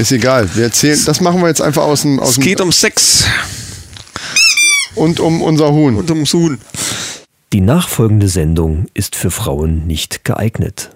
Ist 0.00 0.12
egal. 0.12 0.48
Wir 0.54 0.64
erzählen, 0.64 0.98
das 1.04 1.20
machen 1.20 1.42
wir 1.42 1.48
jetzt 1.48 1.60
einfach 1.60 1.82
aus 1.82 2.00
dem. 2.00 2.20
Aus 2.20 2.30
Es 2.30 2.34
dem 2.36 2.44
geht 2.44 2.62
um 2.62 2.72
Sex 2.72 3.26
und 4.94 5.20
um 5.20 5.42
unser 5.42 5.72
Huhn. 5.72 5.94
und 5.96 6.10
ums 6.10 6.32
Huhn. 6.32 6.58
Die 7.52 7.60
nachfolgende 7.60 8.28
Sendung 8.28 8.86
ist 8.94 9.14
für 9.14 9.30
Frauen 9.30 9.86
nicht 9.86 10.24
geeignet. 10.24 10.88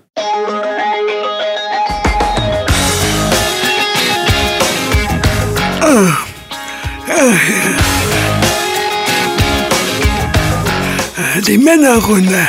Die 11.46 11.58
Männerrunde. 11.58 12.48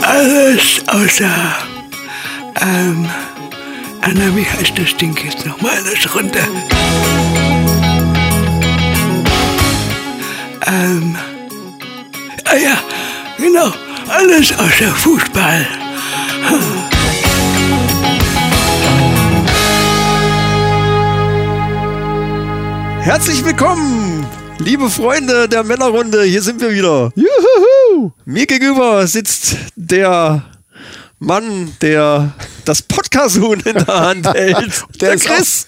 Alles 0.00 0.80
außer. 0.86 1.56
Ähm. 2.58 3.10
Anna, 4.04 4.34
wie 4.34 4.44
heißt 4.44 4.76
das 4.76 4.96
Ding 4.96 5.16
jetzt 5.24 5.46
nochmal? 5.46 5.76
Alles 5.76 6.12
runter. 6.12 6.40
Ähm. 10.66 11.16
Ah 12.44 12.56
ja, 12.56 12.78
genau. 13.38 13.70
Alles 14.08 14.52
außer 14.58 14.90
Fußball. 14.90 15.66
Herzlich 23.02 23.44
willkommen, 23.44 24.26
liebe 24.58 24.90
Freunde 24.90 25.48
der 25.48 25.62
Männerrunde. 25.62 26.24
Hier 26.24 26.42
sind 26.42 26.60
wir 26.60 26.72
wieder. 26.72 27.12
Juhu! 27.14 28.10
Mir 28.24 28.46
gegenüber 28.46 29.06
sitzt 29.06 29.56
der 29.76 30.42
Mann, 31.20 31.76
der 31.80 32.32
das 32.64 32.82
Podcast-Huhn 32.82 33.60
in 33.60 33.74
der 33.74 33.86
Hand 33.86 34.26
hält. 34.34 34.84
Der 35.00 35.16
Der 35.16 35.18
Chris. 35.18 35.66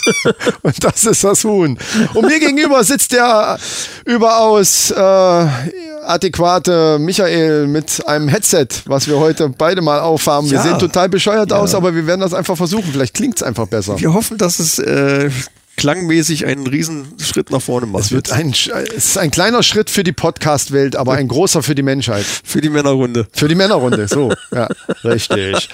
Und 0.62 0.82
das 0.84 1.04
ist 1.04 1.24
das 1.24 1.44
Huhn. 1.44 1.78
Und 2.14 2.26
mir 2.26 2.40
gegenüber 2.40 2.82
sitzt 2.84 3.12
der 3.12 3.58
überaus 4.04 4.90
äh, 4.90 5.46
adäquate 6.04 6.98
Michael 6.98 7.66
mit 7.66 8.06
einem 8.06 8.28
Headset, 8.28 8.66
was 8.86 9.06
wir 9.06 9.18
heute 9.18 9.48
beide 9.50 9.82
mal 9.82 10.00
aufhaben. 10.00 10.50
Wir 10.50 10.56
Ja. 10.58 10.62
sehen 10.62 10.78
total 10.78 11.08
bescheuert 11.08 11.52
aus, 11.52 11.74
aber 11.74 11.94
wir 11.94 12.06
werden 12.06 12.20
das 12.20 12.34
einfach 12.34 12.56
versuchen. 12.56 12.90
Vielleicht 12.92 13.14
klingt 13.14 13.36
es 13.36 13.42
einfach 13.42 13.66
besser. 13.68 13.98
Wir 14.00 14.12
hoffen, 14.12 14.38
dass 14.38 14.58
es 14.58 14.78
äh, 14.78 15.30
klangmäßig 15.76 16.46
einen 16.46 16.66
Riesenschritt 16.66 17.50
nach 17.50 17.62
vorne 17.62 17.86
macht. 17.86 18.04
Es 18.04 18.12
wird 18.12 18.30
ein, 18.30 18.50
es 18.52 19.06
ist 19.06 19.18
ein 19.18 19.30
kleiner 19.30 19.62
Schritt 19.62 19.90
für 19.90 20.04
die 20.04 20.12
Podcast-Welt, 20.12 20.96
aber 20.96 21.14
ein 21.14 21.28
großer 21.28 21.62
für 21.62 21.74
die 21.74 21.82
Menschheit. 21.82 22.24
für 22.44 22.60
die 22.60 22.68
Männerrunde. 22.70 23.26
Für 23.32 23.48
die 23.48 23.54
Männerrunde, 23.54 24.06
so. 24.08 24.32
Ja, 24.54 24.68
richtig. 25.02 25.68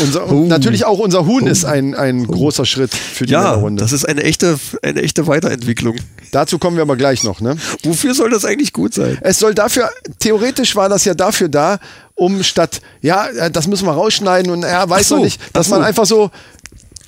Unser, 0.00 0.26
und 0.26 0.48
natürlich 0.48 0.84
auch 0.84 0.98
unser 0.98 1.24
Huhn 1.24 1.46
ist 1.46 1.64
ein, 1.64 1.94
ein 1.94 2.26
großer 2.26 2.66
Schritt 2.66 2.94
für 2.94 3.24
die 3.24 3.32
Ja, 3.32 3.40
Männerrunde. 3.42 3.82
das 3.82 3.92
ist 3.92 4.04
eine 4.04 4.22
echte, 4.22 4.58
eine 4.82 5.00
echte 5.02 5.26
Weiterentwicklung. 5.26 5.96
Dazu 6.30 6.58
kommen 6.58 6.76
wir 6.76 6.82
aber 6.82 6.96
gleich 6.96 7.24
noch. 7.24 7.40
Ne? 7.40 7.56
Wofür 7.84 8.14
soll 8.14 8.28
das 8.30 8.44
eigentlich 8.44 8.74
gut 8.74 8.92
sein? 8.92 9.16
Es 9.22 9.38
soll 9.38 9.54
dafür, 9.54 9.88
theoretisch 10.18 10.76
war 10.76 10.90
das 10.90 11.06
ja 11.06 11.14
dafür 11.14 11.48
da, 11.48 11.78
um 12.14 12.42
statt, 12.42 12.82
ja, 13.00 13.26
äh, 13.28 13.50
das 13.50 13.66
müssen 13.66 13.86
wir 13.86 13.92
rausschneiden 13.92 14.52
und 14.52 14.62
er 14.62 14.88
weiß 14.90 15.04
Ach 15.04 15.08
so, 15.08 15.16
noch 15.16 15.24
nicht, 15.24 15.40
dass 15.54 15.68
so. 15.68 15.74
man 15.74 15.84
einfach 15.84 16.04
so, 16.04 16.30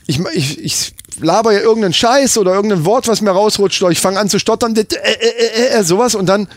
ich, 0.07 0.19
ich, 0.33 0.59
ich 0.65 0.95
laber 1.21 1.53
ja 1.53 1.61
irgendeinen 1.61 1.95
Scheiß 1.95 2.39
oder 2.39 2.55
irgendein 2.55 2.85
Wort, 2.85 3.09
was 3.09 3.21
mir 3.21 3.31
rausrutscht, 3.31 3.83
oder 3.83 3.93
ich 3.93 4.01
fange 4.01 4.19
an 4.19 4.29
zu 4.29 4.39
stottern, 4.39 4.75
äh, 4.77 4.81
äh, 4.81 5.13
äh, 5.13 5.79
äh, 5.79 5.85
sowas 5.85 6.15
und 6.15 6.27
dann 6.27 6.49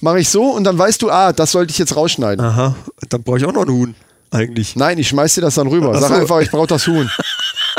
mache 0.00 0.20
ich 0.20 0.28
so 0.28 0.50
und 0.50 0.64
dann 0.64 0.78
weißt 0.78 1.02
du, 1.02 1.10
ah, 1.10 1.32
das 1.32 1.52
sollte 1.52 1.70
ich 1.70 1.78
jetzt 1.78 1.96
rausschneiden. 1.96 2.44
Aha, 2.44 2.76
dann 3.08 3.22
brauche 3.22 3.38
ich 3.38 3.44
auch 3.44 3.52
noch 3.52 3.62
einen 3.62 3.74
Huhn, 3.74 3.94
eigentlich. 4.30 4.76
Nein, 4.76 4.98
ich 4.98 5.08
schmeiß 5.08 5.34
dir 5.34 5.40
das 5.40 5.54
dann 5.54 5.66
rüber. 5.66 5.98
Sag 5.98 6.08
so. 6.08 6.14
einfach, 6.14 6.40
ich 6.40 6.50
brauche 6.50 6.68
das 6.68 6.86
Huhn. 6.86 7.10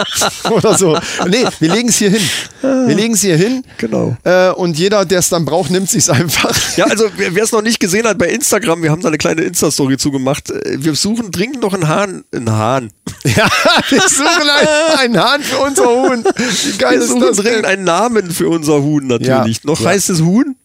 Oder 0.51 0.77
so. 0.77 0.97
Nee, 1.27 1.45
wir 1.59 1.73
legen 1.73 1.89
es 1.89 1.97
hier 1.97 2.11
hin. 2.11 2.21
Wir 2.61 2.95
legen 2.95 3.13
es 3.13 3.21
hier 3.21 3.35
hin. 3.35 3.63
Genau. 3.77 4.15
Äh, 4.23 4.51
und 4.51 4.77
jeder, 4.77 5.05
der 5.05 5.19
es 5.19 5.29
dann 5.29 5.45
braucht, 5.45 5.71
nimmt 5.71 5.93
es 5.93 6.09
einfach. 6.09 6.55
Ja, 6.77 6.85
also 6.85 7.05
wer 7.15 7.43
es 7.43 7.52
noch 7.52 7.61
nicht 7.61 7.80
gesehen 7.80 8.07
hat 8.07 8.17
bei 8.17 8.30
Instagram, 8.30 8.83
wir 8.83 8.91
haben 8.91 9.02
da 9.02 9.07
eine 9.07 9.17
kleine 9.17 9.41
Insta-Story 9.41 9.97
zugemacht. 9.97 10.49
Äh, 10.52 10.77
Wir 10.83 10.95
suchen 10.95 11.31
dringend 11.31 11.61
noch 11.61 11.73
einen 11.73 11.87
Hahn. 11.87 12.23
Einen 12.33 12.52
Hahn. 12.52 12.91
Ja, 13.23 13.49
wir 13.89 14.02
suchen 14.02 14.49
einen, 14.49 14.99
einen 14.99 15.17
Hahn 15.23 15.41
für 15.41 15.57
unser 15.57 15.86
Huhn. 15.87 16.23
Wie 16.23 16.77
geil 16.77 16.93
Wir 16.93 16.99
ist 17.02 17.09
suchen 17.09 17.21
das 17.21 17.37
dringend 17.37 17.65
einen 17.65 17.83
Namen 17.83 18.31
für 18.31 18.47
unser 18.47 18.81
Huhn 18.81 19.05
natürlich. 19.05 19.57
Ja, 19.57 19.61
noch 19.63 19.81
ja. 19.81 19.89
heißt 19.89 20.09
es 20.09 20.21
Huhn, 20.21 20.55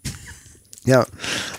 Ja, 0.84 1.06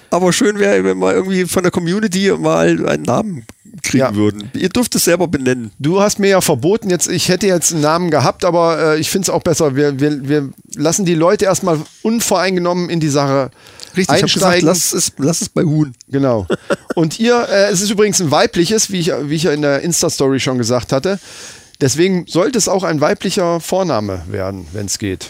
aber 0.09 0.31
schön 0.31 0.59
wäre, 0.59 0.83
wenn 0.83 1.00
wir 1.00 1.13
irgendwie 1.13 1.45
von 1.45 1.63
der 1.63 1.72
Community 1.72 2.31
mal 2.38 2.88
einen 2.88 3.03
Namen 3.03 3.45
kriegen 3.83 3.99
Ja. 4.03 4.16
würden. 4.16 4.49
Ihr 4.55 4.69
dürft 4.69 4.95
es 4.95 5.03
selber 5.05 5.27
benennen. 5.27 5.71
du 5.77 5.99
hast 6.01 6.17
mir 6.19 6.29
ja 6.29 6.41
verboten, 6.41 6.89
jetzt, 6.89 7.07
ich 7.09 7.29
hätte 7.29 7.47
jetzt 7.47 7.73
einen 7.73 7.81
Namen 7.81 8.09
gehabt, 8.11 8.45
aber 8.45 8.94
äh, 8.95 8.99
ich 8.99 9.09
finde 9.09 9.25
es 9.25 9.29
auch 9.29 9.41
besser. 9.44 9.75
Wir, 9.75 9.99
wir, 9.99 10.27
wir 10.27 10.49
lassen 10.75 11.05
die 11.05 11.16
Leute 11.16 11.45
erstmal 11.45 11.79
unvoreingenommen 12.01 12.89
in 12.89 12.99
die 12.99 13.09
Sache 13.09 13.51
Richtig, 13.95 14.16
ich 14.17 14.23
habe 14.23 14.33
gesagt, 14.33 14.44
einsteigen. 14.45 14.67
lass 14.67 14.94
es, 14.94 15.11
lass 15.17 15.41
es 15.41 15.49
bei 15.49 15.63
Huhn. 15.63 15.94
Genau. 16.09 16.47
Und 16.95 17.19
ihr, 17.19 17.47
äh, 17.49 17.69
es 17.71 17.81
ist 17.81 17.91
übrigens 17.91 18.19
ein 18.21 18.31
weibliches, 18.31 18.91
wie 18.91 18.99
ich, 18.99 19.11
wie 19.23 19.35
ich 19.35 19.44
ja 19.44 19.51
in 19.51 19.61
der 19.61 19.81
Insta-Story 19.81 20.39
schon 20.39 20.57
gesagt 20.57 20.91
hatte. 20.91 21.19
Deswegen 21.81 22.25
sollte 22.27 22.57
es 22.57 22.67
auch 22.67 22.83
ein 22.83 23.01
weiblicher 23.01 23.59
Vorname 23.59 24.21
werden, 24.29 24.65
wenn 24.73 24.85
es 24.85 24.97
geht. 24.97 25.29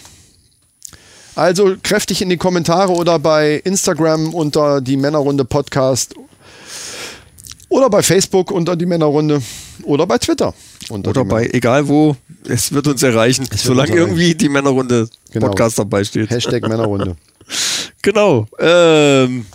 Also 1.36 1.76
kräftig 1.82 2.22
in 2.22 2.30
die 2.30 2.38
Kommentare 2.38 2.92
oder 2.94 3.18
bei 3.18 3.56
Instagram 3.64 4.34
unter 4.36 4.82
die 4.82 4.98
Männerrunde 4.98 5.46
Podcast 5.46 6.14
oder 7.74 7.90
bei 7.90 8.02
Facebook 8.04 8.52
unter 8.52 8.76
die 8.76 8.86
Männerrunde 8.86 9.42
oder 9.84 10.06
bei 10.06 10.18
Twitter. 10.18 10.54
Unter 10.90 11.10
Oder 11.12 11.26
bei, 11.26 11.48
egal 11.48 11.88
wo, 11.88 12.16
es 12.48 12.72
wird 12.72 12.88
uns 12.88 13.02
erreichen, 13.04 13.48
solange 13.56 13.92
uns 13.94 14.00
irgendwie 14.00 14.36
die 14.36 14.50
Männerrunde 14.50 15.10
Genau. 15.32 15.48
Podcast 15.48 15.80
dabei 15.80 16.04
steht. 16.04 16.30
Hashtag 16.30 16.62
Männerrunde. 16.68 17.16
Genau. 18.02 18.46
Ähm, 18.60 19.46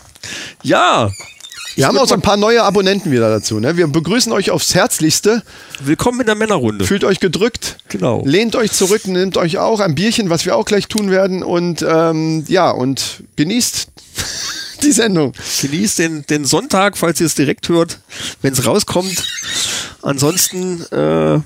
ja, 0.62 1.10
Wir 1.78 1.86
haben 1.86 1.96
auch 1.96 2.08
so 2.08 2.14
ein 2.14 2.22
paar 2.22 2.36
neue 2.36 2.64
Abonnenten 2.64 3.12
wieder 3.12 3.30
dazu. 3.30 3.60
Ne? 3.60 3.76
Wir 3.76 3.86
begrüßen 3.86 4.32
euch 4.32 4.50
aufs 4.50 4.74
Herzlichste. 4.74 5.44
willkommen 5.78 6.18
in 6.18 6.26
der 6.26 6.34
Männerrunde. 6.34 6.84
Fühlt 6.84 7.04
euch 7.04 7.20
gedrückt. 7.20 7.76
Genau. 7.88 8.24
Lehnt 8.26 8.56
euch 8.56 8.72
zurück, 8.72 9.06
nehmt 9.06 9.36
euch 9.36 9.58
auch 9.58 9.78
ein 9.78 9.94
Bierchen, 9.94 10.28
was 10.28 10.44
wir 10.44 10.56
auch 10.56 10.64
gleich 10.64 10.88
tun 10.88 11.12
werden. 11.12 11.44
Und 11.44 11.86
ähm, 11.88 12.44
ja, 12.48 12.72
und 12.72 13.22
genießt 13.36 13.86
die 14.82 14.90
Sendung. 14.90 15.34
Genießt 15.62 16.00
den, 16.00 16.26
den 16.26 16.44
Sonntag, 16.44 16.96
falls 16.96 17.20
ihr 17.20 17.26
es 17.26 17.36
direkt 17.36 17.68
hört, 17.68 18.00
wenn 18.42 18.54
es 18.54 18.66
rauskommt. 18.66 19.22
Ansonsten 20.02 20.82
äh, 20.90 21.38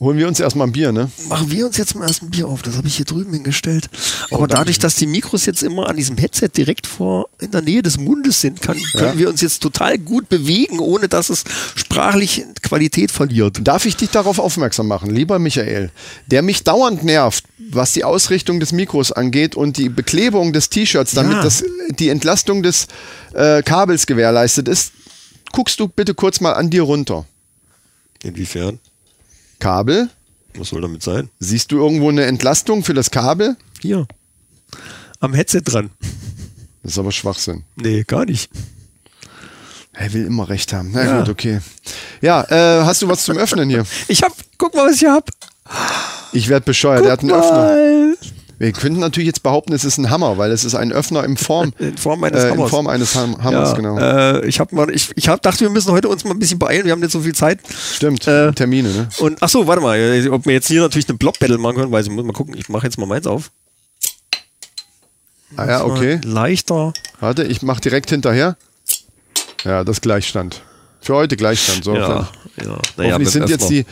Holen 0.00 0.16
wir 0.16 0.28
uns 0.28 0.38
erstmal 0.38 0.68
ein 0.68 0.72
Bier, 0.72 0.92
ne? 0.92 1.10
machen 1.28 1.50
wir 1.50 1.66
uns 1.66 1.76
jetzt 1.76 1.96
mal 1.96 2.06
erst 2.06 2.22
ein 2.22 2.30
Bier 2.30 2.46
auf. 2.46 2.62
Das 2.62 2.76
habe 2.76 2.86
ich 2.86 2.94
hier 2.94 3.04
drüben 3.04 3.32
hingestellt. 3.32 3.90
Aber 4.30 4.46
dadurch, 4.46 4.78
dass 4.78 4.94
die 4.94 5.08
Mikros 5.08 5.44
jetzt 5.44 5.64
immer 5.64 5.88
an 5.88 5.96
diesem 5.96 6.16
Headset 6.16 6.50
direkt 6.56 6.86
vor 6.86 7.28
in 7.40 7.50
der 7.50 7.62
Nähe 7.62 7.82
des 7.82 7.98
Mundes 7.98 8.40
sind, 8.40 8.62
kann, 8.62 8.80
können 8.92 9.18
wir 9.18 9.28
uns 9.28 9.40
jetzt 9.40 9.60
total 9.60 9.98
gut 9.98 10.28
bewegen, 10.28 10.78
ohne 10.78 11.08
dass 11.08 11.30
es 11.30 11.42
sprachlich 11.74 12.44
Qualität 12.62 13.10
verliert. 13.10 13.58
Darf 13.66 13.86
ich 13.86 13.96
dich 13.96 14.10
darauf 14.10 14.38
aufmerksam 14.38 14.86
machen, 14.86 15.10
lieber 15.10 15.40
Michael, 15.40 15.90
der 16.28 16.42
mich 16.42 16.62
dauernd 16.62 17.02
nervt, 17.02 17.42
was 17.70 17.92
die 17.92 18.04
Ausrichtung 18.04 18.60
des 18.60 18.70
Mikros 18.70 19.10
angeht 19.10 19.56
und 19.56 19.78
die 19.78 19.88
Beklebung 19.88 20.52
des 20.52 20.68
T-Shirts, 20.70 21.10
damit 21.12 21.32
Ja. 21.38 21.42
das, 21.42 21.64
die 21.98 22.08
Entlastung 22.10 22.62
des 22.62 22.86
äh, 23.34 23.62
Kabels 23.64 24.06
gewährleistet 24.06 24.68
ist. 24.68 24.92
Guckst 25.50 25.80
du 25.80 25.88
bitte 25.88 26.14
kurz 26.14 26.40
mal 26.40 26.52
an 26.52 26.70
dir 26.70 26.82
runter. 26.82 27.26
Inwiefern? 28.22 28.78
Kabel? 29.58 30.08
Was 30.56 30.68
soll 30.68 30.80
damit 30.80 31.02
sein? 31.02 31.30
Siehst 31.38 31.70
du 31.72 31.78
irgendwo 31.78 32.08
eine 32.08 32.24
Entlastung 32.24 32.82
für 32.84 32.94
das 32.94 33.10
Kabel? 33.10 33.56
Hier. 33.80 34.06
Am 35.20 35.34
Headset 35.34 35.62
dran. 35.64 35.90
Das 36.82 36.92
ist 36.92 36.98
aber 36.98 37.12
Schwachsinn. 37.12 37.64
Nee, 37.76 38.04
gar 38.04 38.24
nicht. 38.24 38.50
Er 39.92 40.12
will 40.12 40.26
immer 40.26 40.48
recht 40.48 40.72
haben. 40.72 40.90
Na 40.92 41.04
Ja. 41.04 41.18
gut, 41.20 41.28
okay. 41.28 41.60
Ja, 42.20 42.42
äh, 42.50 42.84
hast 42.84 43.02
du 43.02 43.08
was 43.08 43.24
zum 43.24 43.36
Öffnen 43.36 43.68
hier? 43.68 43.84
Ich 44.08 44.22
hab, 44.22 44.32
guck 44.56 44.74
mal, 44.74 44.88
was 44.88 44.96
ich 45.02 45.08
hab. 45.08 45.28
Ich 46.32 46.48
werde 46.48 46.64
bescheuert. 46.64 47.04
Der 47.04 47.12
hat 47.12 47.20
einen 47.20 47.32
Öffner. 47.32 48.14
Wir 48.58 48.72
könnten 48.72 48.98
natürlich 48.98 49.28
jetzt 49.28 49.42
behaupten, 49.44 49.72
es 49.72 49.84
ist 49.84 49.98
ein 49.98 50.10
Hammer, 50.10 50.36
weil 50.36 50.50
es 50.50 50.64
ist 50.64 50.74
ein 50.74 50.92
Öffner 50.92 51.22
in 51.24 51.36
Form, 51.36 51.72
In 51.78 51.96
Form 51.96 52.24
eines 52.24 52.42
äh, 52.42 52.46
in 52.48 52.52
Hammers. 52.54 52.70
Form 52.70 52.86
eines 52.88 53.14
Ham 53.14 53.42
Hammers, 53.42 53.70
Ja, 53.70 53.76
genau. 53.76 53.98
äh, 53.98 54.46
ich 54.46 54.58
hab 54.58 54.72
mal, 54.72 54.90
ich, 54.90 55.10
ich 55.14 55.28
hab, 55.28 55.40
dachte, 55.42 55.60
wir 55.60 55.70
müssen 55.70 55.92
heute 55.92 56.08
uns 56.08 56.24
mal 56.24 56.32
ein 56.32 56.40
bisschen 56.40 56.58
beeilen. 56.58 56.84
Wir 56.84 56.92
haben 56.92 57.00
nicht 57.00 57.12
so 57.12 57.20
viel 57.20 57.34
Zeit. 57.34 57.60
Stimmt, 57.94 58.26
äh, 58.26 58.52
Termine, 58.52 58.88
ne? 58.88 59.08
Und 59.18 59.38
ach 59.42 59.48
so, 59.48 59.66
warte 59.68 59.80
mal, 59.80 59.96
äh, 59.96 60.28
ob 60.28 60.44
wir 60.44 60.54
jetzt 60.54 60.66
hier 60.66 60.80
natürlich 60.80 61.08
eine 61.08 61.18
Block-Battle 61.18 61.56
machen 61.58 61.76
können, 61.76 61.92
weiß 61.92 62.06
ich, 62.06 62.12
muss 62.12 62.24
mal 62.24 62.32
gucken. 62.32 62.56
Ich 62.56 62.68
mache 62.68 62.84
jetzt 62.86 62.98
mal 62.98 63.06
meins 63.06 63.26
auf. 63.28 63.52
Ah 65.56 65.66
ja, 65.66 65.84
okay. 65.84 66.20
Leichter. 66.24 66.92
Warte, 67.20 67.44
ich 67.44 67.62
mache 67.62 67.80
direkt 67.80 68.10
hinterher. 68.10 68.56
Ja, 69.64 69.84
das 69.84 70.00
Gleichstand. 70.00 70.62
Für 71.00 71.14
heute 71.14 71.36
Gleichstand. 71.36 71.84
So, 71.84 71.94
Ja, 71.94 72.08
ja. 72.08 72.28
Naja, 72.96 73.12
Hoffentlich 73.14 73.24
das 73.24 73.32
sind 73.32 73.48
jetzt 73.48 73.70
die. 73.70 73.86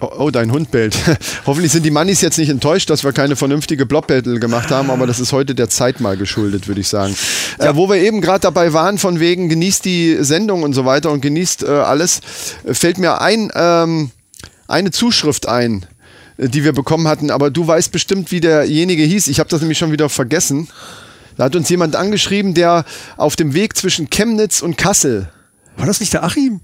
Oh, 0.00 0.10
oh, 0.18 0.30
dein 0.30 0.50
Hund 0.50 0.70
bellt. 0.70 0.96
Hoffentlich 1.46 1.72
sind 1.72 1.84
die 1.84 1.90
Mannis 1.90 2.22
jetzt 2.22 2.38
nicht 2.38 2.48
enttäuscht, 2.48 2.88
dass 2.88 3.04
wir 3.04 3.12
keine 3.12 3.36
vernünftige 3.36 3.84
Block-Battle 3.84 4.40
gemacht 4.40 4.70
haben, 4.70 4.90
aber 4.90 5.06
das 5.06 5.20
ist 5.20 5.32
heute 5.32 5.54
der 5.54 5.68
Zeit 5.68 6.00
mal 6.00 6.16
geschuldet, 6.16 6.68
würde 6.68 6.80
ich 6.80 6.88
sagen. 6.88 7.14
Äh, 7.58 7.74
wo 7.74 7.86
wir 7.88 7.96
eben 7.96 8.22
gerade 8.22 8.40
dabei 8.40 8.72
waren, 8.72 8.96
von 8.96 9.20
wegen 9.20 9.50
genießt 9.50 9.84
die 9.84 10.16
Sendung 10.20 10.62
und 10.62 10.72
so 10.72 10.86
weiter 10.86 11.10
und 11.10 11.20
genießt 11.20 11.64
äh, 11.64 11.66
alles, 11.66 12.20
äh, 12.64 12.72
fällt 12.72 12.96
mir 12.96 13.20
ein, 13.20 13.52
ähm, 13.54 14.10
eine 14.68 14.90
Zuschrift 14.90 15.46
ein, 15.46 15.84
äh, 16.38 16.48
die 16.48 16.64
wir 16.64 16.72
bekommen 16.72 17.06
hatten, 17.06 17.30
aber 17.30 17.50
du 17.50 17.66
weißt 17.66 17.92
bestimmt, 17.92 18.32
wie 18.32 18.40
derjenige 18.40 19.02
hieß. 19.02 19.28
Ich 19.28 19.38
habe 19.38 19.50
das 19.50 19.60
nämlich 19.60 19.76
schon 19.76 19.92
wieder 19.92 20.08
vergessen. 20.08 20.68
Da 21.36 21.44
hat 21.44 21.56
uns 21.56 21.68
jemand 21.68 21.94
angeschrieben, 21.94 22.54
der 22.54 22.86
auf 23.18 23.36
dem 23.36 23.52
Weg 23.52 23.76
zwischen 23.76 24.08
Chemnitz 24.08 24.62
und 24.62 24.78
Kassel. 24.78 25.28
War 25.76 25.86
das 25.86 26.00
nicht 26.00 26.14
der 26.14 26.24
Achim? 26.24 26.60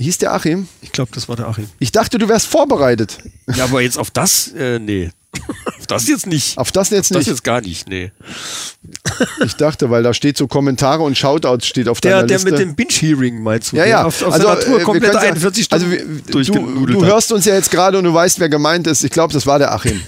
Hieß 0.00 0.18
der 0.18 0.32
Achim? 0.32 0.68
Ich 0.80 0.92
glaube, 0.92 1.10
das 1.12 1.28
war 1.28 1.36
der 1.36 1.48
Achim. 1.48 1.68
Ich 1.80 1.90
dachte, 1.90 2.18
du 2.18 2.28
wärst 2.28 2.46
vorbereitet. 2.46 3.18
Ja, 3.54 3.64
aber 3.64 3.80
jetzt 3.80 3.98
auf 3.98 4.10
das, 4.12 4.52
äh, 4.56 4.78
nee. 4.78 5.10
auf 5.78 5.86
das 5.88 6.06
jetzt 6.08 6.26
nicht. 6.26 6.56
Auf 6.56 6.70
das 6.70 6.90
jetzt 6.90 7.10
das 7.10 7.18
nicht. 7.18 7.26
jetzt 7.26 7.44
gar 7.44 7.60
nicht, 7.60 7.88
nee. 7.88 8.12
Ich 9.44 9.54
dachte, 9.56 9.90
weil 9.90 10.02
da 10.02 10.14
steht 10.14 10.36
so 10.36 10.46
Kommentare 10.46 11.02
und 11.02 11.18
Shoutouts 11.18 11.66
steht 11.66 11.88
auf 11.88 12.00
Der, 12.00 12.12
deiner 12.16 12.26
der 12.26 12.36
Liste. 12.36 12.50
mit 12.50 12.60
dem 12.60 12.74
Binge-Hearing 12.76 13.42
meinst 13.42 13.72
du? 13.72 13.76
ja, 13.76 13.82
der 13.82 13.90
ja. 13.90 14.04
Auf, 14.04 14.22
auf 14.22 14.32
also, 14.32 14.46
seiner 14.46 14.60
äh, 14.60 14.64
Tour 14.64 14.78
wir 14.78 14.84
komplett 14.84 15.10
können's 15.12 15.24
ja- 15.24 15.30
41 15.30 15.64
Stunden 15.64 15.84
Also, 15.84 16.32
wir- 16.32 16.44
du, 16.44 16.86
du 16.86 17.04
hörst 17.04 17.32
uns 17.32 17.44
ja 17.44 17.54
jetzt 17.54 17.70
gerade 17.70 17.98
und 17.98 18.04
du 18.04 18.14
weißt, 18.14 18.38
wer 18.38 18.48
gemeint 18.48 18.86
ist. 18.86 19.02
Ich 19.02 19.10
glaube, 19.10 19.32
das 19.32 19.46
war 19.46 19.58
der 19.58 19.72
Achim. 19.74 20.00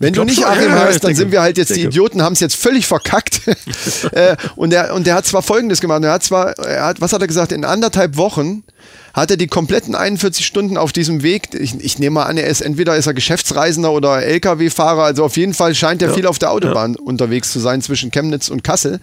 Wenn 0.00 0.12
du 0.12 0.24
nicht 0.24 0.44
Achim 0.44 0.68
ja, 0.70 0.80
heißt, 0.80 1.02
dann 1.04 1.08
denke. 1.10 1.16
sind 1.16 1.32
wir 1.32 1.40
halt 1.40 1.56
jetzt 1.56 1.74
die. 1.74 1.82
Idioten, 1.82 2.22
haben 2.22 2.32
es 2.32 2.40
jetzt 2.40 2.56
völlig 2.56 2.86
verkackt. 2.86 3.40
äh, 4.12 4.36
und, 4.56 4.70
der, 4.70 4.92
und 4.92 5.06
der 5.06 5.14
hat 5.14 5.24
zwar 5.26 5.42
Folgendes 5.42 5.80
gemacht. 5.80 6.02
Er 6.02 6.12
hat 6.12 6.22
zwar, 6.24 6.58
er 6.58 6.84
hat, 6.86 7.00
was 7.00 7.12
hat 7.12 7.20
er 7.22 7.28
gesagt? 7.28 7.52
In 7.52 7.64
anderthalb 7.64 8.16
Wochen 8.16 8.64
hat 9.14 9.30
er 9.30 9.36
die 9.36 9.46
kompletten 9.46 9.94
41 9.94 10.44
Stunden 10.44 10.76
auf 10.76 10.92
diesem 10.92 11.22
Weg. 11.22 11.54
Ich, 11.54 11.80
ich 11.80 11.98
nehme 12.00 12.14
mal 12.14 12.24
an, 12.24 12.36
er 12.36 12.48
ist 12.48 12.60
entweder 12.60 12.96
ist 12.96 13.06
er 13.06 13.14
Geschäftsreisender 13.14 13.92
oder 13.92 14.22
LKW-Fahrer. 14.22 15.04
Also 15.04 15.24
auf 15.24 15.36
jeden 15.36 15.54
Fall 15.54 15.74
scheint 15.74 16.02
er 16.02 16.12
viel 16.12 16.26
auf 16.26 16.40
der 16.40 16.50
Autobahn 16.50 16.96
unterwegs 16.96 17.52
zu 17.52 17.60
sein 17.60 17.80
zwischen 17.80 18.10
Chemnitz 18.10 18.48
und 18.48 18.64
Kassel. 18.64 19.00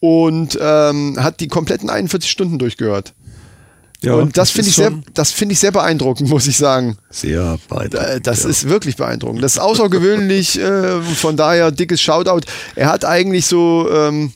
Und 0.00 0.58
ähm, 0.60 1.22
hat 1.22 1.38
die 1.40 1.48
kompletten 1.48 1.90
41 1.90 2.28
Stunden 2.28 2.58
durchgehört. 2.58 3.12
Ja, 4.00 4.14
und 4.14 4.36
das, 4.36 4.50
finde 4.50 4.68
ist 4.68 4.78
ich 4.78 4.84
sehr, 4.84 4.92
das 5.14 5.30
finde 5.30 5.52
ich 5.52 5.60
sehr 5.60 5.70
beeindruckend, 5.70 6.28
muss 6.28 6.48
ich 6.48 6.56
sagen. 6.56 6.96
sehr 7.10 7.52
Äh, 7.52 7.68
beeindruckend. 7.68 8.26
Das 8.26 8.42
ja. 8.42 8.48
ist 8.50 8.68
wirklich 8.68 8.96
beeindruckend. 8.96 9.44
Das 9.44 9.52
ist 9.52 9.58
außergewöhnlich. 9.60 10.58
äh, 10.60 11.00
von 11.02 11.36
daher 11.36 11.70
dickes 11.70 12.00
Shoutout. 12.00 12.40
Er 12.74 12.88
hat 12.88 13.04
eigentlich 13.04 13.46
so. 13.46 13.88
Ähm, 13.92 14.32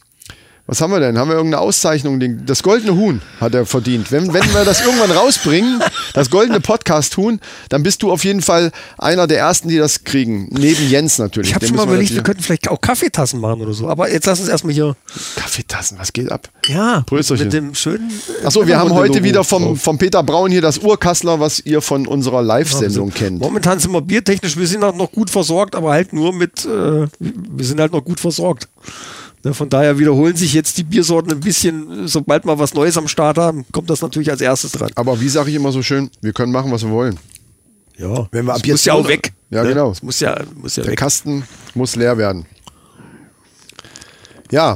was 0.66 0.80
haben 0.80 0.90
wir 0.90 0.98
denn? 0.98 1.16
Haben 1.16 1.28
wir 1.28 1.36
irgendeine 1.36 1.62
Auszeichnung? 1.62 2.20
Das 2.44 2.64
goldene 2.64 2.96
Huhn 2.96 3.22
hat 3.40 3.54
er 3.54 3.66
verdient. 3.66 4.10
Wenn, 4.10 4.32
wenn 4.34 4.42
wir 4.52 4.64
das 4.64 4.80
irgendwann 4.84 5.12
rausbringen, 5.12 5.80
das 6.12 6.28
goldene 6.28 6.60
Podcast-Huhn, 6.60 7.40
dann 7.68 7.84
bist 7.84 8.02
du 8.02 8.10
auf 8.10 8.24
jeden 8.24 8.42
Fall 8.42 8.72
einer 8.98 9.28
der 9.28 9.38
Ersten, 9.38 9.68
die 9.68 9.78
das 9.78 10.02
kriegen. 10.02 10.48
Neben 10.50 10.88
Jens 10.88 11.18
natürlich. 11.18 11.50
Ich 11.50 11.54
habe 11.54 11.66
schon 11.66 11.76
mal 11.76 11.84
überlegt, 11.84 12.14
wir 12.14 12.22
könnten 12.24 12.42
vielleicht 12.42 12.68
auch 12.68 12.80
Kaffeetassen 12.80 13.40
machen 13.40 13.60
oder 13.60 13.72
so. 13.74 13.88
Aber 13.88 14.10
jetzt 14.10 14.26
lass 14.26 14.40
uns 14.40 14.48
erstmal 14.48 14.74
hier. 14.74 14.96
Kaffeetassen, 15.36 15.98
was 16.00 16.12
geht 16.12 16.32
ab? 16.32 16.48
Ja, 16.66 17.04
Prösterchen. 17.06 17.46
mit 17.46 17.52
dem 17.52 17.74
schönen. 17.76 18.10
Achso, 18.44 18.66
wir 18.66 18.76
haben 18.76 18.92
heute 18.92 19.18
Logo 19.18 19.24
wieder 19.24 19.44
vom, 19.44 19.62
drauf. 19.62 19.80
vom 19.80 19.98
Peter 19.98 20.24
Braun 20.24 20.50
hier 20.50 20.62
das 20.62 20.78
Urkassler, 20.78 21.38
was 21.38 21.60
ihr 21.60 21.80
von 21.80 22.08
unserer 22.08 22.42
Live-Sendung 22.42 23.12
kennt. 23.14 23.40
Momentan 23.40 23.78
sind 23.78 23.92
wir 23.92 24.02
biertechnisch, 24.02 24.56
wir 24.56 24.66
sind 24.66 24.82
halt 24.82 24.96
noch 24.96 25.12
gut 25.12 25.30
versorgt, 25.30 25.76
aber 25.76 25.92
halt 25.92 26.12
nur 26.12 26.32
mit, 26.32 26.64
äh, 26.64 27.06
wir 27.20 27.64
sind 27.64 27.80
halt 27.80 27.92
noch 27.92 28.04
gut 28.04 28.18
versorgt. 28.18 28.68
Ne, 29.46 29.54
Von 29.54 29.68
daher 29.68 29.96
wiederholen 29.96 30.34
sich 30.34 30.52
jetzt 30.54 30.76
die 30.76 30.82
Biersorten 30.82 31.30
ein 31.30 31.38
bisschen. 31.38 32.08
Sobald 32.08 32.44
wir 32.44 32.58
was 32.58 32.74
Neues 32.74 32.96
am 32.96 33.06
Start 33.06 33.38
haben, 33.38 33.64
kommt 33.70 33.88
das 33.88 34.02
natürlich 34.02 34.28
als 34.28 34.40
erstes 34.40 34.72
dran. 34.72 34.90
Aber 34.96 35.20
wie 35.20 35.28
sage 35.28 35.50
ich 35.50 35.54
immer 35.56 35.70
so 35.70 35.82
schön, 35.82 36.10
wir 36.20 36.32
können 36.32 36.50
machen, 36.50 36.72
was 36.72 36.82
wir 36.82 36.90
wollen. 36.90 37.16
Ja, 37.96 38.26
Wenn 38.32 38.44
wir 38.46 38.54
ab 38.54 38.58
es 38.60 38.66
jetzt 38.66 38.72
muss 38.74 38.84
ja 38.86 38.94
auch 38.94 39.06
weg. 39.06 39.32
Ja, 39.50 39.62
ne? 39.62 39.68
genau. 39.68 39.92
Es 39.92 40.02
muss 40.02 40.18
ja, 40.18 40.36
muss 40.56 40.74
ja 40.74 40.82
Der 40.82 40.90
weg. 40.90 40.98
Kasten 40.98 41.44
muss 41.74 41.94
leer 41.94 42.18
werden. 42.18 42.44
Ja, 44.50 44.74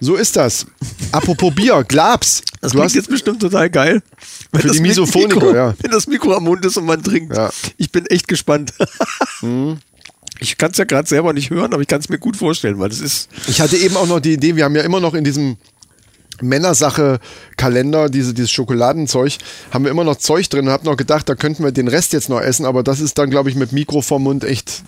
so 0.00 0.16
ist 0.16 0.34
das. 0.34 0.66
Apropos 1.12 1.54
Bier, 1.54 1.84
Glabs. 1.88 2.42
Das 2.60 2.72
du 2.72 2.78
klingt 2.78 2.84
hast 2.86 2.94
jetzt 2.96 3.08
bestimmt 3.10 3.40
total 3.40 3.70
geil. 3.70 4.02
Wenn 4.50 4.60
Für 4.62 4.66
das 4.68 4.76
die 4.76 4.82
Mi- 4.82 4.88
Misophoniker, 4.88 5.34
Mikro, 5.36 5.54
ja. 5.54 5.74
Wenn 5.80 5.90
das 5.92 6.06
Mikro 6.08 6.34
am 6.34 6.42
Mund 6.44 6.64
ist 6.64 6.76
und 6.76 6.84
man 6.84 7.00
trinkt. 7.02 7.36
Ja. 7.36 7.46
Mhm. 7.46 7.70
Ich 7.76 7.92
bin 7.92 8.06
echt 8.06 8.26
gespannt. 8.26 8.72
Ich 10.40 10.56
kann 10.58 10.70
es 10.70 10.78
ja 10.78 10.84
gerade 10.84 11.08
selber 11.08 11.32
nicht 11.32 11.50
hören, 11.50 11.72
aber 11.72 11.82
ich 11.82 11.88
kann 11.88 12.00
es 12.00 12.08
mir 12.08 12.18
gut 12.18 12.36
vorstellen, 12.36 12.78
weil 12.78 12.88
das 12.90 13.00
ist. 13.00 13.28
Ich 13.48 13.60
hatte 13.60 13.76
eben 13.76 13.96
auch 13.96 14.06
noch 14.06 14.20
die 14.20 14.34
Idee, 14.34 14.54
wir 14.56 14.64
haben 14.64 14.76
ja 14.76 14.82
immer 14.82 15.00
noch 15.00 15.14
in 15.14 15.24
diesem 15.24 15.56
Männersache-Kalender, 16.40 18.08
diese, 18.08 18.34
dieses 18.34 18.50
Schokoladenzeug, 18.50 19.32
haben 19.72 19.84
wir 19.84 19.90
immer 19.90 20.04
noch 20.04 20.16
Zeug 20.16 20.48
drin 20.48 20.66
und 20.66 20.72
hab 20.72 20.84
noch 20.84 20.96
gedacht, 20.96 21.28
da 21.28 21.34
könnten 21.34 21.64
wir 21.64 21.72
den 21.72 21.88
Rest 21.88 22.12
jetzt 22.12 22.28
noch 22.28 22.40
essen, 22.40 22.64
aber 22.66 22.82
das 22.82 23.00
ist 23.00 23.18
dann, 23.18 23.30
glaube 23.30 23.50
ich, 23.50 23.56
mit 23.56 23.72
Mikro 23.72 24.02
vorm 24.02 24.24
Mund 24.24 24.44
echt 24.44 24.82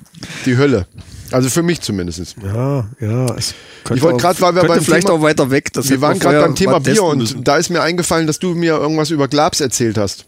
die 0.47 0.56
Hölle. 0.56 0.87
Also 1.32 1.49
für 1.49 1.62
mich 1.62 1.81
zumindest. 1.81 2.37
Ja, 2.43 2.88
ja. 3.00 3.37
Ich 3.37 4.02
wollte 4.02 4.19
gerade, 4.19 4.41
weil 4.41 4.55
wir 4.56 4.64
beim 4.64 4.81
vielleicht 4.82 5.06
Thema- 5.06 5.19
auch 5.19 5.23
weiter 5.23 5.50
weg. 5.50 5.73
Das 5.73 5.88
Wir 5.88 6.00
waren 6.00 6.19
gerade 6.19 6.41
beim 6.41 6.56
Thema 6.56 6.81
Bier 6.81 7.05
und 7.05 7.19
müssen. 7.19 7.44
da 7.44 7.56
ist 7.56 7.70
mir 7.70 7.82
eingefallen, 7.82 8.26
dass 8.26 8.41
du 8.41 8.55
mir 8.55 8.75
irgendwas 8.76 9.11
über 9.11 9.29
Glabs 9.29 9.61
erzählt 9.61 9.97
hast. 9.97 10.26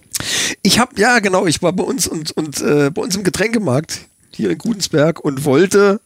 Ich 0.62 0.78
habe 0.78 0.92
ja 1.00 1.18
genau, 1.18 1.46
ich 1.46 1.60
war 1.60 1.72
bei 1.72 1.82
uns 1.82 2.06
und, 2.06 2.30
und 2.32 2.60
äh, 2.60 2.90
bei 2.90 3.02
uns 3.02 3.16
im 3.16 3.24
Getränkemarkt 3.24 4.02
hier 4.36 4.50
in 4.50 4.58
Gudensberg 4.58 5.20
und 5.20 5.44
wollte 5.44 6.00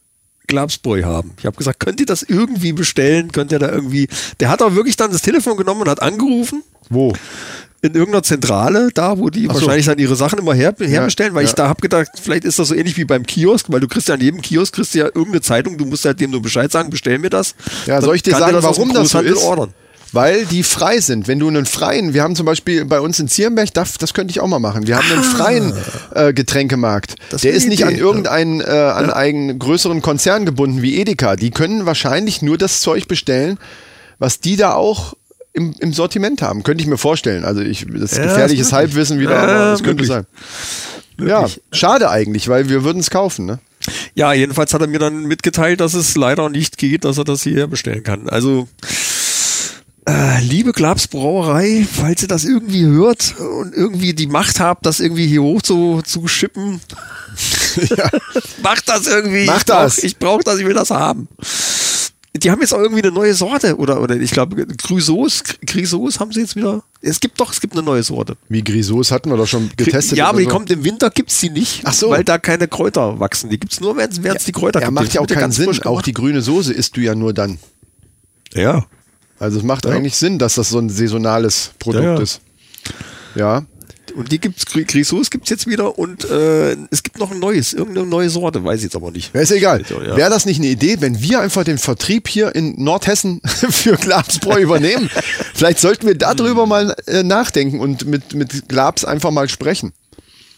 Glabsbräu 0.47 1.03
haben. 1.03 1.33
Ich 1.39 1.47
habe 1.47 1.57
gesagt, 1.57 1.81
könnt 1.81 2.01
ihr 2.01 2.07
das 2.07 2.23
irgendwie 2.23 2.73
bestellen? 2.73 3.33
Könnt 3.33 3.53
ihr 3.53 3.59
da 3.59 3.71
irgendwie? 3.71 4.09
Der 4.41 4.49
hat 4.49 4.63
auch 4.63 4.75
wirklich 4.75 4.97
dann 4.97 5.11
das 5.11 5.23
Telefon 5.23 5.57
genommen 5.57 5.83
und 5.83 5.89
hat 5.89 6.03
angerufen 6.03 6.63
Wo? 6.89 7.13
in 7.83 7.95
irgendeiner 7.95 8.23
Zentrale, 8.23 8.91
da 8.93 9.19
wo 9.19 9.31
die 9.31 9.47
so. 9.47 9.55
wahrscheinlich 9.55 9.87
dann 9.87 9.99
ihre 9.99 10.17
Sachen 10.17 10.39
immer 10.39 10.55
her, 10.55 10.75
herbestellen, 10.79 11.35
weil 11.35 11.45
ja. 11.45 11.49
ich 11.49 11.55
da 11.55 11.69
habe 11.69 11.81
gedacht, 11.81 12.09
vielleicht 12.21 12.45
ist 12.45 12.59
das 12.59 12.69
so 12.69 12.75
ähnlich 12.75 12.97
wie 12.97 13.05
beim 13.05 13.25
Kiosk, 13.25 13.67
weil 13.71 13.81
du 13.81 13.89
kriegst 13.89 14.09
ja 14.09 14.15
an 14.15 14.21
jedem 14.21 14.41
Kiosk 14.43 14.75
kriegst 14.75 14.95
du 14.95 14.99
ja 14.99 15.07
irgendeine 15.07 15.41
Zeitung, 15.41 15.79
du 15.79 15.85
musst 15.85 16.05
halt 16.05 16.21
dem 16.21 16.31
nur 16.31 16.43
Bescheid 16.43 16.73
sagen, 16.73 16.91
bestell 16.91 17.19
mir 17.19 17.31
das. 17.31 17.55
Ja, 17.87 18.01
soll 18.01 18.17
ich 18.17 18.23
dir 18.23 18.33
sagen, 18.33 18.57
warum 18.61 18.93
das 18.93 19.11
so 19.11 19.21
ist? 19.21 19.43
Ordern. 19.43 19.73
Weil 20.17 20.47
die 20.47 20.63
frei 20.65 20.99
sind. 21.01 21.29
Wenn 21.29 21.39
du 21.39 21.47
einen 21.47 21.67
freien, 21.67 22.13
wir 22.15 22.23
haben 22.23 22.35
zum 22.35 22.47
Beispiel 22.47 22.85
bei 22.85 23.01
uns 23.01 23.21
in 23.21 23.29
Zierenberg, 23.29 23.73
das, 23.75 23.95
das 23.99 24.15
könnte 24.15 24.33
ich 24.33 24.41
auch 24.41 24.49
mal 24.49 24.59
machen. 24.59 24.87
Wir 24.87 24.97
haben 24.97 25.11
einen 25.13 25.23
freien 25.23 25.73
äh, 26.15 26.33
Getränkemarkt. 26.33 27.15
Das 27.31 27.43
Der 27.43 27.53
ist 27.53 27.63
eine 27.65 27.71
nicht 27.71 27.85
an 27.85 27.93
Idee, 27.93 28.01
irgendeinen 28.01 28.61
äh, 28.61 28.65
an 28.65 29.11
einen 29.11 29.59
größeren 29.59 30.03
Konzern 30.03 30.45
gebunden 30.47 30.83
wie 30.83 30.97
Edeka. 30.99 31.37
Die 31.37 31.51
können 31.51 31.87
wahrscheinlich 31.87 32.43
nur 32.43 32.59
das 32.59 32.81
Zeug 32.81 33.07
bestellen, 33.09 33.59
was 34.19 34.41
die 34.41 34.57
da 34.57 34.73
auch 34.75 35.15
im, 35.53 35.75
im 35.79 35.93
Sortiment 35.93 36.43
haben. 36.43 36.63
Könnte 36.63 36.83
ich 36.83 36.89
mir 36.89 36.99
vorstellen. 36.99 37.45
Also 37.45 37.61
ich, 37.61 37.87
das 37.87 38.13
ist 38.13 38.19
Ja, 38.19 38.25
gefährliches 38.25 38.67
möglich. 38.67 38.73
Halbwissen 38.73 39.21
wieder, 39.21 39.33
Ja, 39.33 39.43
aber 39.43 39.53
das 39.71 39.83
könnte 39.83 40.03
möglich. 40.03 40.09
sein. 40.09 40.27
Ja, 41.19 41.47
schade 41.73 42.11
eigentlich, 42.11 42.49
weil 42.49 42.69
wir 42.69 42.85
würden 42.85 42.99
es 43.01 43.11
kaufen. 43.11 43.47
Ne? 43.47 43.59
Ja, 44.15 44.33
jedenfalls 44.33 44.75
hat 44.75 44.81
er 44.81 44.87
mir 44.87 44.99
dann 44.99 45.25
mitgeteilt, 45.25 45.81
dass 45.81 45.95
es 45.95 46.17
leider 46.17 46.49
nicht 46.51 46.77
geht, 46.79 47.05
dass 47.05 47.19
er 47.19 47.25
das 47.25 47.43
hierher 47.43 47.67
bestellen 47.69 48.03
kann. 48.03 48.29
Also, 48.29 48.69
liebe 50.41 50.73
Glabs 50.73 51.09
Brauerei, 51.09 51.87
falls 51.91 52.23
ihr 52.23 52.29
das 52.29 52.45
irgendwie 52.45 52.85
hört 52.87 53.35
und 53.39 53.75
irgendwie 53.75 54.15
die 54.15 54.29
Macht 54.29 54.61
habt, 54.61 54.87
das 54.87 55.01
irgendwie 55.01 55.27
hier 55.27 55.43
hoch 55.43 55.63
zu, 55.63 56.01
zu 56.05 56.29
schippen, 56.29 56.81
macht 58.63 58.89
das 58.89 59.07
irgendwie. 59.07 59.47
Macht 59.47 59.61
ich 59.63 59.67
brauch, 59.67 59.83
das. 59.83 59.99
Ich 59.99 60.19
brauche 60.19 60.45
das, 60.45 60.59
ich 60.59 60.67
will 60.67 60.75
das 60.75 60.91
haben. 60.91 61.29
Die 62.35 62.51
haben 62.51 62.61
jetzt 62.61 62.75
auch 62.75 62.81
irgendwie 62.81 63.03
eine 63.03 63.13
neue 63.13 63.33
Sorte 63.35 63.77
oder 63.79 64.01
oder 64.03 64.15
ich 64.17 64.31
glaube 64.31 64.67
Crusoes, 64.67 65.43
Crisos 65.67 66.21
haben 66.21 66.33
sie 66.33 66.41
jetzt 66.41 66.55
wieder. 66.55 66.83
Es 67.01 67.19
gibt 67.19 67.41
doch, 67.41 67.51
es 67.51 67.61
gibt 67.63 67.73
eine 67.73 67.83
neue 67.83 68.03
Sorte. 68.03 68.37
Wie 68.51 68.63
Grisous 68.63 69.11
hatten 69.11 69.31
wir 69.31 69.39
doch 69.39 69.47
schon 69.47 69.71
getestet. 69.77 70.19
ja, 70.19 70.29
aber 70.29 70.39
die 70.39 70.45
so. 70.45 70.51
kommt 70.51 70.71
im 70.71 70.85
Winter 70.85 71.09
gibt's 71.11 71.41
die 71.41 71.49
nicht, 71.49 71.81
Ach 71.85 71.95
so. 71.95 72.11
weil 72.11 72.25
da 72.25 72.37
keine 72.37 72.69
Kräuter 72.69 73.19
wachsen. 73.21 73.49
Die 73.49 73.59
gibt's 73.59 73.81
nur, 73.81 73.97
wenn 73.97 74.11
es 74.11 74.45
die 74.45 74.53
Kräuter 74.53 74.81
Er 74.81 74.89
gibt. 74.89 74.95
macht 74.95 75.13
Die 75.13 75.15
ja 75.15 75.23
auch 75.23 75.27
keinen 75.27 75.51
Sinn. 75.51 75.83
Auch 75.85 76.03
die 76.03 76.13
grüne 76.13 76.43
Soße 76.43 76.75
isst 76.75 76.97
du 76.97 77.01
ja 77.01 77.15
nur 77.15 77.33
dann. 77.33 77.59
Ja. 78.53 78.85
Also 79.39 79.59
es 79.59 79.65
macht 79.65 79.87
eigentlich 79.87 80.17
Sinn, 80.17 80.39
dass 80.39 80.55
das 80.55 80.71
so 80.71 80.79
ein 80.79 80.89
saisonales 80.89 81.71
Produkt 81.79 82.05
Ja, 82.05 82.15
ja. 82.15 82.21
ist. 82.21 82.41
Ja. 83.35 83.63
Und 84.15 84.33
die 84.33 84.41
gibt's, 84.41 84.65
Grisous 84.65 85.31
gibt's 85.31 85.51
jetzt 85.51 85.67
wieder 85.67 85.99
und 85.99 86.25
äh, 86.31 86.75
es 86.91 87.03
gibt 87.03 87.19
noch 87.19 87.31
ein 87.33 87.39
neues, 87.39 87.75
irgendeine 87.75 88.07
neue 88.07 88.31
Sorte, 88.31 88.65
weiß 88.65 88.79
ich 88.79 88.85
jetzt 88.85 88.97
aber 88.97 89.11
nicht. 89.11 89.35
Ja, 89.35 89.43
ist 89.43 89.51
egal. 89.51 89.83
Ja. 89.91 90.17
Wäre 90.17 90.31
das 90.31 90.47
nicht 90.47 90.59
eine 90.59 90.69
Idee, 90.69 90.97
wenn 91.01 91.21
wir 91.21 91.41
einfach 91.41 91.65
den 91.65 91.77
Vertrieb 91.77 92.27
hier 92.29 92.55
in 92.55 92.83
Nordhessen 92.83 93.43
für 93.45 93.97
Glabsbräu 93.97 94.61
übernehmen? 94.63 95.11
Vielleicht 95.55 95.81
sollten 95.81 96.07
wir 96.07 96.15
darüber 96.15 96.65
mal 96.65 96.97
äh, 97.07 97.25
nachdenken 97.25 97.81
und 97.81 98.07
mit, 98.07 98.33
mit 98.33 98.69
Glabs 98.71 99.05
einfach 99.05 99.33
mal 99.33 99.51
sprechen. 99.51 99.93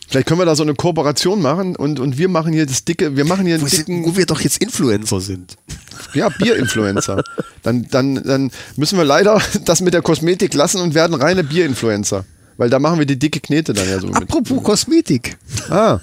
Vielleicht 0.08 0.26
können 0.26 0.40
wir 0.40 0.46
da 0.46 0.56
so 0.56 0.62
eine 0.62 0.74
Kooperation 0.74 1.42
machen 1.42 1.76
und, 1.76 2.00
und 2.00 2.16
wir 2.16 2.28
machen 2.28 2.52
hier 2.54 2.64
das 2.64 2.84
dicke, 2.84 3.16
wir 3.16 3.26
machen 3.26 3.46
hier 3.46 3.60
Wo, 3.60 3.66
dicken 3.66 4.06
wo 4.06 4.16
wir 4.16 4.24
doch 4.24 4.40
jetzt 4.40 4.56
Influencer 4.62 5.20
sind. 5.20 5.56
ja, 6.14 6.30
Bierinfluencer. 6.30 7.22
Dann, 7.62 7.86
dann, 7.90 8.22
dann 8.22 8.50
müssen 8.76 8.96
wir 8.96 9.04
leider 9.04 9.40
das 9.66 9.82
mit 9.82 9.92
der 9.92 10.00
Kosmetik 10.00 10.54
lassen 10.54 10.80
und 10.80 10.94
werden 10.94 11.14
reine 11.14 11.44
Bierinfluencer. 11.44 12.24
Weil 12.56 12.70
da 12.70 12.80
machen 12.80 12.98
wir 12.98 13.06
die 13.06 13.18
dicke 13.18 13.38
Knete 13.38 13.72
dann 13.72 13.88
ja 13.88 14.00
so 14.00 14.08
mit. 14.08 14.16
Apropos 14.16 14.62
Kosmetik. 14.64 15.36
Ah. 15.70 16.00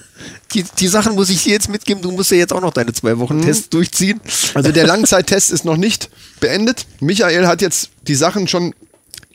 Die, 0.53 0.63
die 0.79 0.87
Sachen 0.87 1.15
muss 1.15 1.29
ich 1.29 1.43
dir 1.43 1.51
jetzt 1.51 1.67
mitgeben, 1.67 2.01
du 2.01 2.11
musst 2.11 2.31
ja 2.31 2.37
jetzt 2.37 2.53
auch 2.53 2.61
noch 2.61 2.71
deine 2.71 2.93
zwei 2.93 3.17
Wochen 3.17 3.41
Tests 3.41 3.67
durchziehen. 3.69 4.21
Also 4.53 4.71
der 4.71 4.87
Langzeittest 4.87 5.51
ist 5.51 5.65
noch 5.65 5.75
nicht 5.75 6.09
beendet. 6.39 6.85
Michael 7.01 7.45
hat 7.47 7.61
jetzt 7.61 7.89
die 8.07 8.15
Sachen 8.15 8.47
schon. 8.47 8.73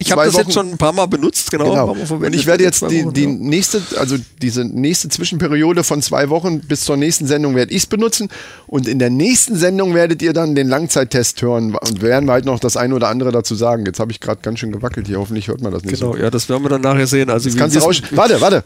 Ich 0.02 0.11
habe 0.11 0.25
das 0.25 0.33
Wochen, 0.33 0.42
jetzt 0.45 0.54
schon 0.54 0.71
ein 0.71 0.78
paar 0.78 0.95
Mal 0.95 1.07
benutzt, 1.07 1.50
genau. 1.50 1.95
Genau. 1.95 2.16
Und 2.16 2.35
ich 2.35 2.47
werde 2.47 2.64
jetzt 2.64 2.80
die, 2.90 3.04
Wochen, 3.04 3.12
die 3.12 3.25
ja. 3.25 3.28
nächste, 3.28 3.83
also 3.99 4.16
diese 4.40 4.64
nächste 4.64 5.11
Zwischenperiode 5.11 5.85
von 5.85 6.00
zwei 6.00 6.30
Wochen 6.30 6.61
bis 6.61 6.85
zur 6.87 6.97
nächsten 6.97 7.26
Sendung 7.26 7.54
werde 7.54 7.73
ich 7.73 7.83
es 7.83 7.87
benutzen. 7.87 8.30
Und 8.66 8.88
in 8.88 8.99
der 8.99 9.11
nächsten 9.11 9.57
Sendung 9.57 9.95
werdet 9.95 10.23
ihr 10.23 10.33
dann 10.33 10.54
den 10.54 10.69
Langzeittest 10.69 11.42
hören 11.42 11.75
und 11.75 12.00
werden 12.00 12.26
wir 12.26 12.33
halt 12.33 12.47
noch 12.47 12.61
das 12.61 12.78
eine 12.78 12.95
oder 12.95 13.09
andere 13.09 13.30
dazu 13.30 13.54
sagen. 13.54 13.85
Jetzt 13.85 14.00
habe 14.00 14.11
ich 14.11 14.21
gerade 14.21 14.40
ganz 14.40 14.61
schön 14.61 14.73
gewackelt 14.73 15.07
hier. 15.07 15.19
Hoffentlich 15.19 15.49
hört 15.49 15.61
man 15.61 15.71
das 15.71 15.85
nicht 15.85 16.00
Genau, 16.00 16.14
so. 16.14 16.19
ja, 16.19 16.30
das 16.30 16.49
werden 16.49 16.62
wir 16.62 16.71
dann 16.71 16.80
nachher 16.80 17.07
sehen. 17.07 17.28
Also 17.28 17.50
Kannst 17.54 17.76
du 17.76 17.80
wir 17.80 17.87
raus. 17.87 18.00
Warte, 18.12 18.40
warte. 18.40 18.64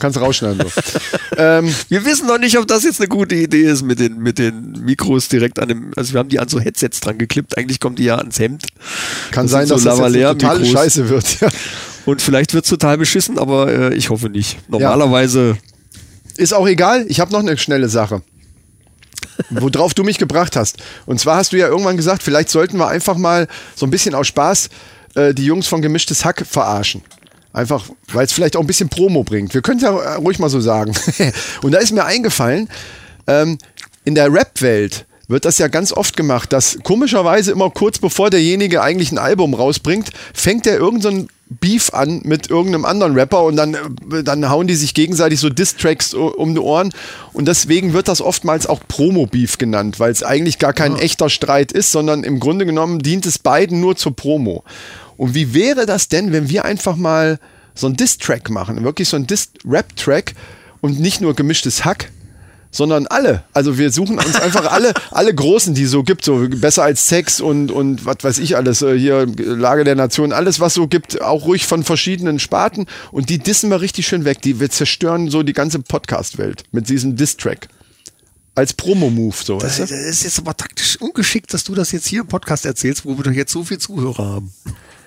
Kannst 0.00 0.20
rausschneiden. 0.20 0.60
So. 0.60 0.80
ähm, 1.36 1.72
Wir 1.88 2.04
wissen 2.04 2.26
noch 2.26 2.38
nicht, 2.38 2.58
ob 2.58 2.66
das 2.66 2.82
jetzt 2.84 3.00
eine 3.00 3.08
gute 3.08 3.36
Idee 3.36 3.62
ist 3.62 3.82
mit 3.82 4.00
den, 4.00 4.18
mit 4.18 4.38
den 4.38 4.72
Mikros 4.84 5.28
direkt 5.28 5.58
an 5.60 5.68
dem, 5.68 5.92
also 5.96 6.12
wir 6.14 6.18
haben 6.18 6.28
die 6.28 6.40
an 6.40 6.48
so 6.48 6.58
Headsets 6.58 7.00
dran 7.00 7.18
geklippt, 7.18 7.56
eigentlich 7.56 7.78
kommen 7.78 7.96
die 7.96 8.04
ja 8.04 8.16
ans 8.16 8.38
Hemd. 8.38 8.64
kann 9.30 9.44
Das 9.44 9.52
sein, 9.52 9.66
sind 9.66 9.76
dass 9.76 9.82
so 9.82 10.02
das 10.02 10.14
jetzt 10.14 10.42
Lavalier-Mikros. 10.42 10.68
Scheiße 10.72 11.08
wird. 11.08 11.40
Ja. 11.40 11.48
Und 12.06 12.22
vielleicht 12.22 12.54
wird's 12.54 12.68
total 12.68 12.98
beschissen, 12.98 13.38
aber 13.38 13.72
äh, 13.72 13.94
ich 13.94 14.10
hoffe 14.10 14.28
nicht. 14.30 14.58
Normalerweise, 14.68 15.56
Ist 16.36 16.54
auch 16.54 16.66
egal, 16.66 17.04
ich 17.08 17.20
habe 17.20 17.30
noch 17.32 17.40
eine 17.40 17.56
schnelle 17.58 17.88
Sache. 17.88 18.22
Worauf 19.50 19.94
du 19.94 20.04
mich 20.04 20.18
gebracht 20.18 20.56
hast. 20.56 20.78
Und 21.06 21.20
zwar 21.20 21.36
hast 21.36 21.52
du 21.52 21.56
ja 21.58 21.68
irgendwann 21.68 21.96
gesagt, 21.96 22.22
vielleicht 22.22 22.48
sollten 22.50 22.78
wir 22.78 22.88
einfach 22.88 23.16
mal 23.16 23.48
so 23.74 23.86
ein 23.86 23.90
bisschen 23.90 24.14
aus 24.14 24.26
Spaß 24.28 24.68
äh, 25.14 25.34
die 25.34 25.44
Jungs 25.44 25.66
von 25.66 25.82
Gemischtes 25.82 26.24
Hack 26.24 26.44
verarschen. 26.48 27.02
Einfach, 27.52 27.84
weil 28.12 28.24
es 28.26 28.32
vielleicht 28.32 28.56
auch 28.56 28.60
ein 28.60 28.66
bisschen 28.66 28.88
Promo 28.88 29.24
bringt. 29.24 29.54
Wir 29.54 29.62
können 29.62 29.80
ja 29.80 29.90
äh, 29.90 30.14
ruhig 30.14 30.38
mal 30.38 30.48
so 30.50 30.60
sagen. 30.60 30.92
Und 31.62 31.72
da 31.72 31.78
ist 31.78 31.92
mir 31.92 32.04
eingefallen, 32.04 32.68
ähm, 33.26 33.58
in 34.04 34.14
der 34.14 34.32
Rap-Welt 34.32 35.06
wird 35.26 35.44
das 35.44 35.58
ja 35.58 35.68
ganz 35.68 35.92
oft 35.92 36.16
gemacht, 36.16 36.52
dass 36.52 36.78
komischerweise 36.82 37.52
immer 37.52 37.70
kurz 37.70 37.98
bevor 37.98 38.30
derjenige 38.30 38.82
eigentlich 38.82 39.12
ein 39.12 39.18
Album 39.18 39.54
rausbringt, 39.54 40.10
fängt 40.34 40.66
er 40.66 40.76
irgendein 40.76 41.28
Beef 41.48 41.92
an 41.92 42.20
mit 42.24 42.50
irgendeinem 42.50 42.84
anderen 42.84 43.14
Rapper 43.14 43.42
und 43.44 43.56
dann, 43.56 43.74
äh, 43.74 44.22
dann 44.22 44.48
hauen 44.48 44.68
die 44.68 44.74
sich 44.76 44.94
gegenseitig 44.94 45.40
so 45.40 45.48
Diss-Tracks 45.48 46.14
o- 46.14 46.28
um 46.28 46.54
die 46.54 46.60
Ohren 46.60 46.92
und 47.32 47.46
deswegen 47.48 47.92
wird 47.92 48.06
das 48.06 48.20
oftmals 48.20 48.68
auch 48.68 48.80
Promo-Beef 48.86 49.58
genannt, 49.58 49.98
weil 49.98 50.12
es 50.12 50.22
eigentlich 50.22 50.58
gar 50.60 50.72
kein 50.72 50.96
echter 50.96 51.28
Streit 51.28 51.72
ist, 51.72 51.90
sondern 51.90 52.22
im 52.22 52.38
Grunde 52.38 52.66
genommen 52.66 53.00
dient 53.00 53.26
es 53.26 53.38
beiden 53.38 53.80
nur 53.80 53.96
zur 53.96 54.14
Promo. 54.14 54.62
Und 55.20 55.34
wie 55.34 55.52
wäre 55.52 55.84
das 55.84 56.08
denn, 56.08 56.32
wenn 56.32 56.48
wir 56.48 56.64
einfach 56.64 56.96
mal 56.96 57.38
so 57.74 57.86
ein 57.86 57.94
Diss-Track 57.94 58.48
machen, 58.48 58.82
wirklich 58.82 59.06
so 59.06 59.18
ein 59.18 59.26
Diss-Rap-Track 59.26 60.32
und 60.80 60.98
nicht 60.98 61.20
nur 61.20 61.36
gemischtes 61.36 61.84
Hack, 61.84 62.10
sondern 62.70 63.06
alle. 63.06 63.44
Also 63.52 63.76
wir 63.76 63.92
suchen 63.92 64.16
uns 64.16 64.36
einfach 64.36 64.72
alle, 64.72 64.94
alle 65.10 65.34
Großen, 65.34 65.74
die 65.74 65.82
es 65.82 65.90
so 65.90 66.04
gibt, 66.04 66.24
so 66.24 66.48
besser 66.48 66.84
als 66.84 67.06
Sex 67.06 67.42
und, 67.42 67.70
und 67.70 68.06
was 68.06 68.16
weiß 68.22 68.38
ich 68.38 68.56
alles, 68.56 68.80
äh, 68.80 68.98
hier 68.98 69.26
Lage 69.26 69.84
der 69.84 69.94
Nation, 69.94 70.32
alles 70.32 70.58
was 70.58 70.72
so 70.72 70.88
gibt, 70.88 71.20
auch 71.20 71.44
ruhig 71.44 71.66
von 71.66 71.84
verschiedenen 71.84 72.38
Sparten 72.38 72.86
und 73.12 73.28
die 73.28 73.36
dissen 73.36 73.68
wir 73.68 73.82
richtig 73.82 74.06
schön 74.06 74.24
weg. 74.24 74.40
Die 74.40 74.58
wir 74.58 74.70
zerstören 74.70 75.28
so 75.28 75.42
die 75.42 75.52
ganze 75.52 75.80
Podcast-Welt 75.80 76.62
mit 76.72 76.88
diesem 76.88 77.16
Diss-Track. 77.16 77.68
Als 78.54 78.72
Promo-Move, 78.72 79.36
so, 79.44 79.58
das, 79.58 79.76
das 79.76 79.90
ist 79.90 80.24
jetzt 80.24 80.38
aber 80.38 80.56
taktisch 80.56 80.96
ungeschickt, 80.98 81.52
dass 81.52 81.62
du 81.64 81.74
das 81.74 81.92
jetzt 81.92 82.06
hier 82.06 82.22
im 82.22 82.26
Podcast 82.26 82.64
erzählst, 82.64 83.04
wo 83.04 83.18
wir 83.18 83.22
doch 83.22 83.32
jetzt 83.32 83.52
so 83.52 83.64
viel 83.64 83.76
Zuhörer 83.76 84.24
haben. 84.24 84.54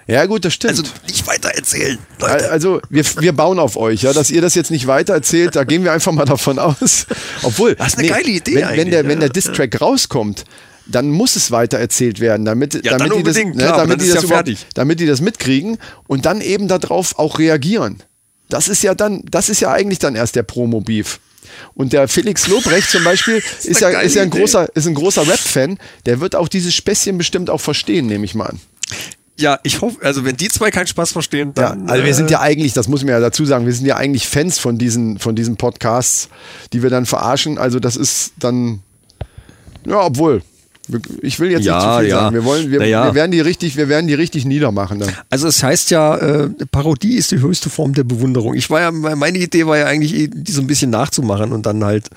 Ja, 0.07 0.25
gut, 0.25 0.43
das 0.45 0.53
stimmt. 0.53 0.71
Also 0.71 0.83
nicht 1.07 1.25
weiter 1.27 1.49
erzählen, 1.49 1.97
Al- 2.19 2.31
Leute. 2.33 2.51
Also 2.51 2.81
wir, 2.89 3.05
wir 3.19 3.31
bauen 3.33 3.57
auf 3.59 3.77
euch, 3.77 4.01
ja, 4.03 4.11
dass 4.13 4.29
ihr 4.31 4.41
das 4.41 4.53
jetzt 4.55 4.69
nicht 4.71 4.85
weiter 4.87 5.13
erzählt, 5.13 5.55
da 5.55 5.63
gehen 5.63 5.83
wir 5.83 5.91
einfach 5.93 6.11
mal 6.11 6.25
davon 6.25 6.59
aus. 6.59 7.07
Obwohl, 7.43 7.75
Das 7.75 7.89
ist 7.89 7.99
eine 7.99 8.07
geile 8.09 8.29
Idee 8.29 8.55
wenn, 8.55 8.77
wenn 8.77 8.91
der, 8.91 9.03
wenn 9.05 9.11
ja. 9.13 9.19
der 9.21 9.29
Distrack 9.29 9.79
rauskommt, 9.79 10.43
dann 10.85 11.09
muss 11.09 11.37
es 11.37 11.51
weiter 11.51 11.79
erzählt 11.79 12.19
werden, 12.19 12.43
damit, 12.45 12.73
Ja, 12.85 12.97
die 12.97 13.23
das, 13.23 13.35
ne, 13.37 13.53
klar, 13.53 13.77
damit, 13.77 14.01
die 14.01 14.05
ist 14.05 14.15
das 14.15 14.23
ja 14.23 14.27
überhaupt- 14.27 14.47
fertig. 14.49 14.65
damit 14.73 14.99
die 14.99 15.05
das 15.05 15.21
mitkriegen 15.21 15.77
und 16.07 16.25
dann 16.25 16.41
eben 16.41 16.67
darauf 16.67 17.17
auch 17.17 17.39
reagieren. 17.39 18.03
Das 18.49 18.67
ist 18.67 18.83
ja 18.83 18.93
dann, 18.93 19.23
das 19.31 19.47
ist 19.47 19.61
ja 19.61 19.71
eigentlich 19.71 19.99
dann 19.99 20.15
erst 20.15 20.35
der 20.35 20.43
Promo-Beef. 20.43 21.19
Und 21.75 21.93
der 21.93 22.07
Felix 22.09 22.47
Lobrecht 22.47 22.89
zum 22.89 23.03
Beispiel 23.05 23.41
ist, 23.63 23.79
ja, 23.79 23.87
eine 23.87 23.95
geile 23.97 24.07
ist 24.07 24.15
ja 24.15 24.23
ein 24.23 24.27
Idee. 24.27 24.39
großer, 24.39 24.67
ist 24.75 24.85
ein 24.87 24.95
großer 24.95 25.25
Rap-Fan. 25.25 25.77
Der 26.05 26.19
wird 26.19 26.35
auch 26.35 26.49
dieses 26.49 26.75
Späßchen 26.75 27.17
bestimmt 27.17 27.49
auch 27.49 27.61
verstehen, 27.61 28.07
nehme 28.07 28.25
ich 28.25 28.35
mal 28.35 28.47
an. 28.47 28.59
Ja, 29.39 29.59
ich 29.63 29.81
hoffe, 29.81 29.97
also 30.03 30.25
wenn 30.25 30.37
die 30.37 30.47
zwei 30.47 30.69
keinen 30.69 30.87
Spaß 30.87 31.11
verstehen, 31.11 31.53
Ja, 31.57 31.69
dann. 31.69 31.89
also 31.89 32.03
wir 32.03 32.11
äh, 32.11 32.13
sind 32.13 32.29
ja 32.29 32.39
eigentlich, 32.41 32.73
das 32.73 32.87
muss 32.87 33.01
man 33.03 33.09
ja 33.13 33.19
dazu 33.19 33.45
sagen, 33.45 33.65
wir 33.65 33.73
sind 33.73 33.85
ja 33.87 33.95
eigentlich 33.97 34.27
Fans 34.27 34.59
von 34.59 34.77
diesen, 34.77 35.17
von 35.17 35.35
diesen 35.35 35.57
Podcasts, 35.57 36.29
die 36.71 36.83
wir 36.83 36.89
dann 36.91 37.05
verarschen. 37.07 37.57
Also 37.57 37.79
das 37.79 37.95
ist 37.95 38.33
dann, 38.39 38.81
ja, 39.85 40.01
obwohl, 40.05 40.43
ich 41.21 41.39
will 41.39 41.49
jetzt 41.49 41.63
Ja, 41.63 41.75
nicht 41.77 41.85
zu 41.95 41.99
viel 42.01 42.09
ja. 42.09 42.19
sagen. 42.19 42.35
Wir 42.35 42.43
wollen, 42.43 42.69
wir, 42.69 42.79
Naja. 42.79 43.05
wir 43.05 43.13
werden 43.15 43.31
die 43.31 43.39
richtig, 43.39 43.77
wir 43.77 43.87
werden 43.87 44.07
die 44.07 44.13
richtig 44.15 44.43
niedermachen 44.43 44.99
dann. 44.99 45.09
Also 45.29 45.47
es 45.47 45.63
heißt 45.63 45.91
ja, 45.91 46.17
äh, 46.17 46.49
Parodie 46.71 47.15
ist 47.15 47.31
die 47.31 47.39
höchste 47.39 47.69
Form 47.69 47.93
der 47.93 48.03
Bewunderung. 48.03 48.53
Ich 48.53 48.69
war 48.69 48.81
ja, 48.81 48.91
meine 48.91 49.37
Idee 49.37 49.65
war 49.65 49.77
ja 49.77 49.85
eigentlich, 49.85 50.13
eh, 50.13 50.27
die 50.27 50.51
so 50.51 50.59
ein 50.61 50.67
bisschen 50.67 50.89
nachzumachen 50.91 51.53
und 51.53 51.65
dann 51.65 51.83
halt 51.85 52.07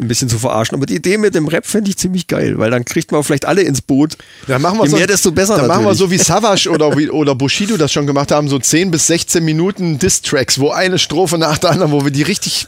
ein 0.00 0.08
bisschen 0.08 0.28
zu 0.28 0.38
verarschen. 0.38 0.74
Aber 0.76 0.86
die 0.86 0.96
Idee 0.96 1.16
mit 1.16 1.34
dem 1.36 1.46
Rap 1.46 1.64
fände 1.66 1.90
ich 1.90 1.96
ziemlich 1.96 2.26
geil, 2.26 2.58
weil 2.58 2.70
dann 2.72 2.84
kriegt 2.84 3.12
man 3.12 3.22
vielleicht 3.22 3.46
alle 3.46 3.62
ins 3.62 3.82
Boot. 3.82 4.16
Dann 4.48 4.62
machen 4.62 4.78
wir 4.78 4.84
Je 4.84 4.90
so, 4.90 4.96
mehr, 4.96 5.06
desto 5.06 5.30
besser 5.30 5.56
Dann 5.56 5.68
machen 5.68 5.84
wir 5.84 5.92
natürlich. 5.92 5.98
so 5.98 6.10
wie 6.10 6.18
Savage 6.32 6.70
oder, 6.70 6.96
wie, 6.98 7.10
oder 7.10 7.34
Bushido 7.36 7.76
das 7.76 7.92
schon 7.92 8.06
gemacht 8.06 8.32
haben, 8.32 8.48
so 8.48 8.58
10 8.58 8.90
bis 8.90 9.06
16 9.06 9.44
Minuten 9.44 9.98
Diss-Tracks, 10.00 10.58
wo 10.58 10.70
eine 10.70 10.98
Strophe 10.98 11.38
nach 11.38 11.58
der 11.58 11.70
anderen, 11.70 11.92
wo 11.92 12.04
wir 12.04 12.10
die 12.10 12.22
richtig 12.22 12.66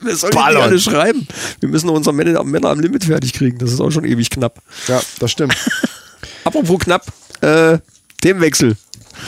Wir 0.00 0.16
sollen 0.16 0.32
die 0.32 0.36
nicht 0.38 0.44
alle 0.46 0.56
wegballern. 0.56 0.78
schreiben. 0.80 1.28
Wir 1.60 1.68
müssen 1.68 1.86
noch 1.86 1.94
unser 1.94 2.12
Männer, 2.12 2.42
Männer 2.44 2.70
am 2.70 2.80
Limit 2.80 3.04
fertig 3.04 3.32
kriegen. 3.32 3.58
Das 3.58 3.70
ist 3.72 3.80
auch 3.80 3.90
schon 3.90 4.04
ewig 4.04 4.30
knapp. 4.30 4.60
Ja, 4.88 5.00
das 5.18 5.30
stimmt. 5.30 5.54
Apropos 6.44 6.78
knapp, 6.80 7.06
äh, 7.40 7.78
Themenwechsel. 8.20 8.76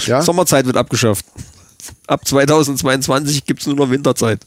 Ja? 0.06 0.22
Sommerzeit 0.22 0.66
wird 0.66 0.76
abgeschafft. 0.76 1.24
Ab 2.06 2.26
2022 2.26 3.44
gibt's 3.44 3.66
nur 3.66 3.76
noch 3.76 3.90
Winterzeit. 3.90 4.40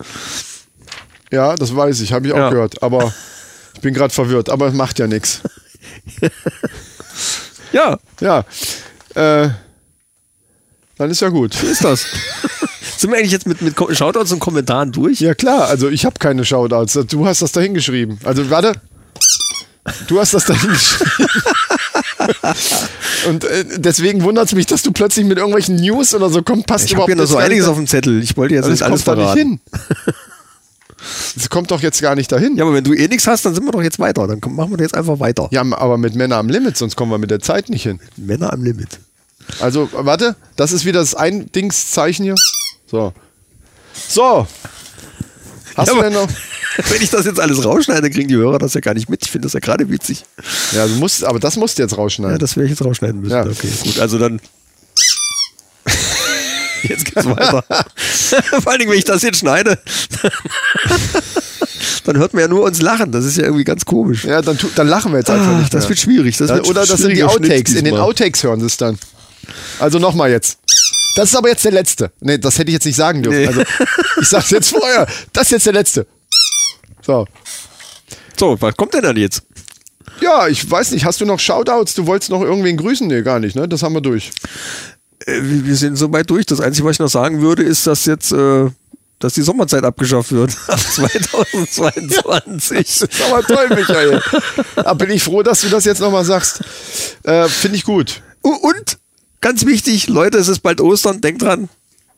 Ja, 1.31 1.55
das 1.55 1.75
weiß 1.75 2.01
ich, 2.01 2.13
habe 2.13 2.27
ich 2.27 2.33
auch 2.33 2.37
Ja. 2.37 2.49
gehört. 2.49 2.81
Aber 2.83 3.13
ich 3.75 3.81
bin 3.81 3.93
gerade 3.93 4.13
verwirrt, 4.13 4.49
aber 4.49 4.67
es 4.67 4.73
macht 4.73 4.99
ja 4.99 5.07
nichts. 5.07 5.41
Ja, 7.71 7.97
Ja. 8.21 8.45
Äh, 9.15 9.49
dann 10.97 11.11
ist 11.11 11.21
ja 11.21 11.29
gut. 11.29 11.53
so 11.53 11.67
ist 11.67 11.83
das. 11.83 12.05
Sind 12.97 13.11
wir 13.11 13.17
eigentlich 13.17 13.31
jetzt 13.31 13.47
mit, 13.47 13.61
mit 13.61 13.75
Shoutouts 13.95 14.31
und 14.31 14.39
Kommentaren 14.39 14.91
durch? 14.91 15.19
Ja 15.19 15.33
klar, 15.35 15.67
also 15.67 15.89
ich 15.89 16.05
habe 16.05 16.15
keine 16.19 16.43
Shoutouts. 16.43 16.93
Du 17.09 17.25
hast 17.25 17.41
das 17.41 17.51
da 17.51 17.61
hingeschrieben. 17.61 18.19
Also 18.23 18.49
warte. 18.49 18.73
Du 20.07 20.19
hast 20.19 20.33
das 20.33 20.45
da 20.45 20.53
hingeschrieben. 20.53 21.11
Und 23.29 23.45
äh, 23.45 23.63
deswegen 23.77 24.23
wundert 24.23 24.47
es 24.47 24.53
mich, 24.53 24.65
dass 24.65 24.83
du 24.83 24.91
plötzlich 24.91 25.25
mit 25.25 25.37
irgendwelchen 25.37 25.77
News 25.77 26.13
oder 26.13 26.29
so 26.29 26.41
kommst. 26.41 26.67
Passt 26.67 26.85
Ich 26.85 26.95
habe 26.95 27.05
hier 27.05 27.15
noch 27.15 27.25
so 27.25 27.37
einiges 27.37 27.67
auf 27.67 27.77
dem 27.77 27.87
Zettel. 27.87 28.21
Ich 28.21 28.35
wollte 28.35 28.55
jetzt 28.55 28.65
Also 28.65 28.71
nicht 28.71 28.81
es 28.81 28.85
alles 28.85 29.05
kommt 29.05 29.17
da 29.17 29.21
nicht 29.35 29.59
verraten. 29.71 29.99
hin. 30.05 30.13
Es 31.37 31.49
kommt 31.49 31.69
doch 31.69 31.81
jetzt 31.81 32.01
gar 32.01 32.15
nicht 32.15 32.31
dahin. 32.31 32.57
Ja, 32.57 32.63
aber 32.63 32.73
wenn 32.73 32.83
du 32.83 32.91
eh 32.93 33.07
nichts 33.07 33.27
hast, 33.27 33.45
dann 33.45 33.53
sind 33.53 33.63
wir 33.63 33.71
doch 33.71 33.83
jetzt 33.83 33.99
weiter. 33.99 34.27
Dann 34.27 34.39
machen 34.55 34.71
wir 34.71 34.79
jetzt 34.79 34.95
einfach 34.95 35.19
weiter. 35.19 35.47
Ja, 35.51 35.61
aber 35.61 35.97
mit 35.97 36.15
Männer 36.15 36.37
am 36.37 36.49
Limit, 36.49 36.75
sonst 36.75 36.95
kommen 36.95 37.11
wir 37.11 37.19
mit 37.19 37.29
der 37.29 37.39
Zeit 37.39 37.69
nicht 37.69 37.83
hin. 37.83 37.99
Männer 38.17 38.51
am 38.51 38.63
Limit. 38.63 38.99
Also, 39.59 39.87
warte, 39.93 40.35
das 40.55 40.71
ist 40.73 40.85
wieder 40.85 40.99
das 40.99 41.13
Eindingszeichen 41.13 42.25
hier. 42.25 42.35
So. 42.89 43.13
So. 44.07 44.47
Hast 45.75 45.87
Ja, 45.89 45.93
du 45.95 46.01
denn 46.01 46.13
noch? 46.13 46.27
Wenn 46.89 47.01
ich 47.01 47.09
das 47.09 47.25
jetzt 47.25 47.39
alles 47.39 47.63
rausschneide, 47.65 48.09
kriegen 48.09 48.27
die 48.27 48.35
Hörer 48.35 48.59
das 48.59 48.73
ja 48.75 48.81
gar 48.81 48.93
nicht 48.93 49.09
mit. 49.09 49.23
Ich 49.25 49.31
finde 49.31 49.47
das 49.47 49.53
ja 49.53 49.59
gerade 49.59 49.89
witzig. 49.89 50.25
Ja, 50.73 50.85
du 50.85 50.93
musst, 50.95 51.23
aber 51.23 51.39
das 51.39 51.55
musst 51.55 51.77
du 51.79 51.83
jetzt 51.83 51.97
rausschneiden. 51.97 52.33
Ja, 52.35 52.37
das 52.37 52.55
werde 52.55 52.65
ich 52.65 52.71
jetzt 52.77 52.85
rausschneiden 52.85 53.21
müssen. 53.21 53.33
Ja. 53.33 53.41
Okay, 53.45 53.69
gut. 53.83 53.99
Also 53.99 54.19
dann. 54.19 54.39
Jetzt 56.83 57.05
geht's 57.05 57.25
weiter. 57.25 57.63
Vor 58.61 58.67
allen 58.71 58.79
Dingen, 58.79 58.91
wenn 58.91 58.99
ich 58.99 59.03
das 59.03 59.23
jetzt 59.23 59.39
schneide, 59.39 59.79
dann 62.05 62.17
hört 62.17 62.33
man 62.33 62.41
ja 62.41 62.47
nur 62.47 62.63
uns 62.63 62.81
lachen. 62.81 63.11
Das 63.11 63.25
ist 63.25 63.35
ja 63.37 63.43
irgendwie 63.45 63.63
ganz 63.63 63.83
komisch. 63.83 64.25
Ja, 64.25 64.41
dann, 64.43 64.57
dann 64.75 64.87
lachen 64.87 65.11
wir 65.11 65.17
jetzt 65.17 65.29
einfach 65.29 65.47
Ah, 65.47 65.57
nicht 65.59 65.73
mehr. 65.73 65.81
das 65.81 65.89
wird 65.89 65.97
schwierig. 65.99 66.37
Das 66.37 66.47
Dann- 66.49 66.57
wird 66.57 66.67
Oder 66.67 66.85
das 66.85 66.99
sind 66.99 67.15
die 67.15 67.23
Outtakes. 67.23 67.73
In 67.73 67.83
den. 67.85 67.97
Outtakes 67.97 68.43
hören 68.43 68.59
sie 68.59 68.67
es 68.67 68.77
dann. 68.77 68.97
Also 69.79 69.97
nochmal 69.97 70.29
jetzt. 70.29 70.59
Das 71.17 71.29
ist 71.31 71.35
aber 71.35 71.49
jetzt 71.49 71.65
der 71.65 71.71
letzte. 71.71 72.11
Nee, 72.19 72.37
das 72.37 72.59
hätte 72.59 72.69
ich 72.69 72.73
jetzt 72.75 72.85
nicht 72.85 72.95
sagen 72.95 73.23
dürfen. 73.23 73.39
Nee. 73.39 73.47
Also, 73.47 73.63
ich 74.21 74.29
sag's 74.29 74.51
jetzt 74.51 74.69
vorher. 74.69 75.07
Das 75.33 75.45
ist 75.45 75.51
jetzt 75.51 75.65
der 75.65 75.73
letzte. 75.73 76.05
So. 77.03 77.25
So, 78.39 78.61
was 78.61 78.77
kommt 78.77 78.93
denn 78.93 79.01
dann 79.01 79.17
jetzt? 79.17 79.41
Ja, 80.21 80.47
ich 80.47 80.69
weiß 80.69 80.91
nicht. 80.91 81.05
Hast 81.05 81.19
du 81.19 81.25
noch 81.25 81.39
Shoutouts? 81.39 81.95
Du 81.95 82.05
wolltest 82.05 82.29
noch 82.29 82.43
irgendwen 82.43 82.77
grüßen? 82.77 83.07
Nee, 83.07 83.23
gar 83.23 83.39
nicht, 83.39 83.55
ne? 83.55 83.67
Das 83.67 83.81
haben 83.81 83.95
wir 83.95 84.01
durch. 84.01 84.29
Äh, 85.25 85.39
wir 85.41 85.75
sind 85.75 85.95
so 85.95 86.13
weit 86.13 86.29
durch. 86.29 86.45
Das 86.45 86.61
Einzige, 86.61 86.87
was 86.87 86.97
ich 86.97 86.99
noch 86.99 87.09
sagen 87.09 87.41
würde, 87.41 87.63
ist, 87.63 87.87
dass 87.87 88.05
jetzt, 88.05 88.31
äh, 88.31 88.69
dass 89.17 89.33
die 89.33 89.41
Sommerzeit 89.41 89.83
abgeschafft 89.85 90.31
wird. 90.31 90.55
Ab 90.67 90.79
2022. 91.71 92.77
ist 92.77 93.07
aber 93.27 93.41
toll, 93.41 93.69
Michael. 93.69 94.21
da 94.75 94.93
bin 94.93 95.09
ich 95.09 95.23
froh, 95.23 95.41
dass 95.41 95.61
du 95.61 95.69
das 95.69 95.83
jetzt 95.83 95.99
nochmal 95.99 96.25
sagst. 96.25 96.61
Äh, 97.23 97.47
Finde 97.47 97.77
ich 97.77 97.85
gut. 97.85 98.21
Und 98.43 98.99
ganz 99.41 99.65
wichtig, 99.65 100.07
Leute, 100.07 100.37
es 100.37 100.47
ist 100.47 100.59
bald 100.59 100.81
Ostern. 100.81 101.21
Denkt 101.21 101.41
dran, 101.41 101.69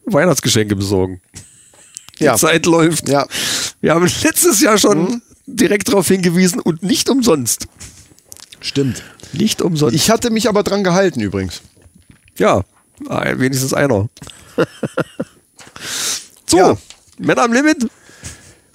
Weihnachtsgeschenke 0.06 0.76
besorgen. 0.76 1.22
Die 2.20 2.26
Ja. 2.26 2.36
Zeit 2.36 2.66
läuft. 2.66 3.08
Ja. 3.10 3.28
Wir 3.82 3.94
haben 3.96 4.10
letztes 4.24 4.60
Jahr 4.62 4.78
schon 4.78 5.22
direkt 5.46 5.88
darauf 5.88 6.08
hingewiesen 6.08 6.60
und 6.60 6.84
nicht 6.84 7.10
umsonst. 7.10 7.68
Stimmt. 8.62 9.04
Nicht 9.32 9.62
umsonst. 9.62 9.96
Ich 9.96 10.10
hatte 10.10 10.32
mich 10.32 10.50
aber 10.50 10.64
dran 10.64 10.84
gehalten 10.84 11.22
übrigens. 11.22 11.62
ja, 12.38 12.64
wenigstens 13.08 13.74
einer. 13.74 14.10
so, 16.46 16.58
Ja. 16.58 16.78
Männer 17.18 17.44
am 17.44 17.54
Limit. 17.54 17.88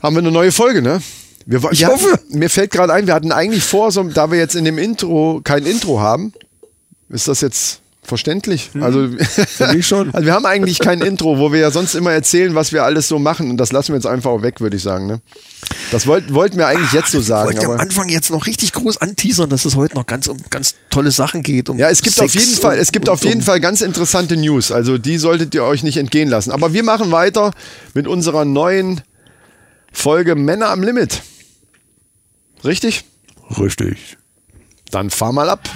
Haben 0.03 0.17
wir 0.17 0.21
eine 0.21 0.31
neue 0.31 0.53
Folge, 0.53 0.83
ne? 0.83 1.03
Wir, 1.47 1.63
Ich 1.73 1.81
wir 1.81 1.89
hoffe. 1.89 2.13
Hatten, 2.13 2.39
mir 2.39 2.49
fällt 2.51 2.71
gerade 2.71 2.93
ein, 2.93 3.07
wir 3.07 3.15
hatten 3.15 3.33
eigentlich 3.33 3.65
vor, 3.65 3.91
so, 3.91 4.03
da 4.05 4.31
wir 4.31 4.39
jetzt 4.39 4.55
in 4.55 4.65
dem 4.65 4.79
Intro 4.79 5.41
kein 5.45 5.65
Intro 5.67 6.01
haben, 6.01 6.33
ist 7.09 7.29
das 7.29 7.41
jetzt 7.43 7.81
verständlich. 8.07 8.71
Also, 8.81 9.09
ich 9.75 9.87
schon. 9.87 10.11
also 10.15 10.27
wir 10.27 10.33
haben 10.33 10.47
eigentlich 10.47 10.79
kein 10.79 11.01
Intro, 11.01 11.39
wo 11.39 11.53
wir 11.53 11.61
ja 11.61 11.71
sonst 11.71 11.95
immer 11.95 12.13
erzählen, 12.13 12.55
was 12.55 12.73
wir 12.73 12.85
alles 12.85 13.09
so 13.09 13.19
machen. 13.19 13.51
Und 13.51 13.57
das 13.57 13.73
lassen 13.73 13.89
wir 13.89 13.97
jetzt 13.97 14.07
einfach 14.07 14.31
auch 14.31 14.43
weg, 14.43 14.61
würde 14.61 14.77
ich 14.77 14.83
sagen. 14.83 15.07
Ne? 15.07 15.21
Das 15.91 16.07
wollt, 16.07 16.33
wollten 16.33 16.59
wir 16.59 16.67
eigentlich 16.67 16.93
jetzt 16.93 17.11
so 17.11 17.19
Ich 17.19 17.27
sagen. 17.27 17.47
wollte 17.47 17.67
am 17.67 17.81
Anfang 17.81 18.09
jetzt 18.09 18.31
noch 18.31 18.47
richtig 18.47 18.73
groß 18.73 18.99
anteasern, 18.99 19.49
dass 19.51 19.65
es 19.65 19.77
heute 19.77 19.95
noch 19.95 20.07
ganz 20.07 20.27
um 20.27 20.39
ganz 20.51 20.75
tolle 20.91 21.11
Sachen 21.11 21.43
geht. 21.43 21.69
Um 21.69 21.79
ja, 21.79 21.89
es 21.89 22.03
gibt 22.03 22.17
Sex 22.17 22.35
auf 22.35 22.41
jeden 22.41 22.57
Fall, 22.57 22.79
es 22.79 22.93
gibt 22.93 23.09
auf 23.09 23.25
jeden 23.25 23.41
um, 23.41 23.43
Fall 23.43 23.61
ganz 23.61 23.81
interessante 23.81 24.37
News. 24.37 24.73
Also 24.73 24.99
die 24.99 25.19
solltet 25.19 25.55
ihr 25.55 25.65
euch 25.65 25.83
nicht 25.83 25.97
entgehen 25.97 26.29
lassen. 26.29 26.51
Aber 26.51 26.73
wir 26.73 26.83
machen 26.83 27.11
weiter 27.11 27.53
mit 27.95 28.07
unserer 28.07 28.45
neuen 28.45 29.01
Folge 29.93 30.35
Männer 30.35 30.71
am 30.71 30.83
Limit. 30.83 31.23
Richtig? 32.65 33.05
Richtig. 33.59 34.17
Dann 34.91 35.11
fahr 35.11 35.33
mal 35.33 35.51
ab. 35.51 35.69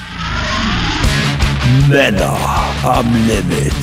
Männer 1.90 2.34
am 2.82 3.06
Limit. 3.26 3.74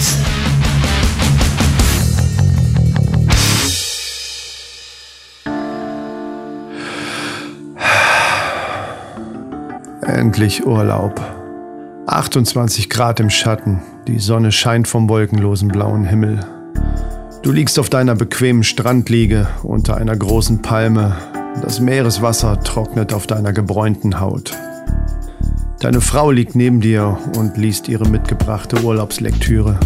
Endlich 10.02 10.66
Urlaub. 10.66 11.22
28 12.08 12.90
Grad 12.90 13.20
im 13.20 13.30
Schatten. 13.30 13.84
Die 14.08 14.18
Sonne 14.18 14.52
scheint 14.52 14.88
vom 14.88 15.08
wolkenlosen 15.08 15.68
blauen 15.68 16.06
Himmel. 16.06 16.40
Du 17.44 17.52
liegst 17.52 17.78
auf 17.78 17.92
deiner 17.92 18.16
bequemen 18.16 18.64
Strandliege 18.64 19.48
unter 19.62 19.98
einer 19.98 20.16
großen 20.16 20.64
Palme. 20.64 21.16
Das 21.62 21.80
Meereswasser 21.80 22.60
trocknet 22.62 23.14
auf 23.14 23.28
deiner 23.28 23.54
gebräunten 23.54 24.20
Haut. 24.20 24.58
Deine 25.86 26.02
Frau 26.02 26.32
liegt 26.32 26.56
neben 26.56 26.82
dir 26.82 27.16
und 27.38 27.58
liest 27.58 27.88
ihre 27.90 28.10
mitgebrachte 28.10 28.84
Urlaubslektüre. 28.84 29.80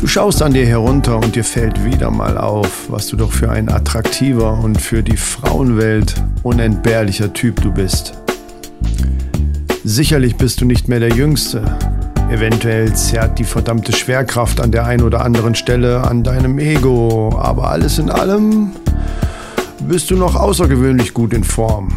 Du 0.00 0.06
schaust 0.06 0.40
an 0.40 0.54
dir 0.54 0.64
herunter 0.64 1.18
und 1.18 1.36
dir 1.36 1.44
fällt 1.44 1.84
wieder 1.84 2.10
mal 2.10 2.38
auf, 2.38 2.86
was 2.88 3.08
du 3.08 3.16
doch 3.16 3.30
für 3.30 3.50
ein 3.50 3.68
attraktiver 3.68 4.60
und 4.64 4.80
für 4.80 5.02
die 5.02 5.18
Frauenwelt 5.18 6.14
unentbehrlicher 6.42 7.34
Typ 7.34 7.60
du 7.60 7.70
bist. 7.70 8.14
Sicherlich 9.84 10.36
bist 10.36 10.62
du 10.62 10.64
nicht 10.64 10.88
mehr 10.88 11.00
der 11.00 11.12
Jüngste. 11.12 11.62
Eventuell 12.30 12.94
zerrt 12.94 13.38
die 13.38 13.44
verdammte 13.44 13.92
Schwerkraft 13.92 14.62
an 14.62 14.72
der 14.72 14.86
einen 14.86 15.02
oder 15.02 15.22
anderen 15.22 15.54
Stelle 15.54 16.00
an 16.00 16.22
deinem 16.22 16.58
Ego, 16.58 17.38
aber 17.38 17.70
alles 17.70 17.98
in 17.98 18.08
allem 18.08 18.70
bist 19.86 20.10
du 20.10 20.16
noch 20.16 20.34
außergewöhnlich 20.34 21.12
gut 21.12 21.34
in 21.34 21.44
Form. 21.44 21.90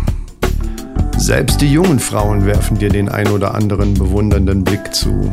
Selbst 1.22 1.62
die 1.62 1.72
jungen 1.72 2.00
Frauen 2.00 2.48
werfen 2.48 2.80
dir 2.80 2.90
den 2.90 3.08
ein 3.08 3.28
oder 3.28 3.54
anderen 3.54 3.94
bewundernden 3.94 4.64
Blick 4.64 4.92
zu. 4.92 5.32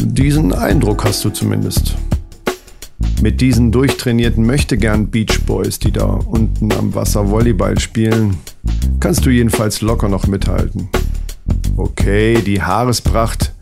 Diesen 0.00 0.52
Eindruck 0.52 1.04
hast 1.04 1.24
du 1.24 1.30
zumindest. 1.30 1.96
Mit 3.20 3.40
diesen 3.40 3.72
durchtrainierten 3.72 4.46
Möchtegern 4.46 5.08
Beach 5.08 5.40
Boys, 5.46 5.80
die 5.80 5.90
da 5.90 6.04
unten 6.04 6.72
am 6.72 6.94
Wasser 6.94 7.28
Volleyball 7.28 7.76
spielen, 7.80 8.38
kannst 9.00 9.26
du 9.26 9.30
jedenfalls 9.30 9.80
locker 9.80 10.08
noch 10.08 10.28
mithalten. 10.28 10.88
Okay, 11.76 12.40
die 12.40 12.62
Haarespracht 12.62 13.52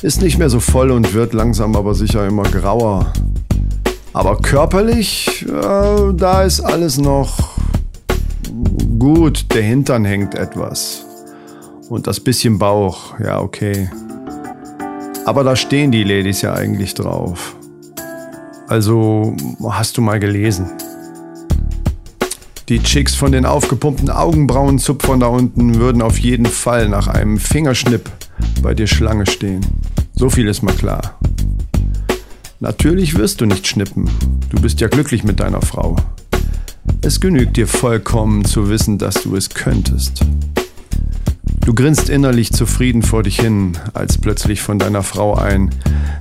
ist 0.00 0.22
nicht 0.22 0.38
mehr 0.38 0.48
so 0.48 0.60
voll 0.60 0.90
und 0.92 1.12
wird 1.12 1.34
langsam 1.34 1.76
aber 1.76 1.94
sicher 1.94 2.26
immer 2.26 2.44
grauer. 2.44 3.12
Aber 4.14 4.38
körperlich, 4.38 5.44
äh, 5.46 6.14
da 6.14 6.42
ist 6.42 6.62
alles 6.62 6.96
noch 6.96 7.53
gut. 8.98 9.46
Der 9.54 9.62
Hintern 9.62 10.04
hängt 10.04 10.34
etwas. 10.34 11.04
Und 11.88 12.06
das 12.06 12.20
bisschen 12.20 12.58
Bauch, 12.58 13.18
ja 13.20 13.40
okay. 13.40 13.90
Aber 15.26 15.44
da 15.44 15.56
stehen 15.56 15.90
die 15.90 16.04
Ladies 16.04 16.42
ja 16.42 16.54
eigentlich 16.54 16.94
drauf. 16.94 17.56
Also 18.68 19.36
hast 19.62 19.96
du 19.96 20.02
mal 20.02 20.18
gelesen. 20.18 20.70
Die 22.68 22.82
Chicks 22.82 23.14
von 23.14 23.32
den 23.32 23.44
aufgepumpten 23.44 24.08
Augenbrauenzupfern 24.08 25.20
da 25.20 25.26
unten 25.26 25.74
würden 25.74 26.00
auf 26.00 26.18
jeden 26.18 26.46
Fall 26.46 26.88
nach 26.88 27.08
einem 27.08 27.38
Fingerschnipp 27.38 28.10
bei 28.62 28.72
dir 28.72 28.86
Schlange 28.86 29.26
stehen. 29.26 29.60
So 30.14 30.30
viel 30.30 30.48
ist 30.48 30.62
mal 30.62 30.74
klar. 30.74 31.18
Natürlich 32.60 33.18
wirst 33.18 33.42
du 33.42 33.46
nicht 33.46 33.66
schnippen. 33.66 34.08
Du 34.48 34.62
bist 34.62 34.80
ja 34.80 34.88
glücklich 34.88 35.24
mit 35.24 35.40
deiner 35.40 35.60
Frau. 35.60 35.96
Es 37.06 37.20
genügt 37.20 37.58
dir 37.58 37.68
vollkommen 37.68 38.46
zu 38.46 38.70
wissen, 38.70 38.96
dass 38.96 39.16
du 39.16 39.36
es 39.36 39.50
könntest. 39.50 40.24
Du 41.60 41.74
grinst 41.74 42.08
innerlich 42.08 42.50
zufrieden 42.50 43.02
vor 43.02 43.22
dich 43.22 43.38
hin, 43.38 43.76
als 43.92 44.16
plötzlich 44.16 44.62
von 44.62 44.78
deiner 44.78 45.02
Frau 45.02 45.34
ein 45.34 45.68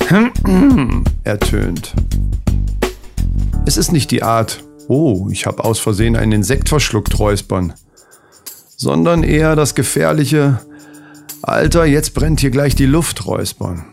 ertönt. 1.24 1.93
Es 3.65 3.78
ist 3.78 3.93
nicht 3.93 4.12
die 4.12 4.24
Art, 4.24 4.62
oh, 4.89 5.30
ich 5.32 5.46
habe 5.46 5.63
aus 5.63 5.80
Versehen 5.80 6.17
einen 6.17 6.34
Insekt 6.34 6.67
verschluckt, 6.67 7.17
räuspern, 7.17 7.72
sondern 8.76 9.24
eher 9.24 9.56
das 9.56 9.76
gefährliche, 9.76 10.60
Alter, 11.43 11.86
jetzt 11.86 12.13
brennt 12.13 12.41
hier 12.41 12.52
gleich 12.52 12.76
die 12.76 12.88
Luft, 12.88 13.26
räuspern. 13.26 13.86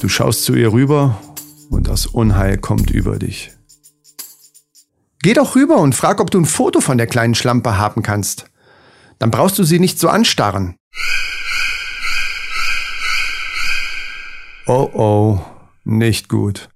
Du 0.00 0.08
schaust 0.08 0.44
zu 0.44 0.54
ihr 0.54 0.72
rüber 0.72 1.20
und 1.68 1.88
das 1.88 2.06
Unheil 2.06 2.58
kommt 2.58 2.92
über 2.92 3.18
dich. 3.18 3.55
Geh 5.22 5.32
doch 5.32 5.56
rüber 5.56 5.78
und 5.78 5.94
frag, 5.94 6.20
ob 6.20 6.30
du 6.30 6.40
ein 6.40 6.44
Foto 6.44 6.80
von 6.80 6.98
der 6.98 7.06
kleinen 7.06 7.34
Schlampe 7.34 7.78
haben 7.78 8.02
kannst. 8.02 8.50
Dann 9.18 9.30
brauchst 9.30 9.58
du 9.58 9.64
sie 9.64 9.80
nicht 9.80 9.98
so 9.98 10.08
anstarren. 10.08 10.76
Oh 14.66 14.90
oh, 14.92 15.40
nicht 15.84 16.28
gut. 16.28 16.68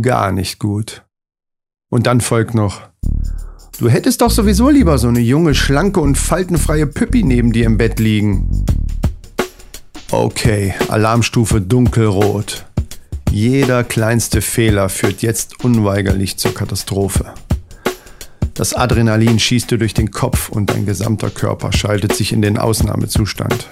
Gar 0.00 0.32
nicht 0.32 0.58
gut. 0.58 1.04
Und 1.90 2.06
dann 2.06 2.20
folgt 2.20 2.54
noch. 2.54 2.82
Du 3.78 3.88
hättest 3.88 4.20
doch 4.20 4.30
sowieso 4.30 4.68
lieber 4.68 4.98
so 4.98 5.08
eine 5.08 5.20
junge, 5.20 5.54
schlanke 5.54 6.00
und 6.00 6.16
faltenfreie 6.16 6.86
Püppi 6.86 7.22
neben 7.22 7.52
dir 7.52 7.66
im 7.66 7.78
Bett 7.78 7.98
liegen. 7.98 8.64
Okay, 10.10 10.74
Alarmstufe 10.88 11.60
dunkelrot. 11.60 12.66
Jeder 13.30 13.84
kleinste 13.84 14.42
Fehler 14.42 14.88
führt 14.88 15.22
jetzt 15.22 15.64
unweigerlich 15.64 16.36
zur 16.36 16.52
Katastrophe. 16.52 17.32
Das 18.60 18.74
Adrenalin 18.74 19.38
schießt 19.38 19.70
dir 19.70 19.78
durch 19.78 19.94
den 19.94 20.10
Kopf 20.10 20.50
und 20.50 20.68
dein 20.68 20.84
gesamter 20.84 21.30
Körper 21.30 21.72
schaltet 21.72 22.14
sich 22.14 22.30
in 22.30 22.42
den 22.42 22.58
Ausnahmezustand. 22.58 23.66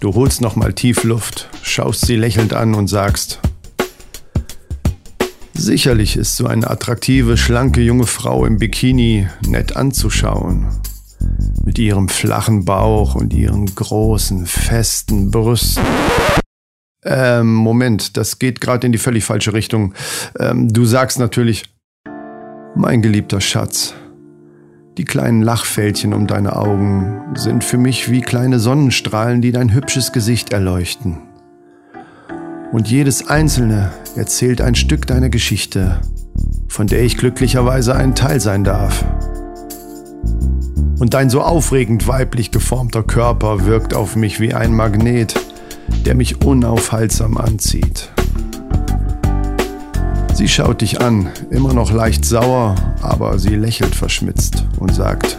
Du 0.00 0.14
holst 0.14 0.42
nochmal 0.42 0.74
tief 0.74 1.04
Luft, 1.04 1.48
schaust 1.62 2.04
sie 2.04 2.16
lächelnd 2.16 2.52
an 2.52 2.74
und 2.74 2.88
sagst, 2.88 3.40
Sicherlich 5.54 6.18
ist 6.18 6.36
so 6.36 6.46
eine 6.46 6.68
attraktive, 6.68 7.38
schlanke 7.38 7.80
junge 7.80 8.06
Frau 8.06 8.44
im 8.44 8.58
Bikini 8.58 9.26
nett 9.46 9.74
anzuschauen. 9.74 10.82
Mit 11.64 11.78
ihrem 11.78 12.10
flachen 12.10 12.66
Bauch 12.66 13.14
und 13.14 13.32
ihren 13.32 13.74
großen, 13.74 14.44
festen 14.44 15.30
Brüsten. 15.30 15.82
Ähm, 17.06 17.54
Moment, 17.54 18.18
das 18.18 18.38
geht 18.38 18.60
gerade 18.60 18.84
in 18.84 18.92
die 18.92 18.98
völlig 18.98 19.24
falsche 19.24 19.54
Richtung. 19.54 19.94
Ähm, 20.38 20.70
du 20.70 20.84
sagst 20.84 21.18
natürlich, 21.18 21.73
mein 22.76 23.02
geliebter 23.02 23.40
Schatz, 23.40 23.94
die 24.98 25.04
kleinen 25.04 25.42
Lachfältchen 25.42 26.12
um 26.12 26.26
deine 26.26 26.56
Augen 26.56 27.20
sind 27.34 27.64
für 27.64 27.78
mich 27.78 28.10
wie 28.10 28.20
kleine 28.20 28.58
Sonnenstrahlen, 28.58 29.40
die 29.40 29.52
dein 29.52 29.72
hübsches 29.72 30.12
Gesicht 30.12 30.52
erleuchten. 30.52 31.18
Und 32.72 32.90
jedes 32.90 33.28
einzelne 33.28 33.92
erzählt 34.16 34.60
ein 34.60 34.74
Stück 34.74 35.06
deiner 35.06 35.28
Geschichte, 35.28 36.00
von 36.68 36.86
der 36.86 37.02
ich 37.02 37.16
glücklicherweise 37.16 37.94
ein 37.94 38.14
Teil 38.14 38.40
sein 38.40 38.64
darf. 38.64 39.04
Und 40.98 41.14
dein 41.14 41.30
so 41.30 41.42
aufregend 41.42 42.08
weiblich 42.08 42.50
geformter 42.50 43.02
Körper 43.02 43.66
wirkt 43.66 43.94
auf 43.94 44.16
mich 44.16 44.40
wie 44.40 44.54
ein 44.54 44.74
Magnet, 44.74 45.34
der 46.04 46.14
mich 46.14 46.44
unaufhaltsam 46.44 47.36
anzieht. 47.36 48.13
Sie 50.34 50.48
schaut 50.48 50.80
dich 50.80 51.00
an, 51.00 51.28
immer 51.50 51.72
noch 51.72 51.92
leicht 51.92 52.24
sauer, 52.24 52.74
aber 53.02 53.38
sie 53.38 53.54
lächelt 53.54 53.94
verschmitzt 53.94 54.64
und 54.80 54.92
sagt, 54.92 55.38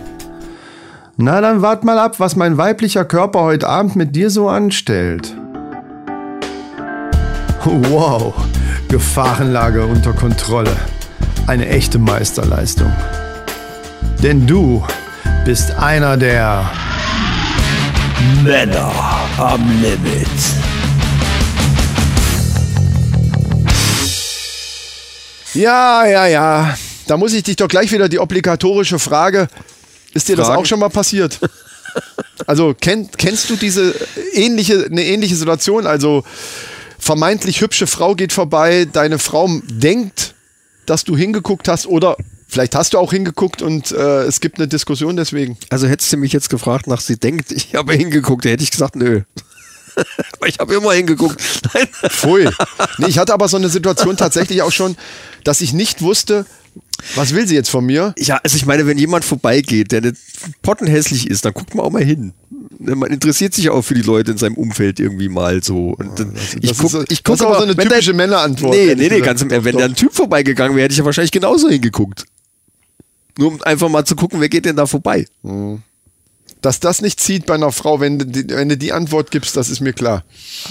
Na 1.17 1.41
dann 1.41 1.61
wart 1.61 1.83
mal 1.83 1.99
ab, 1.99 2.21
was 2.21 2.37
mein 2.37 2.57
weiblicher 2.57 3.03
Körper 3.03 3.41
heute 3.41 3.67
Abend 3.67 3.97
mit 3.97 4.15
dir 4.15 4.29
so 4.29 4.47
anstellt. 4.47 5.35
Wow, 7.65 8.33
Gefahrenlage 8.87 9.85
unter 9.85 10.13
Kontrolle. 10.13 10.75
Eine 11.45 11.67
echte 11.67 11.99
Meisterleistung. 11.99 12.91
Denn 14.23 14.47
du 14.47 14.81
bist 15.43 15.75
einer 15.75 16.15
der 16.15 16.71
Männer 18.43 18.91
am 19.37 19.61
Limit. 19.81 20.74
Ja, 25.55 26.05
ja, 26.05 26.27
ja. 26.27 26.77
Da 27.07 27.17
muss 27.17 27.33
ich 27.33 27.43
dich 27.43 27.55
doch 27.55 27.67
gleich 27.67 27.91
wieder 27.91 28.09
die 28.09 28.19
obligatorische 28.19 28.99
Frage. 28.99 29.47
Ist 30.13 30.27
dir 30.27 30.35
das 30.35 30.47
Fragen? 30.47 30.61
auch 30.61 30.65
schon 30.65 30.79
mal 30.79 30.89
passiert? 30.89 31.39
Also 32.47 32.75
kenn, 32.79 33.09
kennst 33.17 33.49
du 33.49 33.55
diese 33.55 33.95
ähnliche, 34.33 34.85
eine 34.91 35.05
ähnliche 35.05 35.37
Situation? 35.37 35.87
Also 35.87 36.25
vermeintlich 36.99 37.61
hübsche 37.61 37.87
Frau 37.87 38.15
geht 38.15 38.33
vorbei, 38.33 38.85
deine 38.91 39.19
Frau 39.19 39.49
denkt, 39.63 40.35
dass 40.85 41.05
du 41.05 41.15
hingeguckt 41.15 41.69
hast 41.69 41.87
oder 41.87 42.17
vielleicht 42.49 42.75
hast 42.75 42.93
du 42.93 42.99
auch 42.99 43.13
hingeguckt 43.13 43.61
und 43.61 43.93
äh, 43.93 44.23
es 44.23 44.41
gibt 44.41 44.57
eine 44.57 44.67
Diskussion 44.67 45.15
deswegen. 45.15 45.57
Also 45.69 45.87
hättest 45.87 46.11
du 46.11 46.17
mich 46.17 46.33
jetzt 46.33 46.49
gefragt, 46.49 46.87
nach 46.87 46.99
sie 46.99 47.17
denkt, 47.17 47.53
ich 47.53 47.73
habe 47.75 47.93
hingeguckt, 47.93 48.43
da 48.43 48.49
hätte 48.49 48.63
ich 48.63 48.71
gesagt, 48.71 48.97
nö. 48.97 49.21
Aber 50.33 50.47
ich 50.47 50.59
habe 50.59 50.75
immer 50.75 50.91
hingeguckt. 50.91 51.41
Nein. 51.73 51.87
Pfui. 52.09 52.49
Nee, 52.97 53.07
ich 53.07 53.17
hatte 53.17 53.33
aber 53.33 53.47
so 53.47 53.55
eine 53.55 53.69
Situation 53.69 54.17
tatsächlich 54.17 54.61
auch 54.61 54.71
schon, 54.73 54.97
dass 55.45 55.61
ich 55.61 55.71
nicht 55.73 56.01
wusste, 56.01 56.45
was 57.15 57.33
will 57.33 57.47
sie 57.47 57.55
jetzt 57.55 57.69
von 57.69 57.85
mir? 57.85 58.13
Ja, 58.17 58.39
also 58.43 58.57
ich 58.57 58.65
meine, 58.65 58.85
wenn 58.87 58.97
jemand 58.97 59.23
vorbeigeht, 59.23 59.91
der 59.93 60.01
nicht 60.01 60.17
pottenhässlich 60.61 61.29
ist, 61.29 61.45
dann 61.45 61.53
guckt 61.53 61.73
man 61.75 61.85
auch 61.85 61.91
mal 61.91 62.03
hin. 62.03 62.33
Man 62.79 63.09
interessiert 63.11 63.53
sich 63.53 63.69
auch 63.69 63.81
für 63.83 63.93
die 63.93 64.01
Leute 64.01 64.31
in 64.31 64.37
seinem 64.37 64.55
Umfeld 64.55 64.99
irgendwie 64.99 65.29
mal 65.29 65.63
so. 65.63 65.95
Und 65.97 66.19
dann, 66.19 66.33
ich 66.61 66.69
Das 66.69 66.77
guck, 66.77 66.85
ist 66.87 66.91
so- 66.91 67.01
ich 67.03 67.07
das 67.07 67.23
guck 67.23 67.35
ist 67.35 67.41
aber 67.43 67.57
so 67.59 67.63
eine 67.63 67.75
typische 67.75 68.11
da- 68.11 68.17
Männerantwort, 68.17 68.75
Nee, 68.75 68.95
nee, 68.95 69.07
nee, 69.09 69.21
ganz 69.21 69.41
im 69.41 69.49
Ernst. 69.49 69.65
Wenn 69.65 69.77
da 69.77 69.85
ein 69.85 69.95
Typ 69.95 70.13
vorbeigegangen 70.13 70.75
wäre, 70.75 70.83
hätte 70.85 70.93
ich 70.93 70.99
ja 70.99 71.05
wahrscheinlich 71.05 71.31
genauso 71.31 71.69
hingeguckt. 71.69 72.25
Nur 73.37 73.49
um 73.53 73.61
einfach 73.61 73.87
mal 73.89 74.03
zu 74.05 74.15
gucken, 74.15 74.41
wer 74.41 74.49
geht 74.49 74.65
denn 74.65 74.75
da 74.75 74.85
vorbei. 74.85 75.25
Dass 76.61 76.79
das 76.79 77.01
nicht 77.01 77.19
zieht 77.19 77.45
bei 77.45 77.53
einer 77.53 77.71
Frau, 77.71 77.99
wenn, 77.99 78.17
du 78.19 78.25
die- 78.25 78.49
wenn 78.49 78.69
du 78.69 78.77
die 78.77 78.91
Antwort 78.91 79.29
gibst, 79.29 79.55
das 79.55 79.69
ist 79.69 79.81
mir 79.81 79.93
klar. 79.93 80.23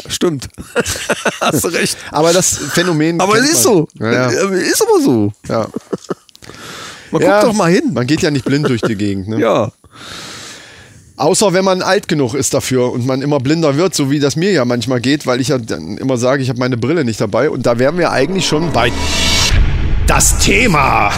Stimmt. 0.09 0.49
Hast 1.41 1.63
du 1.65 1.69
recht. 1.69 1.97
Aber 2.11 2.33
das 2.33 2.57
Phänomen. 2.57 3.21
Aber 3.21 3.37
es 3.39 3.45
ist 3.51 3.53
man. 3.55 3.63
so. 3.63 3.89
Ja, 4.01 4.13
ja. 4.13 4.49
Ist 4.51 4.83
aber 4.83 5.01
so. 5.01 5.33
ja. 5.49 5.69
Man 7.13 7.23
Ja, 7.23 7.41
guckt 7.41 7.51
doch 7.53 7.57
mal 7.57 7.71
hin. 7.71 7.93
Man 7.93 8.07
geht 8.09 8.23
ja 8.23 8.31
nicht 8.33 8.45
blind 8.45 8.69
durch 8.69 8.81
die 8.83 8.97
Gegend. 8.97 9.29
Ne? 9.29 9.39
Ja. 9.41 9.71
Außer 11.17 11.53
wenn 11.53 11.65
man 11.65 11.81
alt 11.81 12.09
genug 12.09 12.35
ist 12.35 12.55
dafür 12.55 12.91
und 12.91 13.07
man 13.07 13.23
immer 13.23 13.39
blinder 13.39 13.77
wird, 13.77 13.95
so 13.95 14.11
wie 14.11 14.19
das 14.19 14.35
mir 14.35 14.51
ja 14.51 14.65
manchmal 14.65 15.01
geht, 15.01 15.27
weil 15.27 15.41
ich 15.41 15.47
ja 15.47 15.59
dann 15.59 15.97
immer 15.97 16.17
sage, 16.17 16.43
ich 16.43 16.49
habe 16.49 16.59
meine 16.59 16.77
Brille 16.77 17.05
nicht 17.05 17.21
dabei. 17.21 17.51
Und 17.51 17.67
da 17.67 17.79
wären 17.79 17.97
wir 17.99 18.11
eigentlich 18.11 18.49
schon 18.49 18.73
bei. 18.73 18.91
Das 20.09 20.39
Thema. 20.41 21.13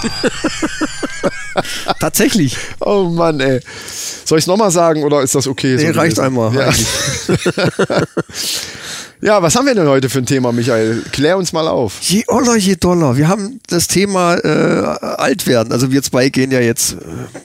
Tatsächlich. 2.00 2.56
Oh 2.80 3.04
Mann, 3.04 3.40
ey. 3.40 3.60
Soll 4.24 4.38
ich 4.38 4.44
es 4.44 4.46
nochmal 4.46 4.70
sagen 4.70 5.02
oder 5.04 5.22
ist 5.22 5.34
das 5.34 5.46
okay? 5.46 5.76
so 5.76 5.84
Nee, 5.84 5.90
reicht 5.90 6.16
gewesen? 6.16 6.38
einmal. 6.38 6.54
Ja. 6.54 6.72
ja, 9.20 9.42
was 9.42 9.54
haben 9.56 9.66
wir 9.66 9.74
denn 9.74 9.88
heute 9.88 10.08
für 10.08 10.18
ein 10.18 10.26
Thema, 10.26 10.52
Michael? 10.52 11.02
Klär 11.12 11.36
uns 11.36 11.52
mal 11.52 11.66
auf. 11.68 12.00
Je 12.02 12.24
Oller, 12.28 12.56
je 12.56 12.76
Dollar. 12.76 13.16
Wir 13.16 13.28
haben 13.28 13.60
das 13.68 13.88
Thema 13.88 14.36
äh, 14.36 14.96
alt 15.00 15.46
werden. 15.46 15.72
Also 15.72 15.90
wir 15.90 16.02
zwei 16.02 16.28
gehen 16.28 16.50
ja 16.52 16.60
jetzt 16.60 16.92
äh, 16.92 16.96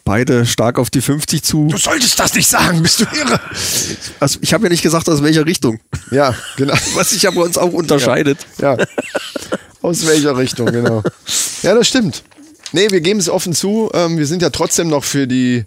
beide 0.04 0.46
stark 0.46 0.78
auf 0.78 0.90
die 0.90 1.02
50 1.02 1.44
zu. 1.44 1.68
Du 1.68 1.78
solltest 1.78 2.20
das 2.20 2.34
nicht 2.36 2.48
sagen, 2.48 2.82
bist 2.84 3.02
du 3.02 3.06
irre? 3.06 3.40
Also 4.20 4.40
ich 4.42 4.54
habe 4.54 4.66
ja 4.66 4.70
nicht 4.70 4.84
gesagt, 4.84 5.10
aus 5.10 5.24
welcher 5.24 5.46
Richtung. 5.46 5.80
Ja, 6.12 6.36
genau. 6.58 6.76
Was 6.94 7.10
sich 7.10 7.28
aber 7.28 7.44
uns 7.44 7.58
auch 7.58 7.74
unterscheidet. 7.74 8.38
Ja. 8.62 8.78
Aus 9.82 10.06
welcher 10.08 10.38
Richtung, 10.38 10.68
genau. 10.68 11.04
Ja, 11.62 11.76
das 11.76 11.88
stimmt. 11.88 12.24
Nee, 12.72 12.90
wir 12.92 13.02
geben 13.02 13.20
es 13.20 13.30
offen 13.30 13.54
zu. 13.54 13.90
Ähm, 13.94 14.18
wir 14.18 14.26
sind 14.26 14.42
ja 14.42 14.50
trotzdem 14.50 14.88
noch 14.88 15.04
für 15.04 15.28
die, 15.28 15.66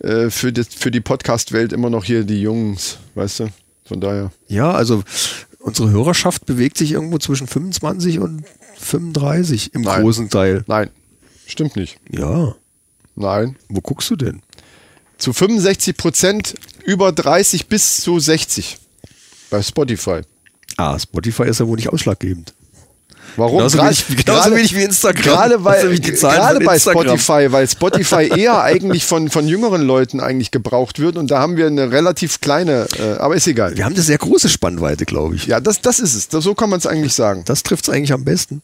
äh, 0.00 0.30
für 0.30 0.52
die, 0.52 0.64
für 0.64 0.90
die 0.90 1.00
Podcast-Welt 1.00 1.72
immer 1.72 1.90
noch 1.90 2.04
hier 2.04 2.24
die 2.24 2.40
Jungs, 2.40 2.98
weißt 3.14 3.40
du? 3.40 3.48
Von 3.84 4.00
daher. 4.00 4.32
Ja, 4.48 4.72
also 4.72 5.02
unsere 5.58 5.90
Hörerschaft 5.90 6.46
bewegt 6.46 6.78
sich 6.78 6.92
irgendwo 6.92 7.18
zwischen 7.18 7.46
25 7.46 8.18
und 8.18 8.44
35 8.78 9.74
im 9.74 9.82
Nein. 9.82 10.02
großen 10.02 10.30
Teil. 10.30 10.64
Nein, 10.66 10.90
stimmt 11.46 11.76
nicht. 11.76 11.98
Ja. 12.10 12.54
Nein. 13.14 13.56
Wo 13.68 13.80
guckst 13.80 14.10
du 14.10 14.16
denn? 14.16 14.42
Zu 15.18 15.32
65 15.32 15.96
Prozent 15.96 16.54
über 16.84 17.12
30 17.12 17.68
bis 17.68 17.98
zu 17.98 18.18
60 18.18 18.78
bei 19.50 19.62
Spotify. 19.62 20.22
Ah, 20.76 20.98
Spotify 20.98 21.44
ist 21.44 21.60
ja 21.60 21.68
wohl 21.68 21.76
nicht 21.76 21.92
ausschlaggebend. 21.92 22.52
Warum? 23.36 23.58
Genauso 23.58 23.78
Gerade- 23.78 23.96
wenig- 24.08 24.24
genauso 24.24 24.50
wenig 24.54 24.74
wie 24.76 24.82
Instagram. 24.82 25.22
Gerade, 25.24 25.64
weil, 25.64 25.98
gerade 25.98 26.60
bei 26.64 26.74
Instagram. 26.74 27.18
Spotify, 27.18 27.46
weil 27.52 27.68
Spotify 27.68 28.28
eher 28.36 28.62
eigentlich 28.62 29.04
von, 29.04 29.28
von 29.28 29.48
jüngeren 29.48 29.82
Leuten 29.82 30.20
eigentlich 30.20 30.52
gebraucht 30.52 31.00
wird 31.00 31.16
und 31.16 31.32
da 31.32 31.40
haben 31.40 31.56
wir 31.56 31.66
eine 31.66 31.90
relativ 31.90 32.40
kleine, 32.40 32.86
äh, 32.98 33.18
aber 33.18 33.34
ist 33.34 33.48
egal. 33.48 33.76
Wir 33.76 33.84
haben 33.84 33.94
eine 33.94 34.02
sehr 34.02 34.18
große 34.18 34.48
Spannweite, 34.48 35.04
glaube 35.04 35.34
ich. 35.34 35.46
Ja, 35.46 35.58
das, 35.58 35.80
das 35.80 35.98
ist 35.98 36.14
es. 36.14 36.28
Das, 36.28 36.44
so 36.44 36.54
kann 36.54 36.70
man 36.70 36.78
es 36.78 36.86
eigentlich 36.86 37.14
sagen. 37.14 37.42
Das 37.44 37.64
trifft 37.64 37.88
es 37.88 37.92
eigentlich 37.92 38.12
am 38.12 38.24
besten. 38.24 38.62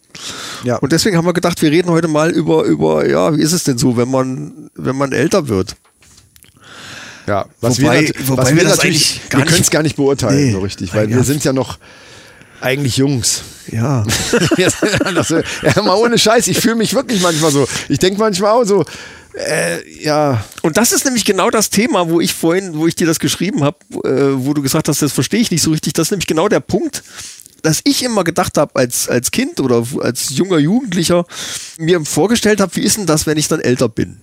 Ja. 0.63 0.77
Und 0.77 0.93
deswegen 0.93 1.17
haben 1.17 1.27
wir 1.27 1.33
gedacht, 1.33 1.61
wir 1.63 1.71
reden 1.73 1.91
heute 1.91 2.07
mal 2.07 2.31
über, 2.31 2.63
über, 2.63 3.09
ja, 3.09 3.37
wie 3.37 3.43
ist 3.43 3.53
es 3.53 3.65
denn 3.65 3.77
so, 3.77 3.97
wenn 3.97 4.09
man, 4.11 4.71
wenn 4.77 4.95
man 4.97 5.11
älter 5.13 5.49
wird? 5.49 5.75
Ja, 7.27 7.47
was 7.61 7.81
Wobei- 7.81 8.03
wir, 8.03 8.29
wobei 8.29 8.43
was 8.43 8.51
wir 8.51 8.57
wir 8.57 8.65
natürlich, 8.69 9.21
wir 9.31 9.45
können 9.45 9.61
es 9.63 9.71
gar 9.71 9.83
nicht 9.83 9.97
beurteilen, 9.97 10.47
Nee. 10.47 10.53
so 10.53 10.61
richtig, 10.61 10.95
weil 10.95 11.09
wir 11.09 11.23
sind 11.25 11.45
ja 11.45 11.53
noch 11.53 11.79
eigentlich 12.61 12.97
Jungs. 12.97 13.43
Ja. 13.71 14.05
das, 15.15 15.31
ja, 15.31 15.83
mal 15.83 15.95
ohne 15.95 16.19
Scheiß, 16.19 16.49
ich 16.49 16.59
fühle 16.59 16.77
mich 16.77 16.95
wirklich 16.95 17.21
manchmal 17.21 17.51
so. 17.51 17.67
Ich 17.89 17.99
denke 17.99 18.19
manchmal 18.19 18.53
auch 18.53 18.65
so, 18.65 18.85
äh, 19.35 20.03
ja, 20.03 20.45
Und 20.63 20.77
das 20.77 20.93
ist 20.93 21.05
nämlich 21.05 21.25
genau 21.25 21.51
das 21.51 21.71
Thema, 21.71 22.09
wo 22.09 22.21
ich 22.21 22.35
vorhin, 22.35 22.77
wo 22.77 22.87
ich 22.87 22.97
dir 22.97 23.07
das 23.07 23.21
geschrieben 23.21 23.63
habe, 23.63 23.79
äh, 24.05 24.45
wo 24.45 24.55
du 24.55 24.63
gesagt 24.63 24.89
hast, 24.89 25.03
das 25.03 25.13
verstehe 25.13 25.41
ich 25.41 25.51
nicht 25.51 25.63
so 25.63 25.71
richtig. 25.71 25.93
Das 25.93 26.09
ist 26.09 26.11
nämlich 26.11 26.27
genau 26.27 26.49
der 26.49 26.61
Punkt, 26.61 27.05
dass 27.63 27.81
ich 27.85 28.03
immer 28.03 28.25
gedacht 28.25 28.59
habe, 28.59 28.75
als, 28.75 29.09
als 29.09 29.31
Kind 29.31 29.61
oder 29.61 29.87
als 30.01 30.31
junger 30.31 30.59
Jugendlicher, 30.59 31.27
mir 31.79 32.05
vorgestellt 32.05 32.61
habe, 32.61 32.75
wie 32.77 32.81
ist 32.81 32.97
denn 32.97 33.07
das, 33.07 33.27
wenn 33.27 33.39
ich 33.39 33.49
dann 33.49 33.61
älter 33.61 33.89
bin? 33.89 34.21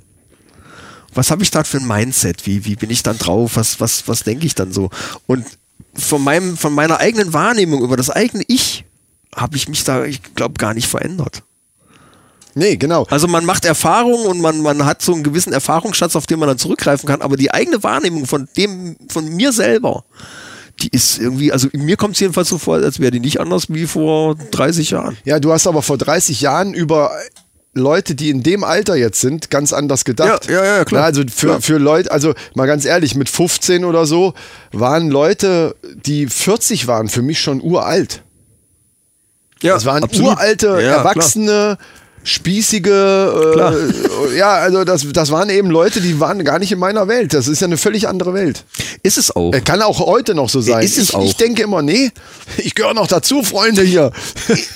Was 1.14 1.32
habe 1.32 1.42
ich 1.42 1.52
da 1.52 1.64
für 1.64 1.78
ein 1.78 1.88
Mindset? 1.88 2.46
Wie, 2.46 2.66
wie 2.66 2.76
bin 2.76 2.90
ich 2.90 3.02
dann 3.02 3.18
drauf? 3.18 3.56
Was, 3.56 3.80
was, 3.80 4.08
was 4.08 4.24
denke 4.24 4.46
ich 4.46 4.56
dann 4.56 4.74
so? 4.74 4.90
Und 5.26 5.46
von, 5.94 6.24
meinem, 6.24 6.58
von 6.58 6.74
meiner 6.74 7.00
eigenen 7.00 7.34
Wahrnehmung 7.34 7.82
über 7.82 7.98
das 7.98 8.10
eigene 8.10 8.44
Ich 8.48 8.86
habe 9.36 9.56
ich 9.56 9.68
mich 9.70 9.84
da, 9.84 10.04
ich 10.06 10.22
glaube, 10.36 10.56
gar 10.56 10.74
nicht 10.74 10.88
verändert. 10.88 11.44
nee, 12.56 12.76
genau. 12.76 13.06
Also 13.10 13.28
man 13.28 13.46
macht 13.46 13.66
Erfahrungen 13.66 14.26
und 14.26 14.42
man, 14.42 14.62
man 14.62 14.86
hat 14.86 15.02
so 15.02 15.14
einen 15.14 15.24
gewissen 15.24 15.54
Erfahrungsschatz, 15.54 16.16
auf 16.16 16.26
den 16.26 16.40
man 16.40 16.48
dann 16.48 16.58
zurückgreifen 16.58 17.08
kann, 17.08 17.22
aber 17.22 17.38
die 17.38 17.52
eigene 17.54 17.84
Wahrnehmung 17.84 18.26
von 18.26 18.48
dem, 18.58 18.98
von 19.10 19.28
mir 19.36 19.52
selber, 19.52 20.06
die 20.82 20.90
ist 20.90 21.20
irgendwie, 21.20 21.52
also 21.52 21.68
mir 21.74 21.98
kommt 21.98 22.16
es 22.16 22.20
jedenfalls 22.20 22.50
so 22.50 22.58
vor, 22.58 22.76
als 22.76 23.00
wäre 23.00 23.12
die 23.12 23.20
nicht 23.20 23.40
anders 23.40 23.66
wie 23.70 23.88
vor 23.88 24.36
30 24.36 24.92
Jahren. 24.92 25.18
Ja, 25.26 25.40
du 25.40 25.52
hast 25.52 25.68
aber 25.68 25.82
vor 25.82 25.98
30 25.98 26.42
Jahren 26.42 26.74
über 26.74 27.12
Leute, 27.78 28.16
die 28.16 28.30
in 28.30 28.44
dem 28.44 28.64
Alter 28.64 28.96
jetzt 28.96 29.22
sind, 29.22 29.50
ganz 29.50 29.74
anders 29.74 30.06
gedacht. 30.06 30.48
Ja, 30.50 30.64
ja, 30.64 30.78
ja, 30.78 30.86
klar. 30.86 31.02
Na, 31.02 31.06
also 31.08 31.22
für, 31.34 31.48
Klar. 31.48 31.62
für 31.62 31.78
Leute, 31.78 32.12
also 32.12 32.34
mal 32.56 32.66
ganz 32.68 32.86
ehrlich, 32.86 33.16
mit 33.16 33.30
15 33.30 33.86
oder 33.86 34.06
so 34.06 34.34
waren 34.72 35.10
Leute, 35.10 35.76
die 36.06 36.28
40 36.28 36.88
waren, 36.88 37.10
für 37.10 37.22
mich 37.22 37.40
schon 37.40 37.62
uralt. 37.62 38.24
Ja, 39.62 39.74
Das 39.74 39.86
waren 39.86 40.04
absolut. 40.04 40.34
uralte, 40.34 40.68
Ja, 40.82 41.02
klar. 41.02 41.78
Spießige, 42.28 42.90
äh, 42.90 44.38
ja, 44.38 44.56
also 44.56 44.84
das, 44.84 45.08
das 45.14 45.32
waren 45.32 45.50
eben 45.50 45.70
Leute, 45.70 46.02
die 46.02 46.20
waren 46.20 46.44
gar 46.44 46.60
nicht 46.60 46.72
in 46.72 46.80
meiner 46.80 47.08
Welt. 47.08 47.34
Das 47.34 47.48
ist 47.48 47.62
ja 47.62 47.68
eine 47.68 47.78
völlig 47.78 48.08
andere 48.08 48.34
Welt. 48.34 48.66
Ist 49.02 49.18
es 49.18 49.34
auch. 49.36 49.54
Äh, 49.54 49.62
Kann 49.62 49.82
auch 49.82 50.00
heute 50.00 50.36
noch 50.36 50.50
so 50.50 50.60
sein. 50.60 50.84
Ist 50.84 50.98
es 50.98 51.10
ich, 51.10 51.16
auch. 51.16 51.24
ich 51.24 51.38
denke 51.38 51.64
immer, 51.64 51.82
nee, 51.82 52.12
ich 52.58 52.76
gehöre 52.76 52.94
noch 52.94 53.08
dazu, 53.08 53.44
Freunde 53.44 53.82
hier. 53.82 54.12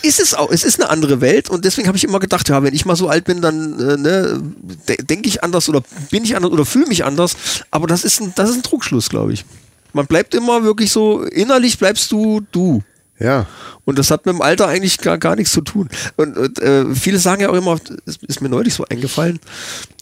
ist 0.01 0.19
es 0.21 0.33
auch. 0.33 0.49
Es 0.49 0.63
ist 0.63 0.79
eine 0.79 0.89
andere 0.89 1.19
Welt 1.19 1.49
und 1.49 1.65
deswegen 1.65 1.87
habe 1.87 1.97
ich 1.97 2.05
immer 2.05 2.19
gedacht, 2.19 2.47
ja, 2.47 2.63
wenn 2.63 2.73
ich 2.73 2.85
mal 2.85 2.95
so 2.95 3.09
alt 3.09 3.25
bin, 3.25 3.41
dann 3.41 3.79
äh, 3.79 3.97
ne, 3.97 4.41
de 4.87 5.03
denke 5.03 5.27
ich 5.27 5.43
anders 5.43 5.67
oder 5.67 5.81
bin 6.09 6.23
ich 6.23 6.37
anders 6.37 6.51
oder 6.51 6.65
fühle 6.65 6.87
mich 6.87 7.03
anders. 7.03 7.35
Aber 7.69 7.87
das 7.87 8.05
ist 8.05 8.21
ein, 8.21 8.31
das 8.35 8.49
ist 8.49 8.55
ein 8.55 8.63
Trugschluss, 8.63 9.09
glaube 9.09 9.33
ich. 9.33 9.43
Man 9.91 10.07
bleibt 10.07 10.33
immer 10.33 10.63
wirklich 10.63 10.89
so, 10.89 11.23
innerlich 11.23 11.77
bleibst 11.77 12.11
du 12.13 12.41
du. 12.53 12.81
Ja. 13.21 13.45
Und 13.85 13.99
das 13.99 14.11
hat 14.11 14.25
mit 14.25 14.35
dem 14.35 14.41
Alter 14.41 14.67
eigentlich 14.67 14.97
gar, 14.97 15.17
gar 15.17 15.35
nichts 15.35 15.51
zu 15.53 15.61
tun. 15.61 15.89
Und, 16.17 16.37
und 16.37 16.59
äh, 16.59 16.93
viele 16.95 17.19
sagen 17.19 17.41
ja 17.41 17.49
auch 17.49 17.55
immer, 17.55 17.77
es 18.05 18.17
ist 18.27 18.41
mir 18.41 18.49
neulich 18.49 18.73
so 18.73 18.85
eingefallen, 18.89 19.39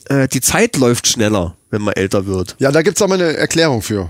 äh, 0.06 0.28
die 0.28 0.42
Zeit 0.42 0.78
läuft 0.78 1.08
schneller, 1.08 1.56
wenn 1.70 1.82
man 1.82 1.94
älter 1.94 2.26
wird. 2.26 2.56
Ja, 2.60 2.72
da 2.72 2.82
gibt's 2.82 3.02
aber 3.02 3.16
eine 3.16 3.36
Erklärung 3.38 3.82
für. 3.82 4.10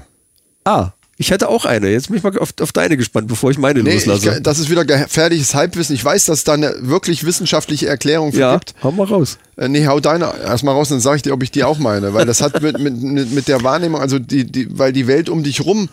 Ah, 0.64 0.92
ich 1.22 1.32
hätte 1.32 1.50
auch 1.50 1.66
eine. 1.66 1.90
Jetzt 1.90 2.08
bin 2.08 2.16
ich 2.16 2.24
mal 2.24 2.38
auf, 2.40 2.54
auf 2.62 2.72
deine 2.72 2.96
gespannt, 2.96 3.28
bevor 3.28 3.52
ich 3.52 3.58
meine 3.58 3.84
Nee, 3.84 3.96
ich, 3.96 4.06
loslasse. 4.06 4.42
das 4.42 4.58
ist 4.58 4.70
wieder 4.70 4.86
gefährliches 4.86 5.54
Halbwissen. 5.54 5.94
Ich 5.94 6.04
weiß, 6.04 6.26
dass 6.26 6.40
es 6.40 6.44
da 6.46 6.54
eine 6.54 6.74
wirklich 6.80 7.26
wissenschaftliche 7.26 7.88
Erklärung 7.88 8.32
für 8.32 8.40
ja, 8.40 8.54
gibt. 8.54 8.74
hau 8.82 8.92
mal 8.92 9.06
raus. 9.06 9.38
Äh, 9.58 9.68
nee, 9.68 9.86
hau 9.86 10.00
deine 10.00 10.34
erstmal 10.42 10.76
raus, 10.76 10.88
dann 10.88 11.02
sage 11.02 11.18
ich 11.18 11.22
dir, 11.24 11.34
ob 11.34 11.44
ich 11.44 11.52
die 11.52 11.66
auch 11.66 11.78
meine. 11.78 12.14
Weil 12.14 12.26
das 12.26 12.42
hat 12.42 12.62
mit, 12.62 12.80
mit, 12.80 13.02
mit, 13.02 13.32
mit 13.34 13.48
der 13.50 13.62
Wahrnehmung, 13.64 14.00
also 14.00 14.18
die, 14.18 14.46
die, 14.46 14.80
weil 14.80 14.94
die 14.94 15.08
Welt 15.08 15.28
um 15.28 15.44
dich 15.44 15.66
rum 15.66 15.90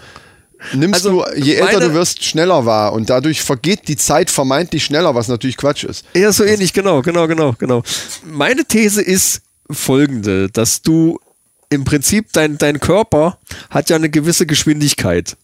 nimmst 0.72 1.06
Also, 1.06 1.24
du, 1.24 1.40
je 1.40 1.54
älter 1.54 1.80
du 1.80 1.94
wirst, 1.94 2.24
schneller 2.24 2.66
wahr. 2.66 2.92
Und 2.92 3.10
dadurch 3.10 3.42
vergeht 3.42 3.88
die 3.88 3.96
Zeit 3.96 4.30
vermeintlich 4.30 4.84
schneller, 4.84 5.14
was 5.14 5.28
natürlich 5.28 5.56
Quatsch 5.56 5.84
ist. 5.84 6.04
Ja, 6.14 6.32
so 6.32 6.44
ähnlich, 6.44 6.72
genau, 6.72 7.02
genau, 7.02 7.26
genau, 7.26 7.54
genau. 7.58 7.82
Meine 8.24 8.64
These 8.64 9.02
ist 9.02 9.42
folgende, 9.70 10.48
dass 10.50 10.82
du 10.82 11.18
im 11.70 11.84
Prinzip 11.84 12.32
dein, 12.32 12.58
dein 12.58 12.80
Körper 12.80 13.38
hat 13.70 13.90
ja 13.90 13.96
eine 13.96 14.08
gewisse 14.08 14.46
Geschwindigkeit. 14.46 15.36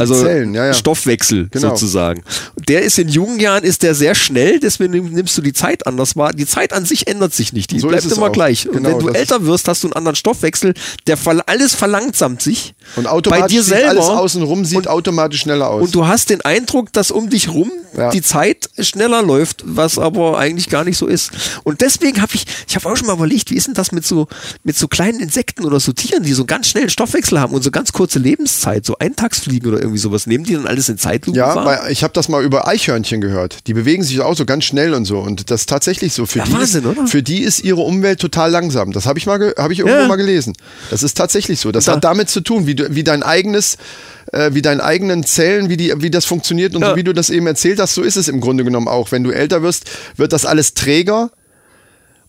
Also 0.00 0.14
Zellen, 0.22 0.54
ja, 0.54 0.66
ja. 0.66 0.74
Stoffwechsel 0.74 1.48
Genau. 1.50 1.68
sozusagen. 1.70 2.22
Der 2.68 2.82
ist 2.82 2.98
in 2.98 3.08
jungen 3.08 3.38
Jahren 3.40 3.62
ist 3.64 3.82
der 3.82 3.94
sehr 3.94 4.14
schnell, 4.14 4.58
deswegen 4.60 4.92
nimm- 4.92 5.10
nimmst 5.12 5.36
du 5.38 5.42
die 5.42 5.52
Zeit 5.52 5.86
anders 5.86 6.16
wahr. 6.16 6.32
Die 6.32 6.46
Zeit 6.46 6.72
an 6.72 6.84
sich 6.84 7.06
ändert 7.06 7.34
sich 7.34 7.52
nicht, 7.52 7.70
die 7.70 7.80
So 7.80 7.88
bleibt 7.88 8.04
immer 8.10 8.26
auch. 8.28 8.32
gleich. 8.32 8.68
Und 8.68 8.76
Genau, 8.76 8.90
wenn 8.90 8.98
du 8.98 9.08
älter 9.10 9.44
wirst, 9.44 9.68
hast 9.68 9.82
du 9.82 9.88
einen 9.88 9.94
anderen 9.94 10.16
Stoffwechsel, 10.16 10.74
der 11.06 11.18
alles 11.46 11.74
verlangsamt 11.74 12.42
sich. 12.42 12.74
Und 12.96 13.06
automatisch 13.06 13.42
bei 13.42 13.48
dir 13.48 13.62
selber 13.62 13.90
alles 13.90 14.06
außenrum 14.06 14.64
sieht 14.64 14.78
und, 14.78 14.88
automatisch 14.88 15.40
schneller 15.42 15.68
aus. 15.70 15.82
und 15.82 15.94
du 15.94 16.06
hast 16.06 16.30
den 16.30 16.40
Eindruck, 16.40 16.92
dass 16.92 17.10
um 17.10 17.28
dich 17.30 17.48
rum 17.50 17.70
Ja. 17.96 18.10
die 18.10 18.22
Zeit 18.22 18.70
schneller 18.78 19.22
läuft, 19.22 19.62
was 19.66 19.98
aber 19.98 20.38
eigentlich 20.38 20.68
gar 20.68 20.84
nicht 20.84 20.96
so 20.96 21.06
ist. 21.06 21.30
Und 21.64 21.80
deswegen 21.80 22.20
habe 22.22 22.32
ich, 22.34 22.44
ich 22.68 22.76
habe 22.76 22.88
auch 22.88 22.96
schon 22.96 23.06
mal 23.06 23.14
überlegt, 23.14 23.50
wie 23.50 23.56
ist 23.56 23.66
denn 23.66 23.74
das 23.74 23.92
mit 23.92 24.06
so 24.06 24.28
mit 24.64 24.76
so 24.76 24.88
kleinen 24.88 25.20
Insekten 25.20 25.64
oder 25.64 25.80
so 25.80 25.92
Tieren, 25.92 26.22
die 26.22 26.32
so 26.32 26.44
ganz 26.44 26.68
schnellen 26.68 26.88
Stoffwechsel 26.90 27.40
haben 27.40 27.52
und 27.52 27.62
so 27.62 27.70
ganz 27.70 27.92
kurze 27.92 28.18
Lebenszeit, 28.18 28.86
so 28.86 28.96
Eintagsfliegen 28.98 29.68
oder 29.72 29.80
irgendwie 29.80 29.89
sowas, 29.98 30.26
nehmen 30.26 30.44
die 30.44 30.54
dann 30.54 30.66
alles 30.66 30.88
in 30.88 30.98
Zeitlupe 30.98 31.38
ja, 31.38 31.54
wahr? 31.54 31.64
weil 31.66 31.92
ich 31.92 32.02
habe 32.02 32.12
das 32.12 32.28
mal 32.28 32.42
über 32.44 32.66
Eichhörnchen 32.68 33.20
gehört. 33.20 33.66
Die 33.66 33.74
bewegen 33.74 34.02
sich 34.02 34.20
auch 34.20 34.36
so 34.36 34.44
ganz 34.44 34.64
schnell 34.64 34.94
und 34.94 35.04
so. 35.04 35.18
Und 35.18 35.50
das 35.50 35.62
ist 35.62 35.68
tatsächlich 35.68 36.12
so. 36.12 36.26
Für, 36.26 36.38
Ja, 36.40 36.44
die, 36.44 36.52
Wahnsinn, 36.52 36.84
ist, 36.84 36.86
oder? 36.98 37.06
für 37.06 37.22
die 37.22 37.40
ist 37.42 37.62
ihre 37.64 37.80
Umwelt 37.80 38.20
total 38.20 38.50
langsam. 38.50 38.92
Das 38.92 39.06
habe 39.06 39.18
ich 39.18 39.26
mal, 39.26 39.54
habe 39.56 39.72
ich 39.72 39.78
irgendwo 39.80 39.98
Ja. 40.00 40.08
mal 40.08 40.16
gelesen. 40.16 40.54
Das 40.90 41.02
ist 41.02 41.16
tatsächlich 41.16 41.60
so. 41.60 41.72
Das 41.72 41.84
Da- 41.84 41.92
hat 41.96 42.04
damit 42.04 42.28
zu 42.30 42.40
tun, 42.40 42.66
wie, 42.66 42.74
du, 42.74 42.94
wie 42.94 43.04
dein 43.04 43.22
eigenes, 43.22 43.76
äh, 44.32 44.50
wie 44.54 44.62
deine 44.62 44.82
eigenen 44.84 45.24
Zellen, 45.24 45.68
wie, 45.68 45.76
die, 45.76 45.92
wie 45.98 46.10
das 46.10 46.24
funktioniert 46.24 46.74
und 46.74 46.82
Ja. 46.82 46.90
so 46.90 46.96
wie 46.96 47.04
du 47.04 47.12
das 47.12 47.30
eben 47.30 47.46
erzählt 47.46 47.80
hast, 47.80 47.94
so 47.94 48.02
ist 48.02 48.16
es 48.16 48.28
im 48.28 48.40
Grunde 48.40 48.64
genommen 48.64 48.88
auch. 48.88 49.12
Wenn 49.12 49.24
du 49.24 49.30
älter 49.30 49.62
wirst, 49.62 49.90
wird 50.16 50.32
das 50.32 50.44
alles 50.46 50.74
träger 50.74 51.30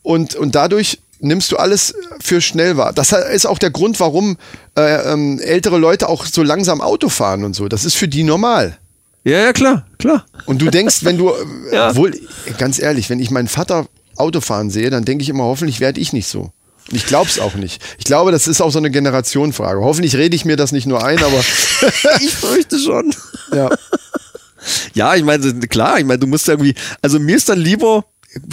und, 0.04 0.36
und 0.36 0.56
dadurch 0.56 1.00
nimmst 1.22 1.52
du 1.52 1.58
alles 1.58 1.94
für 2.20 2.42
schnell 2.42 2.78
wahr. 2.78 2.94
Das 2.94 3.12
ist 3.12 3.46
auch 3.46 3.58
der 3.60 3.72
Grund, 3.72 4.00
warum 4.00 4.38
äh, 4.78 5.12
ähm, 5.14 5.40
ältere 5.40 5.78
Leute 5.78 6.10
auch 6.10 6.26
so 6.26 6.44
langsam 6.44 6.82
Auto 6.82 7.10
fahren 7.10 7.44
und 7.44 7.56
so. 7.56 7.68
Das 7.68 7.86
ist 7.86 7.96
für 7.96 8.08
die 8.08 8.24
normal. 8.24 8.78
ja, 9.24 9.40
ja, 9.40 9.54
klar, 9.54 9.86
klar. 10.00 10.26
Und 10.46 10.62
du 10.62 10.70
denkst, 10.70 11.04
wenn 11.04 11.18
du, 11.18 11.30
äh, 11.72 11.76
Ja. 11.76 11.90
obwohl, 11.92 12.20
ganz 12.58 12.80
ehrlich, 12.80 13.10
wenn 13.10 13.20
ich 13.20 13.32
meinen 13.32 13.48
Vater 13.48 13.88
Autofahren 14.18 14.70
sehe, 14.70 14.90
dann 14.90 15.06
denke 15.06 15.22
ich 15.24 15.30
immer, 15.30 15.44
hoffentlich 15.46 15.80
werde 15.80 16.00
ich 16.02 16.12
nicht 16.14 16.28
so. 16.28 16.52
Und 16.90 16.98
ich 16.98 17.06
glaube 17.06 17.30
es 17.30 17.40
auch 17.40 17.54
nicht. 17.56 17.82
Ich 18.00 18.06
glaube, 18.06 18.32
das 18.32 18.48
ist 18.48 18.60
auch 18.62 18.72
so 18.72 18.80
eine 18.80 18.92
Generationenfrage. 18.92 19.80
Hoffentlich 19.82 20.16
rede 20.16 20.36
ich 20.36 20.44
mir 20.46 20.58
das 20.58 20.72
nicht 20.72 20.86
nur 20.88 21.04
ein, 21.04 21.18
aber 21.24 21.40
Ich 22.20 22.34
fürchte 22.34 22.78
schon. 22.80 23.14
ja. 23.54 23.70
Ja, 24.94 25.16
ich 25.16 25.24
meine, 25.24 25.54
klar, 25.68 26.00
ich 26.00 26.06
meine, 26.06 26.20
du 26.20 26.28
musst 26.28 26.48
irgendwie, 26.48 26.76
also 27.02 27.20
mir 27.20 27.36
ist 27.36 27.50
dann 27.50 27.60
lieber, 27.60 28.06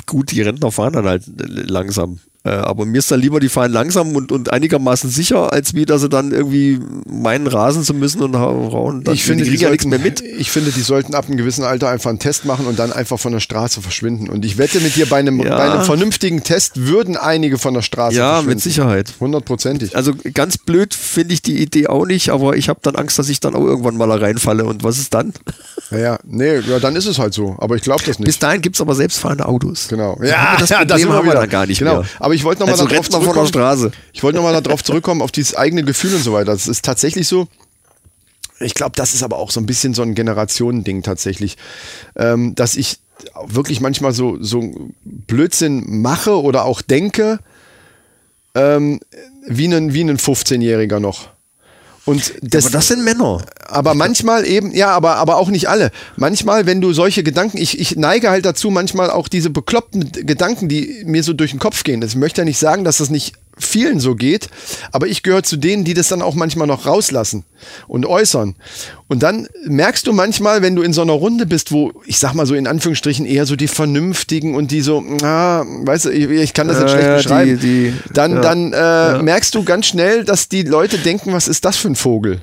gut, 0.06 0.30
die 0.30 0.40
Rentner 0.42 0.70
fahren 0.72 0.92
dann 0.94 1.06
halt 1.06 1.24
langsam. 1.36 2.20
Äh, 2.48 2.62
aber 2.62 2.86
mir 2.86 2.98
ist 2.98 3.10
dann 3.10 3.20
lieber, 3.20 3.40
die 3.40 3.48
fahren 3.48 3.72
langsam 3.72 4.16
und, 4.16 4.32
und 4.32 4.52
einigermaßen 4.52 5.10
sicher, 5.10 5.52
als 5.52 5.74
wie, 5.74 5.84
dass 5.84 6.00
sie 6.02 6.08
dann 6.08 6.32
irgendwie 6.32 6.78
meinen 7.06 7.46
rasen 7.46 7.82
zu 7.82 7.94
müssen 7.94 8.22
und 8.22 8.34
rauen. 8.34 9.04
Dann, 9.04 9.14
Ich 9.14 9.24
finde, 9.24 9.44
die 9.44 9.50
die 9.50 9.56
kriegen 9.56 9.64
ja 9.64 9.70
nichts 9.70 9.84
sollten, 9.84 10.02
mehr 10.02 10.10
mit. 10.10 10.20
ich 10.38 10.50
finde, 10.50 10.70
die 10.70 10.80
sollten 10.80 11.14
ab 11.14 11.26
einem 11.26 11.36
gewissen 11.36 11.64
Alter 11.64 11.88
einfach 11.88 12.10
einen 12.10 12.18
Test 12.18 12.44
machen 12.44 12.66
und 12.66 12.78
dann 12.78 12.92
einfach 12.92 13.18
von 13.18 13.32
der 13.32 13.40
Straße 13.40 13.82
verschwinden. 13.82 14.28
Und 14.28 14.44
ich 14.44 14.58
wette 14.58 14.80
mit 14.80 14.96
dir, 14.96 15.06
bei 15.06 15.18
einem, 15.18 15.40
Ja. 15.40 15.56
bei 15.56 15.70
einem 15.70 15.82
vernünftigen 15.82 16.42
Test 16.42 16.86
würden 16.86 17.16
einige 17.16 17.58
von 17.58 17.74
der 17.74 17.82
Straße 17.82 18.16
Ja, 18.16 18.34
verschwinden. 18.34 18.54
mit 18.54 18.62
Sicherheit. 18.62 19.14
Hundertprozentig. 19.20 19.96
Also 19.96 20.12
ganz 20.34 20.58
blöd 20.58 20.94
finde 20.94 21.34
ich 21.34 21.42
die 21.42 21.60
Idee 21.60 21.86
auch 21.88 22.06
nicht, 22.06 22.30
aber 22.30 22.56
ich 22.56 22.68
habe 22.68 22.80
dann 22.82 22.96
Angst, 22.96 23.18
dass 23.18 23.28
ich 23.28 23.40
dann 23.40 23.54
auch 23.54 23.64
irgendwann 23.64 23.96
mal 23.96 24.08
da 24.08 24.14
reinfalle. 24.16 24.64
Und 24.64 24.84
was 24.84 24.98
ist 24.98 25.12
dann? 25.14 25.32
Naja, 25.90 26.18
nee, 26.24 26.58
ja, 26.60 26.78
dann 26.78 26.96
ist 26.96 27.06
es 27.06 27.18
halt 27.18 27.34
so. 27.34 27.56
Aber 27.58 27.76
ich 27.76 27.82
glaube 27.82 28.02
das 28.06 28.18
nicht. 28.18 28.26
Bis 28.26 28.38
dahin 28.38 28.60
gibt's 28.60 28.80
aber 28.80 28.94
selbstfahrende 28.94 29.46
Autos. 29.46 29.88
Genau. 29.88 30.16
Haben 30.18 30.22
wir 30.22 30.58
das 30.58 30.68
da 30.68 30.76
Problem 30.78 30.98
sind 30.98 31.12
haben 31.12 31.26
wir 31.26 31.34
dann 31.34 31.48
gar 31.48 31.66
nicht 31.66 31.78
genau. 31.78 32.00
mehr. 32.00 32.04
Aber 32.20 32.34
ich 32.38 32.44
wollte 32.44 32.60
nochmal 32.60 32.74
Also 32.74 32.86
darauf 32.86 33.08
zurückkommen. 33.08 33.92
Ich 34.12 34.22
wollte 34.22 34.36
nochmal 34.36 34.62
darauf 34.62 34.84
zurückkommen, 34.84 35.22
auf 35.22 35.32
dieses 35.32 35.56
eigene 35.56 35.82
Gefühl 35.82 36.14
und 36.14 36.22
so 36.22 36.32
weiter. 36.32 36.52
Das 36.52 36.68
ist 36.68 36.84
tatsächlich 36.84 37.26
so. 37.26 37.48
Ich 38.60 38.74
glaube, 38.74 38.92
das 38.96 39.14
ist 39.14 39.22
aber 39.22 39.38
auch 39.38 39.50
so 39.50 39.60
ein 39.60 39.66
bisschen 39.66 39.94
so 39.94 40.02
ein 40.02 40.14
Generationending 40.14 41.02
tatsächlich, 41.02 41.56
ähm, 42.16 42.54
dass 42.54 42.76
ich 42.76 42.98
wirklich 43.46 43.80
manchmal 43.80 44.12
so, 44.12 44.36
so 44.40 44.72
Blödsinn 45.04 46.00
mache 46.00 46.40
oder 46.40 46.64
auch 46.64 46.80
denke, 46.80 47.40
ähm, 48.54 49.00
wie 49.46 49.66
ein, 49.66 49.94
wie 49.94 50.02
ein 50.02 50.18
15-Jähriger 50.18 51.00
noch. 51.00 51.30
Und 52.08 52.32
das, 52.40 52.64
aber 52.64 52.72
das 52.72 52.88
sind 52.88 53.04
Männer. 53.04 53.42
aber 53.66 53.92
manchmal 53.94 54.46
eben, 54.46 54.72
ja, 54.72 54.88
aber, 54.90 55.16
aber 55.16 55.36
auch 55.36 55.50
nicht 55.50 55.68
alle. 55.68 55.90
Manchmal, 56.16 56.64
wenn 56.64 56.80
du 56.80 56.94
solche 56.94 57.22
Gedanken, 57.22 57.58
ich, 57.58 57.78
ich 57.78 57.96
neige 57.96 58.30
halt 58.30 58.46
dazu, 58.46 58.70
manchmal 58.70 59.10
auch 59.10 59.28
diese 59.28 59.50
bekloppten 59.50 60.10
Gedanken, 60.12 60.70
die 60.70 61.02
mir 61.04 61.22
so 61.22 61.34
durch 61.34 61.50
den 61.50 61.60
Kopf 61.60 61.84
gehen. 61.84 62.00
Ich 62.00 62.16
möchte 62.16 62.40
ja 62.40 62.44
nicht 62.46 62.58
sagen, 62.58 62.84
dass 62.84 62.96
das 62.96 63.10
nicht 63.10 63.34
vielen 63.58 64.00
so 64.00 64.14
geht, 64.14 64.48
aber 64.92 65.06
ich 65.06 65.22
gehöre 65.22 65.42
zu 65.42 65.56
denen, 65.56 65.84
die 65.84 65.94
das 65.94 66.08
dann 66.08 66.22
auch 66.22 66.34
manchmal 66.34 66.66
noch 66.66 66.86
rauslassen 66.86 67.44
und 67.86 68.06
äußern. 68.06 68.54
Und 69.08 69.22
dann 69.22 69.48
merkst 69.66 70.06
du 70.06 70.12
manchmal, 70.12 70.62
wenn 70.62 70.76
du 70.76 70.82
in 70.82 70.92
so 70.92 71.02
einer 71.02 71.12
Runde 71.12 71.46
bist, 71.46 71.72
wo, 71.72 71.92
ich 72.06 72.18
sag 72.18 72.34
mal 72.34 72.46
so 72.46 72.54
in 72.54 72.66
Anführungsstrichen, 72.66 73.26
eher 73.26 73.46
so 73.46 73.56
die 73.56 73.68
Vernünftigen 73.68 74.54
und 74.54 74.70
die 74.70 74.80
so, 74.80 75.02
ah, 75.22 75.64
weißt 75.66 76.06
du, 76.06 76.10
ich, 76.10 76.28
ich 76.30 76.54
kann 76.54 76.68
das 76.68 76.78
jetzt 76.78 76.90
Ja, 76.92 76.96
schlecht 76.96 77.06
ja, 77.08 77.16
beschreiben. 77.16 77.58
die- 77.60 77.90
die- 77.90 78.12
dann 78.14 78.32
ja. 78.34 78.40
dann 78.40 78.72
äh, 78.72 79.22
merkst 79.22 79.54
du 79.54 79.64
ganz 79.64 79.86
schnell, 79.86 80.24
dass 80.24 80.48
die 80.48 80.62
Leute 80.62 80.98
denken, 80.98 81.32
was 81.32 81.48
ist 81.48 81.64
das 81.64 81.76
für 81.76 81.88
ein 81.88 81.96
Vogel? 81.96 82.42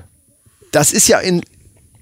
das 0.72 0.92
ist 0.92 1.08
ja 1.08 1.20
in, 1.20 1.40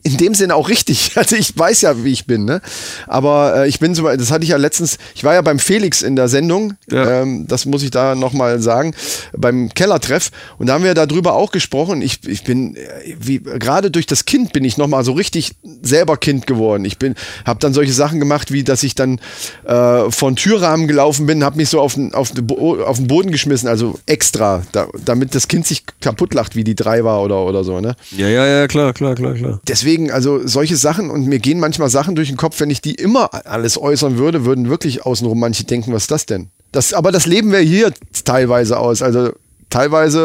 in 0.05 0.17
dem 0.17 0.35
Sinne 0.35 0.55
auch 0.55 0.69
richtig. 0.69 1.13
Also 1.25 1.37
ich 1.37 1.57
weiß 1.59 1.81
ja, 1.81 2.05
wie 2.05 2.13
ich 2.13 2.27
bin, 2.27 2.45
ne? 2.45 2.61
Aber 3.07 3.65
äh, 3.65 3.69
ich 3.69 3.79
bin 3.81 3.95
so, 3.95 4.07
das 4.09 4.31
hatte 4.31 4.45
ich 4.45 4.51
ja 4.51 4.57
letztens, 4.59 4.99
ich 5.15 5.25
war 5.25 5.35
ja 5.35 5.41
beim 5.43 5.59
Felix 5.59 6.03
in 6.03 6.15
der 6.17 6.29
Sendung, 6.29 6.75
Ja. 6.91 7.23
ähm, 7.23 7.47
das 7.49 7.65
muss 7.67 7.83
ich 7.83 7.91
da 7.91 8.15
nochmal 8.15 8.61
sagen, 8.61 8.95
beim 9.37 9.71
Kellertreff 9.75 10.31
und 10.59 10.67
da 10.67 10.75
haben 10.75 10.85
wir 10.85 10.95
darüber 10.95 11.33
auch 11.35 11.51
gesprochen. 11.51 12.03
Ich, 12.03 12.27
ich 12.29 12.45
bin, 12.45 12.77
äh, 12.77 12.81
wie 13.19 13.39
gerade 13.41 13.91
durch 13.91 14.07
das 14.07 14.25
Kind 14.27 14.53
bin 14.53 14.65
ich 14.65 14.77
nochmal 14.77 15.03
so 15.05 15.13
richtig 15.13 15.53
selber 15.83 16.17
Kind 16.19 16.47
geworden. 16.47 16.85
Ich 16.85 16.99
bin, 16.99 17.15
habe 17.47 17.61
dann 17.61 17.73
solche 17.73 17.93
Sachen 17.93 18.19
gemacht, 18.21 18.53
wie 18.53 18.65
dass 18.65 18.83
ich 18.83 18.95
dann 18.95 19.19
äh, 19.67 20.11
von 20.11 20.37
Türrahmen 20.37 20.87
gelaufen 20.89 21.25
bin, 21.27 21.43
habe 21.45 21.57
mich 21.57 21.71
so 21.71 21.81
auf 21.81 21.95
den, 21.95 22.13
auf, 22.13 22.33
den 22.33 22.47
auf 22.51 22.99
den 22.99 23.07
Boden 23.07 23.31
geschmissen, 23.31 23.69
also 23.69 23.99
extra, 24.07 24.63
da, 24.73 24.89
damit 25.05 25.35
das 25.35 25.49
Kind 25.49 25.67
sich 25.67 25.85
kaputt 26.01 26.35
lacht, 26.35 26.57
wie 26.57 26.65
die 26.65 26.75
drei 26.75 27.05
war 27.05 27.23
oder, 27.23 27.45
oder 27.47 27.65
so, 27.65 27.81
ne? 27.81 27.95
Ja, 28.17 28.29
ja, 28.29 28.45
ja, 28.47 28.67
klar, 28.69 28.93
klar, 28.93 29.15
klar, 29.15 29.35
klar. 29.35 29.61
deswegen, 29.69 29.94
also 30.11 30.47
solche 30.47 30.77
Sachen 30.77 31.11
und 31.11 31.27
mir 31.27 31.39
gehen 31.39 31.61
manchmal 31.61 31.89
Sachen 31.89 32.15
durch 32.15 32.29
den 32.29 32.37
Kopf, 32.37 32.61
wenn 32.61 32.71
ich 32.71 32.81
die 32.81 32.95
immer 32.95 33.31
alles 33.47 33.81
äußern 33.81 34.19
würde, 34.19 34.45
würden 34.45 34.69
wirklich 34.69 35.05
außenrum 35.05 35.39
manche 35.39 35.65
denken, 35.65 35.93
was 35.93 36.05
ist 36.05 36.11
das 36.11 36.27
denn? 36.27 36.49
Das, 36.73 36.93
aber 36.93 37.13
das 37.13 37.27
leben 37.27 37.53
wir 37.53 37.61
hier 37.61 37.93
teilweise 38.25 38.79
aus. 38.79 39.01
Also 39.01 39.33
teilweise 39.71 40.21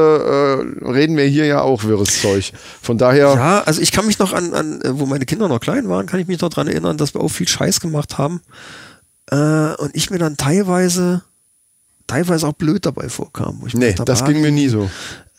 äh, 0.84 0.90
reden 0.90 1.18
wir 1.18 1.26
hier 1.26 1.46
ja 1.46 1.62
auch 1.62 1.84
wirres 1.84 2.22
Zeug. 2.22 2.54
Von 2.82 2.98
daher, 2.98 3.34
Ja, 3.36 3.62
also 3.62 3.82
ich 3.82 3.92
kann 3.92 4.06
mich 4.06 4.20
noch 4.20 4.34
an, 4.34 4.54
an 4.54 4.82
äh, 4.82 5.00
wo 5.00 5.06
meine 5.06 5.26
Kinder 5.26 5.48
noch 5.48 5.60
klein 5.60 5.90
waren, 5.90 6.06
kann 6.06 6.20
ich 6.20 6.28
mich 6.28 6.40
noch 6.42 6.50
dran 6.50 6.68
erinnern, 6.68 6.98
dass 6.98 7.14
wir 7.14 7.22
auch 7.22 7.30
viel 7.30 7.48
Scheiß 7.48 7.80
gemacht 7.80 8.18
haben. 8.18 8.42
Äh, 9.32 9.74
und 9.76 9.96
ich 9.96 10.10
mir 10.10 10.18
dann 10.18 10.38
teilweise, 10.38 11.24
teilweise 12.08 12.48
auch 12.48 12.54
blöd 12.54 12.86
dabei 12.86 13.10
vorkam. 13.10 13.58
wo 13.62 13.68
ich 13.68 13.74
mir 13.74 13.80
nee, 13.80 13.92
gedacht 13.92 14.10
das 14.10 14.22
habe, 14.22 14.34
ging 14.34 14.42
mir 14.42 14.52
nie 14.52 14.70
so. 14.70 14.90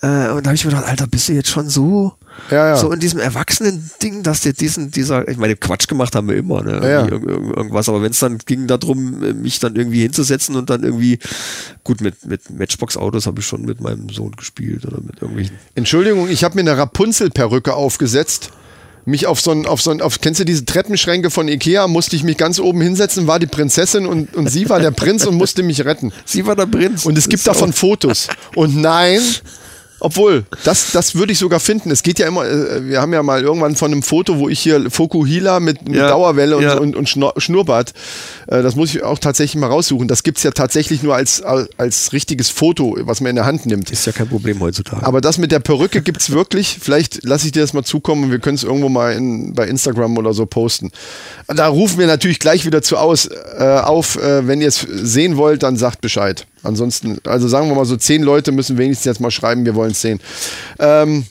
Äh, 0.02 0.30
und 0.30 0.44
da 0.44 0.50
habe 0.50 0.54
ich 0.54 0.64
mir 0.64 0.70
gedacht, 0.70 0.88
Alter, 0.88 1.06
bist 1.06 1.28
du 1.28 1.32
jetzt 1.32 1.48
schon 1.48 1.68
so, 1.68 2.14
Ja, 2.50 2.68
ja. 2.68 2.76
so 2.76 2.90
in 2.92 3.00
diesem 3.00 3.20
Erwachsenen-Ding, 3.20 4.22
dass 4.22 4.40
dir 4.40 4.52
diesen, 4.52 4.90
dieser, 4.90 5.28
ich 5.28 5.36
meine, 5.36 5.56
Quatsch 5.56 5.88
gemacht 5.88 6.14
haben 6.14 6.28
wir 6.28 6.36
immer, 6.36 6.62
ne? 6.62 6.80
Ja, 6.88 7.04
irg- 7.04 7.56
Irgendwas, 7.56 7.88
aber 7.88 8.02
wenn 8.02 8.10
es 8.10 8.18
dann 8.18 8.38
ging 8.38 8.66
darum, 8.66 9.18
mich 9.42 9.58
dann 9.60 9.76
irgendwie 9.76 10.02
hinzusetzen 10.02 10.56
und 10.56 10.70
dann 10.70 10.82
irgendwie, 10.82 11.18
gut, 11.84 12.00
mit, 12.00 12.24
mit 12.26 12.50
Matchbox-Autos 12.50 13.26
habe 13.26 13.40
ich 13.40 13.46
schon 13.46 13.62
mit 13.62 13.80
meinem 13.80 14.08
Sohn 14.08 14.32
gespielt 14.32 14.84
oder 14.86 15.00
mit 15.00 15.20
irgendwelchen. 15.20 15.56
Entschuldigung, 15.74 16.28
ich 16.28 16.44
habe 16.44 16.54
mir 16.54 16.60
eine 16.70 16.76
Rapunzel-Perücke 16.78 17.74
aufgesetzt. 17.74 18.50
Mich 19.06 19.26
auf 19.26 19.40
so 19.40 19.50
ein, 19.50 19.64
auf 19.64 19.80
so 19.80 19.90
ein, 19.90 20.02
auf, 20.02 20.20
kennst 20.20 20.40
du 20.40 20.44
diese 20.44 20.66
Treppenschränke 20.66 21.30
von 21.30 21.48
Ikea? 21.48 21.88
Musste 21.88 22.16
ich 22.16 22.22
mich 22.22 22.36
ganz 22.36 22.60
oben 22.60 22.82
hinsetzen, 22.82 23.26
war 23.26 23.38
die 23.38 23.46
Prinzessin 23.46 24.04
und, 24.06 24.36
und 24.36 24.48
sie 24.50 24.68
war 24.68 24.78
der 24.78 24.90
Prinz 24.90 25.24
und 25.24 25.36
musste 25.36 25.62
mich 25.62 25.84
retten. 25.86 26.12
Sie 26.26 26.44
war 26.46 26.54
der 26.54 26.66
Prinz. 26.66 27.06
Und 27.06 27.16
es 27.16 27.26
gibt 27.30 27.46
davon 27.46 27.72
Fotos. 27.72 28.28
Und 28.54 28.76
nein, 28.76 29.20
obwohl, 30.00 30.44
das, 30.64 30.92
das 30.92 31.14
würde 31.14 31.32
ich 31.32 31.38
sogar 31.38 31.60
finden. 31.60 31.90
Es 31.90 32.02
geht 32.02 32.18
ja 32.18 32.26
immer, 32.26 32.46
äh, 32.46 32.88
wir 32.88 33.00
haben 33.00 33.12
ja 33.12 33.22
mal 33.22 33.42
irgendwann 33.42 33.76
von 33.76 33.92
einem 33.92 34.02
Foto, 34.02 34.38
wo 34.38 34.48
ich 34.48 34.60
hier 34.60 34.90
Fokuhila 34.90 35.60
mit, 35.60 35.86
mit 35.88 35.96
Ja, 35.96 36.08
Dauerwelle 36.08 36.56
und, 36.56 36.62
ja. 36.62 36.78
und, 36.78 36.96
und 36.96 37.08
Schnur- 37.08 37.38
Schnurrbart, 37.40 37.92
äh, 38.46 38.62
das 38.62 38.76
muss 38.76 38.94
ich 38.94 39.02
auch 39.02 39.18
tatsächlich 39.18 39.60
mal 39.60 39.68
raussuchen. 39.68 40.08
Das 40.08 40.22
gibt's 40.22 40.42
ja 40.42 40.50
tatsächlich 40.50 41.02
nur 41.02 41.14
als, 41.14 41.42
als 41.42 42.12
richtiges 42.12 42.50
Foto, 42.50 42.96
was 43.00 43.20
man 43.20 43.30
in 43.30 43.36
der 43.36 43.46
Hand 43.46 43.66
nimmt. 43.66 43.90
Ist 43.90 44.06
ja 44.06 44.12
kein 44.12 44.28
Problem 44.28 44.60
heutzutage. 44.60 45.06
Aber 45.06 45.20
das 45.20 45.38
mit 45.38 45.52
der 45.52 45.60
Perücke 45.60 46.02
gibt's 46.02 46.30
wirklich. 46.30 46.78
Vielleicht 46.80 47.24
lasse 47.24 47.46
ich 47.46 47.52
dir 47.52 47.62
das 47.62 47.72
mal 47.72 47.84
zukommen 47.84 48.24
und 48.24 48.30
wir 48.30 48.38
können 48.38 48.56
es 48.56 48.64
irgendwo 48.64 48.88
mal 48.88 49.12
in, 49.12 49.54
bei 49.54 49.66
Instagram 49.66 50.16
oder 50.18 50.32
so 50.34 50.46
posten. 50.46 50.90
Da 51.46 51.68
rufen 51.68 51.98
wir 51.98 52.06
natürlich 52.06 52.38
gleich 52.38 52.64
wieder 52.66 52.82
zu 52.82 52.96
aus, 52.96 53.26
äh, 53.26 53.80
auf. 53.84 54.16
Äh, 54.16 54.46
wenn 54.46 54.60
ihr 54.60 54.68
es 54.68 54.80
sehen 54.88 55.36
wollt, 55.36 55.62
dann 55.62 55.76
sagt 55.76 56.00
Bescheid. 56.00 56.46
Ansonsten, 56.62 57.18
also 57.24 57.48
sagen 57.48 57.68
wir 57.68 57.74
mal 57.74 57.84
so, 57.84 57.96
zehn 57.96 58.22
Leute 58.22 58.52
müssen 58.52 58.78
wenigstens 58.78 59.06
jetzt 59.06 59.20
mal 59.20 59.30
schreiben, 59.30 59.64
wir 59.64 59.74
wollen 59.74 59.92
es 59.92 60.00
sehen. 60.00 60.20
Ähm, 60.78 61.24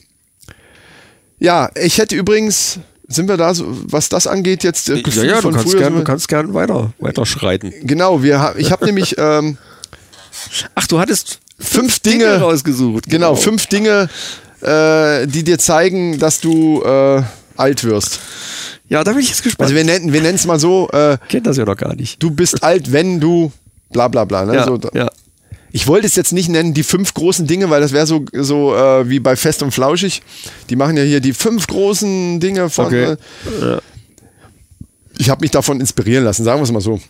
ja, 1.38 1.70
ich 1.74 1.98
hätte 1.98 2.16
übrigens, 2.16 2.78
sind 3.08 3.28
wir 3.28 3.36
da, 3.36 3.54
so, 3.54 3.64
was 3.68 4.08
das 4.08 4.26
angeht, 4.26 4.64
jetzt 4.64 4.88
äh, 4.90 5.02
ja, 5.06 5.22
ja, 5.24 5.40
du 5.40 5.50
kannst 5.50 5.76
gern, 5.76 5.94
du 5.94 6.04
kannst 6.04 6.28
gern 6.28 6.54
weiter, 6.54 6.92
weiter 6.98 7.26
schreiten. 7.26 7.72
Genau, 7.82 8.22
wir, 8.22 8.54
ich 8.58 8.70
habe 8.72 8.84
nämlich 8.86 9.16
ähm, 9.18 9.56
Ach, 10.74 10.86
du 10.86 10.98
hattest 10.98 11.40
fünf 11.58 12.00
Dinge, 12.00 12.40
rausgesucht. 12.40 13.06
Genau, 13.06 13.34
fünf 13.34 13.66
Dinge, 13.66 14.08
äh, 14.60 15.26
die 15.26 15.44
dir 15.44 15.58
zeigen, 15.58 16.18
dass 16.18 16.40
du 16.40 16.82
äh, 16.82 17.22
alt 17.56 17.84
wirst. 17.84 18.20
Ja, 18.88 19.04
da 19.04 19.12
bin 19.12 19.20
ich 19.20 19.28
jetzt 19.28 19.42
gespannt. 19.42 19.66
Also 19.70 19.74
wir 19.74 19.84
nennen 19.84 20.12
wir 20.12 20.24
es 20.24 20.46
mal 20.46 20.58
so, 20.58 20.88
äh, 20.90 21.18
kennt 21.28 21.46
das 21.46 21.56
ja 21.56 21.64
noch 21.64 21.76
gar 21.76 21.94
nicht. 21.94 22.22
du 22.22 22.30
bist 22.30 22.62
alt, 22.62 22.92
wenn 22.92 23.20
du 23.20 23.52
bla 23.92 24.08
bla 24.08 24.24
bla. 24.24 24.44
Ne? 24.44 24.54
Ja, 24.54 24.64
so, 24.64 24.78
ja. 24.94 25.08
Ich 25.72 25.86
wollte 25.86 26.06
es 26.06 26.16
jetzt 26.16 26.32
nicht 26.32 26.48
nennen, 26.48 26.74
die 26.74 26.82
fünf 26.82 27.14
großen 27.14 27.46
Dinge, 27.46 27.70
weil 27.70 27.80
das 27.80 27.92
wäre 27.92 28.06
so, 28.06 28.24
so 28.32 28.74
äh, 28.74 29.08
wie 29.08 29.20
bei 29.20 29.36
Fest 29.36 29.62
und 29.62 29.70
Flauschig. 29.70 30.22
Die 30.68 30.76
machen 30.76 30.96
ja 30.96 31.02
hier 31.02 31.20
die 31.20 31.32
fünf 31.32 31.66
großen 31.66 32.40
Dinge 32.40 32.70
von. 32.70 32.86
Okay. 32.86 33.12
Äh, 33.12 33.78
ich 35.18 35.30
habe 35.30 35.42
mich 35.42 35.50
davon 35.50 35.80
inspirieren 35.80 36.24
lassen, 36.24 36.44
sagen 36.44 36.60
wir 36.60 36.64
es 36.64 36.72
mal 36.72 36.80
so. 36.80 37.00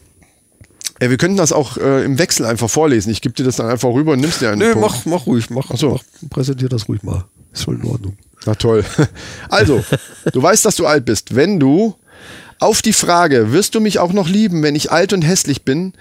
Äh, 0.98 1.10
wir 1.10 1.16
könnten 1.16 1.36
das 1.36 1.52
auch 1.52 1.76
äh, 1.78 2.04
im 2.04 2.18
Wechsel 2.18 2.44
einfach 2.44 2.68
vorlesen. 2.68 3.10
Ich 3.10 3.22
gebe 3.22 3.34
dir 3.34 3.44
das 3.44 3.56
dann 3.56 3.66
einfach 3.66 3.88
rüber 3.88 4.12
und 4.12 4.20
nimmst 4.20 4.40
dir 4.40 4.50
einen. 4.50 4.58
Nö, 4.58 4.72
Punkt. 4.72 4.88
mach, 4.88 5.06
mach 5.06 5.26
ruhig, 5.26 5.50
mach, 5.50 5.74
so. 5.76 5.90
mach, 5.90 6.30
präsentier 6.30 6.68
das 6.68 6.88
ruhig 6.88 7.02
mal. 7.02 7.24
Ist 7.52 7.64
schon 7.64 7.80
in 7.80 7.88
Ordnung. 7.88 8.16
Na 8.46 8.54
toll. 8.54 8.84
Also, 9.48 9.82
du 10.32 10.42
weißt, 10.42 10.64
dass 10.64 10.76
du 10.76 10.86
alt 10.86 11.04
bist. 11.04 11.34
Wenn 11.34 11.58
du 11.58 11.94
auf 12.60 12.82
die 12.82 12.92
Frage, 12.92 13.52
wirst 13.52 13.74
du 13.74 13.80
mich 13.80 13.98
auch 13.98 14.12
noch 14.12 14.28
lieben, 14.28 14.62
wenn 14.62 14.76
ich 14.76 14.92
alt 14.92 15.12
und 15.12 15.22
hässlich 15.22 15.64
bin, 15.64 15.94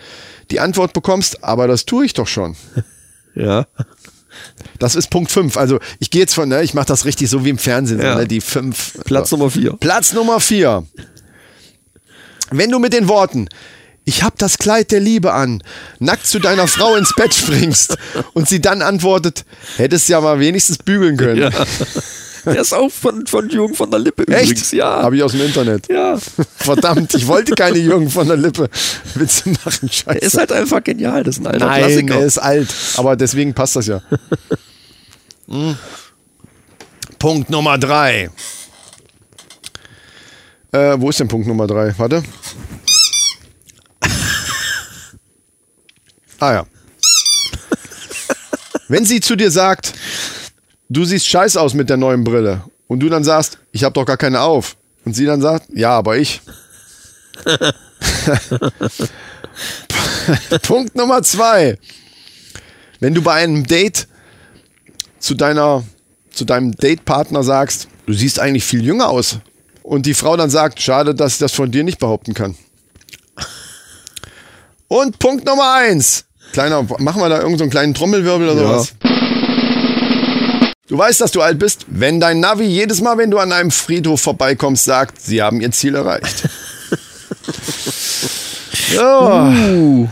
die 0.52 0.60
Antwort 0.60 0.94
bekommst, 0.94 1.44
aber 1.44 1.68
das 1.68 1.86
tue 1.86 2.06
ich 2.06 2.14
doch 2.14 2.28
schon. 2.28 2.56
Ja. 3.36 3.68
Das 4.80 4.96
ist 4.96 5.10
Punkt 5.12 5.32
5. 5.32 5.56
Also 5.56 5.80
ich 6.00 6.10
gehe 6.10 6.20
jetzt 6.22 6.34
von, 6.34 6.50
ne, 6.50 6.62
ich 6.64 6.74
mache 6.74 6.88
das 6.88 7.06
richtig 7.06 7.30
so 7.30 7.46
wie 7.46 7.50
im 7.50 7.58
Fernsehen, 7.58 8.02
Ja. 8.02 8.14
so, 8.14 8.20
ne, 8.20 8.28
die 8.28 8.42
5. 8.42 9.02
Platz 9.06 9.32
Nummer 9.32 9.50
vier. 9.50 9.74
Platz 9.80 10.12
Nummer 10.14 10.40
4. 10.40 10.86
Wenn 12.52 12.72
du 12.72 12.80
mit 12.80 12.92
den 12.94 13.08
Worten 13.08 13.48
ich 14.06 14.24
hab 14.24 14.38
das 14.40 14.58
Kleid 14.58 14.92
der 14.92 15.00
Liebe 15.00 15.34
an, 15.34 15.62
nackt 16.00 16.26
zu 16.26 16.40
deiner 16.40 16.68
Frau 16.68 16.96
ins 16.96 17.14
Bett 17.16 17.34
springst 17.34 17.96
und 18.34 18.50
sie 18.50 18.60
dann 18.60 18.82
antwortet, 18.82 19.46
hättest 19.78 20.10
ja 20.10 20.20
mal 20.20 20.40
wenigstens 20.40 20.80
bügeln 20.80 21.16
können. 21.16 21.40
Ja. 21.44 21.52
Der 22.46 22.62
ist 22.62 22.74
auch 22.74 22.90
von, 22.92 23.26
von 23.28 23.50
Jürgen 23.50 23.74
von 23.76 23.90
der 23.92 24.00
Lippe 24.00 24.28
Echt? 24.28 24.44
übrigens. 24.52 24.72
Ja. 24.72 25.04
Habe 25.04 25.18
ich 25.18 25.24
aus 25.24 25.32
dem 25.32 25.42
Internet. 25.42 25.88
ja. 25.90 26.18
Verdammt, 26.58 27.14
ich 27.16 27.28
wollte 27.28 27.54
keine 27.56 27.78
Jürgen 27.78 28.10
von 28.10 28.28
der 28.28 28.38
Lippe 28.38 28.70
Witze 29.16 29.50
machen. 29.50 29.90
Scheiße. 29.90 30.06
Er 30.10 30.22
ist 30.22 30.38
halt 30.38 30.52
einfach 30.52 30.84
genial. 30.84 31.24
Das 31.24 31.38
ist 31.38 31.42
ein 31.42 31.48
alter 31.48 31.66
Nein, 31.66 31.84
Klassiker. 31.84 32.16
er 32.16 32.26
ist 32.26 32.38
alt. 32.38 32.74
Aber 32.98 33.16
deswegen 33.16 33.54
passt 33.54 33.76
das 33.76 33.88
ja. 33.88 34.02
Hm. 35.48 35.76
Punkt 37.18 37.50
Nummer 37.50 37.78
drei. 37.78 38.30
Äh, 40.72 40.96
wo 41.00 41.10
ist 41.10 41.20
denn 41.20 41.28
Punkt 41.28 41.48
Nummer 41.48 41.68
drei? 41.68 41.94
Warte. 41.98 42.24
Ah 46.40 46.54
ja. 46.54 46.66
Wenn 48.88 49.06
sie 49.06 49.20
zu 49.20 49.36
dir 49.36 49.52
sagt, 49.52 49.94
du 50.90 51.06
siehst 51.06 51.28
scheiße 51.28 51.60
aus 51.60 51.74
mit 51.74 51.90
der 51.90 51.98
neuen 51.98 52.24
Brille 52.24 52.64
und 52.88 53.00
du 53.00 53.10
dann 53.10 53.24
sagst, 53.24 53.58
ich 53.72 53.84
habe 53.84 53.94
doch 53.94 54.06
gar 54.06 54.18
keine 54.18 54.42
auf 54.42 54.76
und 55.06 55.16
sie 55.16 55.26
dann 55.26 55.42
sagt, 55.42 55.68
ja, 55.74 55.92
aber 55.92 56.18
ich. 56.18 56.42
Punkt 60.64 60.96
Nummer 60.96 61.22
zwei. 61.24 61.78
Wenn 63.00 63.14
du 63.14 63.22
bei 63.22 63.34
einem 63.34 63.66
Date 63.66 64.08
zu 65.20 65.36
deiner, 65.36 65.84
zu 66.32 66.46
deinem 66.46 66.76
Datepartner 66.76 67.44
sagst, 67.44 67.88
du 68.06 68.14
siehst 68.14 68.40
eigentlich 68.40 68.66
viel 68.66 68.84
jünger 68.84 69.10
aus. 69.10 69.40
Und 69.84 70.06
die 70.06 70.14
Frau 70.14 70.38
dann 70.38 70.50
sagt, 70.50 70.82
schade, 70.82 71.16
dass 71.16 71.34
ich 71.34 71.40
das 71.40 71.54
von 71.54 71.72
dir 71.72 71.84
nicht 71.84 72.00
behaupten 72.00 72.34
kann. 72.34 72.56
Und 74.88 75.20
Punkt 75.20 75.46
Nummer 75.46 75.74
eins. 75.76 76.26
Kleiner, 76.52 76.84
machen 76.84 77.22
wir 77.22 77.30
da 77.30 77.36
irgendeinen 77.38 77.58
so 77.58 77.64
einen 77.64 77.72
kleinen 77.72 77.94
Trommelwirbel 77.94 78.50
oder 78.50 78.62
Ja. 78.62 78.68
sowas? 78.68 78.94
Du 80.90 80.98
weißt, 80.98 81.22
dass 81.22 81.32
du 81.32 81.42
alt 81.44 81.60
bist, 81.60 81.86
wenn 81.88 82.20
dein 82.20 82.40
Navi 82.40 82.66
jedes 82.66 83.00
Mal, 83.00 83.16
wenn 83.20 83.30
du 83.30 83.38
an 83.38 83.52
einem 83.52 83.70
Friedhof 83.70 84.22
vorbeikommst, 84.22 84.86
sagt, 84.86 85.22
sie 85.22 85.40
haben 85.40 85.62
ihr 85.62 85.72
Ziel 85.72 85.94
erreicht. 85.94 86.50
so. 88.96 90.10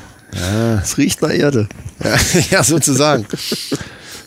Es 0.84 0.98
riecht 1.00 1.24
nach 1.24 1.32
Erde. 1.32 1.68
Ja, 2.04 2.16
ja, 2.52 2.64
sozusagen. 2.64 3.26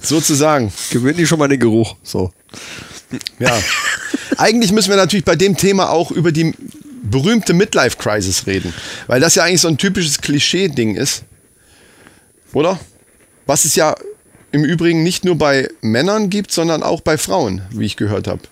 sozusagen. 0.02 0.72
Gewöhn 0.90 1.16
dich 1.16 1.28
schon 1.28 1.38
mal 1.38 1.46
den 1.46 1.60
Geruch. 1.60 1.94
So. 2.02 2.32
Ja. 3.38 3.56
Eigentlich 4.36 4.72
müssen 4.72 4.90
wir 4.90 4.96
natürlich 4.96 5.24
bei 5.24 5.36
dem 5.36 5.56
Thema 5.56 5.90
auch 5.90 6.10
über 6.10 6.32
die 6.32 6.52
berühmte 7.04 7.54
Midlife 7.54 7.96
Crisis 7.96 8.48
reden, 8.48 8.74
weil 9.06 9.20
das 9.20 9.36
ja 9.36 9.44
eigentlich 9.44 9.60
so 9.60 9.68
ein 9.68 9.78
typisches 9.78 10.20
Klischee-Ding 10.20 10.96
ist. 10.96 11.22
Oder? 12.52 12.80
Was 13.46 13.64
es 13.64 13.76
ja 13.76 13.94
im 14.52 14.64
Übrigen 14.64 15.02
nicht 15.02 15.24
nur 15.24 15.36
bei 15.36 15.68
Männern 15.80 16.30
gibt, 16.30 16.52
sondern 16.52 16.82
auch 16.82 17.00
bei 17.00 17.18
Frauen, 17.18 17.62
wie 17.70 17.86
ich 17.86 17.96
gehört 17.96 18.26
habe. 18.26 18.42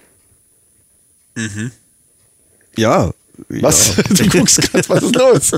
Ja. 2.76 3.12
Was? 3.48 3.96
Du 4.08 4.28
guckst 4.28 4.61
gerade, 4.61 4.88
was 4.88 5.02
ist 5.02 5.14
los? 5.14 5.50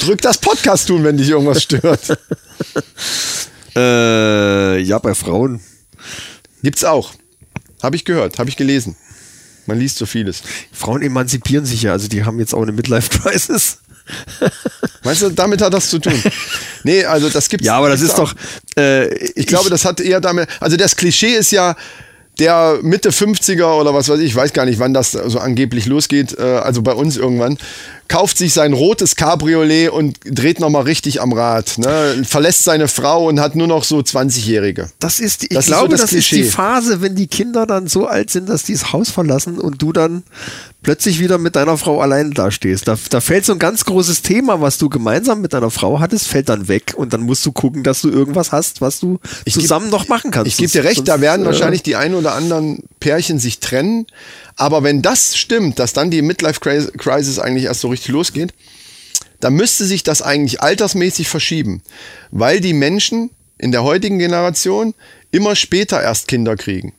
Drück 0.00 0.20
das 0.20 0.38
Podcast 0.38 0.88
tun, 0.88 1.04
wenn 1.04 1.16
dich 1.16 1.28
irgendwas 1.30 1.62
stört. 1.62 2.18
Äh, 3.76 4.80
ja, 4.80 4.98
bei 4.98 5.14
Frauen. 5.14 5.60
Gibt's 6.64 6.82
auch. 6.82 7.12
Habe 7.80 7.94
ich 7.94 8.04
gehört, 8.04 8.40
habe 8.40 8.50
ich 8.50 8.56
gelesen. 8.56 8.96
Man 9.66 9.78
liest 9.78 9.98
so 9.98 10.06
vieles. 10.06 10.42
Frauen 10.72 11.02
emanzipieren 11.02 11.64
sich 11.64 11.82
ja. 11.82 11.92
Also 11.92 12.08
die 12.08 12.24
haben 12.24 12.40
jetzt 12.40 12.54
auch 12.54 12.62
eine 12.62 12.72
Midlife-Crisis. 12.72 13.78
Meinst 15.04 15.22
du, 15.22 15.30
damit 15.30 15.60
hat 15.62 15.72
das 15.74 15.88
zu 15.90 15.98
tun? 15.98 16.14
Nee, 16.84 17.04
also 17.04 17.28
das 17.28 17.48
gibt's. 17.48 17.66
Ja, 17.66 17.76
aber 17.76 17.88
das 17.88 18.00
ist 18.00 18.14
auch. 18.18 18.32
doch. 18.32 18.34
Äh, 18.82 19.12
Ich 19.34 19.46
glaube, 19.46 19.68
das 19.68 19.84
hat 19.84 20.00
eher 20.00 20.20
damit. 20.20 20.48
Also 20.60 20.76
das 20.76 20.94
Klischee 20.96 21.34
ist 21.34 21.50
ja 21.50 21.74
der 22.38 22.78
Mitte 22.82 23.10
50er 23.10 23.80
oder 23.80 23.92
was 23.92 24.08
weiß 24.08 24.20
ich, 24.20 24.26
ich 24.26 24.36
weiß 24.36 24.52
gar 24.52 24.64
nicht, 24.64 24.78
wann 24.78 24.94
das 24.94 25.10
so 25.12 25.38
angeblich 25.40 25.86
losgeht, 25.86 26.38
äh, 26.38 26.42
also 26.42 26.82
bei 26.82 26.92
uns 26.92 27.16
irgendwann, 27.16 27.58
kauft 28.08 28.38
sich 28.38 28.52
sein 28.54 28.72
rotes 28.72 29.16
Cabriolet 29.16 29.90
und 29.90 30.18
dreht 30.24 30.60
nochmal 30.60 30.82
richtig 30.82 31.20
am 31.20 31.32
Rad, 31.32 31.78
ne? 31.78 32.24
verlässt 32.26 32.64
seine 32.64 32.88
Frau 32.88 33.28
und 33.28 33.38
hat 33.38 33.54
nur 33.54 33.66
noch 33.66 33.84
so 33.84 33.98
20-Jährige. 33.98 34.90
Das 34.98 35.20
ist, 35.20 35.42
ich 35.44 35.50
Das 35.50 35.60
ist 35.60 35.66
so 35.66 35.72
glaube, 35.72 35.88
das 35.90 36.00
das, 36.00 36.12
ist 36.12 36.30
die 36.30 36.44
Phase, 36.44 37.00
wenn 37.02 37.14
die 37.14 37.26
Kinder 37.26 37.66
dann 37.66 37.86
so 37.86 38.06
alt 38.06 38.30
sind, 38.30 38.48
dass 38.48 38.62
die 38.62 38.72
das 38.72 38.92
Haus 38.92 39.10
verlassen 39.10 39.58
und 39.58 39.82
du 39.82 39.92
dann 39.92 40.22
plötzlich 40.82 41.18
wieder 41.20 41.38
mit 41.38 41.56
deiner 41.56 41.76
Frau 41.76 42.00
allein 42.00 42.30
dastehst. 42.32 42.88
Da, 42.88 42.96
da 43.10 43.20
fällt 43.20 43.44
so 43.44 43.52
ein 43.52 43.58
ganz 43.58 43.84
großes 43.84 44.22
Thema, 44.22 44.60
was 44.60 44.78
du 44.78 44.88
gemeinsam 44.88 45.40
mit 45.42 45.52
deiner 45.52 45.70
Frau 45.70 46.00
hattest, 46.00 46.28
fällt 46.28 46.48
dann 46.48 46.68
weg 46.68 46.94
und 46.96 47.12
dann 47.12 47.22
musst 47.22 47.44
du 47.44 47.52
gucken, 47.52 47.82
dass 47.82 48.00
du 48.00 48.08
irgendwas 48.10 48.52
hast, 48.52 48.80
was 48.80 49.00
du 49.00 49.18
geb- 49.44 49.52
zusammen 49.54 49.90
noch 49.90 50.08
machen 50.08 50.30
kannst. 50.30 50.48
Ich 50.48 50.56
gebe 50.56 50.70
dir 50.70 50.84
recht, 50.84 51.06
da 51.06 51.20
werden 51.20 51.42
äh, 51.42 51.46
wahrscheinlich 51.46 51.82
die 51.82 51.96
ein 51.96 52.14
oder 52.14 52.34
anderen 52.34 52.84
Pärchen 53.00 53.38
sich 53.38 53.58
trennen. 53.60 54.06
Aber 54.58 54.82
wenn 54.82 55.02
das 55.02 55.36
stimmt, 55.36 55.78
dass 55.78 55.92
dann 55.92 56.10
die 56.10 56.20
Midlife 56.20 56.60
Cri- 56.60 56.90
Crisis 56.98 57.38
eigentlich 57.38 57.64
erst 57.64 57.80
so 57.80 57.88
richtig 57.88 58.08
losgeht, 58.08 58.52
dann 59.40 59.54
müsste 59.54 59.84
sich 59.84 60.02
das 60.02 60.20
eigentlich 60.20 60.60
altersmäßig 60.60 61.28
verschieben. 61.28 61.80
Weil 62.32 62.60
die 62.60 62.72
Menschen 62.72 63.30
in 63.56 63.70
der 63.70 63.84
heutigen 63.84 64.18
Generation 64.18 64.94
immer 65.30 65.54
später 65.54 66.02
erst 66.02 66.26
Kinder 66.26 66.56
kriegen. 66.56 66.92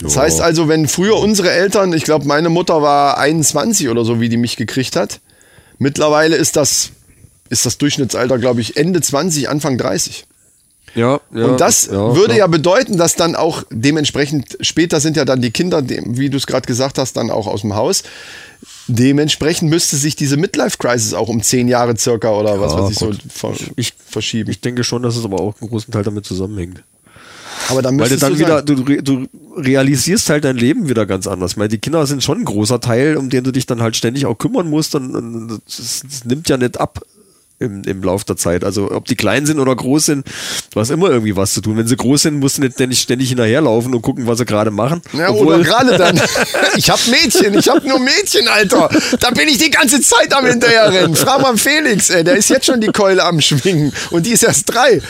Das 0.00 0.16
heißt 0.16 0.40
also, 0.40 0.68
wenn 0.68 0.86
früher 0.88 1.16
unsere 1.16 1.50
Eltern, 1.50 1.92
ich 1.92 2.04
glaube, 2.04 2.24
meine 2.26 2.48
Mutter 2.48 2.82
war 2.82 3.18
21 3.18 3.88
oder 3.88 4.04
so, 4.04 4.20
wie 4.20 4.28
die 4.28 4.36
mich 4.36 4.56
gekriegt 4.56 4.94
hat. 4.94 5.20
Mittlerweile 5.78 6.36
ist 6.36 6.54
das, 6.56 6.90
ist 7.50 7.66
das 7.66 7.78
Durchschnittsalter, 7.78 8.38
glaube 8.38 8.60
ich, 8.60 8.76
Ende 8.76 9.00
20, 9.00 9.48
Anfang 9.48 9.76
30. 9.76 10.24
Ja, 10.94 11.20
ja, 11.34 11.44
Und 11.46 11.60
das 11.60 11.86
ja, 11.86 12.14
würde 12.14 12.36
ja. 12.36 12.46
bedeuten, 12.46 12.98
dass 12.98 13.14
dann 13.14 13.34
auch 13.34 13.62
dementsprechend 13.70 14.58
später 14.60 15.00
sind 15.00 15.16
ja 15.16 15.24
dann 15.24 15.40
die 15.40 15.50
Kinder, 15.50 15.82
wie 15.88 16.28
du 16.28 16.36
es 16.36 16.46
gerade 16.46 16.66
gesagt 16.66 16.98
hast, 16.98 17.16
dann 17.16 17.30
auch 17.30 17.46
aus 17.46 17.62
dem 17.62 17.74
Haus. 17.74 18.02
Dementsprechend 18.88 19.70
müsste 19.70 19.96
sich 19.96 20.16
diese 20.16 20.36
Midlife-Crisis 20.36 21.14
auch 21.14 21.28
um 21.28 21.42
zehn 21.42 21.68
Jahre 21.68 21.96
circa 21.96 22.30
oder 22.32 22.60
was 22.60 22.74
weiß 22.74 22.90
ich 22.90 22.98
so 22.98 23.12
ver 23.32 23.54
Ich- 23.76 23.94
verschieben. 24.06 24.50
Ich 24.50 24.60
denke 24.60 24.84
schon, 24.84 25.02
dass 25.02 25.16
es 25.16 25.24
aber 25.24 25.40
auch 25.40 25.54
einen 25.60 25.70
großen 25.70 25.92
Teil 25.92 26.02
damit 26.02 26.26
zusammenhängt. 26.26 26.82
Aber 27.68 27.80
dann 27.80 27.98
Weil 27.98 28.08
du 28.08 28.16
dann 28.16 28.32
du 28.32 28.38
wieder, 28.38 28.62
du, 28.62 28.74
du 29.02 29.26
realisierst 29.56 30.28
halt 30.30 30.44
dein 30.44 30.56
Leben 30.56 30.88
wieder 30.88 31.06
ganz 31.06 31.26
anders. 31.26 31.52
Ich 31.52 31.56
meine, 31.56 31.68
die 31.68 31.78
Kinder 31.78 32.04
sind 32.06 32.22
schon 32.22 32.40
ein 32.40 32.44
großer 32.44 32.80
Teil, 32.80 33.16
um 33.16 33.30
den 33.30 33.44
du 33.44 33.52
dich 33.52 33.66
dann 33.66 33.80
halt 33.82 33.96
ständig 33.96 34.26
auch 34.26 34.34
kümmern 34.36 34.68
musst 34.68 34.94
und, 34.94 35.14
und 35.14 35.48
das, 35.66 36.02
das 36.02 36.24
nimmt 36.24 36.48
ja 36.48 36.56
nicht 36.56 36.80
ab 36.80 37.00
im, 37.62 37.82
im 37.84 38.02
Lauf 38.02 38.24
der 38.24 38.36
Zeit. 38.36 38.64
Also 38.64 38.90
ob 38.90 39.06
die 39.06 39.16
klein 39.16 39.46
sind 39.46 39.58
oder 39.58 39.74
groß 39.74 40.06
sind, 40.06 40.26
du 40.72 40.80
hast 40.80 40.90
immer 40.90 41.10
irgendwie 41.10 41.36
was 41.36 41.54
zu 41.54 41.60
tun. 41.60 41.76
Wenn 41.78 41.86
sie 41.86 41.96
groß 41.96 42.22
sind, 42.22 42.38
musst 42.40 42.58
du 42.58 42.62
nicht 42.62 42.74
ständig, 42.74 43.00
ständig 43.00 43.28
hinterherlaufen 43.28 43.94
und 43.94 44.02
gucken, 44.02 44.26
was 44.26 44.38
sie 44.38 44.44
gerade 44.44 44.70
machen. 44.70 45.02
ja, 45.12 45.30
Obwohl- 45.30 45.54
oder 45.54 45.64
gerade 45.64 45.96
dann. 45.98 46.20
ich 46.76 46.90
hab 46.90 47.00
Mädchen, 47.06 47.54
ich 47.58 47.68
hab 47.68 47.84
nur 47.84 47.98
Mädchen, 47.98 48.48
Alter. 48.48 48.90
Da 49.20 49.30
bin 49.30 49.48
ich 49.48 49.58
die 49.58 49.70
ganze 49.70 50.00
Zeit 50.00 50.34
am 50.34 50.46
hinterherrennen. 50.46 51.16
Frag 51.16 51.40
mal 51.42 51.56
Felix, 51.56 52.10
ey, 52.10 52.24
der 52.24 52.36
ist 52.36 52.50
jetzt 52.50 52.66
schon 52.66 52.80
die 52.80 52.88
Keule 52.88 53.24
am 53.24 53.40
Schwingen 53.40 53.92
und 54.10 54.26
die 54.26 54.30
ist 54.32 54.42
erst 54.42 54.72
drei. 54.72 55.00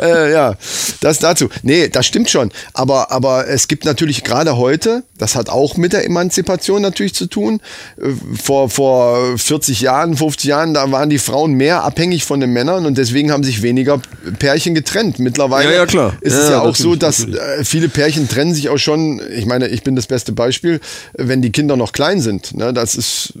Äh, 0.00 0.32
ja, 0.32 0.54
das 1.00 1.18
dazu. 1.18 1.48
Nee, 1.62 1.88
das 1.88 2.06
stimmt 2.06 2.30
schon. 2.30 2.50
Aber, 2.72 3.10
aber 3.10 3.48
es 3.48 3.68
gibt 3.68 3.84
natürlich 3.84 4.24
gerade 4.24 4.56
heute, 4.56 5.02
das 5.18 5.34
hat 5.34 5.48
auch 5.48 5.76
mit 5.76 5.92
der 5.92 6.04
Emanzipation 6.04 6.82
natürlich 6.82 7.14
zu 7.14 7.26
tun. 7.26 7.60
Äh, 8.00 8.10
Vor, 8.42 8.70
vor 8.70 9.38
40 9.38 9.80
Jahren, 9.80 10.16
50 10.16 10.44
Jahren, 10.44 10.74
da 10.74 10.90
waren 10.92 11.10
die 11.10 11.18
Frauen 11.18 11.54
mehr 11.54 11.84
abhängig 11.96 12.26
von 12.26 12.40
den 12.40 12.50
Männern 12.52 12.84
und 12.84 12.98
deswegen 12.98 13.32
haben 13.32 13.42
sich 13.42 13.62
weniger 13.62 14.02
Pärchen 14.38 14.74
getrennt. 14.74 15.18
Mittlerweile 15.18 15.70
Ja, 15.70 15.76
ja, 15.78 15.86
klar. 15.86 16.12
ist 16.20 16.34
es 16.34 16.48
ja, 16.50 16.56
ja, 16.56 16.60
auch 16.60 16.76
so, 16.76 16.94
dass 16.94 17.20
natürlich. 17.20 17.40
äh, 17.40 17.64
viele 17.64 17.88
Pärchen 17.88 18.28
trennen 18.28 18.52
sich 18.52 18.68
auch 18.68 18.76
schon. 18.76 19.22
Ich 19.34 19.46
meine, 19.46 19.68
ich 19.68 19.82
bin 19.82 19.96
das 19.96 20.06
beste 20.06 20.32
Beispiel, 20.32 20.80
wenn 21.14 21.40
die 21.40 21.52
Kinder 21.52 21.74
noch 21.76 21.92
klein 21.92 22.20
sind. 22.20 22.54
Ne? 22.54 22.74
Das 22.74 22.96
ist 22.96 23.32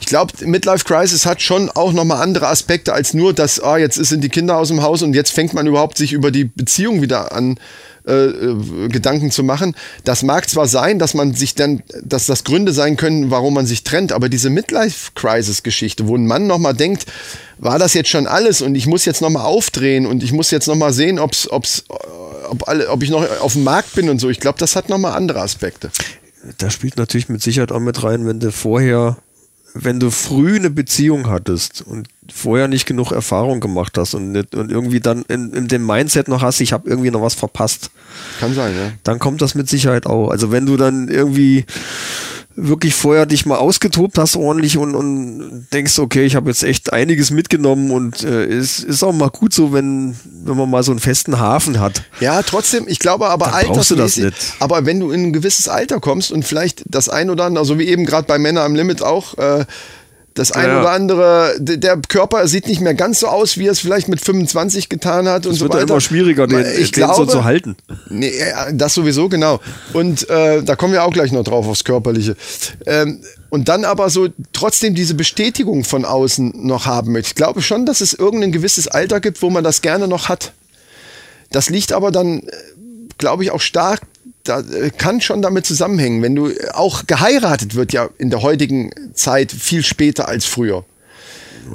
ich 0.00 0.06
glaube, 0.06 0.32
Midlife 0.44 0.84
Crisis 0.84 1.24
hat 1.24 1.40
schon 1.40 1.70
auch 1.70 1.94
nochmal 1.94 2.20
andere 2.22 2.48
Aspekte 2.48 2.92
als 2.92 3.14
nur, 3.14 3.32
dass, 3.32 3.58
ah, 3.58 3.78
jetzt 3.78 3.94
sind 3.94 4.22
die 4.22 4.28
Kinder 4.28 4.58
aus 4.58 4.68
dem 4.68 4.82
Haus 4.82 5.00
und 5.02 5.14
jetzt 5.14 5.30
fängt 5.32 5.54
man 5.54 5.66
überhaupt 5.66 5.96
sich 5.96 6.12
über 6.12 6.30
die 6.30 6.44
Beziehung 6.44 7.00
wieder 7.00 7.32
an 7.32 7.58
äh, 8.08 8.26
äh, 8.26 8.88
Gedanken 8.88 9.30
zu 9.30 9.44
machen. 9.44 9.76
Das 10.04 10.22
mag 10.22 10.48
zwar 10.48 10.66
sein, 10.66 10.98
dass 10.98 11.12
man 11.12 11.34
sich 11.34 11.54
dann, 11.54 11.82
dass 12.02 12.24
das 12.24 12.42
Gründe 12.42 12.72
sein 12.72 12.96
können, 12.96 13.30
warum 13.30 13.52
man 13.52 13.66
sich 13.66 13.84
trennt, 13.84 14.12
aber 14.12 14.30
diese 14.30 14.48
Midlife 14.48 15.10
Crisis 15.14 15.62
Geschichte, 15.62 16.08
wo 16.08 16.16
ein 16.16 16.26
Mann 16.26 16.46
nochmal 16.46 16.72
denkt, 16.72 17.04
war 17.58 17.78
das 17.78 17.92
jetzt 17.92 18.08
schon 18.08 18.26
alles 18.26 18.62
und 18.62 18.76
ich 18.76 18.86
muss 18.86 19.04
jetzt 19.04 19.20
nochmal 19.20 19.44
aufdrehen 19.44 20.06
und 20.06 20.22
ich 20.22 20.32
muss 20.32 20.50
jetzt 20.50 20.68
nochmal 20.68 20.94
sehen, 20.94 21.18
ob's, 21.18 21.48
ob's, 21.50 21.84
äh, 21.90 22.46
ob, 22.48 22.66
alle, 22.66 22.88
ob 22.88 23.02
ich 23.02 23.10
noch 23.10 23.26
auf 23.40 23.52
dem 23.52 23.64
Markt 23.64 23.94
bin 23.94 24.08
und 24.08 24.18
so. 24.20 24.30
Ich 24.30 24.40
glaube, 24.40 24.58
das 24.58 24.74
hat 24.74 24.88
nochmal 24.88 25.12
andere 25.12 25.40
Aspekte. 25.40 25.90
da 26.56 26.70
spielt 26.70 26.96
natürlich 26.96 27.28
mit 27.28 27.42
Sicherheit 27.42 27.72
auch 27.72 27.80
mit 27.80 28.02
rein, 28.02 28.26
wenn 28.26 28.40
du 28.40 28.52
vorher, 28.52 29.18
wenn 29.74 30.00
du 30.00 30.10
früh 30.10 30.56
eine 30.56 30.70
Beziehung 30.70 31.28
hattest 31.28 31.82
und 31.82 32.08
vorher 32.32 32.68
nicht 32.68 32.86
genug 32.86 33.12
Erfahrung 33.12 33.60
gemacht 33.60 33.96
hast 33.98 34.14
und, 34.14 34.32
nicht, 34.32 34.54
und 34.54 34.70
irgendwie 34.70 35.00
dann 35.00 35.22
in, 35.28 35.52
in 35.52 35.68
dem 35.68 35.86
Mindset 35.86 36.28
noch 36.28 36.42
hast, 36.42 36.60
ich 36.60 36.72
habe 36.72 36.88
irgendwie 36.88 37.10
noch 37.10 37.22
was 37.22 37.34
verpasst, 37.34 37.90
Kann 38.40 38.54
sein, 38.54 38.74
ja. 38.76 38.92
dann 39.04 39.18
kommt 39.18 39.42
das 39.42 39.54
mit 39.54 39.68
Sicherheit 39.68 40.06
auch. 40.06 40.30
Also 40.30 40.50
wenn 40.50 40.66
du 40.66 40.76
dann 40.76 41.08
irgendwie 41.08 41.64
wirklich 42.60 42.94
vorher 42.94 43.24
dich 43.24 43.46
mal 43.46 43.56
ausgetobt 43.56 44.18
hast 44.18 44.36
ordentlich 44.36 44.76
und, 44.76 44.94
und 44.94 45.68
denkst, 45.72 45.98
okay, 45.98 46.24
ich 46.24 46.34
habe 46.34 46.50
jetzt 46.50 46.64
echt 46.64 46.92
einiges 46.92 47.30
mitgenommen 47.30 47.90
und 47.92 48.24
äh, 48.24 48.44
es 48.44 48.80
ist 48.80 49.04
auch 49.04 49.12
mal 49.12 49.30
gut 49.30 49.54
so, 49.54 49.72
wenn, 49.72 50.16
wenn 50.44 50.56
man 50.56 50.68
mal 50.68 50.82
so 50.82 50.90
einen 50.90 50.98
festen 50.98 51.38
Hafen 51.38 51.78
hat. 51.78 52.02
Ja, 52.20 52.42
trotzdem, 52.42 52.86
ich 52.88 52.98
glaube 52.98 53.28
aber 53.28 53.54
altersmäßig, 53.54 54.32
aber 54.58 54.84
wenn 54.86 54.98
du 54.98 55.12
in 55.12 55.26
ein 55.26 55.32
gewisses 55.32 55.68
Alter 55.68 56.00
kommst 56.00 56.32
und 56.32 56.44
vielleicht 56.44 56.82
das 56.86 57.08
ein 57.08 57.30
oder 57.30 57.44
andere, 57.44 57.64
so 57.64 57.78
wie 57.78 57.86
eben 57.86 58.04
gerade 58.04 58.26
bei 58.26 58.38
Männer 58.38 58.62
am 58.62 58.74
Limit 58.74 59.02
auch, 59.02 59.38
äh, 59.38 59.64
das 60.38 60.52
ein 60.52 60.66
Ja. 60.68 60.80
oder 60.80 60.90
andere, 60.90 61.54
der 61.58 61.96
Körper 62.08 62.46
sieht 62.48 62.66
nicht 62.68 62.80
mehr 62.80 62.94
ganz 62.94 63.20
so 63.20 63.26
aus, 63.28 63.56
wie 63.58 63.66
er 63.66 63.72
es 63.72 63.80
vielleicht 63.80 64.08
mit 64.08 64.24
25 64.24 64.88
getan 64.88 65.28
hat 65.28 65.46
und 65.46 65.52
Es 65.52 65.58
so 65.58 65.64
wird 65.64 65.74
ja 65.74 65.80
weiter. 65.80 65.92
immer 65.94 66.00
schwieriger, 66.00 66.46
den, 66.46 66.60
ich 66.78 66.92
den 66.92 67.06
so 67.08 67.14
glaube, 67.14 67.26
zu 67.32 67.44
halten. 67.44 67.76
Nee, 68.08 68.32
das 68.72 68.94
sowieso, 68.94 69.28
genau. 69.28 69.60
Und 69.92 70.28
äh, 70.30 70.62
da 70.62 70.76
kommen 70.76 70.92
wir 70.92 71.04
auch 71.04 71.12
gleich 71.12 71.32
noch 71.32 71.44
drauf 71.44 71.66
aufs 71.66 71.84
Körperliche. 71.84 72.36
Ähm, 72.86 73.20
und 73.50 73.68
dann 73.68 73.84
aber 73.84 74.10
so 74.10 74.28
trotzdem 74.52 74.94
diese 74.94 75.14
Bestätigung 75.14 75.84
von 75.84 76.04
außen 76.04 76.52
noch 76.66 76.86
haben 76.86 77.12
möchte. 77.12 77.28
Ich 77.30 77.34
glaube 77.34 77.62
schon, 77.62 77.86
dass 77.86 78.00
es 78.00 78.12
irgendein 78.14 78.52
gewisses 78.52 78.88
Alter 78.88 79.20
gibt, 79.20 79.42
wo 79.42 79.50
man 79.50 79.64
das 79.64 79.82
gerne 79.82 80.06
noch 80.08 80.28
hat. 80.28 80.52
Das 81.50 81.70
liegt 81.70 81.92
aber 81.92 82.10
dann, 82.10 82.40
äh, 82.40 82.42
glaube 83.16 83.42
ich, 83.44 83.50
auch 83.50 83.60
stark, 83.60 84.02
da, 84.48 84.60
äh, 84.60 84.90
kann 84.90 85.20
schon 85.20 85.42
damit 85.42 85.66
zusammenhängen. 85.66 86.22
Wenn 86.22 86.34
du 86.34 86.48
äh, 86.48 86.70
auch 86.72 87.06
geheiratet 87.06 87.74
wird 87.74 87.92
ja 87.92 88.08
in 88.18 88.30
der 88.30 88.42
heutigen 88.42 88.90
Zeit 89.14 89.52
viel 89.52 89.82
später 89.84 90.28
als 90.28 90.44
früher. 90.44 90.84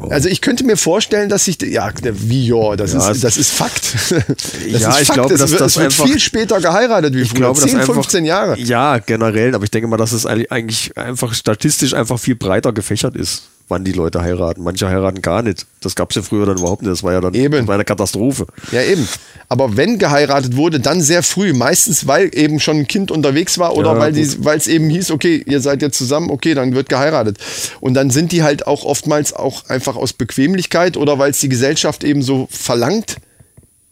Also 0.10 0.28
ich 0.28 0.42
könnte 0.42 0.64
mir 0.64 0.76
vorstellen, 0.76 1.30
dass 1.30 1.46
sich 1.46 1.62
ja 1.62 1.92
wie 2.02 2.48
ja, 2.48 2.76
das 2.76 2.94
Ja, 2.94 3.12
ist 3.12 3.24
das 3.24 3.38
ist 3.38 3.52
Fakt. 3.52 3.94
Das 4.10 4.82
Ja, 4.82 4.90
ist 4.90 5.02
ich 5.02 5.08
Fakt. 5.08 5.14
glaube, 5.14 5.38
dass 5.38 5.52
wird, 5.52 5.62
das 5.62 5.74
es 5.74 5.78
wird 5.78 5.86
einfach- 5.92 6.06
viel 6.08 6.20
später 6.20 6.60
geheiratet 6.60 7.14
wie 7.16 7.22
Ich 7.22 7.30
früher. 7.30 7.38
glaube, 7.42 7.60
10, 7.60 7.72
dass 7.74 7.80
einfach, 7.82 7.94
15 7.94 8.26
Jahre. 8.26 8.58
Ja, 8.60 8.98
generell, 8.98 9.54
aber 9.54 9.66
ich 9.66 9.72
denke 9.72 9.88
mal, 9.88 9.98
dass 9.98 10.12
es 10.12 10.26
eigentlich 10.26 10.98
einfach 10.98 11.36
statistisch 11.36 11.94
einfach 11.94 12.20
viel 12.20 12.34
breiter 12.36 12.74
gefächert 12.74 13.16
ist, 13.16 13.44
wann 13.74 13.84
die 13.84 13.92
Leute 13.92 14.22
heiraten. 14.22 14.64
Manche 14.64 14.88
heiraten 14.88 15.22
gar 15.22 15.42
nicht. 15.42 15.66
Das 15.82 15.96
gab 15.96 16.12
es 16.12 16.16
ja 16.16 16.22
früher 16.22 16.46
dann 16.46 16.60
überhaupt 16.60 16.84
nicht. 16.84 16.92
Das 16.92 17.02
war 17.02 17.12
ja 17.12 17.22
dann 17.22 17.34
Eben. 17.34 17.68
Eine 17.70 17.84
Katastrophe. 17.84 18.46
Ja, 18.72 18.84
eben. 18.84 19.08
Aber 19.50 19.76
wenn 19.76 19.98
geheiratet 19.98 20.56
wurde, 20.56 20.80
dann 20.80 21.02
sehr 21.02 21.24
früh. 21.24 21.54
Meistens, 21.54 22.06
weil 22.08 22.30
eben 22.34 22.60
schon 22.60 22.78
ein 22.78 22.88
Kind 22.88 23.10
unterwegs 23.10 23.58
war 23.58 23.76
oder 23.76 23.94
Ja, 23.94 24.00
weil 24.00 24.58
es 24.58 24.68
eben 24.68 24.90
hieß, 24.90 25.10
okay, 25.10 25.44
ihr 25.48 25.60
seid 25.60 25.82
jetzt 25.82 25.98
zusammen, 25.98 26.30
okay, 26.30 26.54
dann 26.54 26.76
wird 26.76 26.88
geheiratet. 26.88 27.40
Und 27.80 27.96
dann 27.96 28.12
sind 28.12 28.32
die 28.32 28.44
halt 28.44 28.68
auch 28.68 28.86
oftmals 28.86 29.34
auch 29.34 29.68
einfach 29.70 29.96
aus 29.96 30.14
Bequemlichkeit 30.14 30.96
oder 30.96 31.18
weil 31.18 31.32
es 31.32 31.40
die 31.40 31.50
Gesellschaft 31.50 32.04
eben 32.04 32.22
so 32.22 32.48
verlangt. 32.52 33.18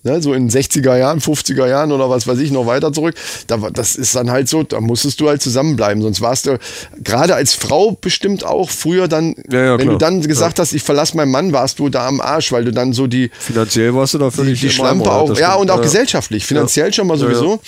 Ne, 0.04 0.20
so 0.20 0.34
in 0.34 0.50
60er 0.50 0.98
Jahren, 0.98 1.20
50er 1.20 1.68
Jahren 1.68 1.92
oder 1.92 2.10
was 2.10 2.26
weiß 2.26 2.40
ich, 2.40 2.50
noch 2.50 2.66
weiter 2.66 2.92
zurück. 2.92 3.14
Da, 3.46 3.62
war- 3.62 3.70
das 3.70 3.96
ist 3.96 4.16
dann 4.16 4.32
halt 4.32 4.50
so, 4.50 4.64
da 4.64 4.82
musstest 4.82 5.20
du 5.22 5.30
halt 5.30 5.44
zusammenbleiben. 5.44 6.02
Sonst 6.02 6.22
warst 6.22 6.48
du, 6.48 6.58
gerade 7.04 7.36
als 7.36 7.54
Frau 7.54 7.92
bestimmt 7.92 8.44
auch 8.44 8.72
früher 8.72 9.08
dann, 9.08 9.36
Ja, 9.52 9.64
ja, 9.64 9.72
wenn 9.78 9.88
du 9.90 9.98
klar. 9.98 10.10
dann 10.12 10.22
gesagt 10.22 10.58
hast, 10.58 10.74
ich 10.74 10.82
verlasse 10.82 11.16
meinen 11.16 11.30
Mann, 11.30 11.54
warst 11.54 11.78
du 11.78 11.90
da 11.90 12.08
am 12.08 12.20
Arsch, 12.20 12.52
weil 12.52 12.66
du 12.66 12.72
dann 12.72 12.94
so 12.94 13.06
die, 13.06 13.30
Finanziell 13.38 13.94
warst 13.94 14.16
du 14.16 14.18
da 14.18 14.30
die, 14.30 14.36
völlig 14.36 14.60
die 14.60 14.66
im 14.68 14.72
Schlampe 14.72 15.12
auch, 15.12 15.38
ja, 15.38 15.54
und 15.54 15.70
auch 15.70 15.82
gesellschaftlich, 15.82 16.48
finanziell 16.48 16.92
schon 16.92 17.06
mal 17.06 17.18
Ja, 17.20 17.28
ja. 17.28 17.36
sowieso. 17.36 17.60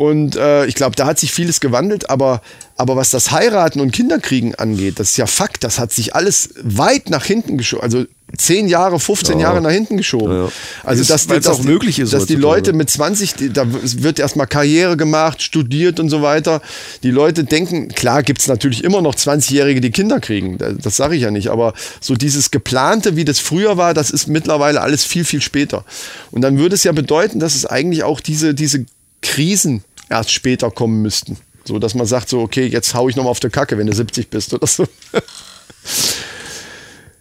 Und 0.00 0.34
äh, 0.34 0.64
ich 0.64 0.76
glaube, 0.76 0.96
da 0.96 1.04
hat 1.04 1.18
sich 1.18 1.30
vieles 1.30 1.60
gewandelt, 1.60 2.08
aber, 2.08 2.40
aber 2.78 2.96
was 2.96 3.10
das 3.10 3.32
Heiraten 3.32 3.80
und 3.80 3.90
Kinderkriegen 3.90 4.54
angeht, 4.54 4.98
das 4.98 5.10
ist 5.10 5.18
ja 5.18 5.26
Fakt, 5.26 5.62
das 5.62 5.78
hat 5.78 5.92
sich 5.92 6.14
alles 6.14 6.54
weit 6.62 7.10
nach 7.10 7.26
hinten 7.26 7.58
geschoben. 7.58 7.82
Also 7.82 8.06
zehn 8.38 8.66
Jahre, 8.66 8.98
15 8.98 9.38
Jahre 9.38 9.60
nach 9.60 9.72
hinten 9.72 9.98
geschoben. 9.98 10.32
Ja, 10.32 10.44
ja. 10.44 10.52
Also, 10.84 11.04
dass, 11.04 11.26
dass, 11.26 11.46
auch 11.48 11.62
möglich 11.64 11.98
ist 11.98 12.14
dass 12.14 12.24
die. 12.24 12.36
Leute 12.36 12.72
mit 12.72 12.88
20, 12.88 13.34
die, 13.34 13.52
da 13.52 13.66
wird 13.68 14.18
erstmal 14.18 14.46
Karriere 14.46 14.96
gemacht, 14.96 15.42
studiert 15.42 16.00
und 16.00 16.08
so 16.08 16.22
weiter. 16.22 16.62
Die 17.02 17.10
Leute 17.10 17.44
denken, 17.44 17.88
klar 17.88 18.22
gibt's 18.22 18.48
natürlich 18.48 18.82
immer 18.82 19.02
noch 19.02 19.14
20-Jährige, 19.14 19.82
die 19.82 19.90
Kinder 19.90 20.18
kriegen. 20.18 20.56
Das, 20.56 20.78
das 20.78 20.96
sage 20.96 21.14
ich 21.14 21.20
ja 21.20 21.30
nicht. 21.30 21.48
Aber 21.50 21.74
so 22.00 22.14
dieses 22.14 22.50
geplante, 22.50 23.16
wie 23.16 23.26
das 23.26 23.38
früher 23.38 23.76
war, 23.76 23.92
das 23.92 24.10
ist 24.10 24.28
mittlerweile 24.28 24.80
alles 24.80 25.04
viel, 25.04 25.26
viel 25.26 25.42
später. 25.42 25.84
Und 26.30 26.40
dann 26.40 26.56
würde 26.56 26.74
es 26.74 26.84
ja 26.84 26.92
bedeuten, 26.92 27.38
dass 27.38 27.54
es 27.54 27.66
eigentlich 27.66 28.02
auch 28.02 28.20
diese, 28.20 28.54
diese 28.54 28.86
Krisen 29.20 29.84
erst 30.10 30.30
später 30.32 30.70
kommen 30.70 31.00
müssten. 31.02 31.38
So, 31.64 31.78
dass 31.78 31.94
man 31.94 32.06
sagt, 32.06 32.28
so, 32.28 32.40
okay, 32.40 32.66
jetzt 32.66 32.94
hau 32.94 33.08
ich 33.08 33.16
nochmal 33.16 33.30
auf 33.30 33.40
der 33.40 33.50
Kacke, 33.50 33.78
wenn 33.78 33.86
du 33.86 33.92
70 33.94 34.28
bist 34.28 34.52
oder 34.52 34.66
so. 34.66 34.86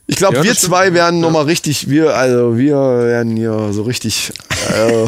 Ich 0.08 0.16
glaube, 0.16 0.38
Ja, 0.38 0.44
wir 0.44 0.56
stimmt. 0.56 0.72
zwei 0.72 0.94
werden 0.94 1.20
noch 1.20 1.30
mal 1.32 1.44
richtig, 1.44 1.90
wir, 1.90 2.16
also 2.16 2.58
wir 2.58 2.76
werden 2.76 3.36
hier 3.38 3.70
so 3.72 3.84
richtig, 3.84 4.32
äh, 4.74 5.06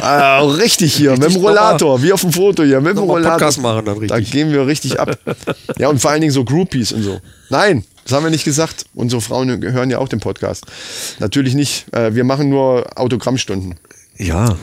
äh, 0.00 0.40
richtig 0.42 0.94
hier, 0.94 1.12
mit 1.12 1.24
dem 1.24 1.36
Rollator, 1.36 2.02
wie 2.02 2.12
auf 2.12 2.20
dem 2.20 2.32
Foto 2.32 2.62
hier, 2.62 2.80
mit 2.80 2.96
dem 2.96 3.04
Rollator. 3.04 3.32
Podcast 3.32 3.60
machen 3.60 3.84
dann 3.84 4.06
Da 4.06 4.14
richtig. 4.16 4.32
gehen 4.32 4.52
wir 4.52 4.66
richtig 4.66 4.98
ab. 5.00 5.18
Ja, 5.78 5.88
und 5.88 5.98
vor 6.00 6.10
allen 6.10 6.20
Dingen 6.20 6.32
so 6.32 6.44
Groupies 6.44 6.92
und 6.92 7.02
so. 7.02 7.20
Nein, 7.50 7.84
das 8.04 8.12
haben 8.12 8.24
wir 8.24 8.30
nicht 8.30 8.44
gesagt. 8.44 8.84
Unsere 8.94 9.20
Frauen 9.20 9.62
hören 9.62 9.90
ja 9.90 9.98
auch 9.98 10.08
den 10.08 10.20
Podcast. 10.20 10.64
Natürlich 11.18 11.54
nicht. 11.54 11.86
Äh, 11.94 12.14
wir 12.14 12.24
machen 12.24 12.48
nur 12.48 12.86
Autogrammstunden. 12.98 13.74
Ja. 14.16 14.56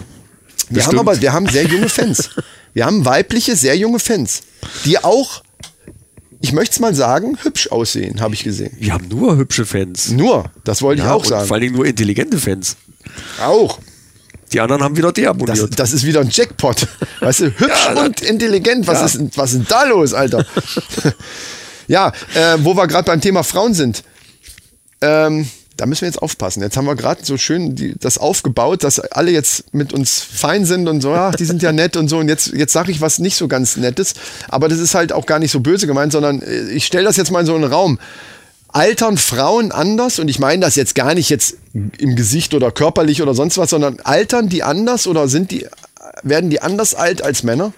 Wir 0.69 0.85
haben 0.85 0.99
aber, 0.99 1.19
wir 1.21 1.33
haben 1.33 1.47
sehr 1.47 1.65
junge 1.65 1.89
Fans. 1.89 2.29
Wir 2.75 2.87
haben 2.87 3.05
weibliche, 3.05 3.55
sehr 3.55 3.77
junge 3.77 3.99
Fans, 3.99 4.41
die 4.83 4.97
auch, 4.97 5.43
ich 6.41 6.53
möchte 6.53 6.73
es 6.73 6.79
mal 6.79 6.95
sagen, 6.95 7.37
hübsch 7.43 7.67
aussehen, 7.67 8.19
habe 8.19 8.33
ich 8.33 8.43
gesehen. 8.43 8.75
Wir 8.79 8.93
haben 8.93 9.07
nur 9.09 9.37
hübsche 9.37 9.63
Fans. 9.63 10.09
Nur, 10.09 10.49
das 10.63 10.81
wollte 10.81 11.03
Ja, 11.03 11.09
ich 11.09 11.11
auch 11.13 11.23
sagen. 11.25 11.45
Vor 11.47 11.53
allen 11.53 11.61
Dingen 11.61 11.75
nur 11.75 11.85
intelligente 11.85 12.39
Fans. 12.39 12.75
Auch. 13.39 13.77
Die 14.51 14.59
anderen 14.59 14.81
haben 14.81 14.97
wieder 14.97 15.09
Das, 15.11 15.21
deabonniert. 15.21 15.79
das 15.79 15.93
ist 15.93 16.03
wieder 16.03 16.21
ein 16.21 16.29
Jackpot. 16.31 16.87
Weißt 17.19 17.41
du, 17.41 17.45
hübsch 17.45 17.85
Ja, 17.93 18.05
und 18.05 18.21
intelligent. 18.21 18.87
Was, 18.87 18.99
ja. 19.01 19.05
ist, 19.05 19.15
denn- 19.19 19.31
was 19.35 19.51
ist 19.51 19.57
denn 19.59 19.67
da 19.69 19.83
los, 19.83 20.15
Alter? 20.15 20.43
ja, 21.87 22.07
äh, 22.33 22.57
wo 22.57 22.75
wir 22.75 22.87
gerade 22.87 23.05
beim 23.05 23.21
Thema 23.21 23.43
Frauen 23.43 23.75
sind. 23.75 24.03
Ähm, 25.01 25.47
da 25.83 25.87
müssen 25.87 26.03
wir 26.03 26.07
jetzt 26.07 26.21
aufpassen. 26.21 26.61
Jetzt 26.61 26.77
haben 26.77 26.85
wir 26.85 26.95
gerade 26.95 27.25
so 27.25 27.35
schön 27.35 27.75
die, 27.75 27.99
das 27.99 28.17
aufgebaut, 28.17 28.85
dass 28.85 29.01
alle 29.01 29.31
jetzt 29.31 29.73
mit 29.73 29.91
uns 29.91 30.21
fein 30.21 30.63
sind 30.63 30.87
und 30.87 31.01
so, 31.01 31.13
ach, 31.13 31.35
die 31.35 31.43
sind 31.43 31.61
ja 31.61 31.71
nett 31.73 31.97
und 31.97 32.07
so. 32.07 32.19
Und 32.19 32.29
jetzt, 32.29 32.53
jetzt 32.53 32.71
sage 32.71 32.89
ich 32.89 33.01
was 33.01 33.19
nicht 33.19 33.35
so 33.35 33.49
ganz 33.49 33.75
Nettes. 33.75 34.13
Aber 34.47 34.69
das 34.69 34.79
ist 34.79 34.95
halt 34.95 35.11
auch 35.11 35.25
gar 35.25 35.39
nicht 35.39 35.51
so 35.51 35.59
böse 35.59 35.85
gemeint, 35.85 36.13
sondern 36.13 36.41
äh, 36.41 36.69
ich 36.69 36.85
stelle 36.85 37.03
das 37.03 37.17
jetzt 37.17 37.31
mal 37.31 37.41
in 37.41 37.45
so 37.45 37.53
einen 37.53 37.65
Raum. 37.65 37.99
Altern 38.69 39.17
Frauen 39.17 39.73
anders? 39.73 40.19
Und 40.19 40.29
ich 40.29 40.39
meine 40.39 40.61
das 40.61 40.77
jetzt 40.77 40.95
gar 40.95 41.13
nicht 41.15 41.29
jetzt 41.29 41.57
im 41.73 42.15
Gesicht 42.15 42.53
oder 42.53 42.71
körperlich 42.71 43.21
oder 43.21 43.33
sonst 43.33 43.57
was, 43.57 43.69
sondern 43.69 43.99
altern 44.05 44.47
die 44.47 44.63
anders 44.63 45.05
oder 45.05 45.27
sind 45.27 45.51
die, 45.51 45.67
werden 46.21 46.49
die 46.49 46.61
anders 46.61 46.95
alt 46.95 47.21
als 47.21 47.43
Männer? 47.43 47.73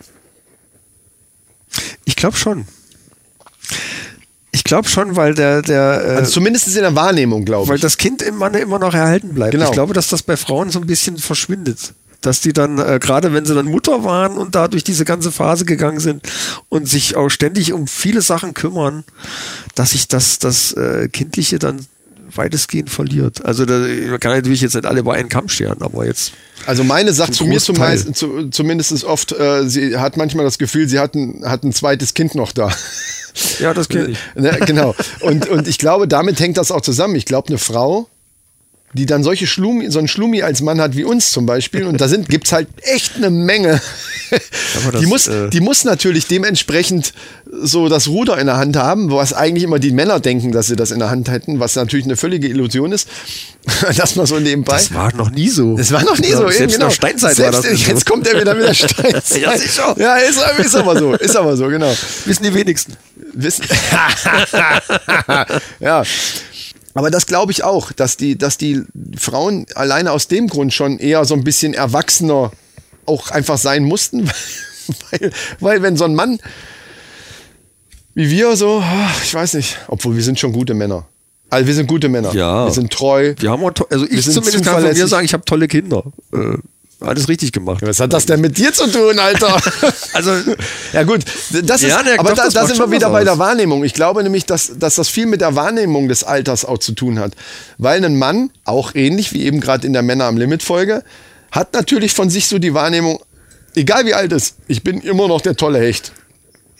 Ich 2.03 2.15
glaube 2.15 2.37
schon. 2.37 2.67
Ich 4.55 4.63
glaube 4.63 4.87
schon, 4.87 5.17
weil 5.17 5.33
der, 5.33 5.61
der 5.61 6.01
äh, 6.05 6.15
Also 6.15 6.31
zumindest 6.31 6.73
in 6.73 6.81
der 6.81 6.95
Wahrnehmung, 6.95 7.43
glaube 7.43 7.67
weil 7.67 7.75
ich. 7.75 7.81
das 7.81 7.97
Kind 7.97 8.21
im 8.21 8.37
Mann 8.37 8.53
immer 8.53 8.79
noch 8.79 8.93
erhalten 8.93 9.33
bleibt. 9.33 9.51
Genau. 9.51 9.65
Ich 9.65 9.71
glaube, 9.73 9.93
dass 9.93 10.07
das 10.07 10.23
bei 10.23 10.37
Frauen 10.37 10.69
so 10.69 10.79
ein 10.79 10.87
bisschen 10.87 11.17
verschwindet. 11.17 11.93
Dass 12.21 12.39
die 12.39 12.53
dann, 12.53 12.79
äh, 12.79 12.97
gerade 13.01 13.33
wenn 13.33 13.45
sie 13.45 13.53
dann 13.53 13.65
Mutter 13.65 14.05
waren 14.05 14.37
und 14.37 14.55
da 14.55 14.69
durch 14.69 14.85
diese 14.85 15.03
ganze 15.03 15.33
Phase 15.33 15.65
gegangen 15.65 15.99
sind 15.99 16.21
und 16.69 16.87
sich 16.87 17.17
auch 17.17 17.27
ständig 17.27 17.73
um 17.73 17.85
viele 17.85 18.21
Sachen 18.21 18.53
kümmern, 18.53 19.03
dass 19.75 19.91
sich 19.91 20.07
das, 20.07 20.39
das 20.39 20.71
äh, 20.71 21.09
Kindliche 21.09 21.59
dann 21.59 21.85
weitestgehend 22.33 22.89
verliert. 22.89 23.43
Also 23.43 23.65
da 23.65 23.73
man 23.73 24.19
kann 24.21 24.31
natürlich 24.31 24.61
jetzt 24.61 24.75
nicht 24.75 24.85
alle 24.85 25.01
über 25.01 25.15
einen 25.15 25.27
Kamm 25.27 25.49
scheren, 25.49 25.81
aber 25.81 26.05
jetzt 26.05 26.31
Also 26.65 26.85
meine 26.85 27.11
sagt 27.11 27.35
zu 27.35 27.45
mir 27.45 27.59
zum 27.59 27.77
meisten, 27.77 28.13
zu, 28.13 28.49
zumindest 28.51 29.03
oft, 29.03 29.33
äh, 29.33 29.67
sie 29.67 29.97
hat 29.97 30.15
manchmal 30.15 30.45
das 30.45 30.57
Gefühl, 30.57 30.87
sie 30.87 30.99
hat 30.99 31.13
ein, 31.13 31.43
hat 31.45 31.63
ein 31.63 31.73
zweites 31.73 32.13
Kind 32.13 32.35
noch 32.35 32.53
da. 32.53 32.71
Ja, 33.59 33.73
das 33.73 33.89
kenn 33.89 34.11
ich. 34.11 34.17
Ne, 34.35 34.57
genau. 34.65 34.95
Und, 35.21 35.47
und 35.47 35.67
ich 35.67 35.77
glaube, 35.77 36.07
damit 36.07 36.39
hängt 36.39 36.57
das 36.57 36.71
auch 36.71 36.81
zusammen. 36.81 37.15
Ich 37.15 37.25
glaube, 37.25 37.49
eine 37.49 37.57
Frau, 37.57 38.07
die 38.95 39.05
dann 39.05 39.23
solche 39.23 39.45
Schlumi, 39.45 39.91
so 39.91 39.99
einen 39.99 40.07
Schlumi 40.07 40.41
als 40.41 40.61
Mann 40.61 40.79
hat 40.79 40.95
wie 40.95 41.03
uns 41.03 41.31
zum 41.31 41.45
Beispiel, 41.45 41.85
und 41.85 41.99
da 41.99 42.07
sind, 42.07 42.29
gibt's 42.29 42.53
halt 42.53 42.67
echt 42.81 43.17
eine 43.17 43.29
Menge. 43.29 43.81
Das, 44.31 45.01
die, 45.01 45.05
muss, 45.05 45.27
äh, 45.27 45.49
die 45.49 45.59
muss 45.59 45.83
natürlich 45.83 46.27
dementsprechend 46.27 47.13
so 47.51 47.89
das 47.89 48.07
Ruder 48.07 48.37
in 48.37 48.47
der 48.47 48.57
Hand 48.57 48.77
haben, 48.77 49.11
was 49.11 49.33
eigentlich 49.33 49.63
immer 49.63 49.79
die 49.79 49.91
Männer 49.91 50.19
denken, 50.19 50.51
dass 50.51 50.67
sie 50.67 50.75
das 50.75 50.91
in 50.91 50.99
der 50.99 51.09
Hand 51.09 51.29
hätten, 51.29 51.59
was 51.59 51.75
natürlich 51.75 52.05
eine 52.05 52.15
völlige 52.15 52.47
Illusion 52.47 52.91
ist. 52.91 53.07
dass 53.97 54.15
man 54.15 54.25
so 54.25 54.39
nebenbei. 54.39 54.73
Das 54.73 54.93
war 54.93 55.13
noch 55.15 55.31
nie 55.31 55.49
so. 55.49 55.75
Das 55.75 55.91
war 55.91 56.03
noch 56.03 56.17
nie 56.19 56.29
Ja, 56.29 56.37
so. 56.37 56.43
Selbst 56.43 56.61
eben, 56.61 56.73
in 56.73 56.79
der 56.79 56.89
Steinzeit 56.91 57.29
war 57.29 57.35
Selbst, 57.35 57.63
das 57.63 57.71
nicht 57.71 57.85
so. 57.85 57.91
Jetzt 57.91 58.05
kommt 58.05 58.27
er 58.27 58.39
wieder 58.39 58.53
mit 58.53 58.67
der 58.67 58.73
Steinzeit. 58.73 59.41
Ja, 59.41 59.57
sicher. 59.57 59.95
Ja, 59.97 60.17
ist, 60.17 60.39
ist 60.59 60.75
aber 60.75 60.97
so. 60.97 61.13
Ist 61.13 61.35
aber 61.35 61.57
so, 61.57 61.67
genau. 61.67 61.93
Wissen 62.25 62.43
die 62.43 62.53
wenigsten. 62.53 62.93
Wissen. 63.33 63.65
ja. 65.79 66.03
Aber 66.95 67.11
das 67.11 67.27
glaube 67.27 67.51
ich 67.51 67.63
auch, 67.63 67.91
dass 67.91 68.17
die, 68.17 68.37
dass 68.37 68.57
die 68.57 68.81
Frauen 69.17 69.67
alleine 69.75 70.11
aus 70.11 70.27
dem 70.27 70.47
Grund 70.47 70.73
schon 70.73 70.97
eher 70.97 71.23
so 71.25 71.35
ein 71.35 71.43
bisschen 71.43 71.75
erwachsener 71.75 72.51
auch 73.05 73.29
einfach 73.29 73.59
sein 73.59 73.83
mussten. 73.83 74.27
weil, 75.11 75.31
weil 75.59 75.81
wenn 75.83 75.97
so 75.97 76.05
ein 76.05 76.15
Mann 76.15 76.39
wie 78.15 78.31
wir 78.31 78.55
so, 78.55 78.81
ich 79.23 79.33
weiß 79.33 79.55
nicht, 79.55 79.77
obwohl 79.89 80.15
wir 80.15 80.23
sind 80.23 80.39
schon 80.39 80.53
gute 80.53 80.73
Männer. 80.73 81.05
Also 81.49 81.67
wir 81.67 81.73
sind 81.73 81.87
gute 81.87 82.07
Männer. 82.09 82.33
Ja. 82.33 82.65
Wir 82.65 82.71
sind 82.71 82.91
treu. 82.91 83.35
Wir 83.37 83.51
haben 83.51 83.63
auch 83.63 83.73
also 83.89 84.05
ich 84.05 84.23
zumindest 84.23 84.63
kann 84.63 84.81
von 84.81 84.93
mir 84.93 85.07
sagen, 85.07 85.25
ich 85.25 85.33
habe 85.33 85.43
tolle 85.43 85.67
Kinder. 85.67 86.03
Äh, 86.33 86.57
alles 87.05 87.27
richtig 87.27 87.51
gemacht. 87.51 87.81
Was 87.81 87.99
hat 87.99 88.13
das 88.13 88.25
denn 88.25 88.41
mit 88.41 88.57
dir 88.57 88.73
zu 88.73 88.87
tun, 88.91 89.19
Alter? 89.19 89.57
Also 90.13 90.31
Ja 90.93 91.03
gut, 91.03 91.25
das 91.51 91.81
ist, 91.81 91.89
Ja, 91.89 91.99
aber 92.17 92.29
doch, 92.29 92.35
da, 92.35 92.43
das 92.45 92.53
da 92.53 92.67
sind 92.67 92.79
wir 92.79 92.91
wieder 92.91 93.09
bei 93.09 93.23
der. 93.23 93.37
Wahrnehmung. 93.37 93.83
Ich 93.83 93.93
glaube 93.93 94.23
nämlich, 94.23 94.45
dass, 94.45 94.71
dass 94.79 94.95
das 94.95 95.09
viel 95.09 95.25
mit 95.25 95.41
der 95.41 95.55
Wahrnehmung 95.55 96.07
des 96.07 96.23
Alters 96.23 96.63
auch 96.63 96.77
zu 96.77 96.93
tun 96.93 97.19
hat. 97.19 97.33
Weil 97.77 98.03
ein 98.03 98.17
Mann, 98.17 98.49
auch 98.63 98.95
ähnlich 98.95 99.33
wie 99.33 99.43
eben 99.43 99.59
gerade 99.59 99.85
in 99.85 99.93
der 99.93 100.03
Männer 100.03 100.25
am 100.25 100.37
Limit 100.37 100.63
Folge, 100.63 101.03
hat 101.51 101.73
natürlich 101.73 102.13
von 102.13 102.29
sich 102.29 102.47
so 102.47 102.59
die 102.59 102.73
Wahrnehmung, 102.73 103.19
egal 103.75 104.05
wie 104.05 104.13
alt 104.13 104.31
ist, 104.31 104.55
ich 104.67 104.83
bin 104.83 105.01
immer 105.01 105.27
noch 105.27 105.41
der 105.41 105.55
tolle 105.55 105.79
Hecht. 105.79 106.13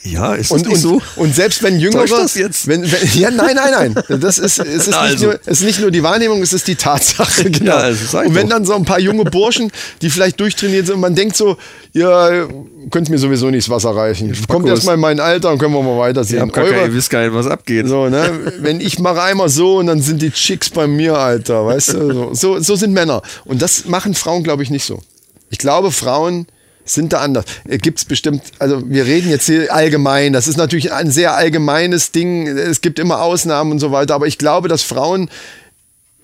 Ja, 0.06 0.34
ist 0.36 0.51
das 0.51 0.58
Und, 0.62 0.68
nicht 0.68 0.76
und, 0.76 0.82
so? 0.82 1.01
und 1.16 1.36
selbst 1.36 1.64
wenn 1.64 1.80
Jüngere. 1.80 2.06
Das 2.08 2.36
jetzt? 2.36 2.68
Wenn, 2.68 2.84
wenn, 2.84 2.99
ja, 3.20 3.32
nein, 3.32 3.56
nein, 3.56 3.93
nein. 4.08 4.20
Das 4.22 4.38
ist, 4.38 4.60
es, 4.60 4.66
ist 4.66 4.88
nicht 4.88 4.97
Also. 4.97 5.26
nur, 5.26 5.39
es 5.45 5.60
ist 5.60 5.64
nicht 5.66 5.80
nur 5.82 5.91
die 5.91 6.03
Wahrnehmung, 6.03 6.41
es 6.41 6.53
ist 6.53 6.68
die 6.68 6.76
Tatsache. 6.76 7.49
Genau. 7.56 7.72
Ja, 7.78 7.89
ich 7.89 8.14
und 8.14 8.36
wenn 8.36 8.49
dann 8.49 8.66
so 8.66 8.74
ein 8.76 8.86
paar 8.86 8.99
junge 8.99 9.24
Burschen, 9.26 9.72
die 10.01 10.10
vielleicht 10.10 10.39
durchtrainiert 10.39 10.86
sind 10.88 10.95
und 10.95 11.01
man 11.01 11.16
denkt 11.16 11.36
so, 11.36 11.58
ja, 11.93 12.47
könnt 12.91 13.10
mir 13.10 13.18
sowieso 13.18 13.49
nichts 13.49 13.70
Wasser 13.70 13.95
reichen. 13.95 14.30
Kommt 14.47 14.66
Markus. 14.66 14.70
erst 14.80 14.86
mal 14.86 14.93
in 14.95 14.99
mein 14.99 15.20
Alter 15.20 15.51
und 15.51 15.58
können 15.58 15.74
wir 15.74 15.82
mal 15.82 15.97
weitersehen. 15.97 16.51
gar 16.51 16.64
Eure- 16.64 16.74
keine, 16.74 16.86
ihr 16.88 16.93
wisst 16.93 17.10
gar 17.10 17.22
nicht, 17.24 17.34
was 17.34 17.47
abgeht. 17.47 17.88
so, 17.88 18.10
ne? 18.10 18.53
Wenn 18.60 18.80
ich 18.80 18.99
mache 18.99 19.22
einmal 19.22 19.49
so 19.49 19.78
und 19.78 19.88
dann 19.88 20.01
sind 20.01 20.22
die 20.22 20.32
Chicks 20.32 20.70
bei 20.70 20.88
mir, 20.88 21.18
Alter, 21.18 21.66
weißt 21.66 21.93
du? 21.93 22.14
So, 22.14 22.30
so, 22.34 22.60
so 22.60 22.76
sind 22.76 22.93
Männer. 22.93 23.22
Und 23.45 23.62
das 23.62 23.86
machen 23.86 24.14
Frauen, 24.14 24.43
glaube 24.43 24.64
ich, 24.64 24.70
nicht 24.70 24.86
so. 24.86 24.99
Ich 25.49 25.58
glaube, 25.58 25.91
Frauen 25.91 26.47
sind 26.86 27.13
da 27.13 27.19
anders. 27.21 27.45
Gibt 27.65 27.99
es 27.99 28.05
bestimmt, 28.05 28.43
also 28.59 28.81
wir 28.88 29.05
reden 29.05 29.29
jetzt 29.29 29.47
hier 29.47 29.73
allgemein, 29.73 30.31
das 30.31 30.47
ist 30.47 30.57
natürlich 30.57 30.93
ein 30.93 31.11
sehr 31.11 31.36
allgemeines 31.36 32.11
Ding, 32.11 32.47
es 32.47 32.81
gibt 32.81 32.99
immer 32.99 33.21
Ausnahmen 33.21 33.71
und 33.71 33.79
so 33.79 33.91
weiter, 33.91 34.13
aber 34.13 34.27
ich 34.27 34.38
glaube, 34.38 34.67
dass 34.67 34.83
Frauen, 34.83 35.29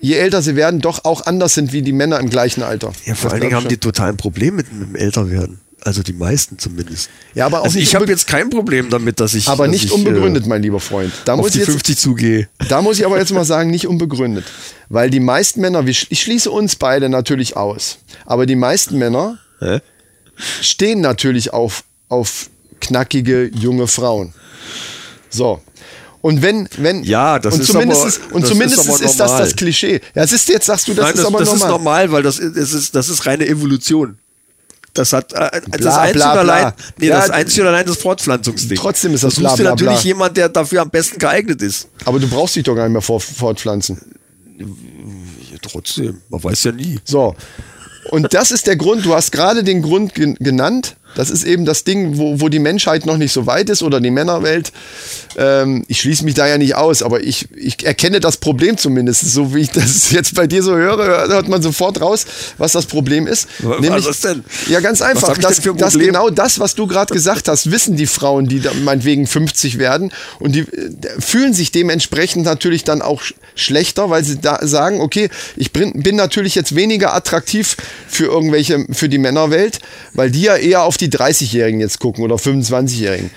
je 0.00 0.14
älter 0.14 0.40
sie 0.40 0.56
werden, 0.56 0.80
doch 0.80 1.04
auch 1.04 1.26
anders 1.26 1.54
sind 1.54 1.72
wie 1.72 1.82
die 1.82 1.92
Männer 1.92 2.20
im 2.20 2.30
gleichen 2.30 2.62
Alter. 2.62 2.92
Ja, 3.04 3.14
vor 3.14 3.24
Das 3.28 3.32
allen 3.34 3.42
Dingen 3.42 3.54
haben 3.54 3.64
ich 3.64 3.68
die 3.68 3.76
total 3.78 4.10
ein 4.10 4.16
Problem 4.16 4.56
mit, 4.56 4.72
mit 4.72 4.88
dem 4.88 4.96
Älterwerden. 4.96 5.60
Also 5.84 6.04
die 6.04 6.12
meisten 6.12 6.60
zumindest. 6.60 7.10
Ja, 7.34 7.46
aber 7.46 7.62
auch 7.62 7.64
also 7.64 7.80
ich 7.80 7.96
habe 7.96 8.04
jetzt 8.06 8.28
kein 8.28 8.50
Problem 8.50 8.88
damit, 8.88 9.18
dass 9.18 9.34
ich. 9.34 9.44
schon. 9.44 9.52
aber 9.52 9.64
dass 9.64 9.72
nicht 9.72 9.86
ich, 9.86 9.92
unbegründet, 9.92 10.44
äh, 10.44 10.48
mein 10.48 10.62
lieber 10.62 10.78
Freund. 10.78 11.12
Da 11.24 11.34
auf 11.34 11.40
muss 11.40 11.52
die 11.52 11.58
ich 11.58 11.66
jetzt, 11.66 11.72
50 11.72 11.98
zugehe. 11.98 12.48
Da 12.68 12.82
muss 12.82 13.00
ich 13.00 13.04
aber 13.04 13.18
jetzt 13.18 13.32
mal 13.32 13.44
sagen, 13.44 13.68
nicht 13.70 13.88
unbegründet. 13.88 14.44
Weil 14.88 15.10
die 15.10 15.18
meisten 15.18 15.60
Männer, 15.60 15.84
ich 15.84 16.22
schließe 16.22 16.48
uns 16.52 16.76
beide 16.76 17.08
natürlich 17.08 17.56
aus, 17.56 17.98
aber 18.26 18.46
die 18.46 18.54
meisten 18.54 18.96
Männer 18.96 19.38
Hä? 19.58 19.80
Stehen 20.60 21.00
natürlich 21.00 21.52
auf, 21.52 21.84
auf 22.08 22.48
knackige 22.80 23.50
junge 23.54 23.86
Frauen. 23.86 24.32
So. 25.30 25.60
Und 26.20 26.40
wenn, 26.42 26.68
wenn, 26.78 27.02
Ja, 27.02 27.38
das 27.40 27.54
und 27.54 27.60
ist 27.62 27.72
zumindest 27.72 28.00
aber- 28.00 28.08
ist, 28.08 28.20
und 28.32 28.42
das 28.42 28.50
zumindest 28.50 28.88
ist 28.88 29.00
ist, 29.00 29.18
das 29.20 29.36
das 29.38 29.56
Klischee. 29.56 30.00
Ja, 30.14 30.22
es 30.22 30.32
ist 30.32 30.48
jetzt, 30.48 30.66
sagst 30.66 30.86
du, 30.86 30.94
das 30.94 31.04
Nein, 31.06 31.14
ist 31.14 31.18
das, 31.18 31.26
aber 31.26 31.38
das 31.40 31.48
normal. 31.48 31.66
ist 31.68 31.70
normal, 31.72 32.12
weil 32.12 32.22
das 32.22 32.38
ist, 32.38 32.56
das 32.56 32.72
ist, 32.72 32.94
das 32.94 33.26
reine 33.26 33.46
Evolution. 33.46 34.18
Das 34.94 35.12
hat 35.14 35.32
äh, 35.32 35.62
das 35.70 35.96
einzig 35.96 36.16
bla, 36.16 36.32
und 36.38 36.44
bla. 36.44 36.54
allein, 36.54 36.72
nee, 36.98 37.06
Ja, 37.08 37.18
das 37.20 37.30
einzig 37.30 37.60
und 37.62 37.66
allein 37.66 37.86
das 37.86 37.96
Fortpflanzungsding. 37.96 38.76
Trotzdem 38.78 39.14
ist 39.14 39.24
das 39.24 39.34
da 39.36 39.40
bla, 39.40 39.54
bla, 39.56 39.70
natürlich 39.70 39.94
bla. 39.94 40.02
jemand, 40.04 40.36
der 40.36 40.48
dafür 40.50 40.82
am 40.82 40.90
besten 40.90 41.18
geeignet 41.18 41.60
ist. 41.62 41.88
Aber 42.04 42.20
du 42.20 42.28
brauchst 42.28 42.54
dich 42.56 42.62
doch 42.64 42.74
gar 42.76 42.84
nicht 42.88 42.92
mehr 42.92 43.00
fortpflanzen. 43.02 43.98
Ja, 44.58 45.56
trotzdem, 45.62 46.20
man 46.28 46.44
weiß 46.44 46.64
ja 46.64 46.72
nie. 46.72 47.00
So. 47.04 47.34
Und 48.12 48.34
das 48.34 48.50
ist 48.50 48.66
der 48.66 48.76
Grund, 48.76 49.06
du 49.06 49.14
hast 49.14 49.32
gerade 49.32 49.64
den 49.64 49.80
Grund 49.80 50.14
gen 50.14 50.34
genannt. 50.34 50.96
Das 51.14 51.30
ist 51.30 51.44
eben 51.44 51.64
das 51.64 51.84
Ding, 51.84 52.16
wo, 52.16 52.40
wo 52.40 52.48
die 52.48 52.58
Menschheit 52.58 53.06
noch 53.06 53.16
nicht 53.16 53.32
so 53.32 53.46
weit 53.46 53.68
ist 53.70 53.82
oder 53.82 54.00
die 54.00 54.10
Männerwelt. 54.10 54.72
Ähm, 55.36 55.84
ich 55.88 56.00
schließe 56.00 56.24
mich 56.24 56.34
da 56.34 56.46
ja 56.46 56.58
nicht 56.58 56.74
aus, 56.74 57.02
aber 57.02 57.22
ich, 57.22 57.48
ich 57.56 57.84
erkenne 57.84 58.20
das 58.20 58.36
Problem 58.36 58.76
zumindest. 58.78 59.30
So 59.32 59.54
wie 59.54 59.60
ich 59.60 59.70
das 59.70 60.10
jetzt 60.12 60.34
bei 60.34 60.46
dir 60.46 60.62
so 60.62 60.74
höre, 60.76 61.28
hört 61.28 61.48
man 61.48 61.62
sofort 61.62 62.00
raus, 62.00 62.24
was 62.58 62.72
das 62.72 62.86
Problem 62.86 63.26
ist. 63.26 63.48
Was 63.90 64.06
ist 64.10 64.24
denn? 64.24 64.44
Ja, 64.68 64.80
ganz 64.80 65.00
Was 65.00 65.08
einfach. 65.08 65.38
Das, 65.38 65.66
ein 65.66 65.76
das 65.76 65.94
genau 65.98 66.30
das, 66.30 66.58
was 66.60 66.74
du 66.74 66.86
gerade 66.86 67.12
gesagt 67.12 67.48
hast, 67.48 67.70
wissen 67.70 67.96
die 67.96 68.06
Frauen, 68.06 68.46
die 68.48 68.62
meinetwegen 68.84 69.26
50 69.26 69.78
werden 69.78 70.12
und 70.38 70.54
die 70.54 70.60
äh, 70.60 70.90
fühlen 71.18 71.54
sich 71.54 71.72
dementsprechend 71.72 72.44
natürlich 72.44 72.84
dann 72.84 73.02
auch 73.02 73.22
sch- 73.22 73.34
schlechter, 73.54 74.10
weil 74.10 74.24
sie 74.24 74.38
da 74.38 74.58
sagen, 74.66 75.00
okay, 75.00 75.28
ich 75.56 75.72
bin, 75.72 76.02
bin 76.02 76.16
natürlich 76.16 76.54
jetzt 76.54 76.74
weniger 76.74 77.14
attraktiv 77.14 77.76
für 78.08 78.24
irgendwelche, 78.26 78.86
für 78.92 79.08
die 79.08 79.18
Männerwelt, 79.18 79.78
weil 80.14 80.30
die 80.30 80.42
ja 80.42 80.56
eher 80.56 80.82
auf 80.82 80.96
die 80.96 81.01
30-Jährigen 81.08 81.80
jetzt 81.80 81.98
gucken 81.98 82.24
oder 82.24 82.36
25-Jährigen. 82.36 83.30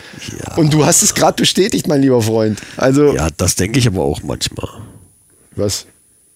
Und 0.56 0.74
du 0.74 0.86
hast 0.86 1.02
es 1.02 1.14
gerade 1.14 1.36
bestätigt, 1.36 1.88
mein 1.88 2.02
lieber 2.02 2.22
Freund. 2.22 2.62
Also, 2.78 3.14
Ja, 3.16 3.30
das 3.36 3.56
denke 3.56 3.80
ich 3.80 3.88
aber 3.88 4.04
auch 4.04 4.22
manchmal. 4.24 4.70
was? 5.56 5.86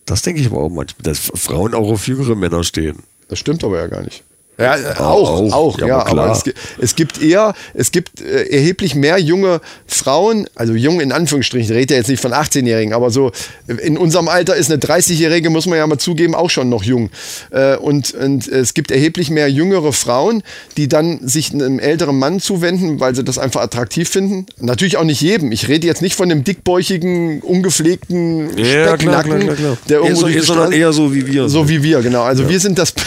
Das 0.05 0.21
denke 0.23 0.41
ich 0.41 0.47
aber 0.47 0.57
auch 0.57 0.69
manchmal, 0.69 1.03
dass 1.03 1.19
Frauen 1.35 1.73
auch 1.75 1.89
auf 1.91 2.07
jüngere 2.07 2.35
Männer 2.35 2.63
stehen. 2.63 3.03
Das 3.27 3.37
stimmt 3.37 3.63
aber 3.63 3.77
ja 3.77 3.87
gar 3.87 4.01
nicht. 4.01 4.23
Ja, 4.59 4.75
auch, 4.99 5.29
auch. 5.29 5.53
auch, 5.53 5.79
Ja, 5.79 5.87
ja, 5.87 5.95
aber 5.99 6.07
aber, 6.09 6.33
klar. 6.33 6.43
es, 6.45 6.53
es 6.81 6.95
gibt 6.95 7.21
eher, 7.21 7.53
es 7.73 7.91
gibt 7.91 8.21
äh, 8.21 8.43
erheblich 8.49 8.93
mehr 8.95 9.17
junge 9.17 9.61
Frauen, 9.87 10.47
also 10.55 10.73
jung 10.73 10.99
in 10.99 11.11
Anführungsstrichen, 11.11 11.71
ich 11.71 11.77
rede 11.77 11.93
ja 11.93 11.99
jetzt 11.99 12.09
nicht 12.09 12.21
von 12.21 12.33
18-Jährigen, 12.33 12.93
aber 12.93 13.09
so 13.09 13.31
in 13.67 13.97
unserem 13.97 14.27
Alter 14.27 14.55
ist 14.55 14.69
eine 14.71 14.81
30-Jährige, 14.81 15.49
muss 15.49 15.65
man 15.65 15.77
ja 15.77 15.87
mal 15.87 15.97
zugeben, 15.97 16.35
auch 16.35 16.49
schon 16.49 16.67
noch 16.69 16.83
jung. 16.83 17.09
Äh, 17.51 17.77
und, 17.77 18.13
und 18.13 18.47
es 18.47 18.73
gibt 18.73 18.91
erheblich 18.91 19.29
mehr 19.29 19.49
jüngere 19.49 19.93
Frauen, 19.93 20.43
die 20.77 20.87
dann 20.87 21.25
sich 21.27 21.53
einem 21.53 21.79
älteren 21.79 22.17
Mann 22.19 22.39
zuwenden, 22.39 22.99
weil 22.99 23.15
sie 23.15 23.23
das 23.23 23.37
einfach 23.37 23.61
attraktiv 23.61 24.09
finden. 24.09 24.45
Natürlich 24.59 24.97
auch 24.97 25.03
nicht 25.05 25.21
jedem. 25.21 25.51
Ich 25.51 25.67
rede 25.69 25.87
jetzt 25.87 26.01
nicht 26.01 26.15
von 26.15 26.27
dem 26.29 26.43
dickbäuchigen, 26.43 27.41
ungepflegten 27.41 28.49
Specknacken, 28.57 29.47
der 29.87 29.99
eher 29.99 30.03
irgendwo 30.03 30.15
so, 30.15 30.21
durch 30.25 30.33
die 30.33 30.37
eher, 30.39 30.43
sondern 30.43 30.67
Straße- 30.71 30.75
eher 30.77 30.93
so 30.93 31.13
wie 31.13 31.25
wir. 31.27 31.47
so 31.49 31.69
wie 31.69 31.81
wir, 31.83 32.01
genau. 32.01 32.23
Also 32.23 32.49
wir 32.49 32.59
sind 32.59 32.77
das. 32.77 32.93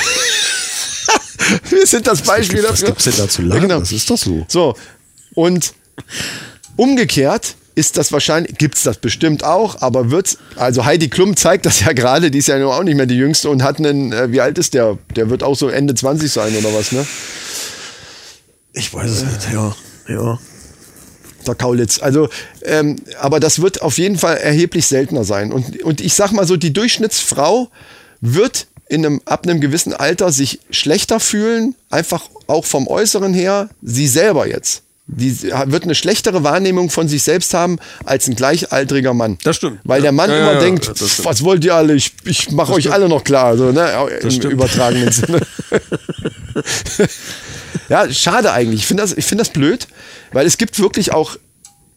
wir 1.71 1.87
sind 1.87 2.07
das 2.07 2.23
Beispiel 2.23 2.63
Was 2.63 2.71
dafür. 2.71 2.89
gibt's 2.89 3.05
denn 3.05 3.15
da 3.17 3.29
zu 3.29 3.43
lachen? 3.43 3.63
Genau. 3.63 3.81
Das 3.81 3.93
ist 3.93 4.09
doch 4.09 4.19
so. 4.19 4.45
So. 4.49 4.75
Und 5.35 5.75
umgekehrt 6.77 7.57
ist 7.75 7.97
das 7.97 8.13
wahrscheinlich, 8.13 8.59
gibt 8.59 8.77
es 8.77 8.83
das 8.83 8.99
bestimmt 8.99 9.45
auch, 9.45 9.81
aber 9.81 10.11
wird, 10.11 10.37
also 10.57 10.85
Heidi 10.85 11.09
Klum 11.09 11.37
zeigt 11.37 11.65
das 11.65 11.81
ja 11.81 11.93
gerade, 11.93 12.31
die 12.31 12.39
ist 12.39 12.49
ja 12.49 12.65
auch 12.67 12.83
nicht 12.83 12.97
mehr 12.97 13.07
die 13.07 13.17
Jüngste 13.17 13.49
und 13.49 13.63
hat 13.63 13.79
einen, 13.79 14.13
äh, 14.13 14.31
wie 14.31 14.41
alt 14.41 14.59
ist 14.59 14.75
der? 14.75 14.99
Der 15.17 15.31
wird 15.31 15.43
auch 15.43 15.57
so 15.57 15.69
Ende 15.69 15.95
20 15.95 16.31
sein 16.31 16.55
oder 16.57 16.75
was, 16.75 16.93
ne? 16.93 17.07
Ich 18.75 18.93
weiß 18.93 19.11
es 19.11 19.25
nicht, 19.25 19.53
ja. 19.53 19.75
Ja. 20.09 20.39
der 21.47 21.55
Kaulitz. 21.55 22.01
Also, 22.03 22.29
ähm, 22.63 22.97
aber 23.21 23.41
das 23.41 23.63
wird 23.63 23.83
auf 23.83 23.99
jeden 23.99 24.19
Fall 24.19 24.37
erheblich 24.37 24.87
seltener 24.87 25.25
sein. 25.25 25.53
Und, 25.53 25.83
und 25.83 26.01
ich 26.01 26.15
sag 26.15 26.33
mal 26.33 26.47
so, 26.47 26.57
die 26.57 26.73
Durchschnittsfrau 26.73 27.71
wird 28.21 28.67
in 28.93 29.07
einem, 29.07 29.21
ab 29.25 29.45
einem 29.47 29.61
gewissen 29.61 29.95
Alter 29.95 30.31
sich 30.33 30.61
schlechter 30.71 31.19
fühlen, 31.19 31.75
einfach 31.91 32.23
auch 32.47 32.65
vom 32.67 32.87
Äußeren 32.89 33.33
her, 33.33 33.71
sie 33.81 34.07
selber 34.07 34.47
jetzt. 34.47 34.83
Die 35.07 35.43
wird 35.67 35.83
eine 35.85 35.95
schlechtere 35.95 36.45
Wahrnehmung 36.45 36.89
von 36.91 37.09
sich 37.09 37.23
selbst 37.23 37.55
haben 37.55 37.79
als 38.05 38.29
ein 38.29 38.37
gleichaltriger 38.37 39.15
Mann. 39.15 39.37
Das 39.45 39.57
stimmt. 39.57 39.81
Weil 39.85 39.99
Ja. 39.99 40.03
der 40.05 40.13
Mann 40.13 40.31
Ja, 40.31 40.39
immer 40.39 40.53
ja, 40.55 40.61
denkt, 40.61 40.85
stimmt. 40.85 41.25
was 41.25 41.43
wollt 41.43 41.65
ihr 41.65 41.75
alle? 41.75 41.95
Ich, 41.95 42.13
ich 42.25 42.51
mache 42.53 42.73
euch 42.75 42.93
alle 42.93 43.09
noch 43.09 43.25
klar. 43.25 43.57
So, 43.57 43.73
ne? 43.73 43.91
Im 44.23 44.31
stimmt. 44.31 44.53
übertragenen 44.53 45.11
Sinne. 45.13 45.41
Ja, 47.89 48.11
schade 48.11 48.53
eigentlich. 48.53 48.81
Ich 48.81 48.87
finde 48.87 49.03
das, 49.03 49.13
ich 49.13 49.25
finde 49.25 49.43
das 49.43 49.53
blöd, 49.53 49.87
weil 50.33 50.47
es 50.47 50.57
gibt 50.57 50.79
wirklich 50.79 51.13
auch 51.13 51.37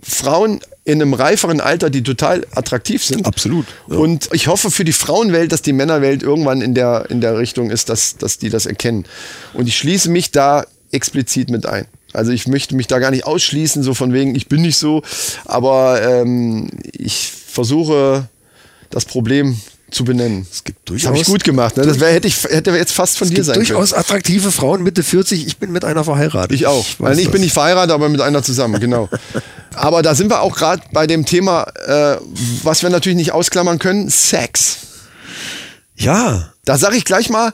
Frauen 0.07 0.59
in 0.83 1.01
einem 1.01 1.15
reiferen 1.15 1.59
Alter, 1.59 1.89
die 1.89 2.03
total 2.03 2.45
attraktiv 2.53 3.03
sind. 3.03 3.25
Absolut, 3.25 3.65
ja. 3.89 3.97
Und 3.97 4.29
ich 4.33 4.47
hoffe 4.47 4.69
für 4.69 4.85
die 4.85 4.93
Frauenwelt, 4.93 5.51
dass 5.51 5.63
die 5.63 5.73
Männerwelt 5.73 6.21
irgendwann 6.21 6.61
in 6.61 6.75
der, 6.75 7.07
in 7.09 7.21
der 7.21 7.39
Richtung 7.39 7.71
ist, 7.71 7.89
dass, 7.89 8.17
dass 8.17 8.37
die 8.37 8.49
das 8.49 8.67
erkennen. 8.67 9.05
Und 9.53 9.67
ich 9.67 9.77
schließe 9.77 10.11
mich 10.11 10.31
da 10.31 10.65
explizit 10.91 11.49
mit 11.49 11.65
ein. 11.65 11.87
Also 12.13 12.31
ich 12.31 12.47
möchte 12.47 12.75
mich 12.75 12.85
da 12.85 12.99
gar 12.99 13.09
nicht 13.09 13.25
ausschließen, 13.25 13.81
so 13.81 13.95
von 13.95 14.13
wegen, 14.13 14.35
ich 14.35 14.47
bin 14.47 14.61
nicht 14.61 14.77
so. 14.77 15.01
Aber 15.45 16.01
ähm, 16.03 16.69
ich 16.91 17.31
versuche 17.31 18.29
das 18.91 19.05
Problem 19.05 19.59
zu 19.91 20.03
benennen. 20.03 20.47
Es 20.51 20.63
gibt 20.63 20.89
Das 20.89 21.05
habe 21.05 21.17
ich 21.17 21.23
durchaus, 21.23 21.27
gut 21.27 21.43
gemacht. 21.43 21.77
Ne? 21.77 21.85
Das 21.85 21.99
wär, 21.99 22.11
hätte, 22.11 22.27
ich, 22.27 22.43
hätte 22.43 22.71
jetzt 22.71 22.91
fast 22.91 23.17
von 23.17 23.25
es 23.25 23.29
dir 23.29 23.35
gibt 23.35 23.45
sein 23.45 23.55
durchaus 23.55 23.93
attraktive 23.93 24.51
Frauen 24.51 24.83
Mitte 24.83 25.03
40. 25.03 25.45
Ich 25.45 25.57
bin 25.57 25.71
mit 25.71 25.85
einer 25.85 26.03
verheiratet. 26.03 26.49
können. 26.49 26.55
Ich 26.55 26.65
auch. 26.65 26.85
weiß 26.97 27.11
Weil 27.11 27.19
ich 27.19 27.29
bin 27.29 27.41
nicht 27.41 27.53
verheiratet, 27.53 27.91
aber 27.91 28.09
mit 28.09 28.21
einer 28.21 28.43
zusammen, 28.43 28.79
genau. 28.79 29.09
aber 29.75 30.01
da 30.01 30.15
sind 30.15 30.29
wir 30.29 30.41
auch 30.41 30.55
gerade 30.55 30.81
bei 30.91 31.07
dem 31.07 31.25
Thema, 31.25 31.63
äh, 31.85 32.17
was 32.63 32.83
wir 32.83 32.89
natürlich 32.89 33.17
nicht 33.17 33.31
ausklammern 33.31 33.79
können, 33.79 34.09
Sex. 34.09 34.77
Ja, 35.95 36.51
Da 36.65 36.77
sage 36.77 36.97
ich 36.97 37.05
gleich 37.05 37.29
mal 37.29 37.53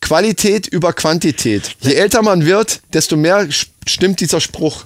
Qualität 0.00 0.66
über 0.66 0.92
Quantität. 0.92 1.76
Je 1.80 1.94
älter 1.94 2.22
man 2.22 2.44
wird, 2.44 2.80
desto 2.92 3.16
mehr 3.16 3.48
stimmt 3.86 4.20
dieser 4.20 4.40
Spruch. 4.40 4.84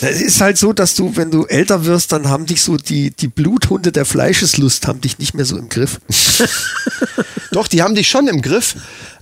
Es 0.00 0.20
ist 0.20 0.40
halt 0.40 0.56
so, 0.58 0.72
dass 0.72 0.94
du, 0.94 1.16
wenn 1.16 1.30
du 1.30 1.44
älter 1.46 1.84
wirst, 1.84 2.12
dann 2.12 2.28
haben 2.28 2.46
dich 2.46 2.62
so 2.62 2.76
die, 2.76 3.10
die 3.10 3.28
Bluthunde 3.28 3.92
der 3.92 4.04
Fleischeslust 4.04 4.86
haben 4.86 5.00
dich 5.00 5.18
nicht 5.18 5.34
mehr 5.34 5.44
so 5.44 5.56
im 5.56 5.68
Griff. 5.68 6.00
Doch, 7.52 7.68
die 7.68 7.82
haben 7.82 7.94
dich 7.94 8.08
schon 8.08 8.28
im 8.28 8.42
Griff, 8.42 8.76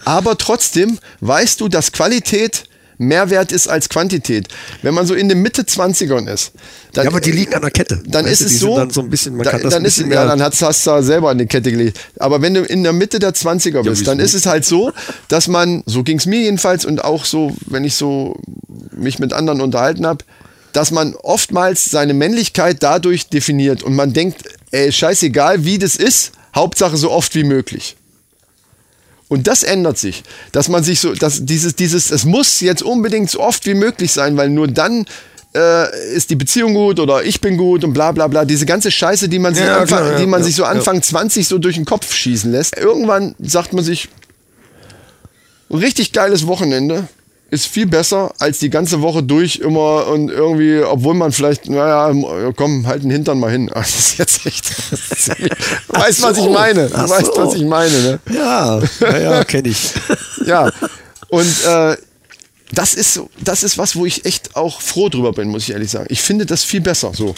aber 0.05 0.37
trotzdem 0.37 0.99
weißt 1.21 1.61
du, 1.61 1.69
dass 1.69 1.93
Qualität 1.93 2.65
mehr 2.99 3.31
wert 3.31 3.53
ist 3.53 3.69
als 3.69 3.89
Quantität. 3.89 4.49
Wenn 4.83 4.93
man 4.93 5.07
so 5.07 5.15
in 5.15 5.29
den 5.29 5.41
Mitte 5.41 5.63
20ern 5.63 6.29
ist, 6.29 6.53
dann, 6.93 7.05
ja, 7.05 7.11
aber 7.11 7.21
die 7.21 7.31
liegen 7.31 7.55
an 7.55 7.63
der 7.63 7.71
Kette. 7.71 8.03
dann 8.07 8.25
Weißt 8.27 8.43
ist 8.43 8.53
es 8.55 8.61
so, 8.61 8.77
dann 8.77 8.91
so 8.91 9.01
ein 9.01 9.09
bisschen, 9.09 9.37
man 9.37 9.45
da- 9.45 9.53
kann 9.53 9.63
das 9.63 9.73
dann 9.73 9.85
ist, 9.85 9.99
ja, 9.99 10.27
dann 10.27 10.43
hast, 10.43 10.61
hast 10.63 10.87
du 10.87 11.03
selber 11.03 11.31
an 11.31 11.39
die 11.39 11.47
Kette 11.47 11.71
gelegt. 11.71 11.99
Aber 12.19 12.43
wenn 12.43 12.55
du 12.55 12.63
in 12.63 12.83
der 12.83 12.93
Mitte 12.93 13.21
der 13.21 13.33
20er 13.35 13.85
bist, 13.85 14.07
dann 14.07 14.19
wieso? 14.19 14.25
ist 14.25 14.35
es 14.35 14.47
halt 14.47 14.65
so, 14.65 14.93
dass 15.29 15.47
man, 15.47 15.85
so 15.87 16.03
ging 16.03 16.19
es 16.19 16.27
mir 16.27 16.41
jedenfalls 16.41 16.85
und 16.85 17.05
auch 17.05 17.25
so, 17.25 17.57
wenn 17.67 17.85
ich 17.85 17.95
so 17.95 18.37
mich 18.97 19.21
mit 19.21 19.33
anderen 19.33 19.61
unterhalten 19.61 20.05
habe, 20.05 20.25
dass 20.73 20.91
man 20.91 21.15
oftmals 21.17 21.87
seine 21.87 22.15
Männlichkeit 22.15 22.83
dadurch 22.83 23.29
definiert 23.29 23.83
und 23.83 23.95
man 23.95 24.13
denkt, 24.13 24.45
ey, 24.71 24.93
scheißegal 24.93 25.65
wie 25.65 25.79
das 25.79 25.97
ist, 25.97 26.33
Hauptsache 26.55 26.97
so 26.97 27.11
oft 27.11 27.35
wie 27.35 27.45
möglich. 27.45 27.97
Und 29.29 29.47
das 29.47 29.63
ändert 29.63 29.99
sich, 29.99 30.25
dass 30.53 30.69
man 30.69 30.83
sich 30.83 31.01
so, 31.01 31.15
dass 31.15 31.45
dieses, 31.45 31.77
dieses, 31.77 32.11
es 32.11 32.25
muss 32.25 32.61
jetzt 32.61 32.83
unbedingt 32.83 33.31
so 33.31 33.41
oft 33.41 33.67
wie 33.67 33.75
möglich 33.75 34.13
sein, 34.13 34.37
weil 34.37 34.49
nur 34.49 34.69
dann 34.69 35.05
äh, 35.55 36.15
ist 36.15 36.31
die 36.31 36.37
Beziehung 36.37 36.75
gut 36.75 36.99
oder 36.99 37.23
ich 37.23 37.41
bin 37.41 37.59
gut 37.59 37.85
und 37.85 37.93
bla 37.93 38.13
bla 38.13 38.27
bla. 38.27 38.45
Diese 38.47 38.65
ganze 38.65 38.91
Scheiße, 38.91 39.29
die 39.29 39.39
man, 39.39 39.55
sich, 39.55 39.65
Ja, 39.65 39.81
Anfang, 39.81 39.99
klar, 39.99 40.13
ja, 40.13 40.19
die 40.19 40.27
man 40.27 40.43
sich 40.43 40.55
so. 40.55 40.65
Anfang 40.65 41.03
20 41.03 41.47
so 41.47 41.59
durch 41.59 41.77
den 41.77 41.85
Kopf 41.85 42.15
schießen 42.15 42.51
lässt. 42.51 42.77
Irgendwann 42.77 43.35
sagt 43.39 43.75
man 43.75 43.85
sich, 43.85 44.09
richtig 45.71 46.13
geiles 46.13 46.47
Wochenende 46.47 47.09
ist 47.51 47.67
viel 47.67 47.87
besser 47.87 48.33
als 48.39 48.59
die 48.59 48.69
ganze 48.69 49.01
Woche 49.01 49.23
durch 49.23 49.57
immer 49.57 50.07
und 50.09 50.31
irgendwie, 50.31 50.83
obwohl 50.83 51.15
man 51.15 51.33
vielleicht, 51.33 51.69
naja, 51.69 52.13
komm, 52.57 52.87
halt 52.87 53.03
den 53.03 53.11
Hintern 53.11 53.41
mal 53.41 53.51
hin. 53.51 53.71
Das 53.79 53.95
ist 53.95 54.19
jetzt 54.19 54.45
echt. 54.45 54.71
Ist, 54.71 55.31
weißt, 55.89 56.23
was 56.23 56.37
ich 56.37 56.49
meine. 56.49 56.91
Ach 56.93 57.09
weißt, 57.09 57.35
so. 57.35 57.47
was 57.47 57.55
ich 57.55 57.65
meine, 57.65 57.99
ne? 58.03 58.21
Ja, 58.31 58.81
ja, 59.01 59.45
kenne 59.45 59.69
ich. 59.69 59.93
Ja. 60.47 60.71
Und 61.29 61.65
äh, 61.67 61.97
das 62.73 62.95
ist 62.95 63.15
so, 63.15 63.29
das 63.41 63.63
ist 63.63 63.77
was, 63.77 63.97
wo 63.97 64.07
ich 64.07 64.25
echt 64.25 64.57
auch 64.57 64.81
froh 64.81 65.09
drüber 65.09 65.33
bin, 65.33 65.49
muss 65.49 65.65
ich 65.65 65.71
ehrlich 65.71 65.91
sagen. 65.91 66.07
Ich 66.09 66.23
finde 66.23 66.47
das 66.47 66.65
viel 66.65 66.81
besser 66.81 67.13
so. 67.15 67.35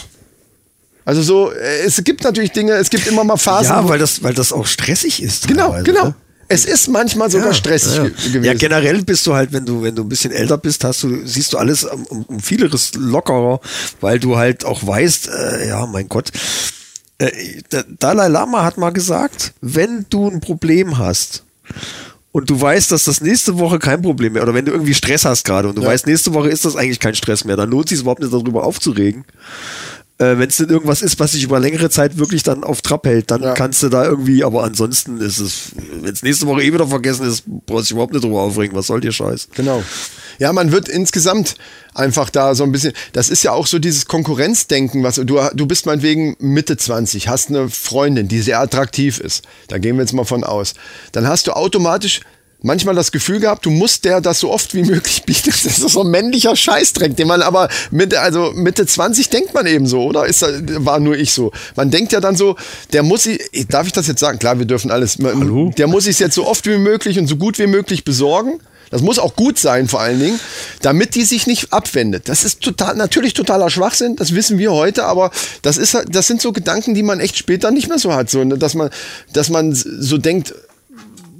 Also 1.03 1.21
so, 1.21 1.51
äh, 1.51 1.81
es 1.85 2.01
gibt 2.03 2.23
natürlich 2.23 2.51
Dinge, 2.51 2.73
es 2.73 2.89
gibt 2.89 3.07
immer 3.07 3.23
mal 3.23 3.37
Phasen. 3.37 3.75
Ja, 3.75 3.87
weil 3.87 3.99
das, 3.99 4.23
weil 4.23 4.33
das 4.33 4.53
auch 4.53 4.65
stressig 4.65 5.21
ist. 5.21 5.47
genau, 5.47 5.75
genau. 5.83 6.05
ne? 6.05 6.15
Es 6.51 6.65
ist 6.65 6.87
manchmal 6.89 7.31
sogar 7.31 7.47
Ja, 7.47 7.53
stressig 7.53 7.95
ja, 7.95 8.03
ge- 8.03 8.11
ja. 8.11 8.17
gewesen. 8.27 8.43
Ja, 8.43 8.53
generell 8.53 9.01
bist 9.03 9.25
du 9.25 9.33
halt, 9.33 9.51
wenn 9.53 9.65
du, 9.65 9.81
wenn 9.81 9.95
du 9.95 10.03
ein 10.03 10.09
bisschen 10.09 10.31
älter 10.31 10.57
bist, 10.57 10.83
hast 10.83 11.03
du, 11.03 11.25
siehst 11.25 11.53
du 11.53 11.57
alles 11.57 11.83
um, 11.85 12.05
um, 12.27 12.39
vieles 12.39 12.91
lockerer, 12.95 13.59
weil 14.01 14.19
du 14.19 14.37
halt 14.37 14.65
auch 14.65 14.85
weißt, 14.85 15.29
äh, 15.29 15.67
ja, 15.69 15.85
mein 15.85 16.09
Gott. 16.09 16.31
Äh, 17.19 17.31
der 17.71 17.83
Dalai 17.99 18.27
Lama 18.27 18.63
hat 18.63 18.77
mal 18.77 18.91
gesagt, 18.91 19.53
wenn 19.61 20.05
du 20.09 20.27
ein 20.29 20.41
Problem 20.41 20.97
hast 20.97 21.43
und 22.33 22.49
du 22.49 22.59
weißt, 22.59 22.91
dass 22.91 23.05
das 23.05 23.21
nächste 23.21 23.57
Woche 23.59 23.77
kein 23.79 24.01
Problem 24.01 24.33
mehr, 24.33 24.43
oder 24.43 24.53
wenn 24.53 24.65
du 24.65 24.71
irgendwie 24.71 24.93
Stress 24.93 25.25
hast 25.25 25.43
gerade 25.45 25.69
und 25.69 25.75
du 25.77 25.83
weißt, 25.85 26.07
nächste 26.07 26.33
Woche 26.33 26.49
ist 26.49 26.65
das 26.65 26.75
eigentlich 26.75 26.99
kein 26.99 27.15
Stress 27.15 27.45
mehr, 27.45 27.55
dann 27.57 27.69
lohnt 27.69 27.85
es 27.85 27.89
sich 27.91 27.99
überhaupt 28.01 28.21
nicht 28.21 28.33
darüber 28.33 28.63
aufzuregen. 28.65 29.23
Äh, 30.21 30.37
wenn 30.37 30.49
es 30.49 30.57
denn 30.57 30.69
irgendwas 30.69 31.01
ist, 31.01 31.19
was 31.19 31.31
sich 31.31 31.43
über 31.43 31.59
längere 31.59 31.89
Zeit 31.89 32.17
wirklich 32.19 32.43
dann 32.43 32.63
auf 32.63 32.83
Trab 32.83 33.07
hält, 33.07 33.31
dann 33.31 33.41
Ja. 33.41 33.53
kannst 33.55 33.81
du 33.81 33.89
da 33.89 34.05
irgendwie, 34.05 34.43
aber 34.43 34.63
ansonsten 34.63 35.19
ist 35.19 35.39
es, 35.39 35.71
wenn 36.01 36.13
es 36.13 36.21
nächste 36.21 36.45
Woche 36.45 36.61
eh 36.61 36.71
wieder 36.71 36.87
vergessen 36.87 37.25
ist, 37.27 37.43
brauchst 37.47 37.69
du 37.69 37.81
dich 37.81 37.91
überhaupt 37.93 38.13
nicht 38.13 38.23
drüber 38.23 38.41
aufregen. 38.41 38.77
Was 38.77 38.85
soll 38.87 39.01
dir 39.01 39.11
Scheiß? 39.11 39.47
Genau. 39.55 39.81
Ja, 40.37 40.53
man 40.53 40.71
wird 40.71 40.87
insgesamt 40.89 41.55
einfach 41.95 42.29
da 42.29 42.53
so 42.53 42.63
ein 42.63 42.71
bisschen, 42.71 42.93
das 43.13 43.29
ist 43.29 43.41
ja 43.41 43.51
auch 43.51 43.65
so 43.65 43.79
dieses 43.79 44.05
Konkurrenzdenken, 44.05 45.03
was 45.03 45.15
du, 45.15 45.25
du 45.25 45.65
bist 45.65 45.87
meinetwegen 45.87 46.35
Mitte 46.39 46.77
20, 46.77 47.27
hast 47.27 47.49
eine 47.49 47.69
Freundin, 47.69 48.27
die 48.27 48.41
sehr 48.41 48.59
attraktiv 48.59 49.19
ist. 49.19 49.43
Da 49.69 49.79
gehen 49.79 49.95
wir 49.95 50.03
jetzt 50.03 50.13
mal 50.13 50.25
von 50.25 50.43
aus. 50.43 50.75
Dann 51.13 51.27
hast 51.27 51.47
du 51.47 51.53
automatisch 51.53 52.21
manchmal 52.61 52.95
das 52.95 53.11
Gefühl 53.11 53.39
gehabt, 53.39 53.65
du 53.65 53.71
musst 53.71 54.05
der 54.05 54.21
das 54.21 54.39
so 54.39 54.51
oft 54.51 54.73
wie 54.73 54.83
möglich 54.83 55.23
bieten. 55.23 55.51
Das 55.63 55.65
ist 55.65 55.89
so 55.89 56.01
ein 56.03 56.09
männlicher 56.09 56.55
Scheißdreck, 56.55 57.15
den 57.15 57.27
man 57.27 57.41
aber 57.41 57.69
Mitte, 57.91 58.21
also 58.21 58.51
Mitte 58.53 58.85
20 58.85 59.29
denkt 59.29 59.53
man 59.53 59.65
eben 59.65 59.87
so, 59.87 60.03
oder? 60.03 60.25
Ist, 60.25 60.45
war 60.85 60.99
nur 60.99 61.17
ich 61.17 61.33
so. 61.33 61.51
Man 61.75 61.91
denkt 61.91 62.11
ja 62.11 62.19
dann 62.19 62.35
so, 62.35 62.55
der 62.93 63.03
muss 63.03 63.23
sie, 63.23 63.39
darf 63.69 63.87
ich 63.87 63.93
das 63.93 64.07
jetzt 64.07 64.19
sagen? 64.19 64.39
Klar, 64.39 64.59
wir 64.59 64.65
dürfen 64.65 64.91
alles. 64.91 65.17
Hallo? 65.21 65.71
Der 65.77 65.87
muss 65.87 66.05
sich 66.05 66.19
jetzt 66.19 66.35
so 66.35 66.47
oft 66.47 66.65
wie 66.65 66.77
möglich 66.77 67.19
und 67.19 67.27
so 67.27 67.35
gut 67.35 67.59
wie 67.59 67.67
möglich 67.67 68.03
besorgen. 68.03 68.59
Das 68.89 69.01
muss 69.01 69.19
auch 69.19 69.37
gut 69.37 69.57
sein, 69.57 69.87
vor 69.87 70.01
allen 70.01 70.19
Dingen, 70.19 70.39
damit 70.81 71.15
die 71.15 71.23
sich 71.23 71.47
nicht 71.47 71.71
abwendet. 71.71 72.27
Das 72.27 72.43
ist 72.43 72.59
total, 72.59 72.97
natürlich 72.97 73.33
totaler 73.33 73.69
Schwachsinn, 73.69 74.17
das 74.17 74.35
wissen 74.35 74.57
wir 74.57 74.73
heute, 74.73 75.05
aber 75.05 75.31
das 75.61 75.77
ist, 75.77 75.97
das 76.09 76.27
sind 76.27 76.41
so 76.41 76.51
Gedanken, 76.51 76.93
die 76.93 77.01
man 77.01 77.21
echt 77.21 77.37
später 77.37 77.71
nicht 77.71 77.87
mehr 77.87 77.99
so 77.99 78.13
hat, 78.13 78.29
so, 78.29 78.43
dass 78.43 78.73
man, 78.73 78.89
dass 79.31 79.49
man 79.49 79.73
so 79.73 80.17
denkt, 80.17 80.53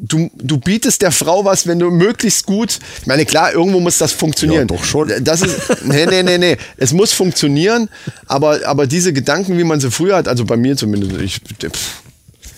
du, 0.02 0.30
du 0.36 0.58
bietest 0.58 1.02
der 1.02 1.12
Frau 1.12 1.46
was, 1.46 1.68
wenn 1.68 1.80
du 1.80 1.92
möglichst 1.92 2.46
gut, 2.46 2.80
ich 3.00 3.08
meine, 3.08 3.26
klar, 3.26 3.54
irgendwo 3.54 3.80
muss 3.80 3.98
das 4.00 4.12
funktionieren. 4.12 4.68
Ja, 4.68 4.76
doch 4.76 4.84
schon. 4.84 5.12
Das 5.24 5.42
ist, 5.42 5.86
nee, 5.86 6.06
nee, 6.06 6.24
nee, 6.24 6.38
nee, 6.38 6.58
es 6.78 6.92
muss 6.92 7.14
funktionieren, 7.14 7.90
aber, 8.26 8.60
aber 8.66 8.88
diese 8.88 9.14
Gedanken, 9.14 9.58
wie 9.58 9.64
man 9.64 9.80
sie 9.80 9.92
früher 9.92 10.16
hat, 10.16 10.28
also 10.28 10.44
bei 10.46 10.58
mir 10.58 10.76
zumindest, 10.76 11.22
ich, 11.22 11.40
pff, 11.40 12.02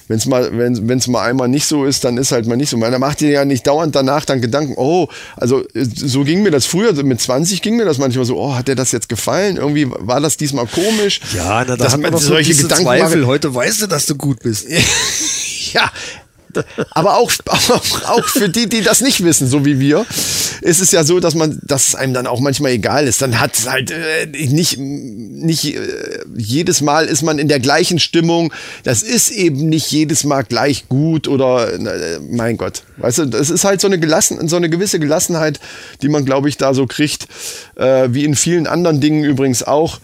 wenn 0.08 0.18
es 0.18 0.26
mal, 0.26 0.50
wenn 0.54 0.98
es 0.98 1.08
mal 1.08 1.24
einmal 1.24 1.48
nicht 1.48 1.66
so 1.66 1.86
ist, 1.86 2.04
dann 2.04 2.18
ist 2.18 2.32
halt 2.34 2.46
mal 2.46 2.58
nicht 2.58 2.70
so. 2.70 2.78
Man 2.78 3.00
macht 3.00 3.22
dir 3.22 3.30
ja 3.30 3.46
nicht 3.46 3.66
dauernd 3.66 3.96
danach 3.96 4.26
dann 4.26 4.42
Gedanken, 4.42 4.74
oh, 4.76 5.08
also 5.38 5.64
so 5.74 6.24
ging 6.24 6.44
mir 6.44 6.52
das 6.52 6.66
früher, 6.66 6.92
mit 7.04 7.22
20 7.22 7.62
ging 7.62 7.78
mir 7.78 7.86
das 7.86 7.98
manchmal 8.00 8.26
so, 8.26 8.38
oh, 8.38 8.54
hat 8.54 8.68
dir 8.68 8.76
das 8.76 8.92
jetzt 8.92 9.08
gefallen? 9.08 9.56
Irgendwie 9.56 9.88
war 9.90 10.20
das 10.20 10.36
diesmal 10.36 10.68
komisch. 10.68 11.22
Ja, 11.36 11.64
na, 11.66 11.66
da 11.66 11.78
Dass 11.78 11.94
hat 11.94 12.02
man 12.02 12.12
doch 12.12 12.20
solche 12.20 12.54
so 12.54 12.64
Gedanken 12.64 12.84
Zweifel. 12.84 13.26
Heute 13.26 13.56
weißt 13.56 13.84
du, 13.84 13.88
dass 13.88 14.06
du 14.06 14.16
gut 14.16 14.40
bist. 14.44 14.68
Ja. 15.74 15.92
Aber 16.92 17.18
auch, 17.18 17.32
auch, 17.46 18.26
für 18.26 18.50
die, 18.50 18.68
die 18.68 18.82
das 18.82 19.02
nicht 19.02 19.24
wissen, 19.24 19.48
so 19.48 19.66
wie 19.66 19.80
wir, 19.80 20.06
ist 20.62 20.82
es 20.82 20.92
ja 20.92 21.04
so, 21.04 21.20
dass 21.20 21.36
man, 21.36 21.60
dass 21.64 21.90
es 21.90 21.96
einem 21.96 22.14
dann 22.14 22.28
auch 22.28 22.40
manchmal 22.40 22.72
egal 22.72 23.08
ist. 23.08 23.22
Dann 23.22 23.40
hat 23.40 23.56
es 23.56 23.70
halt 23.70 23.92
äh, 23.92 24.28
nicht, 24.28 24.78
nicht 24.78 25.76
äh, 25.76 25.80
jedes 26.36 26.82
Mal 26.82 27.06
ist 27.06 27.22
man 27.22 27.40
in 27.40 27.48
der 27.48 27.60
gleichen 27.60 28.00
Stimmung. 28.00 28.54
Das 28.84 29.04
ist 29.04 29.32
eben 29.32 29.70
nicht 29.70 29.92
jedes 29.92 30.24
Mal 30.24 30.44
gleich 30.44 30.88
gut 30.90 31.28
oder 31.28 31.74
äh, 31.74 32.20
mein 32.20 32.58
Gott. 32.58 32.84
Weißt 32.98 33.20
du, 33.20 33.26
das 33.26 33.50
ist 33.50 33.64
halt 33.64 33.82
so 33.82 33.88
eine 33.88 34.00
gelassen, 34.00 34.48
so 34.48 34.56
eine 34.56 34.70
gewisse 34.70 35.00
Gelassenheit, 35.00 35.60
die 36.02 36.10
man, 36.10 36.26
glaube 36.26 36.50
ich, 36.50 36.58
da 36.58 36.74
so 36.74 36.88
kriegt, 36.88 37.28
äh, 37.76 38.10
wie 38.12 38.26
in 38.26 38.36
vielen 38.36 38.68
anderen 38.68 39.02
Dingen 39.02 39.24
übrigens 39.24 39.64
auch 39.64 40.00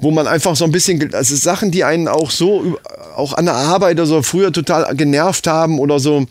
wo 0.00 0.10
man 0.10 0.26
einfach 0.26 0.56
so 0.56 0.64
ein 0.64 0.72
bisschen, 0.72 1.12
also 1.14 1.36
Sachen, 1.36 1.70
die 1.70 1.84
einen 1.84 2.08
auch 2.08 2.30
so, 2.30 2.78
auch 3.16 3.32
an 3.32 3.46
der 3.46 3.54
Arbeit 3.54 3.96
oder 3.96 4.06
so 4.06 4.22
früher 4.22 4.52
total 4.52 4.94
genervt 4.94 5.46
haben 5.46 5.78
oder 5.78 5.98
so, 5.98 6.26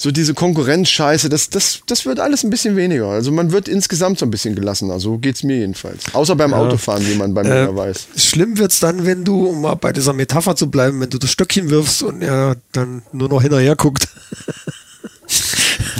so 0.00 0.12
diese 0.12 0.32
Konkurrenzscheiße, 0.32 1.28
das, 1.28 1.50
das, 1.50 1.80
das 1.86 2.06
wird 2.06 2.20
alles 2.20 2.44
ein 2.44 2.50
bisschen 2.50 2.76
weniger. 2.76 3.08
Also 3.08 3.32
man 3.32 3.50
wird 3.50 3.66
insgesamt 3.66 4.20
so 4.20 4.26
ein 4.26 4.30
bisschen 4.30 4.54
gelassener, 4.54 5.00
so 5.00 5.18
geht's 5.18 5.42
mir 5.42 5.56
jedenfalls. 5.56 6.14
Außer 6.14 6.36
beim 6.36 6.54
Autofahren, 6.54 7.04
wie 7.04 7.16
man 7.16 7.34
bei 7.34 7.42
mir 7.42 7.54
ja 7.54 7.76
weiß. 7.76 8.08
Äh, 8.14 8.18
Schlimm 8.18 8.58
wird's 8.58 8.78
dann, 8.78 9.04
wenn 9.04 9.24
du, 9.24 9.48
um 9.48 9.62
mal 9.62 9.74
bei 9.74 9.92
dieser 9.92 10.12
Metapher 10.12 10.54
zu 10.54 10.70
bleiben, 10.70 11.00
wenn 11.00 11.10
du 11.10 11.18
das 11.18 11.32
Stöckchen 11.32 11.68
wirfst 11.70 12.04
und 12.04 12.22
er 12.22 12.56
dann 12.72 13.02
nur 13.12 13.28
noch 13.28 13.42
hinterher 13.42 13.74
guckt. 13.74 14.06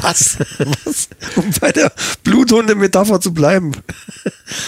Was? 0.03 0.37
Was? 0.85 1.09
Um 1.37 1.51
bei 1.61 1.73
der 1.73 1.93
Bluthunde-Metapher 2.25 3.21
zu 3.21 3.33
bleiben. 3.33 3.73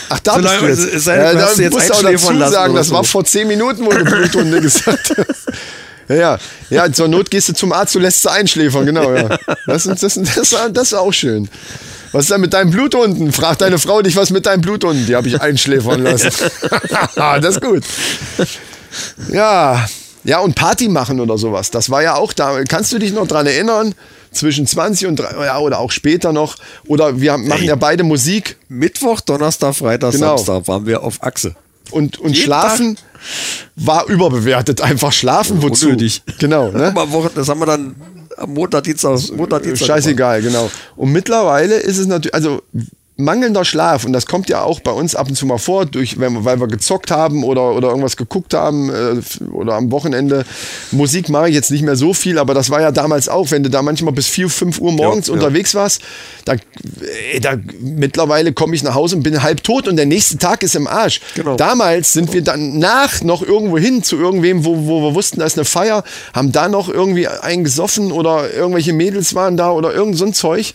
Ach, 0.08 0.18
da 0.20 0.34
Solange- 0.34 0.66
bist 0.68 0.82
du 0.82 0.84
jetzt. 0.86 0.94
es 0.96 1.04
sei 1.04 1.16
denn, 1.16 1.36
du 1.38 1.42
hast 1.44 1.56
sie 1.56 1.62
jetzt 1.64 1.72
musst 1.74 1.88
du 1.90 1.94
auch 1.94 2.02
dazu 2.02 2.50
sagen, 2.50 2.74
das 2.74 2.88
so. 2.88 2.94
war 2.94 3.04
vor 3.04 3.24
zehn 3.24 3.48
Minuten, 3.48 3.84
wo 3.84 3.90
du 3.90 4.04
Bluthunde 4.04 4.60
gesagt 4.62 5.14
hast. 5.16 5.46
Ja, 6.08 6.16
ja, 6.16 6.38
ja, 6.70 6.92
zur 6.92 7.06
Not 7.08 7.30
gehst 7.30 7.48
du 7.48 7.52
zum 7.54 7.72
Arzt, 7.72 7.94
du 7.94 8.00
lässt 8.00 8.22
sie 8.22 8.30
einschläfern, 8.30 8.84
genau, 8.84 9.14
ja. 9.14 9.38
Das, 9.66 9.86
ist- 9.86 10.02
das, 10.02 10.14
das, 10.34 10.50
das 10.72 10.88
ist 10.88 10.94
auch 10.94 11.12
schön. 11.12 11.48
Was 12.12 12.22
ist 12.24 12.32
denn 12.32 12.40
mit 12.40 12.52
deinen 12.52 12.72
Bluthunden? 12.72 13.30
Fragt 13.30 13.60
deine 13.60 13.78
Frau 13.78 14.02
dich, 14.02 14.16
was 14.16 14.30
mit 14.30 14.44
deinen 14.44 14.60
Bluthunden? 14.60 15.06
Die 15.06 15.14
habe 15.14 15.28
ich 15.28 15.40
einschläfern 15.40 16.02
lassen. 16.02 16.30
das 17.14 17.44
ist 17.54 17.60
gut. 17.60 17.84
Ja, 19.32 19.86
ja, 20.24 20.40
und 20.40 20.54
Party 20.56 20.88
machen 20.88 21.20
oder 21.20 21.38
sowas. 21.38 21.70
Das 21.70 21.88
war 21.88 22.02
ja 22.02 22.14
auch 22.14 22.32
da. 22.32 22.62
Kannst 22.64 22.92
du 22.92 22.98
dich 22.98 23.12
noch 23.12 23.28
dran 23.28 23.46
erinnern? 23.46 23.94
Zwischen 24.32 24.66
20 24.66 25.08
und 25.08 25.16
3, 25.16 25.44
ja, 25.46 25.58
oder 25.58 25.78
auch 25.78 25.90
später 25.90 26.32
noch. 26.32 26.56
Oder 26.86 27.20
wir 27.20 27.36
machen 27.38 27.64
ja 27.64 27.74
beide 27.76 28.04
Musik 28.04 28.56
Mittwoch, 28.68 29.20
Donnerstag, 29.20 29.74
Freitag, 29.74 30.12
Genau. 30.12 30.36
Samstag 30.36 30.68
waren 30.68 30.86
wir 30.86 31.02
auf 31.02 31.22
Achse. 31.22 31.54
und, 31.90 32.18
und 32.18 32.32
Jeden 32.32 32.44
Schlafen 32.44 32.96
war 33.76 34.06
überbewertet. 34.06 34.80
Einfach 34.80 35.12
schlafen, 35.12 35.62
wozu? 35.62 35.86
Unnötig. 35.86 36.22
Genau, 36.38 36.70
ne? 36.70 36.94
Das 37.34 37.48
haben 37.48 37.60
wir 37.60 37.66
dann 37.66 37.94
am 38.36 38.54
Montag, 38.54 38.84
Dienstag, 38.84 39.18
Montag, 39.36 39.62
Dienstag. 39.62 39.86
Scheißegal, 39.86 40.40
genau. 40.42 40.70
Und 40.96 41.12
mittlerweile 41.12 41.76
ist 41.76 41.98
es 41.98 42.06
natürlich, 42.06 42.34
also 42.34 42.62
mangelnder 43.20 43.64
Schlaf, 43.64 44.04
und 44.04 44.12
das 44.12 44.26
kommt 44.26 44.48
ja 44.48 44.62
auch 44.62 44.80
bei 44.80 44.90
uns 44.90 45.14
ab 45.14 45.28
und 45.28 45.34
zu 45.34 45.46
mal 45.46 45.58
vor, 45.58 45.86
durch, 45.86 46.18
weil 46.18 46.60
wir 46.60 46.66
gezockt 46.68 47.10
haben 47.10 47.44
oder, 47.44 47.74
oder 47.74 47.88
irgendwas 47.88 48.16
geguckt 48.16 48.54
haben 48.54 48.90
äh, 48.90 49.46
oder 49.52 49.74
am 49.74 49.90
Wochenende. 49.90 50.44
Musik 50.90 51.28
mache 51.28 51.48
ich 51.48 51.54
jetzt 51.54 51.70
nicht 51.70 51.82
mehr 51.82 51.96
so 51.96 52.14
viel, 52.14 52.38
aber 52.38 52.54
das 52.54 52.70
war 52.70 52.80
ja 52.80 52.92
damals 52.92 53.28
auch, 53.28 53.50
wenn 53.50 53.62
du 53.62 53.70
da 53.70 53.82
manchmal 53.82 54.12
bis 54.12 54.26
4, 54.28 54.48
5 54.48 54.80
Uhr 54.80 54.92
morgens 54.92 55.28
Ja, 55.28 55.34
ja. 55.34 55.40
unterwegs 55.40 55.74
warst, 55.74 56.02
da, 56.44 56.54
äh, 56.54 57.40
da 57.40 57.56
mittlerweile 57.80 58.52
komme 58.52 58.74
ich 58.74 58.82
nach 58.82 58.94
Hause 58.94 59.16
und 59.16 59.22
bin 59.22 59.42
halb 59.42 59.62
tot 59.62 59.88
und 59.88 59.96
der 59.96 60.06
nächste 60.06 60.38
Tag 60.38 60.62
ist 60.62 60.74
im 60.74 60.86
Arsch. 60.86 61.20
Genau. 61.34 61.56
Damals 61.56 62.12
sind 62.12 62.32
wir 62.32 62.42
dann 62.42 62.78
nach 62.78 63.22
noch 63.22 63.42
irgendwo 63.42 63.78
hin 63.78 64.02
zu 64.02 64.16
irgendwem, 64.16 64.64
wo, 64.64 64.86
wo 64.86 65.02
wir 65.02 65.14
wussten, 65.14 65.40
da 65.40 65.46
ist 65.46 65.58
eine 65.58 65.64
Feier, 65.64 66.04
haben 66.32 66.52
da 66.52 66.68
noch 66.68 66.88
irgendwie 66.88 67.28
einen 67.28 67.64
gesoffen 67.64 68.12
oder 68.12 68.52
irgendwelche 68.52 68.92
Mädels 68.92 69.34
waren 69.34 69.56
da 69.56 69.70
oder 69.70 69.92
irgend 69.92 70.16
so 70.16 70.24
ein 70.24 70.34
Zeug. 70.34 70.74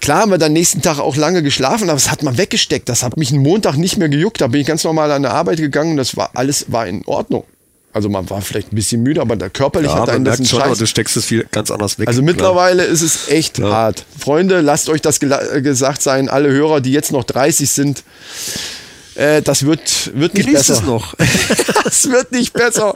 Klar 0.00 0.22
haben 0.22 0.30
wir 0.30 0.38
dann 0.38 0.52
nächsten 0.52 0.82
Tag 0.82 0.98
auch 0.98 1.16
lange 1.16 1.42
geschlafen, 1.42 1.84
aber 1.90 1.94
das 1.96 2.10
hat 2.10 2.22
man 2.22 2.38
weggesteckt. 2.38 2.88
Das 2.88 3.02
hat 3.02 3.16
mich 3.16 3.32
einen 3.32 3.42
Montag 3.42 3.76
nicht 3.76 3.96
mehr 3.96 4.08
gejuckt. 4.08 4.40
Da 4.40 4.46
bin 4.46 4.60
ich 4.60 4.66
ganz 4.66 4.84
normal 4.84 5.10
an 5.12 5.22
der 5.22 5.32
Arbeit 5.32 5.58
gegangen. 5.58 5.96
Das 5.96 6.16
war 6.16 6.30
alles 6.34 6.66
war 6.68 6.86
in 6.86 7.04
Ordnung. 7.06 7.44
Also 7.92 8.08
man 8.08 8.28
war 8.30 8.42
vielleicht 8.42 8.72
ein 8.72 8.76
bisschen 8.76 9.02
müde, 9.02 9.20
aber 9.20 9.34
der 9.34 9.50
körperlich 9.50 9.90
Ja, 9.90 10.00
hat 10.00 10.10
einen 10.10 10.24
das 10.24 10.46
schon, 10.48 10.60
aber 10.60 10.70
Scheiß. 10.70 10.78
du 10.78 10.86
steckst 10.86 11.16
es 11.16 11.24
viel 11.24 11.46
ganz 11.50 11.70
anders 11.70 11.98
weg. 11.98 12.06
Also 12.06 12.20
Klar. 12.22 12.32
mittlerweile 12.32 12.84
ist 12.84 13.00
es 13.00 13.28
echt 13.28 13.60
hart. 13.60 14.04
Freunde, 14.18 14.60
lasst 14.60 14.88
euch 14.88 15.00
das 15.00 15.20
äh, 15.22 15.62
gesagt 15.62 16.02
sein, 16.02 16.28
alle 16.28 16.50
Hörer, 16.50 16.80
die 16.80 16.92
jetzt 16.92 17.12
noch 17.12 17.24
30 17.24 17.68
sind. 17.70 18.04
Äh, 19.18 19.42
das 19.42 19.66
wird, 19.66 20.12
wird 20.14 20.34
nicht 20.34 20.46
Genießt 20.46 20.68
besser. 20.68 20.80
es 20.80 20.82
noch. 20.86 21.14
das 21.84 22.08
wird 22.08 22.30
nicht 22.30 22.52
besser. 22.52 22.94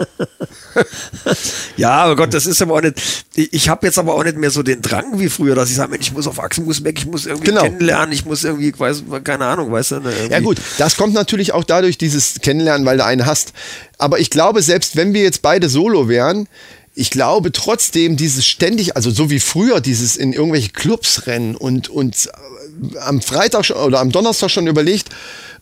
Ja, 1.76 1.90
aber 2.04 2.14
Gott, 2.14 2.32
das 2.32 2.46
ist 2.46 2.62
aber 2.62 2.74
auch 2.74 2.80
nicht. 2.80 2.94
Ich, 3.34 3.68
habe 3.68 3.86
jetzt 3.86 3.98
aber 3.98 4.14
auch 4.14 4.22
nicht 4.22 4.36
mehr 4.36 4.50
so 4.52 4.62
den 4.62 4.80
Drang 4.82 5.18
wie 5.18 5.28
früher, 5.28 5.56
dass 5.56 5.68
ich 5.68 5.74
sage, 5.76 5.96
ich 5.96 6.12
muss 6.12 6.28
auf 6.28 6.38
Achsen, 6.38 6.64
muss 6.64 6.84
weg, 6.84 6.96
ich 6.98 7.06
muss 7.06 7.26
irgendwie 7.26 7.48
Genau. 7.48 7.62
kennenlernen, 7.62 8.12
ich 8.12 8.24
muss 8.24 8.44
irgendwie, 8.44 8.68
ich 8.68 8.78
weiß, 8.78 9.02
keine 9.24 9.46
Ahnung, 9.46 9.72
weißt 9.72 9.90
du? 9.90 9.94
ne, 10.00 10.12
irgendwie- 10.12 10.32
Ja 10.32 10.40
gut, 10.40 10.58
das 10.78 10.96
kommt 10.96 11.12
natürlich 11.14 11.52
auch 11.52 11.64
dadurch, 11.64 11.98
dieses 11.98 12.36
Kennenlernen, 12.40 12.86
weil 12.86 12.98
du 12.98 13.04
einen 13.04 13.26
hast. 13.26 13.52
Aber 13.98 14.20
ich 14.20 14.30
glaube, 14.30 14.62
selbst 14.62 14.94
wenn 14.96 15.14
wir 15.14 15.22
jetzt 15.22 15.42
beide 15.42 15.68
solo 15.68 16.08
wären, 16.08 16.46
ich 16.95 17.11
glaube 17.11 17.53
trotzdem 17.53 18.16
dieses 18.16 18.47
ständig, 18.47 18.97
also 18.97 19.11
so 19.11 19.30
wie 19.30 19.40
früher, 19.40 19.80
dieses 19.80 20.16
in 20.16 20.32
irgendwelche 20.32 20.70
Clubs 20.70 21.26
rennen 21.26 21.55
und, 21.57 21.88
und 21.88 22.28
äh, 22.93 22.99
am 22.99 23.22
Freitag 23.22 23.64
schon, 23.64 23.78
oder 23.78 24.01
am 24.01 24.12
Donnerstag 24.12 24.51
schon 24.51 24.66
überlegt, 24.66 25.09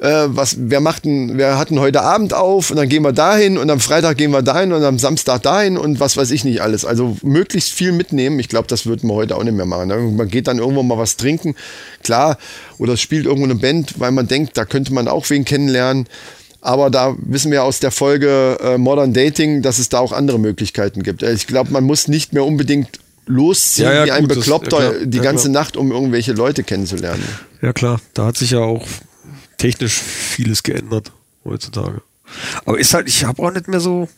äh, 0.01 0.25
was, 0.27 0.57
wer 0.59 0.81
macht 0.81 1.05
denn, 1.05 1.39
wer 1.39 1.57
hat 1.57 1.71
denn 1.71 1.79
heute 1.79 2.03
Abend 2.03 2.35
auf 2.35 2.71
und 2.71 2.77
dann 2.79 2.89
gehen 2.89 3.03
wir 3.03 3.13
dahin 3.13 3.59
und 3.59 3.71
am 3.71 3.79
Freitag 3.79 4.17
gehen 4.17 4.33
wir 4.33 4.43
dahin 4.43 4.73
und 4.73 4.83
am 4.83 4.99
Samstag 4.99 5.43
dahin 5.43 5.77
und 5.77 6.01
was 6.01 6.17
weiß 6.17 6.33
ich 6.33 6.43
nicht 6.43 6.63
alles. 6.63 6.85
Also 6.85 7.17
möglichst 7.23 7.71
viel 7.71 7.93
mitnehmen. 7.93 8.41
Ich 8.41 8.49
glaube, 8.49 8.67
das 8.67 8.87
würden 8.87 9.09
wir 9.09 9.15
heute 9.15 9.37
auch 9.37 9.45
nicht 9.45 9.57
mehr 9.57 9.67
machen. 9.67 9.89
ne? 9.89 9.97
Man 9.99 10.29
geht 10.29 10.49
dann 10.49 10.59
irgendwo 10.59 10.83
mal 10.83 10.99
was 10.99 11.17
trinken, 11.17 11.55
klar, 12.03 12.39
oder 12.79 12.97
spielt 12.97 13.27
irgendwo 13.27 13.45
eine 13.45 13.55
Band, 13.55 14.01
weil 14.01 14.11
man 14.11 14.27
denkt, 14.27 14.57
da 14.57 14.65
könnte 14.65 14.93
man 14.93 15.07
auch 15.07 15.31
wen 15.31 15.45
kennenlernen. 15.45 16.09
Aber 16.63 16.91
da 16.91 17.15
wissen 17.19 17.51
wir 17.51 17.65
aus 17.65 17.81
der 17.81 17.91
Folge 17.91 18.59
äh, 18.63 18.77
Modern 18.79 19.13
Dating, 19.15 19.63
dass 19.63 19.79
es 19.79 19.89
da 19.89 19.99
auch 19.99 20.13
andere 20.13 20.39
Möglichkeiten 20.39 21.03
gibt. 21.03 21.23
Äh, 21.23 21.33
Ich 21.33 21.47
glaube, 21.47 21.71
man 21.73 21.85
muss 21.85 22.07
nicht 22.09 22.33
mehr 22.33 22.45
unbedingt 22.45 23.01
losziehen 23.27 23.89
Ja, 23.89 23.95
ja, 23.95 24.05
wie 24.07 24.11
ein 24.13 24.23
gut, 24.23 24.31
das- 24.33 24.39
Bekloppter 24.39 24.83
ja, 24.83 24.91
klar. 24.91 25.07
die 25.07 25.21
ganze 25.21 25.51
klar. 25.51 25.63
Nacht, 25.63 25.77
um 25.77 25.91
irgendwelche 25.93 26.33
Leute 26.33 26.63
kennenzulernen. 26.65 27.23
Ja 27.63 27.73
klar, 27.73 28.01
da 28.15 28.27
hat 28.27 28.37
sich 28.37 28.51
ja 28.51 28.59
auch 28.61 28.87
technisch 29.59 29.95
vieles 29.95 30.63
geändert 30.63 31.13
heutzutage. 31.45 32.03
Aber 32.65 32.79
ist 32.79 32.93
halt, 32.95 33.09
ich 33.09 33.25
habe 33.25 33.43
auch 33.43 33.53
nicht 33.53 33.69
mehr 33.69 33.81
so. 33.81 34.09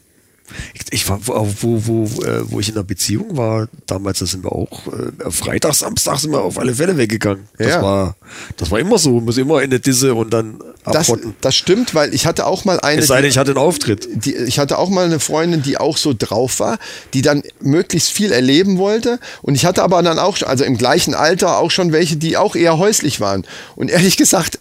Ich, 0.74 0.82
ich 0.90 1.08
war, 1.08 1.18
wo, 1.26 1.46
wo, 1.60 1.86
wo, 1.86 2.22
äh, 2.22 2.50
wo 2.50 2.60
ich 2.60 2.68
in 2.68 2.74
einer 2.74 2.84
Beziehung 2.84 3.36
war, 3.36 3.68
damals, 3.86 4.18
da 4.20 4.26
sind 4.26 4.44
wir 4.44 4.52
auch, 4.52 4.86
äh, 4.88 5.30
Freitag, 5.30 5.74
Samstag 5.74 6.18
sind 6.18 6.32
wir 6.32 6.42
auf 6.42 6.58
alle 6.58 6.74
Fälle 6.74 6.96
weggegangen. 6.96 7.48
Das 7.58 7.68
Ja. 7.68 7.82
war, 7.82 8.16
das 8.56 8.70
war 8.70 8.78
immer 8.78 8.98
so, 8.98 9.20
muss 9.20 9.38
immer 9.38 9.62
in 9.62 9.70
der 9.70 9.78
Disse 9.78 10.14
und 10.14 10.30
dann 10.32 10.58
Das, 10.84 11.08
abrotten. 11.10 11.34
das 11.40 11.54
stimmt, 11.54 11.94
weil 11.94 12.12
ich 12.14 12.26
hatte 12.26 12.46
auch 12.46 12.64
mal 12.64 12.80
eine. 12.80 13.00
Es 13.02 13.06
sei 13.08 13.20
denn, 13.20 13.30
ich 13.30 13.38
hatte 13.38 13.50
einen 13.52 13.58
Auftritt. 13.58 14.08
die, 14.12 14.34
ich 14.34 14.58
hatte 14.58 14.78
auch 14.78 14.88
mal 14.90 15.04
eine 15.04 15.20
Freundin, 15.20 15.62
die 15.62 15.78
auch 15.78 15.96
so 15.96 16.14
drauf 16.16 16.60
war, 16.60 16.78
die 17.14 17.22
dann 17.22 17.42
möglichst 17.60 18.10
viel 18.10 18.32
erleben 18.32 18.78
wollte. 18.78 19.18
Und 19.42 19.54
ich 19.54 19.64
hatte 19.64 19.82
aber 19.82 20.02
dann 20.02 20.18
auch, 20.18 20.40
also 20.42 20.64
im 20.64 20.76
gleichen 20.78 21.14
Alter, 21.14 21.58
auch 21.58 21.70
schon 21.70 21.92
welche, 21.92 22.16
die 22.16 22.36
auch 22.36 22.56
eher 22.56 22.78
häuslich 22.78 23.20
waren. 23.20 23.44
Und 23.76 23.90
ehrlich 23.90 24.16
gesagt, 24.16 24.58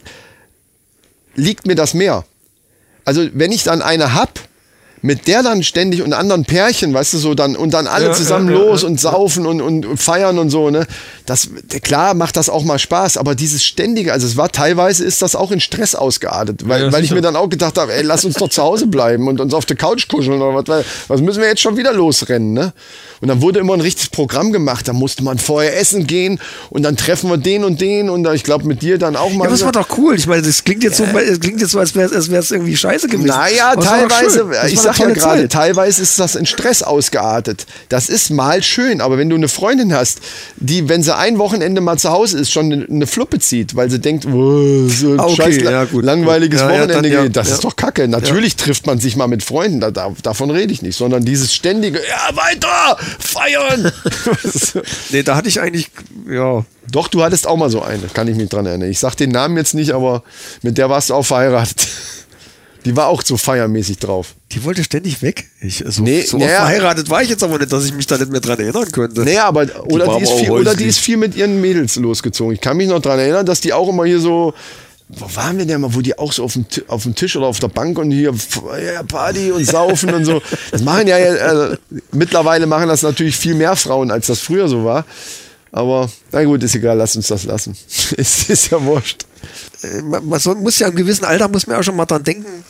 liegt 1.35 1.65
mir 1.65 1.75
das 1.75 1.93
mehr. 1.93 2.25
Also 3.05 3.27
wenn 3.33 3.51
ich 3.51 3.63
dann 3.63 3.81
eine 3.81 4.13
hab, 4.13 4.39
mit 5.01 5.27
der 5.27 5.41
dann 5.41 5.63
ständig 5.63 6.03
und 6.03 6.13
anderen 6.13 6.45
Pärchen, 6.45 6.93
weißt 6.93 7.13
du, 7.13 7.17
so 7.17 7.33
dann 7.33 7.55
und 7.55 7.73
dann 7.73 7.87
alle 7.87 8.07
Ja, 8.07 8.13
zusammen 8.13 8.49
ja, 8.49 8.57
los 8.57 8.83
ja. 8.83 8.87
und 8.87 8.99
saufen 8.99 9.45
und, 9.45 9.61
und 9.61 9.97
feiern 9.97 10.37
und 10.37 10.49
so, 10.49 10.69
ne? 10.69 10.85
Das, 11.25 11.49
klar 11.81 12.13
macht 12.13 12.37
das 12.37 12.49
auch 12.49 12.63
mal 12.63 12.77
Spaß, 12.77 13.17
aber 13.17 13.35
dieses 13.35 13.63
ständige, 13.63 14.13
also 14.13 14.27
es 14.27 14.37
war 14.37 14.51
teilweise 14.51 15.03
ist 15.03 15.21
das 15.21 15.35
auch 15.35 15.51
in 15.51 15.59
Stress 15.59 15.95
ausgeartet, 15.95 16.67
weil, 16.67 16.91
weil 16.91 17.03
ich 17.03 17.11
mir 17.11 17.21
dann 17.21 17.35
auch 17.35 17.49
gedacht 17.49 17.77
habe, 17.77 17.93
ey, 17.93 18.03
lass 18.03 18.25
uns 18.25 18.35
doch 18.35 18.49
zu 18.49 18.61
Hause 18.61 18.87
bleiben 18.87 19.27
und 19.27 19.41
uns 19.41 19.53
auf 19.53 19.65
der 19.65 19.77
Couch 19.77 20.07
kuscheln 20.07 20.41
oder 20.41 20.55
was, 20.55 20.67
weil, 20.67 20.85
was 21.07 21.21
müssen 21.21 21.41
wir 21.41 21.47
jetzt 21.47 21.61
schon 21.61 21.77
wieder 21.77 21.93
losrennen, 21.93 22.53
ne? 22.53 22.73
Und 23.21 23.27
dann 23.27 23.41
wurde 23.41 23.59
immer 23.59 23.73
ein 23.73 23.81
richtiges 23.81 24.09
Programm 24.09 24.51
gemacht, 24.51 24.87
da 24.87 24.93
musste 24.93 25.23
man 25.23 25.37
vorher 25.37 25.79
essen 25.79 26.07
gehen 26.07 26.39
und 26.71 26.81
dann 26.81 26.97
treffen 26.97 27.29
wir 27.29 27.37
den 27.37 27.63
und 27.63 27.79
den 27.79 28.09
und 28.09 28.27
ich 28.33 28.43
glaube 28.43 28.65
mit 28.65 28.81
dir 28.81 28.97
dann 28.97 29.15
auch 29.15 29.31
mal. 29.31 29.45
Ja, 29.45 29.51
das 29.51 29.63
war 29.63 29.71
doch 29.71 29.95
cool. 29.97 30.15
Ich 30.15 30.25
meine, 30.25 30.41
das 30.41 30.63
klingt 30.63 30.83
jetzt 30.83 30.97
so, 30.97 31.03
es 31.03 31.39
klingt 31.39 31.61
jetzt 31.61 31.71
so, 31.71 31.79
als 31.79 31.93
wäre 31.93 32.09
es 32.13 32.51
irgendwie 32.51 32.75
scheiße 32.75 33.07
gewesen. 33.07 33.27
Naja, 33.27 33.75
teilweise. 33.75 34.49
Das 34.51 34.71
ich 34.71 34.83
war 34.83 34.90
sag 34.97 35.07
ja 35.07 35.13
gerade, 35.13 35.49
teilweise 35.49 36.01
ist 36.01 36.19
das 36.19 36.35
in 36.35 36.45
Stress 36.45 36.83
ausgeartet. 36.83 37.65
Das 37.89 38.09
ist 38.09 38.29
mal 38.29 38.63
schön, 38.63 39.01
aber 39.01 39.17
wenn 39.17 39.29
du 39.29 39.35
eine 39.35 39.47
Freundin 39.47 39.93
hast, 39.93 40.19
die, 40.57 40.89
wenn 40.89 41.03
sie 41.03 41.15
ein 41.15 41.37
Wochenende 41.37 41.81
mal 41.81 41.97
zu 41.97 42.11
Hause 42.11 42.39
ist, 42.39 42.51
schon 42.51 42.85
eine, 42.89 43.07
Fluppe 43.07 43.39
zieht, 43.39 43.75
weil 43.75 43.89
sie 43.89 43.99
denkt, 43.99 44.25
oh, 44.25 44.87
so 44.87 45.13
ein 45.13 45.19
Ah, 45.19 45.25
okay, 45.25 45.35
scheiß 45.35 45.57
ja, 45.63 45.83
gut. 45.85 46.03
langweiliges 46.03 46.61
Ja, 46.61 46.67
ja, 46.67 46.81
Wochenende 46.81 47.09
dann, 47.09 47.23
geht, 47.23 47.35
das 47.35 47.49
ist 47.49 47.63
doch 47.63 47.75
kacke. 47.75 48.07
Natürlich 48.07 48.55
trifft 48.55 48.87
man 48.87 48.99
sich 48.99 49.15
mal 49.15 49.27
mit 49.27 49.43
Freunden, 49.43 49.79
da, 49.79 49.91
da, 49.91 50.13
davon 50.23 50.51
rede 50.51 50.71
ich 50.71 50.81
nicht, 50.81 50.95
sondern 50.95 51.25
dieses 51.25 51.53
ständige, 51.53 51.99
ja, 51.99 52.35
weiter, 52.35 52.97
feiern. 53.19 53.91
Nee, 55.09 55.23
da 55.23 55.35
hatte 55.35 55.49
ich 55.49 55.59
eigentlich, 55.59 55.91
ja, 56.29 56.63
doch, 56.89 57.07
du 57.07 57.23
hattest 57.23 57.47
auch 57.47 57.57
mal 57.57 57.69
so 57.69 57.81
eine, 57.81 58.07
kann 58.13 58.27
ich 58.27 58.35
mich 58.35 58.49
dran 58.49 58.65
erinnern. 58.65 58.89
Ich 58.89 58.99
sag 58.99 59.15
den 59.15 59.31
Namen 59.31 59.57
jetzt 59.57 59.73
nicht, 59.73 59.91
aber 59.91 60.23
mit 60.61 60.77
der 60.77 60.89
warst 60.89 61.09
du 61.09 61.15
auch 61.15 61.25
verheiratet. 61.25 61.87
Die 62.85 62.95
war 62.95 63.07
auch 63.07 63.21
so 63.23 63.37
feiermäßig 63.37 63.99
drauf. 63.99 64.35
die 64.51 64.63
wollte 64.63 64.83
ständig 64.83 65.21
weg. 65.21 65.45
Ich, 65.61 65.83
so, 65.87 66.01
Nee, 66.01 66.21
so 66.21 66.37
naja. 66.37 66.57
verheiratet 66.61 67.09
war 67.09 67.21
ich 67.21 67.29
jetzt 67.29 67.43
aber 67.43 67.59
nicht, 67.59 67.71
dass 67.71 67.85
ich 67.85 67.93
mich 67.93 68.07
da 68.07 68.17
nicht 68.17 68.31
mehr 68.31 68.41
dran 68.41 68.59
erinnern 68.59 68.91
könnte. 68.91 69.21
Nee, 69.21 69.37
aber 69.37 69.67
oder 69.85 70.07
war 70.07 70.17
die, 70.17 70.23
ist 70.23 70.31
viel, 70.33 70.51
oder 70.51 70.75
die 70.75 70.85
ist 70.85 70.99
viel 70.99 71.17
mit 71.17 71.35
ihren 71.35 71.61
Mädels 71.61 71.95
losgezogen. 71.97 72.53
Ich 72.53 72.61
kann 72.61 72.77
mich 72.77 72.87
noch 72.87 72.99
dran 73.01 73.19
erinnern, 73.19 73.45
dass 73.45 73.61
die 73.61 73.73
auch 73.73 73.87
immer 73.87 74.05
hier 74.05 74.19
so. 74.19 74.53
Wo 75.13 75.35
waren 75.35 75.57
wir 75.57 75.65
denn 75.65 75.81
mal, 75.81 75.93
wo 75.93 75.99
die 75.99 76.17
auch 76.17 76.31
so 76.31 76.43
auf 76.45 76.53
dem, 76.53 76.65
auf 76.87 77.03
dem 77.03 77.13
Tisch 77.15 77.35
oder 77.35 77.47
auf 77.47 77.59
der 77.59 77.67
Bank 77.67 77.99
und 77.99 78.11
hier 78.11 78.33
ja, 78.81 79.03
Party 79.03 79.51
und 79.51 79.65
saufen 79.65 80.13
und 80.13 80.23
so. 80.23 80.41
Das 80.71 80.81
machen 80.83 81.05
ja, 81.05 81.17
äh, 81.17 81.77
mittlerweile 82.13 82.65
machen 82.65 82.87
das 82.87 83.01
natürlich 83.01 83.35
viel 83.35 83.53
mehr 83.55 83.75
Frauen, 83.75 84.09
als 84.09 84.27
das 84.27 84.39
früher 84.39 84.69
so 84.69 84.85
war. 84.85 85.05
Aber 85.73 86.09
na 86.31 86.43
gut, 86.45 86.63
ist 86.63 86.75
egal, 86.75 86.97
lass 86.97 87.15
uns 87.17 87.27
das 87.27 87.43
lassen. 87.43 87.75
es 88.17 88.49
ist 88.49 88.71
ja 88.71 88.81
wurscht. 88.83 89.25
Äh, 89.83 90.01
man, 90.01 90.39
soll, 90.39 90.55
muss 90.55 90.79
ja 90.79 90.87
im 90.87 90.95
gewissen 90.95 91.25
Alter 91.25 91.47
muss 91.47 91.67
man 91.67 91.77
auch 91.77 91.83
schon 91.83 91.95
mal 91.95 92.05
dran 92.05 92.23
denken, 92.23 92.63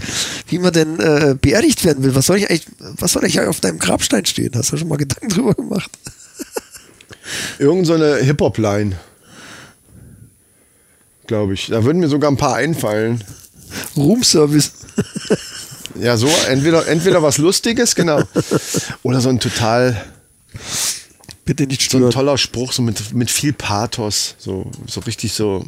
wie 0.48 0.60
man 0.60 0.74
denn 0.74 1.00
äh, 1.00 1.36
beerdigt 1.40 1.84
werden 1.86 2.04
will. 2.04 2.16
Was 2.16 2.26
soll 2.28 2.38
ich 2.38 2.50
eigentlich, 2.50 2.66
was 2.80 3.14
soll 3.14 3.26
ich 3.26 3.38
eigentlich 3.38 3.50
auf 3.50 3.60
deinem 3.60 3.80
Grabstein 3.80 4.26
stehen? 4.26 4.52
Hast 4.56 4.72
du 4.72 4.78
schon 4.78 4.88
mal 4.88 4.98
Gedanken 4.98 5.30
drüber 5.36 5.54
gemacht? 5.54 5.90
Irgend 7.60 7.88
so 7.88 7.94
eine 7.94 8.18
Hip-Hop-Line. 8.18 8.98
Glaube 11.28 11.54
ich. 11.54 11.68
Da 11.68 11.84
würden 11.84 12.00
mir 12.00 12.10
sogar 12.10 12.30
ein 12.32 12.38
paar 12.38 12.56
einfallen. 12.56 13.24
Roomservice. 13.96 14.72
Ja, 16.00 16.16
so, 16.16 16.28
entweder, 16.48 16.88
entweder 16.88 17.22
was 17.22 17.38
Lustiges, 17.38 17.96
genau. 17.96 18.24
Oder 19.04 19.20
so 19.20 19.28
ein 19.28 19.40
total, 19.42 20.02
Bitte 21.46 21.68
nicht 21.68 21.82
so 21.90 21.98
ein 21.98 22.02
stören. 22.02 22.12
toller 22.12 22.38
Spruch, 22.38 22.72
so 22.72 22.82
mit, 22.82 23.14
mit 23.14 23.30
viel 23.30 23.52
Pathos. 23.54 24.36
So, 24.38 24.72
so 24.88 25.02
richtig 25.02 25.34
so. 25.34 25.66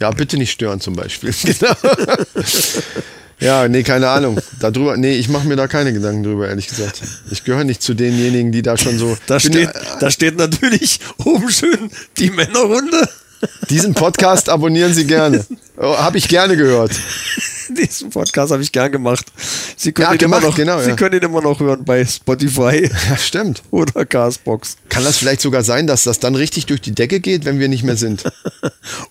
Ja, 0.00 0.10
bitte 0.10 0.36
nicht 0.36 0.50
stören 0.52 0.80
zum 0.80 0.94
Beispiel. 0.96 1.32
Genau. 1.42 1.74
ja, 3.40 3.68
nee, 3.68 3.82
keine 3.82 4.08
Ahnung. 4.08 4.38
Darüber, 4.60 4.96
nee, 4.96 5.14
ich 5.16 5.28
mache 5.28 5.46
mir 5.46 5.56
da 5.56 5.68
keine 5.68 5.92
Gedanken 5.92 6.22
drüber, 6.22 6.48
ehrlich 6.48 6.68
gesagt. 6.68 7.02
Ich 7.30 7.44
gehöre 7.44 7.64
nicht 7.64 7.82
zu 7.82 7.94
denjenigen, 7.94 8.50
die 8.52 8.62
da 8.62 8.76
schon 8.76 8.98
so. 8.98 9.16
Da 9.26 9.38
bin- 9.38 9.52
steht, 9.52 9.70
da 10.00 10.10
steht 10.10 10.36
natürlich 10.36 11.00
oben 11.18 11.50
schön 11.50 11.90
die 12.18 12.30
Männerrunde. 12.30 13.08
Diesen 13.70 13.94
Podcast 13.94 14.48
abonnieren 14.48 14.94
Sie 14.94 15.06
gerne. 15.06 15.44
Oh, 15.76 15.96
Habe 15.96 16.18
ich 16.18 16.28
gerne 16.28 16.56
gehört. 16.56 16.92
Diesen 17.68 18.10
Podcast 18.10 18.52
habe 18.52 18.62
ich 18.62 18.70
gern 18.70 18.92
gemacht. 18.92 19.26
Sie 19.76 19.92
können, 19.92 20.06
Ja, 20.06 20.12
ihn, 20.14 20.18
gemacht, 20.18 20.40
immer 20.42 20.50
noch, 20.50 20.56
genau, 20.56 20.80
Sie 20.80 20.90
ja. 20.90 20.96
können 20.96 21.16
ihn 21.16 21.22
immer 21.22 21.42
noch 21.42 21.58
hören 21.60 21.84
bei 21.84 22.04
Spotify 22.04 22.88
Ja, 23.10 23.16
stimmt. 23.16 23.62
oder 23.70 24.06
Castbox. 24.06 24.76
Kann 24.88 25.04
das 25.04 25.18
vielleicht 25.18 25.40
sogar 25.40 25.64
sein, 25.64 25.86
dass 25.86 26.04
das 26.04 26.20
dann 26.20 26.34
richtig 26.34 26.66
durch 26.66 26.80
die 26.80 26.92
Decke 26.92 27.20
geht, 27.20 27.44
wenn 27.44 27.58
wir 27.58 27.68
nicht 27.68 27.82
mehr 27.82 27.96
sind? 27.96 28.24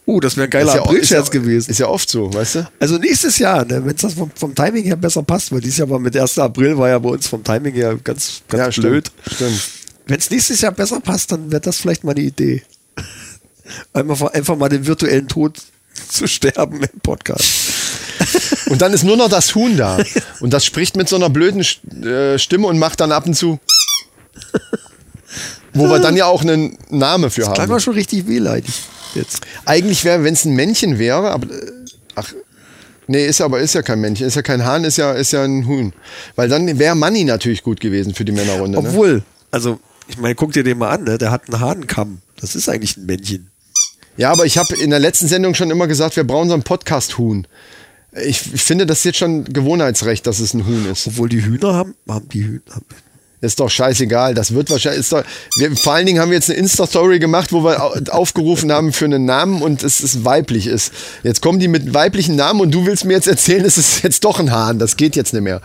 Oh, 0.06 0.20
das 0.22 0.38
wäre 0.38 0.48
ein 0.48 0.50
geiler 0.50 0.74
Aprilscherz 0.76 1.28
ist 1.28 1.34
ja, 1.34 1.40
gewesen. 1.42 1.72
Ist 1.72 1.80
ja 1.80 1.88
oft 1.88 2.10
so, 2.10 2.34
weißt 2.34 2.56
du? 2.56 2.68
Also 2.80 2.98
nächstes 2.98 3.38
Jahr, 3.38 3.66
ne, 3.66 3.86
wenn 3.86 3.96
es 3.96 4.02
das 4.02 4.14
vom, 4.14 4.32
vom 4.34 4.56
Timing 4.56 4.86
her 4.86 4.96
besser 4.96 5.24
passt, 5.24 5.52
weil 5.52 5.62
dieses 5.62 5.78
Jahr 5.80 5.90
war 5.90 6.00
mit 6.00 6.16
1. 6.16 6.40
April 6.40 6.78
war 6.78 6.90
ja 6.90 6.98
bei 7.00 7.10
uns 7.10 7.28
vom 7.28 7.44
Timing 7.44 7.74
her 7.74 7.98
ganz, 8.04 8.42
ganz 8.48 8.76
ja, 8.78 8.82
blöd. 8.82 9.12
Stimmt. 9.22 9.36
stimmt. 9.36 9.62
Wenn 10.08 10.20
es 10.20 10.30
nächstes 10.30 10.62
Jahr 10.62 10.72
besser 10.72 11.00
passt, 11.00 11.32
dann 11.32 11.52
wäre 11.52 11.62
das 11.62 11.78
vielleicht 11.78 12.04
mal 12.04 12.12
eine 12.12 12.22
Idee. 12.22 12.64
Einfach, 13.94 14.32
einfach 14.34 14.56
mal 14.58 14.70
den 14.70 14.86
virtuellen 14.86 15.28
Tod 15.28 15.60
zu 16.10 16.28
sterben 16.28 16.82
im 16.82 17.00
Podcast. 17.02 17.52
Und 18.70 18.82
dann 18.82 18.94
ist 18.94 19.04
nur 19.04 19.18
noch 19.18 19.30
das 19.30 19.54
Huhn 19.56 19.78
da. 19.78 19.98
Und 20.40 20.52
das 20.54 20.66
spricht 20.66 20.96
mit 20.98 21.10
so 21.10 21.16
einer 21.16 21.30
blöden 21.30 21.62
äh, 22.04 22.38
Stimme 22.40 22.68
und 22.68 22.80
macht 22.80 23.00
dann 23.00 23.12
ab 23.12 23.26
und 23.26 23.36
zu. 23.36 23.60
Wo 25.74 25.90
wir 25.90 26.00
dann 26.00 26.16
ja 26.16 26.26
auch 26.26 26.42
einen 26.42 26.78
Namen 26.90 27.30
für 27.30 27.42
Klang 27.42 27.58
haben. 27.58 27.70
mal 27.70 27.80
schon 27.80 27.94
richtig 27.94 28.28
wehleidig 28.28 28.74
jetzt. 29.16 29.42
Eigentlich 29.66 30.04
wäre, 30.04 30.24
wenn 30.24 30.34
es 30.34 30.46
ein 30.46 30.54
Männchen 30.54 31.00
wäre, 31.00 31.32
aber 31.32 31.52
äh, 31.52 31.72
ach, 32.16 32.34
nee, 33.08 33.26
ist 33.26 33.42
aber 33.42 33.60
ist 33.60 33.74
ja 33.74 33.82
kein 33.82 34.02
Männchen, 34.02 34.28
ist 34.28 34.36
ja 34.36 34.42
kein 34.42 34.64
Hahn, 34.64 34.84
ist 34.84 34.98
ja 34.98 35.14
ist 35.14 35.32
ja 35.32 35.44
ein 35.44 35.66
Huhn, 35.68 35.94
weil 36.36 36.50
dann 36.50 36.78
wäre 36.78 36.96
Manni 36.96 37.24
natürlich 37.24 37.64
gut 37.64 37.80
gewesen 37.80 38.14
für 38.14 38.26
die 38.26 38.32
Männerrunde. 38.32 38.82
Ne? 38.82 38.88
Obwohl, 38.88 39.24
also, 39.52 39.80
ich 40.08 40.18
meine, 40.18 40.36
guck 40.36 40.54
dir 40.54 40.64
den 40.64 40.78
mal 40.78 40.90
an, 40.90 41.04
ne? 41.04 41.18
der 41.18 41.32
hat 41.32 41.50
einen 41.50 41.60
Hahnenkamm. 41.60 42.22
Das 42.40 42.56
ist 42.56 42.70
eigentlich 42.70 42.98
ein 42.98 43.06
Männchen. 43.06 43.50
Ja, 44.18 44.32
aber 44.32 44.46
ich 44.46 44.58
habe 44.58 44.76
in 44.76 44.90
der 44.90 45.00
letzten 45.00 45.28
Sendung 45.28 45.56
schon 45.56 45.72
immer 45.72 45.88
gesagt, 45.88 46.16
wir 46.16 46.24
brauchen 46.24 46.48
so 46.48 46.54
einen 46.54 46.64
Podcast-Huhn. 46.64 47.48
Ich, 48.26 48.40
finde 48.40 48.86
das 48.86 49.04
jetzt 49.04 49.18
schon 49.18 49.44
Gewohnheitsrecht, 49.44 50.26
dass 50.26 50.40
es 50.40 50.54
ein 50.54 50.66
Huhn 50.66 50.88
ist. 50.90 51.06
Obwohl 51.08 51.28
die 51.28 51.44
Hühner 51.44 51.74
haben, 51.74 51.96
haben 52.08 52.30
die 52.30 52.46
Hühner. 52.46 52.82
Ist 53.42 53.60
doch 53.60 53.70
scheißegal. 53.70 54.34
Das 54.34 54.54
wird 54.54 54.70
wahrscheinlich. 54.70 55.02
Ist 55.02 55.12
doch, 55.12 55.24
wir, 55.58 55.76
vor 55.76 55.94
allen 55.94 56.06
Dingen 56.06 56.20
haben 56.22 56.30
wir 56.30 56.38
jetzt 56.38 56.50
eine 56.50 56.58
Insta-Story 56.58 57.20
gemacht, 57.20 57.52
wo 57.52 57.64
wir 57.66 57.84
au- 57.84 57.94
aufgerufen 58.12 58.72
haben 58.72 58.94
für 58.94 59.04
einen 59.06 59.26
Namen 59.26 59.62
und 59.62 59.84
es 59.84 60.00
ist 60.00 60.24
weiblich 60.24 60.68
ist. 60.68 60.94
Jetzt 61.24 61.42
kommen 61.42 61.60
die 61.60 61.68
mit 61.68 61.94
weiblichen 61.94 62.38
Namen 62.38 62.62
und 62.62 62.72
du 62.72 62.86
willst 62.86 63.04
mir 63.04 63.14
jetzt 63.14 63.28
erzählen, 63.28 63.66
es 63.66 63.78
ist 63.78 64.02
jetzt 64.02 64.24
doch 64.24 64.40
ein 64.40 64.52
Hahn. 64.52 64.80
Das 64.80 64.96
geht 64.96 65.18
jetzt 65.18 65.34
nicht 65.34 65.44
mehr. 65.44 65.62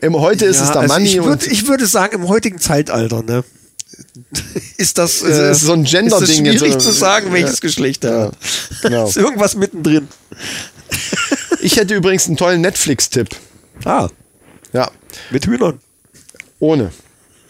Im, 0.00 0.14
heute 0.20 0.44
ist 0.44 0.60
es 0.60 0.70
der 0.70 0.82
also 0.82 0.94
Manni 0.94 1.08
ich, 1.08 1.24
würd, 1.24 1.46
ich 1.46 1.66
würde 1.68 1.86
sagen, 1.86 2.14
im 2.22 2.28
heutigen 2.28 2.58
Zeitalter, 2.58 3.22
ne? 3.22 3.42
Ist 4.76 4.98
das, 4.98 5.22
Es 5.22 5.58
ist 5.58 5.66
so 5.66 5.72
ein 5.72 5.84
Gender-Ding 5.84 6.44
ist 6.46 6.52
jetzt, 6.52 6.58
schwierig 6.60 6.78
zu 6.78 6.92
sagen, 6.92 7.32
welches 7.32 7.54
Ja. 7.56 7.60
Geschlecht 7.60 8.04
er 8.04 8.20
hat. 8.26 8.36
genau. 8.82 9.08
Ist 9.08 9.16
irgendwas 9.16 9.54
mittendrin. 9.56 10.08
ich 11.60 11.76
hätte 11.76 11.94
übrigens 11.94 12.26
einen 12.26 12.36
tollen 12.36 12.60
Netflix-Tipp. 12.60 13.28
Ah, 13.84 14.08
Ja, 14.72 14.90
mit 15.30 15.46
Hühnern. 15.46 15.78
ohne. 16.58 16.90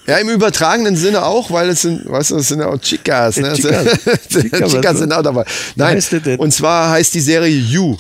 Ja, 0.07 0.19
im 0.19 0.29
übertragenen 0.29 0.97
Sinne 0.97 1.25
auch, 1.25 1.51
weil 1.51 1.69
es 1.71 1.83
sind, 1.83 2.09
weißt 2.09 2.31
du, 2.31 2.37
es 2.37 2.49
sind 2.49 2.61
ja 2.61 2.67
auch 2.69 2.79
Chicas. 2.79 3.39
Ne? 3.39 3.55
Chicas. 3.55 3.85
Chicas, 4.29 4.71
Chicas, 4.71 4.99
sind 4.99 5.13
auch 5.13 5.23
dabei. 5.23 5.45
Nein, 5.75 6.01
und 6.39 6.53
zwar 6.53 6.91
heißt 6.91 7.13
die 7.15 7.21
Serie 7.21 7.57
You. 7.57 7.97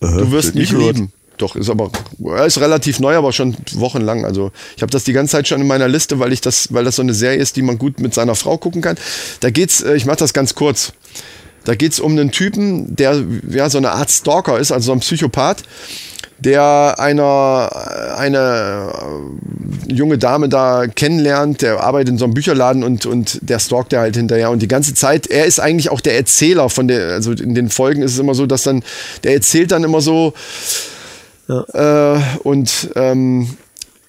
Du 0.00 0.30
wirst 0.32 0.56
mich 0.56 0.72
lieben. 0.72 1.12
Doch, 1.38 1.54
ist 1.56 1.68
aber 1.68 1.90
er 2.24 2.46
ist 2.46 2.60
relativ 2.60 2.98
neu, 2.98 3.16
aber 3.16 3.32
schon 3.32 3.56
wochenlang. 3.72 4.24
Also 4.24 4.52
ich 4.76 4.82
habe 4.82 4.90
das 4.90 5.04
die 5.04 5.12
ganze 5.12 5.32
Zeit 5.32 5.48
schon 5.48 5.60
in 5.60 5.66
meiner 5.66 5.88
Liste, 5.88 6.18
weil 6.18 6.32
ich 6.32 6.40
das, 6.40 6.72
weil 6.72 6.84
das 6.84 6.96
so 6.96 7.02
eine 7.02 7.14
Serie 7.14 7.38
ist, 7.38 7.56
die 7.56 7.62
man 7.62 7.78
gut 7.78 8.00
mit 8.00 8.14
seiner 8.14 8.34
Frau 8.34 8.56
gucken 8.56 8.80
kann. 8.80 8.96
Da 9.40 9.50
geht's, 9.50 9.82
äh, 9.82 9.94
ich 9.94 10.06
mache 10.06 10.16
das 10.16 10.32
ganz 10.32 10.54
kurz. 10.54 10.92
Da 11.64 11.74
geht's 11.74 11.98
um 11.98 12.12
einen 12.12 12.30
Typen, 12.30 12.94
der 12.94 13.22
ja 13.50 13.68
so 13.68 13.78
eine 13.78 13.90
Art 13.90 14.10
Stalker 14.10 14.58
ist, 14.58 14.70
also 14.70 14.86
so 14.86 14.92
ein 14.92 15.00
Psychopath, 15.00 15.64
der 16.38 16.94
einer 16.98 18.16
eine 18.16 18.92
äh, 19.88 19.92
junge 19.92 20.16
Dame 20.16 20.48
da 20.48 20.86
kennenlernt, 20.86 21.62
der 21.62 21.80
arbeitet 21.80 22.10
in 22.10 22.18
so 22.18 22.24
einem 22.24 22.34
Bücherladen 22.34 22.84
und, 22.84 23.04
und 23.04 23.40
der 23.42 23.58
stalkt 23.58 23.92
er 23.92 24.00
halt 24.00 24.16
hinterher 24.16 24.50
und 24.50 24.60
die 24.60 24.68
ganze 24.68 24.94
Zeit, 24.94 25.26
er 25.26 25.46
ist 25.46 25.58
eigentlich 25.58 25.90
auch 25.90 26.00
der 26.00 26.16
Erzähler 26.16 26.68
von 26.68 26.88
der, 26.88 27.08
also 27.08 27.32
in 27.32 27.54
den 27.54 27.68
Folgen 27.68 28.02
ist 28.02 28.12
es 28.12 28.18
immer 28.18 28.34
so, 28.34 28.46
dass 28.46 28.62
dann, 28.62 28.84
der 29.24 29.32
erzählt 29.32 29.72
dann 29.72 29.82
immer 29.82 30.00
so 30.00 30.34
äh, 31.48 32.20
und 32.42 32.90
ähm, 32.96 33.56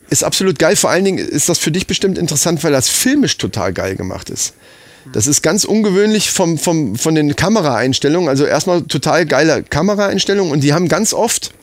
ist 0.09 0.23
absolut 0.23 0.59
geil. 0.59 0.75
Vor 0.75 0.89
allen 0.89 1.05
Dingen 1.05 1.17
ist 1.19 1.49
das 1.49 1.59
für 1.59 1.71
dich 1.71 1.87
bestimmt 1.87 2.17
interessant, 2.17 2.63
weil 2.63 2.71
das 2.71 2.89
filmisch 2.89 3.37
total 3.37 3.73
geil 3.73 3.95
gemacht 3.95 4.29
ist. 4.29 4.53
Das 5.13 5.27
ist 5.27 5.41
ganz 5.41 5.63
ungewöhnlich 5.63 6.31
vom, 6.31 6.57
vom, 6.57 6.95
von 6.95 7.15
den 7.15 7.35
Kameraeinstellungen. 7.35 8.29
Also 8.29 8.45
erstmal 8.45 8.83
total 8.83 9.25
geile 9.25 9.63
Kameraeinstellungen 9.63 10.51
und 10.51 10.61
die 10.61 10.73
haben 10.73 10.87
ganz 10.87 11.13
oft 11.13 11.53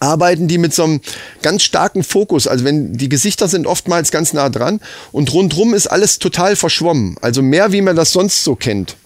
arbeiten 0.00 0.48
die 0.48 0.58
mit 0.58 0.74
so 0.74 0.84
einem 0.84 1.00
ganz 1.42 1.62
starken 1.62 2.02
Fokus. 2.02 2.46
Also 2.46 2.64
wenn 2.64 2.94
die 2.94 3.08
Gesichter 3.08 3.48
sind 3.48 3.66
oftmals 3.66 4.10
ganz 4.10 4.32
nah 4.32 4.48
dran 4.48 4.80
und 5.12 5.32
rundrum 5.32 5.74
ist 5.74 5.86
alles 5.86 6.18
total 6.18 6.56
verschwommen. 6.56 7.16
Also 7.20 7.42
mehr 7.42 7.72
wie 7.72 7.80
man 7.80 7.96
das 7.96 8.12
sonst 8.12 8.44
so 8.44 8.56
kennt. 8.56 8.96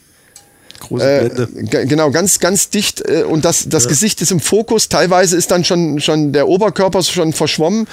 Große 0.80 1.04
Äh, 1.04 1.28
Blende. 1.28 1.48
ge- 1.70 1.86
genau, 1.86 2.10
ganz, 2.10 2.38
ganz 2.40 2.70
dicht 2.70 3.02
äh, 3.08 3.22
und 3.24 3.44
das, 3.44 3.68
das 3.68 3.88
Gesicht 3.88 4.20
ist 4.22 4.30
im 4.30 4.40
Fokus. 4.40 4.88
Teilweise 4.88 5.36
ist 5.36 5.50
dann 5.50 5.64
schon, 5.64 6.00
schon 6.00 6.32
der 6.32 6.48
Oberkörper 6.48 7.02
schon 7.02 7.32
verschwommen 7.32 7.86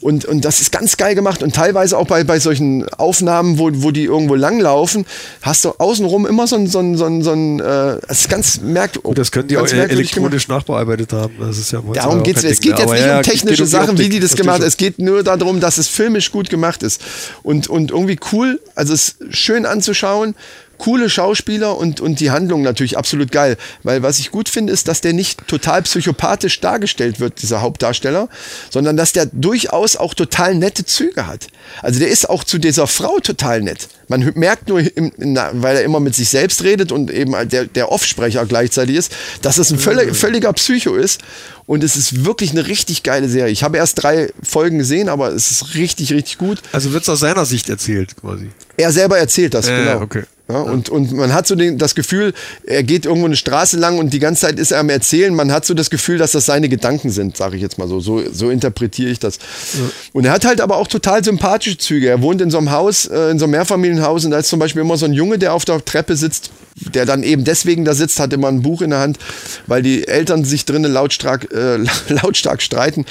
und, 0.00 0.24
und 0.24 0.44
das 0.44 0.60
ist 0.60 0.70
ganz 0.70 0.96
geil 0.96 1.14
gemacht 1.14 1.42
und 1.42 1.54
teilweise 1.54 1.96
auch 1.98 2.06
bei, 2.06 2.22
bei 2.24 2.38
solchen 2.38 2.88
Aufnahmen, 2.90 3.58
wo, 3.58 3.70
wo 3.72 3.90
die 3.90 4.04
irgendwo 4.04 4.34
langlaufen, 4.34 5.06
hast 5.42 5.64
du 5.64 5.70
außenrum 5.78 6.26
immer 6.26 6.46
so 6.46 6.56
ein, 6.56 6.66
so 6.66 6.78
ein, 6.78 6.96
so 6.96 7.06
ein, 7.06 7.22
so 7.22 7.32
ein 7.32 7.60
äh, 7.60 7.98
das 8.06 8.20
ist 8.20 8.28
ganz 8.30 8.60
merkwürdig. 8.60 9.04
Und 9.04 9.18
das 9.18 9.32
können 9.32 9.48
die 9.48 9.56
auch 9.56 9.66
elektronisch 9.66 10.48
nachbearbeitet 10.48 11.12
haben. 11.12 11.34
Das 11.40 11.58
ist 11.58 11.72
ja 11.72 11.82
Darum 11.94 12.22
geht's. 12.22 12.44
Es 12.44 12.60
geht 12.60 12.78
jetzt 12.78 12.92
nicht 12.92 13.08
um 13.08 13.22
technische 13.22 13.66
Sachen, 13.66 13.98
wie 13.98 14.08
die 14.08 14.20
das 14.20 14.36
gemacht 14.36 14.60
haben. 14.60 14.66
Es 14.66 14.76
geht 14.76 14.98
nur 14.98 15.22
darum, 15.22 15.60
dass 15.60 15.78
es 15.78 15.88
filmisch 15.88 16.30
gut 16.30 16.50
gemacht 16.50 16.82
ist. 16.82 17.00
Und, 17.42 17.68
und 17.68 17.90
irgendwie 17.90 18.18
cool, 18.32 18.60
also 18.74 18.92
es 18.94 19.16
ist 19.18 19.36
schön 19.36 19.66
anzuschauen. 19.66 20.34
Coole 20.78 21.10
Schauspieler 21.10 21.76
und, 21.76 22.00
und 22.00 22.20
die 22.20 22.30
Handlung 22.30 22.62
natürlich 22.62 22.96
absolut 22.96 23.32
geil. 23.32 23.56
Weil 23.82 24.02
was 24.02 24.18
ich 24.18 24.30
gut 24.30 24.48
finde, 24.48 24.72
ist, 24.72 24.88
dass 24.88 25.00
der 25.00 25.12
nicht 25.12 25.46
total 25.48 25.82
psychopathisch 25.82 26.60
dargestellt 26.60 27.20
wird, 27.20 27.42
dieser 27.42 27.60
Hauptdarsteller, 27.60 28.28
sondern 28.70 28.96
dass 28.96 29.12
der 29.12 29.26
durchaus 29.26 29.96
auch 29.96 30.14
total 30.14 30.54
nette 30.54 30.84
Züge 30.84 31.26
hat. 31.26 31.48
Also 31.82 31.98
der 31.98 32.08
ist 32.08 32.28
auch 32.30 32.44
zu 32.44 32.58
dieser 32.58 32.86
Frau 32.86 33.18
total 33.20 33.60
nett. 33.62 33.88
Man 34.08 34.32
merkt 34.36 34.68
nur, 34.68 34.80
weil 34.80 35.76
er 35.76 35.82
immer 35.82 36.00
mit 36.00 36.14
sich 36.14 36.30
selbst 36.30 36.62
redet 36.64 36.92
und 36.92 37.10
eben 37.10 37.34
der, 37.50 37.66
der 37.66 37.92
Offsprecher 37.92 38.46
gleichzeitig 38.46 38.96
ist, 38.96 39.12
dass 39.42 39.58
es 39.58 39.70
ein 39.70 39.78
völlig, 39.78 40.16
völliger 40.16 40.52
Psycho 40.54 40.94
ist. 40.94 41.20
Und 41.66 41.84
es 41.84 41.96
ist 41.96 42.24
wirklich 42.24 42.52
eine 42.52 42.66
richtig 42.66 43.02
geile 43.02 43.28
Serie. 43.28 43.52
Ich 43.52 43.62
habe 43.62 43.76
erst 43.76 44.02
drei 44.02 44.32
Folgen 44.42 44.78
gesehen, 44.78 45.10
aber 45.10 45.28
es 45.32 45.50
ist 45.50 45.74
richtig, 45.74 46.14
richtig 46.14 46.38
gut. 46.38 46.62
Also 46.72 46.94
wird 46.94 47.02
es 47.02 47.08
aus 47.10 47.20
seiner 47.20 47.44
Sicht 47.44 47.68
erzählt, 47.68 48.16
quasi. 48.16 48.48
Er 48.78 48.90
selber 48.90 49.18
erzählt 49.18 49.52
das, 49.52 49.68
Äh, 49.68 49.76
genau. 49.84 50.00
okay. 50.00 50.22
Ja, 50.50 50.62
und, 50.62 50.88
und 50.88 51.12
man 51.12 51.34
hat 51.34 51.46
so 51.46 51.54
den, 51.54 51.76
das 51.76 51.94
Gefühl, 51.94 52.32
er 52.64 52.82
geht 52.82 53.04
irgendwo 53.04 53.26
eine 53.26 53.36
Straße 53.36 53.76
lang 53.76 53.98
und 53.98 54.14
die 54.14 54.18
ganze 54.18 54.46
Zeit 54.46 54.58
ist 54.58 54.70
er 54.70 54.80
am 54.80 54.88
Erzählen. 54.88 55.34
Man 55.34 55.52
hat 55.52 55.66
so 55.66 55.74
das 55.74 55.90
Gefühl, 55.90 56.16
dass 56.16 56.32
das 56.32 56.46
seine 56.46 56.70
Gedanken 56.70 57.10
sind, 57.10 57.36
sage 57.36 57.56
ich 57.56 57.62
jetzt 57.62 57.76
mal 57.76 57.86
so. 57.86 58.00
So, 58.00 58.22
so 58.32 58.48
interpretiere 58.48 59.10
ich 59.10 59.18
das. 59.18 59.38
Und 60.14 60.24
er 60.24 60.32
hat 60.32 60.46
halt 60.46 60.62
aber 60.62 60.78
auch 60.78 60.86
total 60.86 61.22
sympathische 61.22 61.76
Züge. 61.76 62.08
Er 62.08 62.22
wohnt 62.22 62.40
in 62.40 62.50
so 62.50 62.56
einem 62.56 62.70
Haus, 62.70 63.04
äh, 63.04 63.30
in 63.30 63.38
so 63.38 63.44
einem 63.44 63.52
Mehrfamilienhaus 63.52 64.24
und 64.24 64.30
da 64.30 64.38
ist 64.38 64.48
zum 64.48 64.58
Beispiel 64.58 64.80
immer 64.80 64.96
so 64.96 65.04
ein 65.04 65.12
Junge, 65.12 65.38
der 65.38 65.52
auf 65.52 65.66
der 65.66 65.84
Treppe 65.84 66.16
sitzt, 66.16 66.50
der 66.76 67.04
dann 67.04 67.24
eben 67.24 67.44
deswegen 67.44 67.84
da 67.84 67.92
sitzt, 67.92 68.18
hat 68.18 68.32
immer 68.32 68.48
ein 68.48 68.62
Buch 68.62 68.80
in 68.80 68.90
der 68.90 69.00
Hand, 69.00 69.18
weil 69.66 69.82
die 69.82 70.08
Eltern 70.08 70.44
sich 70.44 70.64
drinnen 70.64 70.90
lautstark, 70.90 71.52
äh, 71.52 71.76
lautstark 72.08 72.62
streiten 72.62 73.04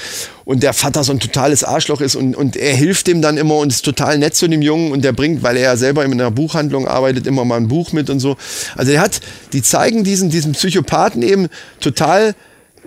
und 0.48 0.62
der 0.62 0.72
Vater 0.72 1.04
so 1.04 1.12
ein 1.12 1.20
totales 1.20 1.62
Arschloch 1.62 2.00
ist 2.00 2.16
und, 2.16 2.34
und 2.34 2.56
er 2.56 2.74
hilft 2.74 3.06
dem 3.06 3.20
dann 3.20 3.36
immer 3.36 3.56
und 3.56 3.70
ist 3.70 3.84
total 3.84 4.16
nett 4.16 4.34
zu 4.34 4.48
dem 4.48 4.62
Jungen 4.62 4.92
und 4.92 5.04
der 5.04 5.12
bringt, 5.12 5.42
weil 5.42 5.58
er 5.58 5.64
ja 5.64 5.76
selber 5.76 6.06
in 6.06 6.12
einer 6.14 6.30
Buchhandlung 6.30 6.88
arbeitet, 6.88 7.26
immer 7.26 7.44
mal 7.44 7.58
ein 7.58 7.68
Buch 7.68 7.92
mit 7.92 8.08
und 8.08 8.18
so. 8.18 8.38
Also 8.74 8.92
er 8.92 9.02
hat, 9.02 9.20
die 9.52 9.60
zeigen 9.60 10.04
diesen, 10.04 10.30
diesen 10.30 10.52
Psychopathen 10.52 11.20
eben 11.20 11.48
total 11.80 12.34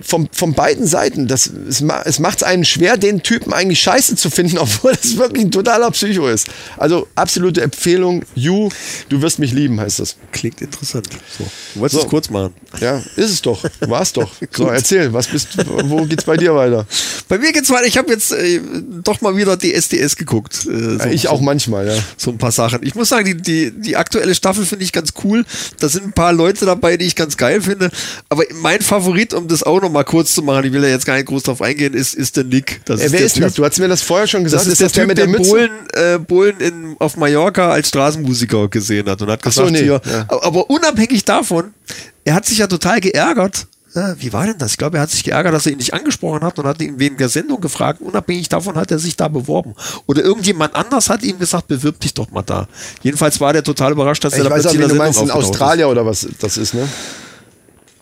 von, 0.01 0.29
von 0.31 0.53
beiden 0.53 0.87
Seiten. 0.87 1.27
Das, 1.27 1.47
es 1.47 1.81
es 1.81 2.19
macht 2.19 2.37
es 2.37 2.43
einen 2.43 2.65
schwer, 2.65 2.97
den 2.97 3.23
Typen 3.23 3.53
eigentlich 3.53 3.81
scheiße 3.81 4.15
zu 4.15 4.29
finden, 4.29 4.57
obwohl 4.57 4.93
das 4.93 5.17
wirklich 5.17 5.45
ein 5.45 5.51
totaler 5.51 5.91
Psycho 5.91 6.27
ist. 6.27 6.47
Also 6.77 7.07
absolute 7.15 7.61
Empfehlung. 7.61 8.23
You, 8.35 8.69
du 9.09 9.21
wirst 9.21 9.39
mich 9.39 9.51
lieben, 9.51 9.79
heißt 9.79 9.99
das. 9.99 10.15
Klingt 10.31 10.61
interessant. 10.61 11.07
So. 11.37 11.45
Du 11.73 11.79
wolltest 11.79 12.01
So. 12.01 12.05
es 12.05 12.09
kurz 12.09 12.29
machen. 12.29 12.53
Ja, 12.79 12.97
ist 13.15 13.31
es 13.31 13.41
doch. 13.41 13.63
War's 13.81 14.13
doch. 14.13 14.31
So, 14.53 14.67
erzähl, 14.67 15.13
was 15.13 15.27
bist, 15.27 15.49
wo 15.85 16.05
geht's 16.05 16.25
bei 16.25 16.35
dir 16.35 16.53
weiter? 16.53 16.85
Bei 17.29 17.37
mir 17.37 17.53
geht's 17.53 17.69
weiter. 17.69 17.85
Ich 17.85 17.97
habe 17.97 18.11
jetzt 18.11 18.31
äh, 18.33 18.59
doch 19.03 19.21
mal 19.21 19.37
wieder 19.37 19.57
DSDS 19.57 20.17
geguckt. 20.17 20.65
Äh, 20.65 20.97
so, 20.97 21.09
ich 21.09 21.29
auch 21.29 21.39
manchmal, 21.41 21.87
ja. 21.87 21.93
so 22.17 22.31
ein 22.31 22.37
paar 22.37 22.51
Sachen. 22.51 22.85
Ich 22.85 22.93
muss 22.93 23.09
sagen, 23.09 23.25
die, 23.25 23.37
die, 23.41 23.71
die 23.71 23.95
aktuelle 23.95 24.35
Staffel 24.35 24.65
finde 24.65 24.83
ich 24.83 24.91
ganz 24.91 25.13
cool. 25.23 25.45
Da 25.79 25.87
sind 25.89 26.05
ein 26.05 26.13
paar 26.13 26.33
Leute 26.33 26.65
dabei, 26.65 26.97
die 26.97 27.05
ich 27.05 27.15
ganz 27.15 27.37
geil 27.37 27.61
finde. 27.61 27.91
Aber 28.29 28.43
mein 28.55 28.81
Favorit, 28.81 29.33
um 29.33 29.47
das 29.47 29.63
auch 29.63 29.81
nochmal 29.81 29.90
mal 29.91 30.03
kurz 30.03 30.33
zu 30.33 30.41
machen, 30.41 30.65
ich 30.65 30.71
will 30.73 30.83
ja 30.83 30.89
jetzt 30.89 31.05
gar 31.05 31.15
nicht 31.15 31.27
groß 31.27 31.43
drauf 31.43 31.61
eingehen, 31.61 31.93
ist, 31.93 32.13
ist 32.13 32.37
der 32.37 32.43
Nick. 32.43 32.81
Das 32.85 32.99
Äh, 32.99 33.05
ist 33.05 33.11
wer 33.11 33.19
ist 33.21 33.35
denn 33.35 33.43
das? 33.43 33.53
Du 33.53 33.63
hast 33.63 33.77
mir 33.79 33.87
das 33.87 34.01
vorher 34.01 34.27
schon 34.27 34.43
gesagt. 34.43 34.61
Das 34.65 34.71
ist, 34.71 34.81
das 34.81 34.91
der, 34.91 35.05
der 35.05 35.15
Typ, 35.15 35.29
mit 35.29 35.35
der 35.35 35.39
Mütze? 35.39 35.51
Bohlen, 35.51 35.71
äh, 35.93 36.17
Bohlen 36.19 36.59
in, 36.59 36.95
auf 36.99 37.17
Mallorca 37.17 37.69
als 37.71 37.89
Straßenmusiker 37.89 38.67
gesehen 38.69 39.09
hat 39.09 39.21
und 39.21 39.29
hat 39.29 39.41
Ach 39.43 39.51
so, 39.51 39.61
gesagt, 39.63 39.79
nee, 39.79 39.83
hier, 39.83 40.01
ja. 40.11 40.25
aber 40.29 40.69
unabhängig 40.69 41.25
davon, 41.25 41.73
er 42.23 42.33
hat 42.35 42.45
sich 42.45 42.59
ja 42.59 42.67
total 42.67 42.99
geärgert. 43.01 43.67
Wie 44.19 44.31
war 44.31 44.45
denn 44.45 44.57
das? 44.57 44.71
Ich 44.71 44.77
glaube, 44.77 44.97
er 44.97 45.03
hat 45.03 45.11
sich 45.11 45.21
geärgert, 45.21 45.53
dass 45.53 45.65
er 45.65 45.73
ihn 45.73 45.77
nicht 45.77 45.93
angesprochen 45.93 46.43
hat 46.45 46.57
und 46.57 46.65
hat 46.65 46.81
ihn 46.81 46.97
wegen 46.97 47.17
der 47.17 47.27
Sendung 47.27 47.59
gefragt. 47.59 47.99
Unabhängig 47.99 48.47
davon 48.47 48.75
hat 48.75 48.89
er 48.89 48.99
sich 48.99 49.17
da 49.17 49.27
beworben. 49.27 49.75
Oder 50.05 50.23
irgendjemand 50.23 50.75
anders 50.75 51.09
hat 51.09 51.23
ihm 51.23 51.37
gesagt, 51.39 51.67
bewirb 51.67 51.99
dich 51.99 52.13
doch 52.13 52.31
mal 52.31 52.41
da. 52.41 52.69
Jedenfalls 53.01 53.41
war 53.41 53.51
der 53.51 53.63
total 53.65 53.91
überrascht, 53.91 54.23
dass 54.23 54.31
Ich 54.31 54.39
er 54.39 54.45
da 54.45 54.49
weiß 54.51 54.67
auch, 54.67 54.71
plötzlich 54.71 54.79
wie 54.79 54.83
in 54.83 54.89
du 54.91 54.95
der 54.95 55.03
meinst, 55.03 55.21
in 55.21 55.29
Australier 55.31 55.89
oder 55.89 56.05
was 56.05 56.25
das 56.39 56.55
ist, 56.55 56.73
ne? 56.73 56.87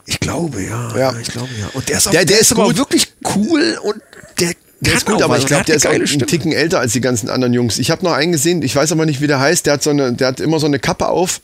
Ist. 0.09 0.13
Ich 0.15 0.19
glaube, 0.19 0.61
ja. 0.63 0.97
Ja. 0.97 1.13
Ich 1.21 1.29
glaube, 1.29 1.49
ja. 1.59 1.67
Und 1.73 1.87
der 1.89 1.97
ist, 1.97 2.07
auch, 2.07 2.11
Der- 2.11 2.25
der 2.25 2.39
ist 2.39 2.51
aber 2.51 2.65
gut. 2.65 2.77
wirklich 2.77 3.13
cool 3.35 3.77
und 3.83 4.01
der, 4.39 4.53
Der 4.81 4.93
ist 4.95 5.05
gut, 5.05 5.21
aber 5.21 5.37
ich 5.37 5.45
glaube, 5.45 5.65
der 5.65 5.75
ist 5.75 5.85
auch 5.87 5.91
einen 5.91 6.07
Stimme. 6.07 6.25
Ticken 6.25 6.51
älter 6.51 6.79
als 6.79 6.93
die 6.93 7.01
ganzen 7.01 7.29
anderen 7.29 7.53
Jungs. 7.53 7.77
Ich 7.79 7.91
habe 7.91 8.03
noch 8.05 8.13
einen 8.13 8.31
gesehen, 8.31 8.61
ich 8.61 8.75
weiß 8.75 8.91
aber 8.91 9.05
nicht, 9.05 9.21
wie 9.21 9.27
der 9.27 9.39
heißt. 9.39 9.65
Der 9.65 9.73
hat 9.73 9.83
so 9.83 9.89
eine, 9.89 10.13
der 10.13 10.27
hat 10.29 10.39
immer 10.39 10.59
so 10.59 10.65
eine 10.67 10.79
Kappe 10.79 11.07
auf. 11.07 11.41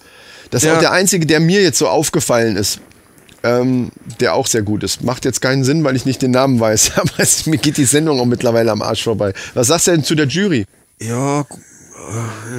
Das 0.52 0.64
ist 0.64 0.68
Ja. 0.68 0.76
auch 0.76 0.80
der 0.80 0.92
einzige, 0.92 1.26
der 1.26 1.40
mir 1.40 1.62
jetzt 1.62 1.78
so 1.78 1.88
aufgefallen 1.88 2.56
ist. 2.56 2.80
Ähm, 3.44 3.92
der 4.20 4.34
auch 4.34 4.48
sehr 4.48 4.64
gut 4.64 4.84
ist. 4.84 5.04
Macht 5.04 5.24
jetzt 5.26 5.40
keinen 5.42 5.64
Sinn, 5.64 5.84
weil 5.84 5.96
ich 5.96 6.06
nicht 6.06 6.22
den 6.24 6.32
Namen 6.32 6.60
weiß. 6.60 6.94
Aber 6.96 7.12
es, 7.20 7.46
mir 7.46 7.58
geht 7.58 7.78
die 7.78 7.86
Sendung 7.86 8.20
auch 8.20 8.26
mittlerweile 8.26 8.72
am 8.72 8.82
Arsch 8.82 9.04
vorbei. 9.04 9.34
Was 9.54 9.68
sagst 9.68 9.86
du 9.88 9.92
denn 9.92 10.04
zu 10.04 10.16
der 10.16 10.26
Jury? 10.28 10.66
Ja, 11.00 11.46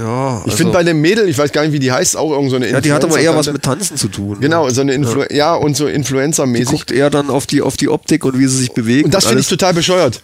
ja. 0.01 0.43
Ich 0.47 0.55
finde 0.55 0.73
bei 0.73 0.83
dem 0.83 1.01
Mädel, 1.01 1.29
ich 1.29 1.39
weiß 1.39 1.53
gar 1.53 1.63
nicht, 1.63 1.73
wie 1.73 1.79
die 1.79 1.93
heißt, 1.93 2.17
auch 2.17 2.33
irgend 2.33 2.51
so 2.51 2.57
eine 2.57 2.71
Ja, 2.71 2.81
die 2.81 2.93
hat 2.93 3.05
aber 3.05 3.19
eher 3.19 3.35
was 3.37 3.51
mit 3.53 3.63
Tanzen 3.63 3.97
zu 3.97 4.09
tun. 4.09 4.39
Genau, 4.41 4.69
so 4.71 4.81
eine 4.81 4.93
Influ 4.95 5.25
ja. 5.31 5.55
und 5.55 5.77
so 5.77 5.87
Die 5.87 5.93
Influencer-mäßig. 5.95 6.67
guckt 6.71 6.91
eher 6.91 7.11
dann 7.11 7.31
auf 7.31 7.47
die, 7.47 7.63
auf 7.63 7.77
die 7.77 7.89
Optik 7.89 8.25
und 8.25 8.39
wie 8.39 8.47
sie 8.47 8.59
sich 8.59 8.73
bewegen. 8.73 9.07
Und 9.07 9.15
das 9.15 9.27
finde 9.27 9.41
ich 9.41 9.49
total 9.49 9.75
bescheuert. 9.75 10.23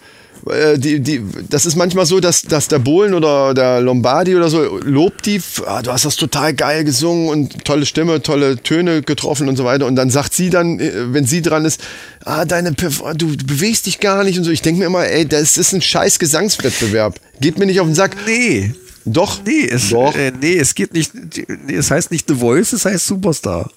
Äh, 0.50 0.76
Die, 0.76 0.98
die, 0.98 1.22
das 1.50 1.66
ist 1.66 1.76
manchmal 1.76 2.04
so, 2.04 2.18
dass, 2.18 2.42
dass 2.42 2.66
der 2.66 2.80
Bohlen 2.80 3.14
oder 3.14 3.54
der 3.54 3.80
Lombardi 3.80 4.34
oder 4.34 4.48
so 4.50 4.78
lobt 4.82 5.24
die, 5.26 5.40
ah, 5.66 5.82
du 5.82 5.92
hast 5.92 6.04
das 6.04 6.16
total 6.16 6.52
geil 6.52 6.82
gesungen 6.82 7.28
und 7.28 7.64
tolle 7.64 7.86
Stimme, 7.86 8.22
tolle 8.22 8.56
Töne 8.56 9.02
getroffen 9.02 9.48
und 9.48 9.56
so 9.56 9.64
weiter. 9.64 9.86
Und 9.86 9.94
dann 9.94 10.10
sagt 10.10 10.34
sie 10.34 10.50
dann, 10.50 10.80
äh, 10.80 10.90
wenn 11.12 11.26
sie 11.26 11.42
dran 11.42 11.64
ist, 11.64 11.80
ah, 12.24 12.44
deine, 12.44 12.70
Perf- 12.72 13.14
du 13.14 13.36
bewegst 13.36 13.86
dich 13.86 14.00
gar 14.00 14.24
nicht 14.24 14.36
und 14.36 14.42
so. 14.44 14.50
Ich 14.50 14.62
denke 14.62 14.80
mir 14.80 14.86
immer, 14.86 15.04
ey, 15.06 15.26
das 15.28 15.56
ist 15.58 15.72
ein 15.74 15.80
scheiß 15.82 16.18
Gesangswettbewerb. 16.18 17.14
Geht 17.40 17.58
mir 17.58 17.66
nicht 17.66 17.78
auf 17.80 17.86
den 17.86 17.94
Sack. 17.94 18.16
Nee. 18.26 18.74
Doch. 19.05 19.40
Nee, 19.44 19.66
es, 19.68 19.90
Doch. 19.90 20.14
Äh, 20.14 20.32
nee, 20.40 20.57
es 20.59 20.74
geht 20.74 20.92
nicht. 20.94 21.12
Nee, 21.14 21.74
es 21.74 21.90
heißt 21.90 22.11
nicht 22.11 22.28
The 22.28 22.34
Voice, 22.36 22.72
es 22.72 22.84
heißt 22.84 23.07
Superstar. 23.07 23.70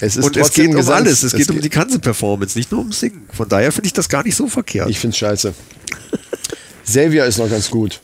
Es 0.00 0.16
ist 0.16 0.24
und 0.24 0.36
es 0.36 0.52
geht 0.52 0.68
um 0.70 0.76
Gesangs- 0.76 0.90
alles. 0.92 1.22
Es, 1.22 1.32
geht 1.32 1.48
um 1.50 1.60
die 1.60 1.70
ganze 1.70 1.98
Performance, 1.98 2.58
nicht 2.58 2.70
nur 2.70 2.80
ums 2.80 3.00
Singen. 3.00 3.22
Von 3.32 3.48
daher 3.48 3.72
finde 3.72 3.86
ich 3.86 3.92
das 3.92 4.08
gar 4.08 4.22
nicht 4.24 4.36
so 4.36 4.46
verkehrt. 4.48 4.90
Ich 4.90 4.98
find's 4.98 5.16
scheiße. 5.18 5.54
Xavier 6.84 7.24
ist 7.24 7.38
noch 7.38 7.48
ganz 7.50 7.70
gut. 7.70 8.00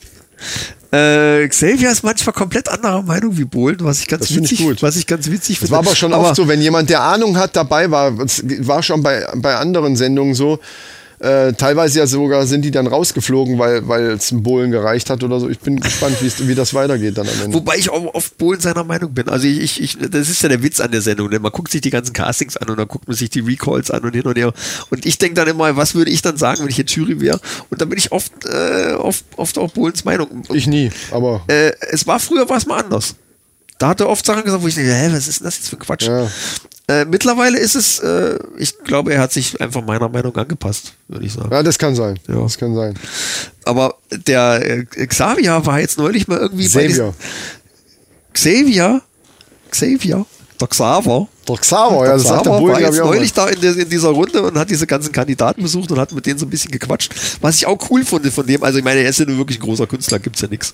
Äh, 0.91 1.47
Xavier 1.47 1.91
ist 1.91 2.03
manchmal 2.03 2.33
komplett 2.33 2.67
anderer 2.69 3.01
Meinung 3.01 3.37
wie 3.37 3.45
Bohlen, 3.45 3.77
was 3.81 3.99
ich 3.99 4.07
ganz 4.07 4.27
Das 4.27 4.35
witzig, 4.37 4.59
gut. 4.59 4.81
was 4.83 4.95
ich 4.95 5.07
ganz 5.07 5.27
witzig 5.29 5.55
Das 5.59 5.69
finde. 5.69 5.71
war 5.71 5.79
aber 5.79 5.95
schon 5.95 6.13
oft 6.13 6.35
so, 6.35 6.47
wenn 6.47 6.61
jemand, 6.61 6.89
der 6.89 7.01
Ahnung 7.01 7.37
hat, 7.37 7.55
dabei 7.55 7.89
war, 7.89 8.19
es 8.19 8.43
war 8.67 8.83
schon 8.83 9.01
bei, 9.01 9.25
bei 9.37 9.55
anderen 9.55 9.95
Sendungen 9.95 10.35
so, 10.35 10.59
äh, 11.23 11.53
teilweise 11.53 11.99
ja 11.99 12.07
sogar 12.07 12.45
sind 12.45 12.63
die 12.63 12.71
dann 12.71 12.85
rausgeflogen, 12.85 13.57
weil 13.57 14.11
es 14.11 14.31
ein 14.31 14.43
Bohlen 14.43 14.71
gereicht 14.71 15.09
hat 15.09 15.23
oder 15.23 15.39
so. 15.39 15.49
Ich 15.49 15.59
bin 15.59 15.79
gespannt, 15.79 16.17
wie 16.21 16.53
das 16.53 16.73
weitergeht 16.73 17.17
dann 17.17 17.27
am 17.29 17.41
Ende. 17.41 17.55
Wobei 17.55 17.77
ich 17.77 17.89
auch 17.89 18.13
oft 18.13 18.37
Bohlen 18.37 18.59
seiner 18.59 18.83
Meinung 18.83 19.13
bin. 19.13 19.29
Also 19.29 19.47
ich, 19.47 19.81
ich, 19.81 19.97
das 19.97 20.29
ist 20.29 20.43
ja 20.43 20.49
der 20.49 20.61
Witz 20.61 20.81
an 20.81 20.91
der 20.91 21.01
Sendung. 21.01 21.29
Denn 21.29 21.41
man 21.41 21.53
guckt 21.53 21.71
sich 21.71 21.79
die 21.79 21.91
ganzen 21.91 22.11
Castings 22.11 22.57
an 22.57 22.69
und 22.69 22.77
dann 22.77 22.89
guckt 22.89 23.07
man 23.07 23.15
sich 23.15 23.29
die 23.29 23.39
Recalls 23.39 23.89
an 23.89 24.03
und 24.03 24.13
hin 24.13 24.23
und 24.23 24.37
her. 24.37 24.51
Und 24.89 25.05
ich 25.05 25.17
denke 25.17 25.35
dann 25.35 25.47
immer, 25.47 25.77
was 25.77 25.95
würde 25.95 26.11
ich 26.11 26.21
dann 26.21 26.35
sagen, 26.35 26.61
wenn 26.61 26.69
ich 26.69 26.77
jetzt 26.77 26.93
Jury 26.93 27.21
wäre? 27.21 27.39
Und 27.69 27.79
dann 27.79 27.87
bin 27.87 27.97
ich 27.97 28.11
oft, 28.11 28.33
äh, 28.45 28.93
oft, 28.93 29.23
oft 29.37 29.57
auch 29.57 29.71
Bohlens 29.71 30.03
Meinung. 30.03 30.43
Ich 30.51 30.67
nie, 30.67 30.91
aber 31.11 31.43
Äh, 31.47 31.71
es 31.91 32.05
war 32.05 32.19
früher 32.19 32.49
war 32.49 32.57
es 32.57 32.65
mal 32.65 32.83
anders. 32.83 33.15
Da 33.77 33.87
hat 33.87 34.01
er 34.01 34.09
oft 34.09 34.25
Sachen 34.25 34.43
gesagt, 34.43 34.61
wo 34.61 34.67
ich 34.67 34.75
denke, 34.75 34.93
hä, 34.93 35.09
was 35.11 35.27
ist 35.27 35.39
denn 35.39 35.45
das 35.45 35.57
jetzt 35.57 35.69
für 35.69 35.77
Quatsch? 35.77 36.07
Ja. 36.07 36.27
Äh, 36.87 37.05
mittlerweile 37.05 37.57
ist 37.57 37.75
es, 37.75 37.99
äh, 37.99 38.37
ich 38.57 38.77
glaube, 38.79 39.13
er 39.13 39.21
hat 39.21 39.31
sich 39.31 39.59
einfach 39.61 39.83
meiner 39.85 40.09
Meinung 40.09 40.35
angepasst, 40.35 40.93
würde 41.07 41.25
ich 41.25 41.31
sagen. 41.31 41.49
ja, 41.49 41.63
das 41.63 41.77
kann 41.77 41.95
sein. 41.95 42.19
Ja. 42.27 42.41
Das 42.41 42.57
kann 42.57 42.75
sein. 42.75 42.93
Aber 43.63 43.95
der 44.11 44.61
äh, 44.65 45.05
Xavier 45.07 45.65
war 45.65 45.79
jetzt 45.79 45.97
neulich 45.97 46.27
mal 46.27 46.39
irgendwie 46.39 46.67
bei 46.67 46.87
Xavier. 46.87 47.13
diesen, 47.13 47.13
Xavier, 48.33 49.01
Xavier, 49.71 50.25
der 50.59 50.67
Xaver. 50.67 51.27
Doch 51.45 51.59
Xaver, 51.59 52.05
ja, 52.05 52.13
das 52.13 52.23
sagt 52.23 52.45
der 52.45 52.53
Xaver 52.53 52.67
war 52.67 52.79
jetzt 52.79 52.99
neulich 52.99 53.33
da 53.33 53.47
in, 53.47 53.61
der, 53.61 53.77
in 53.77 53.89
dieser 53.89 54.09
Runde 54.09 54.41
und 54.41 54.57
hat 54.57 54.69
diese 54.69 54.87
ganzen 54.87 55.11
Kandidaten 55.11 55.61
besucht 55.61 55.91
und 55.91 55.99
hat 55.99 56.11
mit 56.11 56.25
denen 56.25 56.39
so 56.39 56.45
ein 56.45 56.49
bisschen 56.49 56.71
gequatscht. 56.71 57.13
Was 57.41 57.57
ich 57.57 57.65
auch 57.65 57.77
cool 57.89 58.03
fand 58.05 58.25
von 58.27 58.45
dem, 58.45 58.63
also 58.63 58.79
ich 58.79 58.83
meine, 58.83 59.01
er 59.01 59.09
ist 59.09 59.19
ja 59.19 59.25
nur 59.25 59.37
wirklich 59.37 59.59
ein 59.59 59.63
großer 59.63 59.87
Künstler, 59.87 60.19
gibt's 60.19 60.41
ja 60.41 60.47
nichts. 60.47 60.73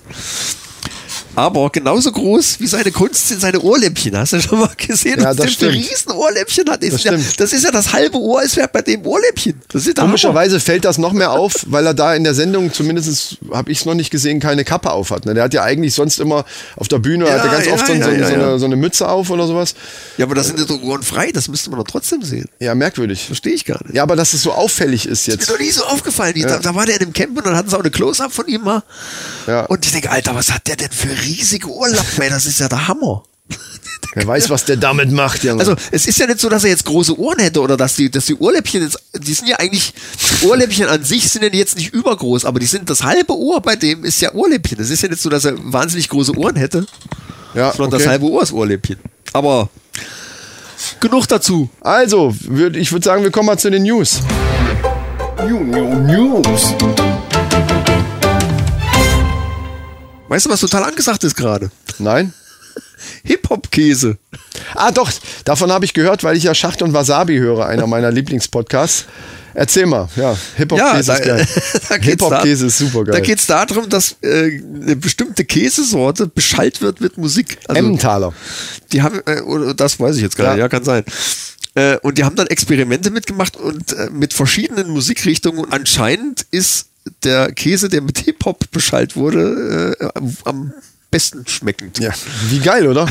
Aber 1.36 1.70
genauso 1.70 2.10
groß 2.12 2.60
wie 2.60 2.66
seine 2.66 2.90
Kunst 2.90 3.28
sind 3.28 3.40
seine 3.40 3.60
Ohrläppchen. 3.60 4.16
Hast 4.16 4.32
du 4.32 4.40
schon 4.40 4.58
mal 4.60 4.70
gesehen, 4.76 5.20
Ja, 5.20 5.28
was 5.30 5.36
das 5.36 5.56
der 5.56 5.70
für 5.70 5.74
riesen 5.74 6.10
Ohrläppchen 6.12 6.68
hat? 6.68 6.82
Ist 6.82 6.92
Das 6.94 7.04
ja, 7.04 7.12
das 7.36 7.52
ist 7.52 7.64
ja 7.64 7.70
das 7.70 7.92
halbe 7.92 8.18
Ohr, 8.18 8.42
ist 8.42 8.56
wert 8.56 8.72
bei 8.72 8.82
dem 8.82 9.06
Ohrläppchen. 9.06 9.60
Das 9.68 9.84
der 9.84 9.94
Hammer. 9.94 10.08
Komischerweise 10.08 10.60
fällt 10.60 10.84
das 10.84 10.98
noch 10.98 11.12
mehr 11.12 11.30
auf, 11.32 11.64
weil 11.68 11.86
er 11.86 11.94
da 11.94 12.14
in 12.14 12.24
der 12.24 12.34
Sendung, 12.34 12.72
zumindest 12.72 13.38
habe 13.52 13.70
ich 13.70 13.78
es 13.80 13.84
noch 13.84 13.94
nicht 13.94 14.10
gesehen, 14.10 14.40
keine 14.40 14.64
Kappe 14.64 14.90
auf 14.90 15.10
hat. 15.10 15.24
Ne? 15.24 15.34
Der 15.34 15.44
hat 15.44 15.54
ja 15.54 15.62
eigentlich 15.62 15.94
sonst 15.94 16.18
immer 16.20 16.44
auf 16.76 16.88
der 16.88 16.98
Bühne, 16.98 17.26
Ja, 17.26 17.32
hat 17.34 17.44
er 17.44 17.52
ganz 17.52 17.68
oft 17.68 17.86
so, 17.86 17.94
so, 17.94 18.00
so. 18.02 18.08
Eine, 18.08 18.58
so 18.58 18.64
eine 18.66 18.76
Mütze 18.76 19.08
auf 19.08 19.30
oder 19.30 19.46
sowas. 19.46 19.74
Ja, 20.18 20.26
aber 20.26 20.34
das 20.34 20.48
sind 20.48 20.58
ja 20.58 20.64
doch 20.64 20.82
Ohren 20.82 21.02
frei, 21.02 21.30
das 21.32 21.48
müsste 21.48 21.70
man 21.70 21.78
doch 21.78 21.86
trotzdem 21.86 22.22
sehen. 22.22 22.46
Ja, 22.58 22.74
merkwürdig. 22.74 23.24
Verstehe 23.26 23.52
ich 23.54 23.64
gar 23.64 23.82
nicht. 23.84 23.94
Ja, 23.94 24.02
aber 24.02 24.16
dass 24.16 24.32
es 24.34 24.42
so 24.42 24.52
auffällig 24.52 25.06
ist 25.06 25.20
Ist 25.22 25.28
mir 25.28 25.34
jetzt. 25.34 25.50
doch 25.50 25.58
nie 25.58 25.70
so 25.70 25.84
aufgefallen. 25.84 26.34
Da, 26.42 26.58
da 26.58 26.74
war 26.74 26.86
der 26.86 26.96
in 27.00 27.06
dem 27.06 27.12
Camp 27.12 27.36
und 27.38 27.46
dann 27.46 27.56
hatten 27.56 27.70
sie 27.70 27.76
auch 27.76 27.80
eine 27.80 27.90
Close-Up 27.90 28.32
von 28.32 28.46
ihm 28.48 28.62
mal. 28.62 28.82
Und 29.68 29.84
ich 29.86 29.92
denke, 29.92 30.10
Alter, 30.10 30.34
was 30.34 30.52
hat 30.52 30.66
der 30.66 30.76
denn 30.76 30.90
für 30.90 31.19
riesige 31.22 31.68
Ohrlappen? 31.68 32.22
Ey, 32.22 32.30
das 32.30 32.46
ist 32.46 32.60
ja 32.60 32.68
der 32.68 32.88
Hammer. 32.88 33.22
Wer 34.14 34.26
weiß, 34.26 34.50
was 34.50 34.64
der 34.64 34.76
damit 34.76 35.10
macht, 35.12 35.44
Junge. 35.44 35.60
Also, 35.60 35.76
es 35.90 36.06
ist 36.06 36.18
ja 36.18 36.26
nicht 36.26 36.40
so, 36.40 36.48
dass 36.48 36.64
er 36.64 36.70
jetzt 36.70 36.84
große 36.84 37.18
Ohren 37.18 37.38
hätte 37.38 37.60
oder 37.60 37.76
dass 37.76 37.94
die, 37.94 38.10
dass 38.10 38.26
die 38.26 38.34
Ohrläppchen 38.34 38.82
jetzt, 38.82 38.98
die 39.16 39.32
sind 39.32 39.48
ja 39.48 39.56
eigentlich, 39.56 39.92
Ohrläppchen 40.42 40.88
an 40.88 41.04
sich 41.04 41.28
sind 41.28 41.42
ja 41.42 41.50
jetzt 41.50 41.76
nicht 41.76 41.92
übergroß, 41.92 42.44
aber 42.44 42.58
die 42.58 42.66
sind, 42.66 42.90
das 42.90 43.04
halbe 43.04 43.36
Ohr 43.36 43.60
bei 43.60 43.76
dem 43.76 44.04
ist 44.04 44.20
ja 44.20 44.34
Ohrläppchen. 44.34 44.80
Es 44.80 44.90
ist 44.90 45.02
ja 45.02 45.08
nicht 45.08 45.20
so, 45.20 45.28
dass 45.28 45.44
er 45.44 45.54
wahnsinnig 45.58 46.08
große 46.08 46.36
Ohren 46.36 46.56
hätte, 46.56 46.86
ja, 47.54 47.72
sondern 47.72 47.94
okay. 47.94 48.02
das 48.02 48.06
halbe 48.06 48.26
Ohr 48.26 48.42
ist 48.42 48.52
Ohrläppchen. 48.52 48.98
Aber, 49.32 49.68
genug 50.98 51.28
dazu. 51.28 51.70
Also, 51.80 52.34
würd, 52.40 52.76
ich 52.76 52.90
würde 52.90 53.04
sagen, 53.04 53.22
wir 53.22 53.30
kommen 53.30 53.46
mal 53.46 53.58
zu 53.58 53.70
den 53.70 53.84
News. 53.84 54.20
News. 55.48 56.74
Weißt 60.30 60.46
du, 60.46 60.50
was 60.50 60.60
total 60.60 60.84
angesagt 60.84 61.24
ist 61.24 61.34
gerade? 61.36 61.70
Nein? 61.98 62.32
Hip-Hop-Käse. 63.24 64.16
Ah, 64.74 64.92
doch, 64.92 65.10
davon 65.44 65.72
habe 65.72 65.84
ich 65.84 65.92
gehört, 65.92 66.22
weil 66.22 66.36
ich 66.36 66.44
ja 66.44 66.54
Schacht 66.54 66.82
und 66.82 66.92
Wasabi 66.92 67.36
höre, 67.38 67.66
einer 67.66 67.88
meiner 67.88 68.12
Lieblingspodcasts. 68.12 69.06
Erzähl 69.54 69.86
mal, 69.86 70.08
ja, 70.14 70.36
Hip-Hop-Käse 70.56 71.12
ist 71.12 71.22
geil. 71.24 71.48
da 71.88 71.94
Hip-Hop-Käse 71.96 72.62
da- 72.62 72.66
ist 72.68 72.78
super 72.78 73.04
Da 73.04 73.12
geil. 73.14 73.22
geht 73.22 73.40
es 73.40 73.46
darum, 73.46 73.88
dass 73.88 74.14
äh, 74.22 74.60
eine 74.84 74.94
bestimmte 74.94 75.44
Käsesorte 75.44 76.28
beschallt 76.28 76.80
wird 76.80 77.00
mit 77.00 77.18
Musik. 77.18 77.58
Also, 77.66 77.80
Emmentaler. 77.80 78.32
die 78.92 79.02
haben, 79.02 79.20
äh, 79.26 79.74
das 79.74 79.98
weiß 79.98 80.14
ich 80.14 80.22
jetzt 80.22 80.36
gar 80.36 80.52
Ja. 80.54 80.60
ja, 80.60 80.68
kann 80.68 80.84
sein. 80.84 81.02
Äh, 81.74 81.96
und 82.02 82.18
die 82.18 82.24
haben 82.24 82.36
dann 82.36 82.46
Experimente 82.46 83.10
mitgemacht 83.10 83.56
und 83.56 83.92
äh, 83.94 84.08
mit 84.10 84.32
verschiedenen 84.32 84.90
Musikrichtungen. 84.90 85.58
Und 85.64 85.72
anscheinend 85.72 86.46
ist 86.52 86.86
der 87.24 87.52
Käse, 87.52 87.88
der 87.88 88.00
mit 88.02 88.18
Hip-Hop 88.18 88.70
beschallt 88.70 89.16
wurde, 89.16 89.96
äh, 90.00 90.08
am- 90.44 90.72
besten 91.10 91.44
schmeckend. 91.48 91.98
Ja, 91.98 92.12
wie 92.50 92.60
geil, 92.60 92.86
oder? 92.86 93.08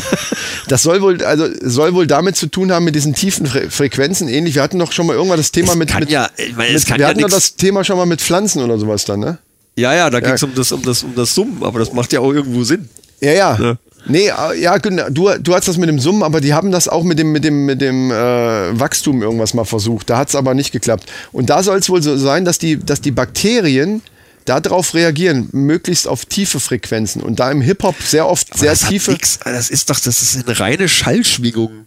Das 0.70 0.84
soll 0.84 1.02
wohl, 1.02 1.22
also 1.26 1.48
soll 1.62 1.94
wohl 1.94 2.08
damit 2.08 2.38
zu 2.38 2.48
tun 2.48 2.72
haben 2.72 2.86
mit 2.86 2.96
diesen 2.96 3.14
tiefen 3.14 3.46
Fre 3.46 3.70
Frequenzen. 3.70 4.30
Ähnlich, 4.30 4.56
wir 4.56 4.62
hatten 4.62 4.80
doch 4.80 4.94
schon 4.94 5.06
mal 5.06 5.16
irgendwann 5.18 5.36
das 5.38 5.52
Thema 5.52 5.72
Es 5.74 5.76
mit, 5.78 5.94
mit, 6.00 6.10
ja- 6.10 6.30
meine, 6.56 6.72
mit 6.74 6.88
wir 6.90 6.98
ja 6.98 7.08
hatten 7.10 7.20
doch 7.20 7.30
das 7.30 7.56
Thema 7.58 7.84
schon 7.84 7.98
mal 7.98 8.06
mit 8.06 8.22
Pflanzen 8.22 8.64
oder 8.64 8.78
sowas 8.80 9.04
dann, 9.04 9.20
ne? 9.20 9.38
Ja, 9.76 9.94
ja, 9.94 10.10
da 10.10 10.22
ging 10.22 10.32
es 10.32 10.40
Ja. 10.42 10.48
um 10.48 10.56
das, 10.56 10.72
um 10.72 10.82
das, 10.82 11.04
um 11.04 11.14
das 11.14 11.36
Summen, 11.36 11.62
aber 11.62 11.80
das 11.80 11.92
macht 11.92 12.14
ja 12.14 12.22
auch 12.22 12.32
irgendwo 12.32 12.64
Sinn. 12.64 12.88
Ja, 13.20 13.34
ja. 13.34 13.58
Ja. 13.60 13.78
Nee, 14.06 14.30
äh, 14.30 14.62
ja, 14.62 14.78
genau. 14.78 15.10
Du, 15.10 15.30
du 15.40 15.54
hast 15.54 15.68
das 15.68 15.78
mit 15.78 15.90
dem 15.90 16.00
Summen, 16.00 16.24
aber 16.24 16.42
die 16.42 16.54
haben 16.54 16.72
das 16.72 16.88
auch 16.88 17.04
mit 17.04 17.20
dem, 17.20 17.32
mit 17.32 17.44
dem, 17.44 17.66
mit 17.66 17.82
dem 17.82 18.12
äh, 18.12 18.80
Wachstum 18.80 19.22
irgendwas 19.22 19.54
mal 19.54 19.66
versucht. 19.66 20.10
Da 20.10 20.18
hat 20.18 20.30
es 20.30 20.36
aber 20.36 20.54
nicht 20.54 20.72
geklappt. 20.72 21.12
Und 21.32 21.50
da 21.50 21.64
soll 21.64 21.78
es 21.78 21.90
wohl 21.90 22.02
so 22.02 22.18
sein, 22.18 22.46
dass 22.46 22.58
die, 22.58 22.78
dass 22.78 23.02
die 23.02 23.12
Bakterien 23.12 24.02
darauf 24.46 24.94
reagieren, 24.94 25.50
möglichst 25.52 26.08
auf 26.08 26.26
tiefe 26.26 26.60
Frequenzen. 26.60 27.22
Und 27.22 27.40
da 27.40 27.52
im 27.52 27.62
Hip-Hop 27.62 27.96
sehr 28.02 28.28
oft 28.28 28.58
sehr 28.58 28.72
das 28.72 28.88
tiefe. 28.88 29.12
nix, 29.12 29.40
das 29.44 29.70
ist 29.70 29.90
doch, 29.90 30.00
das 30.00 30.22
ist 30.22 30.48
eine 30.48 30.60
reine 30.60 30.90
Schallschwingung, 30.90 31.86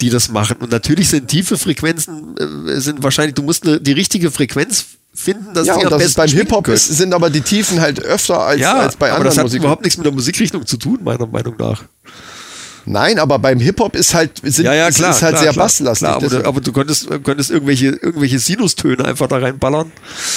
die 0.00 0.10
das 0.10 0.28
machen. 0.28 0.58
Und 0.58 0.70
natürlich 0.70 1.08
sind 1.08 1.28
tiefe 1.28 1.58
Frequenzen, 1.58 2.36
äh, 2.38 2.80
sind 2.80 3.02
wahrscheinlich, 3.02 3.34
du 3.34 3.42
musst 3.42 3.66
eine, 3.66 3.80
die 3.80 3.92
richtige 3.92 4.30
Frequenz 4.30 4.86
finden, 5.16 5.54
dass 5.54 5.66
Ja, 5.66 5.78
die 5.78 5.86
und 5.86 5.92
am 5.94 5.98
das 6.00 6.14
beim 6.14 6.28
Hip-Hop 6.28 6.68
sind 6.74 7.12
aber 7.14 7.30
die 7.30 7.40
Tiefen 7.40 7.80
halt 7.80 8.00
öfter 8.02 8.40
als, 8.40 8.60
ja, 8.60 8.74
als 8.74 8.96
bei 8.96 9.06
aber 9.06 9.16
anderen 9.16 9.30
das 9.30 9.38
hat 9.38 9.44
Musik. 9.44 9.60
überhaupt 9.60 9.82
nichts 9.82 9.96
mit 9.96 10.04
der 10.06 10.12
Musikrichtung 10.12 10.66
zu 10.66 10.76
tun, 10.76 11.00
meiner 11.02 11.26
Meinung 11.26 11.54
nach. 11.58 11.82
Nein, 12.88 13.18
aber 13.18 13.40
beim 13.40 13.58
Hip-Hop 13.58 13.96
ist 13.96 14.14
halt, 14.14 14.30
sind, 14.44 14.64
Ja, 14.64 14.72
ja, 14.72 14.88
klar. 14.92 15.10
ist 15.10 15.20
halt 15.20 15.32
klar, 15.32 15.42
sehr 15.42 15.52
klar, 15.52 15.64
basslastig. 15.64 16.06
Klar, 16.06 16.16
aber, 16.18 16.28
du, 16.28 16.44
aber 16.46 16.60
du 16.60 16.72
könntest, 16.72 17.08
könntest 17.24 17.50
irgendwelche, 17.50 17.86
irgendwelche 17.86 18.38
Sinustöne 18.38 19.04
einfach 19.04 19.26
da 19.26 19.38
reinballern. 19.38 19.90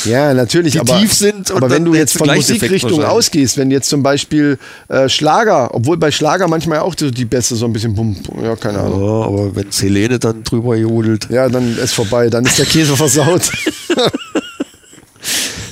Ja, 0.05 0.33
natürlich. 0.33 0.73
die 0.73 0.79
aber, 0.79 0.97
tief 0.99 1.13
sind 1.13 1.51
und 1.51 1.57
aber 1.57 1.69
wenn 1.69 1.83
dann 1.83 1.93
du 1.93 1.99
jetzt 1.99 2.17
von 2.17 2.27
Musikrichtung 2.27 3.03
ausgehst, 3.03 3.57
wenn 3.57 3.69
jetzt 3.69 3.87
zum 3.87 4.01
Beispiel 4.01 4.57
äh, 4.87 5.07
Schlager, 5.09 5.75
obwohl 5.75 5.97
bei 5.97 6.09
Schlager 6.09 6.47
manchmal 6.47 6.79
auch 6.79 6.95
so 6.99 7.11
die 7.11 7.25
Bässe 7.25 7.55
so 7.55 7.65
ein 7.65 7.73
bisschen 7.73 7.93
bum, 7.93 8.15
ja, 8.41 8.55
keine 8.55 8.79
Ja, 8.79 8.85
Ahnung. 8.85 9.23
aber 9.25 9.55
wenn 9.55 9.67
Helene 9.69 10.17
dann 10.17 10.43
drüber 10.43 10.75
jodelt. 10.75 11.27
Ja, 11.29 11.49
dann 11.49 11.77
ist 11.77 11.93
vorbei, 11.93 12.31
dann 12.31 12.45
ist 12.47 12.57
der 12.57 12.65
Käse 12.65 12.97
versaut. 12.97 13.43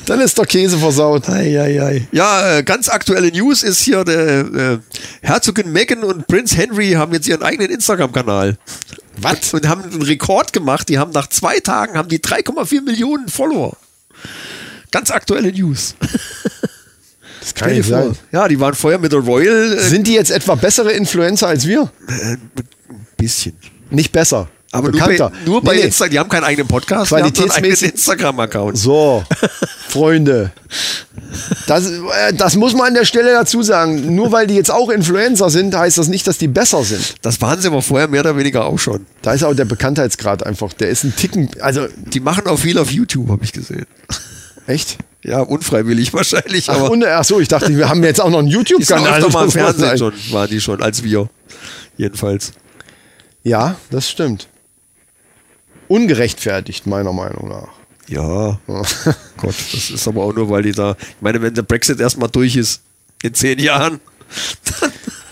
dann 0.08 0.22
ist 0.22 0.38
der 0.38 0.46
Käse 0.46 0.78
versaut. 0.78 1.30
Eieiei. 1.30 2.08
Ja, 2.12 2.58
äh, 2.58 2.64
ganz 2.64 2.90
aktuelle 2.90 3.30
News 3.32 3.62
ist 3.64 3.82
hier, 3.82 4.04
der 4.04 4.40
äh, 4.40 4.78
Herzogin 5.22 5.72
Meghan 5.72 6.04
und 6.04 6.28
Prinz 6.28 6.56
Henry 6.56 6.92
haben 6.94 7.14
jetzt 7.14 7.28
ihren 7.28 7.44
eigenen 7.44 7.70
Instagram-Kanal. 7.70 8.58
Was? 9.18 9.54
Und 9.54 9.68
haben 9.68 9.84
einen 9.84 10.02
Rekord 10.02 10.54
gemacht. 10.54 10.90
Die 10.90 10.98
haben 10.98 11.12
nach 11.12 11.28
zwei 11.28 11.60
Tagen 11.60 11.98
haben 11.98 12.10
die 12.10 12.20
3,4 12.20 12.82
Millionen 12.82 13.28
Follower. 13.28 13.76
Ganz 14.92 15.12
aktuelle 15.12 15.52
News. 15.52 15.96
Das 17.40 17.54
kann 17.56 17.72
nicht 17.72 17.88
sein. 17.88 18.14
Ja, 18.34 18.50
die 18.50 18.60
waren 18.60 18.74
vorher 18.74 19.00
mit 19.00 19.14
der 19.14 19.20
Royal 19.20 19.72
äh, 19.72 19.80
Sind 19.80 20.06
die 20.06 20.14
jetzt 20.14 20.32
etwa 20.32 20.56
bessere 20.56 20.92
Influencer 20.92 21.48
als 21.48 21.66
wir? 21.66 21.90
ein 22.10 22.52
bisschen. 23.16 23.56
Nicht 23.90 24.12
besser. 24.12 24.50
Aber 24.72 24.90
nur 24.92 25.00
bei, 25.00 25.08
bekannter. 25.08 25.32
nur 25.46 25.62
bei 25.62 25.76
Nee. 25.76 25.82
Instagram. 25.84 26.12
Die 26.12 26.20
haben 26.20 26.30
keinen 26.30 26.44
eigenen 26.44 26.68
Podcast, 26.68 27.12
die 27.12 27.16
haben 27.16 27.22
nur 27.22 27.28
einen 27.28 27.52
eigenen 27.52 27.74
Qualitätsmäßig- 27.76 27.92
Instagram-Account. 27.94 28.78
So, 28.78 29.24
Freunde. 29.88 30.52
Das, 31.68 31.90
äh, 31.90 32.34
das 32.34 32.56
muss 32.56 32.74
man 32.74 32.88
an 32.90 32.94
der 32.94 33.06
Stelle 33.06 33.32
dazu 33.32 33.64
sagen. 33.64 34.16
Nur 34.16 34.32
weil 34.32 34.48
die 34.48 34.56
jetzt 34.56 34.72
auch 34.72 34.90
Influencer 34.90 35.50
sind, 35.50 35.76
heißt 35.76 35.98
das 35.98 36.08
nicht, 36.08 36.28
dass 36.28 36.38
die 36.38 36.48
besser 36.48 36.84
sind. 36.84 37.16
Das 37.22 37.42
waren 37.42 37.60
sie 37.62 37.68
aber 37.68 37.82
vorher 37.82 38.08
mehr 38.08 38.22
oder 38.22 38.36
weniger 38.38 38.66
auch 38.66 38.78
schon. 38.80 39.06
Da 39.22 39.34
ist 39.34 39.44
auch 39.44 39.54
der 39.54 39.66
Bekanntheitsgrad 39.66 40.46
einfach. 40.46 40.74
Der 40.74 40.90
ist 40.90 41.04
ein 41.04 41.16
Ticken. 41.16 41.50
Also, 41.62 41.88
Die 41.98 42.20
machen 42.20 42.48
auch 42.48 42.58
viel 42.60 42.78
auf 42.78 42.92
YouTube, 42.92 43.30
habe 43.30 43.44
ich 43.44 43.54
gesehen. 43.54 43.86
echt? 44.68 44.98
Ja, 45.24 45.40
unfreiwillig 45.42 46.14
wahrscheinlich, 46.14 46.70
Ach, 46.70 46.76
aber 46.76 46.92
und, 46.92 47.04
ach 47.06 47.24
so, 47.24 47.40
ich 47.40 47.48
dachte, 47.48 47.76
wir 47.76 47.90
haben 47.90 48.04
jetzt 48.04 48.22
auch 48.22 48.30
noch 48.30 48.40
einen 48.40 48.48
die 48.50 48.54
sind 48.56 48.70
YouTube-Kanal. 48.70 49.22
mal 49.30 49.46
im 49.46 49.52
Fernsehen 49.52 49.98
schon, 49.98 50.14
waren 50.32 50.50
die 50.50 50.62
schon, 50.62 50.82
als 50.82 51.04
wir. 51.04 51.30
Jedenfalls. 51.98 52.52
Ja, 53.44 53.76
das 53.90 54.10
stimmt. 54.10 54.48
Ungerechtfertigt, 55.88 56.86
meiner 56.88 57.14
Meinung 57.14 57.50
nach. 57.50 57.68
Ja, 58.08 58.58
Gott, 59.38 59.56
das 59.74 59.90
ist 59.90 60.08
aber 60.08 60.24
auch 60.24 60.34
nur, 60.34 60.50
weil 60.50 60.64
die 60.64 60.72
da, 60.72 60.96
ich 61.00 61.16
meine, 61.22 61.42
wenn 61.42 61.54
der 61.54 61.64
Brexit 61.64 62.00
erstmal 62.00 62.30
durch 62.30 62.56
ist, 62.56 62.82
in 63.22 63.34
zehn 63.34 63.60
Jahren, 63.60 64.00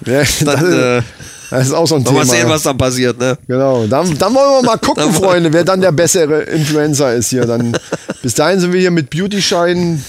Ja, 0.06 0.24
dann 0.44 0.74
äh, 0.74 1.02
das 1.50 1.68
ist 1.68 1.74
auch 1.74 1.88
so 1.88 1.96
ein 1.96 2.04
Thema. 2.04 2.18
mal 2.20 2.26
sehen, 2.26 2.50
was 2.50 2.64
dann 2.64 2.78
passiert, 2.78 3.18
ne? 3.20 3.38
Genau, 3.48 3.86
dann, 3.88 4.18
dann 4.18 4.34
wollen 4.34 4.62
wir 4.62 4.64
mal 4.66 4.78
gucken, 4.78 5.04
Dann- 5.06 5.14
Freunde, 5.14 5.54
wer 5.54 5.64
dann 5.64 5.80
der 5.82 5.92
bessere 5.92 6.42
Influencer 6.44 7.14
ist 7.14 7.30
hier. 7.30 7.46
Dann, 7.46 7.78
bis 8.22 8.34
dahin 8.34 8.60
sind 8.60 8.74
wir 8.74 8.80
hier 8.80 8.92
mit 8.92 9.10
Beauty-Scheinen 9.10 10.04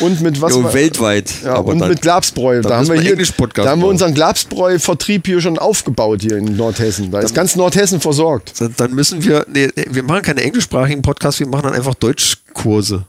und 0.00 0.20
mit 0.20 0.40
was? 0.40 0.52
Jo, 0.52 0.72
weltweit. 0.72 1.30
Ja, 1.44 1.56
und 1.56 1.78
dann, 1.78 1.88
mit 1.88 2.02
Glabsbräu. 2.02 2.60
dann 2.60 2.70
Da 2.70 2.78
haben 2.78 2.88
wir 2.88 3.00
hier, 3.00 3.16
da 3.16 3.70
haben 3.70 3.80
wir 3.80 3.88
unseren 3.88 4.14
Glabsbräu-Vertrieb 4.14 5.26
hier 5.26 5.40
schon 5.40 5.58
aufgebaut 5.58 6.22
hier 6.22 6.36
in 6.36 6.56
Nordhessen. 6.56 7.10
Da 7.10 7.20
ist 7.20 7.34
ganz 7.34 7.56
Nordhessen 7.56 8.00
versorgt. 8.00 8.60
dann, 8.60 8.74
dann 8.76 8.94
müssen 8.94 9.24
wir, 9.24 9.46
nee, 9.52 9.68
wir 9.74 10.02
machen 10.02 10.22
keine 10.22 10.42
englischsprachigen 10.42 11.02
Podcasts, 11.02 11.40
wir 11.40 11.46
machen 11.46 11.64
dann 11.64 11.74
einfach 11.74 11.94
Deutschkurse. 11.94 13.06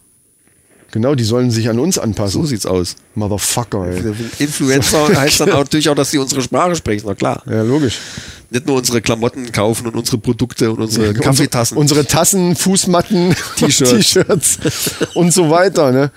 Genau, 0.93 1.15
die 1.15 1.23
sollen 1.23 1.49
sich 1.49 1.69
an 1.69 1.79
uns 1.79 1.97
anpassen. 1.97 2.41
So 2.41 2.47
sieht's 2.47 2.67
aus. 2.67 2.95
Motherfucker, 3.15 3.87
ey. 3.87 4.13
Influencer 4.37 5.07
heißt 5.19 5.39
dann 5.39 5.49
natürlich 5.49 5.89
auch, 5.89 5.95
dass 5.95 6.11
sie 6.11 6.19
unsere 6.19 6.43
Sprache 6.43 6.75
sprechen, 6.75 7.05
na 7.07 7.15
klar. 7.15 7.41
Ja, 7.49 7.63
logisch. 7.63 7.97
Nicht 8.53 8.67
nur 8.67 8.77
unsere 8.77 9.01
Klamotten 9.01 9.51
kaufen 9.51 9.87
und 9.87 9.95
unsere 9.95 10.19
Produkte 10.19 10.71
und 10.71 10.79
unsere 10.79 11.11
Kaffeetassen. 11.15 11.75
Unsere, 11.75 12.01
unsere 12.01 12.15
Tassen, 12.15 12.55
Fußmatten, 12.55 13.35
T-Shirts. 13.55 14.59
Und 15.15 15.33
so 15.33 15.49
weiter. 15.49 15.91
Ne? 15.91 16.11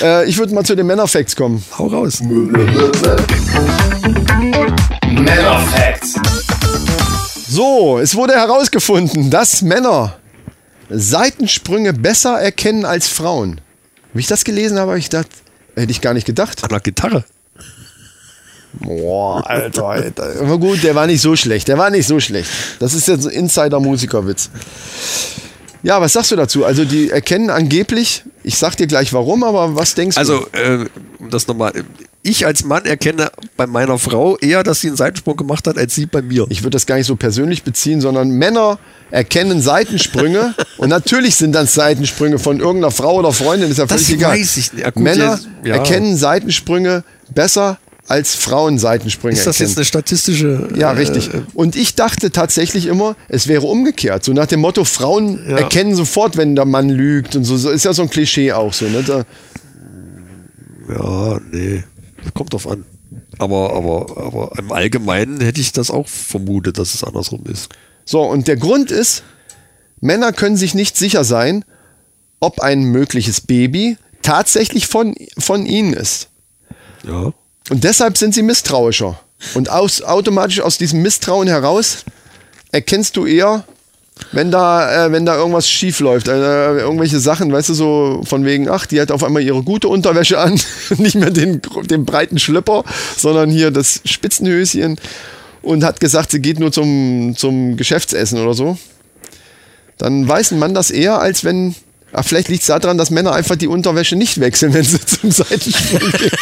Äh, 0.00 0.26
ich 0.26 0.38
würde 0.38 0.54
mal 0.54 0.64
zu 0.64 0.74
den 0.74 0.86
Männerfacts 0.86 1.36
kommen. 1.36 1.62
Hau 1.76 1.88
raus. 1.88 2.22
Männer 2.22 2.72
Facts. 5.60 6.14
So, 7.50 7.98
es 7.98 8.14
wurde 8.14 8.32
herausgefunden, 8.32 9.28
dass 9.28 9.60
Männer 9.60 10.16
Seitensprünge 10.88 11.92
besser 11.92 12.40
erkennen 12.40 12.86
als 12.86 13.08
Frauen. 13.08 13.60
Wie 14.14 14.20
ich 14.20 14.26
das 14.26 14.44
gelesen 14.44 14.78
habe, 14.78 14.92
habe 14.92 14.98
ich 14.98 15.10
gedacht, 15.10 15.28
hätte 15.74 15.90
ich 15.90 16.00
gar 16.00 16.14
nicht 16.14 16.26
gedacht. 16.26 16.64
An 16.64 16.70
der 16.70 16.80
Gitarre. 16.80 17.24
Boah, 18.80 19.42
Alter, 19.48 19.86
Alter. 19.86 20.34
Aber 20.40 20.58
gut, 20.58 20.82
der 20.82 20.94
war 20.94 21.06
nicht 21.06 21.20
so 21.20 21.36
schlecht. 21.36 21.68
Der 21.68 21.78
war 21.78 21.90
nicht 21.90 22.06
so 22.06 22.20
schlecht. 22.20 22.50
Das 22.80 22.94
ist 22.94 23.08
jetzt 23.08 23.26
ein 23.26 23.32
Insider-Musikerwitz. 23.32 24.50
Ja, 25.82 26.00
was 26.00 26.14
sagst 26.14 26.30
du 26.30 26.36
dazu? 26.36 26.64
Also, 26.64 26.84
die 26.86 27.10
erkennen 27.10 27.50
angeblich, 27.50 28.22
ich 28.42 28.56
sag 28.56 28.74
dir 28.76 28.86
gleich 28.86 29.12
warum, 29.12 29.44
aber 29.44 29.76
was 29.76 29.94
denkst 29.94 30.14
du? 30.16 30.18
Also, 30.18 30.46
äh, 30.52 30.86
um 31.18 31.28
das 31.30 31.46
nochmal. 31.46 31.72
Ich 32.22 32.46
als 32.46 32.64
Mann 32.64 32.86
erkenne 32.86 33.30
bei 33.58 33.66
meiner 33.66 33.98
Frau 33.98 34.38
eher, 34.38 34.62
dass 34.62 34.80
sie 34.80 34.86
einen 34.88 34.96
Seitensprung 34.96 35.36
gemacht 35.36 35.66
hat, 35.66 35.76
als 35.76 35.94
sie 35.94 36.06
bei 36.06 36.22
mir. 36.22 36.46
ich 36.48 36.62
würde 36.62 36.70
das 36.70 36.86
gar 36.86 36.96
nicht 36.96 37.06
so 37.06 37.16
persönlich 37.16 37.64
beziehen, 37.64 38.00
sondern 38.00 38.30
Männer 38.30 38.78
erkennen 39.10 39.60
Seitensprünge 39.60 40.54
und 40.78 40.88
natürlich 40.88 41.36
sind 41.36 41.52
das 41.52 41.74
Seitensprünge 41.74 42.38
von 42.38 42.60
irgendeiner 42.60 42.90
Frau 42.90 43.16
oder 43.16 43.30
Freundin, 43.34 43.70
ist 43.70 43.76
ja 43.76 43.84
Das 43.84 44.04
völlig 44.04 44.20
egal. 44.20 44.38
weiß 44.38 44.56
ich 44.56 44.72
nicht. 44.72 44.84
Ja, 44.84 44.90
gut, 44.90 45.02
Männer 45.02 45.32
jetzt- 45.34 45.48
ja. 45.66 45.74
erkennen 45.74 46.16
Seitensprünge 46.16 47.04
besser 47.34 47.76
als 48.06 48.34
Frauen 48.34 48.78
Seitensprünge 48.78 49.34
Ist 49.34 49.46
das 49.46 49.56
erkennen. 49.56 49.68
jetzt 49.70 49.78
eine 49.78 49.84
statistische. 49.86 50.68
Ja, 50.76 50.92
äh, 50.92 50.96
richtig. 50.96 51.30
Und 51.54 51.74
ich 51.76 51.94
dachte 51.94 52.30
tatsächlich 52.30 52.86
immer, 52.86 53.16
es 53.28 53.48
wäre 53.48 53.66
umgekehrt. 53.66 54.24
So 54.24 54.32
nach 54.32 54.46
dem 54.46 54.60
Motto, 54.60 54.84
Frauen 54.84 55.40
Ja. 55.48 55.58
erkennen 55.58 55.94
sofort, 55.94 56.36
wenn 56.36 56.54
der 56.54 56.66
Mann 56.66 56.90
lügt 56.90 57.34
und 57.36 57.44
so. 57.44 57.56
so 57.56 57.70
ist 57.70 57.84
ja 57.84 57.92
so 57.94 58.02
ein 58.02 58.10
Klischee 58.10 58.52
auch 58.52 58.72
so. 58.74 58.86
Ne? 58.86 59.02
Da, 59.02 59.24
Ja, 60.88 61.40
nee. 61.50 61.82
Kommt 62.34 62.52
drauf 62.52 62.66
an. 62.68 62.84
Aber, 63.38 63.72
aber, 63.74 64.16
aber 64.22 64.52
im 64.58 64.70
Allgemeinen 64.70 65.40
hätte 65.40 65.60
ich 65.60 65.72
das 65.72 65.90
auch 65.90 66.06
vermutet, 66.08 66.78
dass 66.78 66.94
es 66.94 67.02
andersrum 67.04 67.44
ist. 67.50 67.70
so, 68.04 68.22
und 68.22 68.48
der 68.48 68.56
Grund 68.56 68.90
ist, 68.90 69.22
Männer 70.00 70.32
können 70.32 70.56
sich 70.56 70.74
nicht 70.74 70.96
sicher 70.96 71.24
sein, 71.24 71.64
ob 72.40 72.60
ein 72.60 72.82
mögliches 72.84 73.40
Baby 73.40 73.96
tatsächlich 74.22 74.86
von, 74.86 75.14
von 75.38 75.64
ihnen 75.66 75.94
ist. 75.94 76.28
Ja. 77.06 77.32
Und 77.70 77.84
deshalb 77.84 78.18
sind 78.18 78.34
sie 78.34 78.42
misstrauischer. 78.42 79.18
Und 79.54 79.70
aus, 79.70 80.02
automatisch 80.02 80.60
aus 80.60 80.78
diesem 80.78 81.02
Misstrauen 81.02 81.48
heraus 81.48 82.04
erkennst 82.72 83.16
du 83.16 83.26
eher, 83.26 83.64
wenn 84.32 84.50
da, 84.50 85.06
äh, 85.06 85.12
wenn 85.12 85.26
da 85.26 85.36
irgendwas 85.36 85.68
schief 85.68 86.00
läuft, 86.00 86.28
äh, 86.28 86.78
irgendwelche 86.78 87.18
Sachen, 87.18 87.52
weißt 87.52 87.70
du, 87.70 87.74
so 87.74 88.22
von 88.24 88.44
wegen, 88.44 88.68
ach, 88.68 88.86
die 88.86 89.00
hat 89.00 89.10
auf 89.10 89.24
einmal 89.24 89.42
ihre 89.42 89.62
gute 89.62 89.88
Unterwäsche 89.88 90.38
an, 90.38 90.60
nicht 90.98 91.16
mehr 91.16 91.30
den, 91.30 91.60
den 91.84 92.04
breiten 92.04 92.38
Schlüpper, 92.38 92.84
sondern 93.16 93.50
hier 93.50 93.70
das 93.70 94.00
Spitzenhöschen 94.04 94.98
und 95.62 95.84
hat 95.84 96.00
gesagt, 96.00 96.30
sie 96.30 96.40
geht 96.40 96.60
nur 96.60 96.70
zum, 96.70 97.34
zum 97.36 97.76
Geschäftsessen 97.76 98.40
oder 98.40 98.54
so. 98.54 98.78
Dann 99.98 100.26
weiß 100.26 100.52
ein 100.52 100.58
Mann 100.58 100.74
das 100.74 100.90
eher, 100.90 101.20
als 101.20 101.44
wenn, 101.44 101.74
ach, 102.14 102.24
vielleicht 102.24 102.48
liegt 102.48 102.62
es 102.62 102.66
daran, 102.68 102.96
dass 102.98 103.10
Männer 103.10 103.32
einfach 103.32 103.56
die 103.56 103.66
Unterwäsche 103.68 104.16
nicht 104.16 104.40
wechseln, 104.40 104.72
wenn 104.74 104.84
sie 104.84 105.00
zum 105.06 105.30
Seitensprung 105.30 106.00
gehen. 106.12 106.30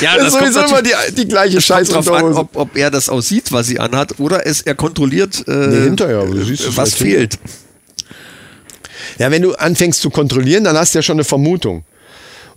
Ja, 0.00 0.16
Das 0.16 0.28
ist 0.28 0.32
sowieso 0.34 0.60
immer 0.60 0.82
die, 0.82 0.92
die 1.16 1.26
gleiche 1.26 1.56
Kommt 1.56 1.68
drauf 1.68 2.08
an, 2.08 2.14
Scheißunterhose. 2.20 2.38
ob, 2.40 2.56
ob 2.56 2.76
er 2.76 2.90
das 2.90 3.08
aussieht, 3.08 3.50
was 3.52 3.66
sie 3.66 3.78
anhat, 3.78 4.18
oder 4.20 4.46
es 4.46 4.60
er 4.60 4.74
kontrolliert, 4.74 5.44
äh, 5.48 5.52
Nee, 5.52 5.84
hinterher, 5.84 6.24
was 6.76 6.94
fehlt. 6.94 7.38
Ja, 9.18 9.30
wenn 9.30 9.42
du 9.42 9.54
anfängst 9.54 10.00
zu 10.00 10.10
kontrollieren, 10.10 10.64
dann 10.64 10.76
hast 10.76 10.94
du 10.94 10.98
ja 10.98 11.02
schon 11.02 11.16
eine 11.16 11.24
Vermutung. 11.24 11.84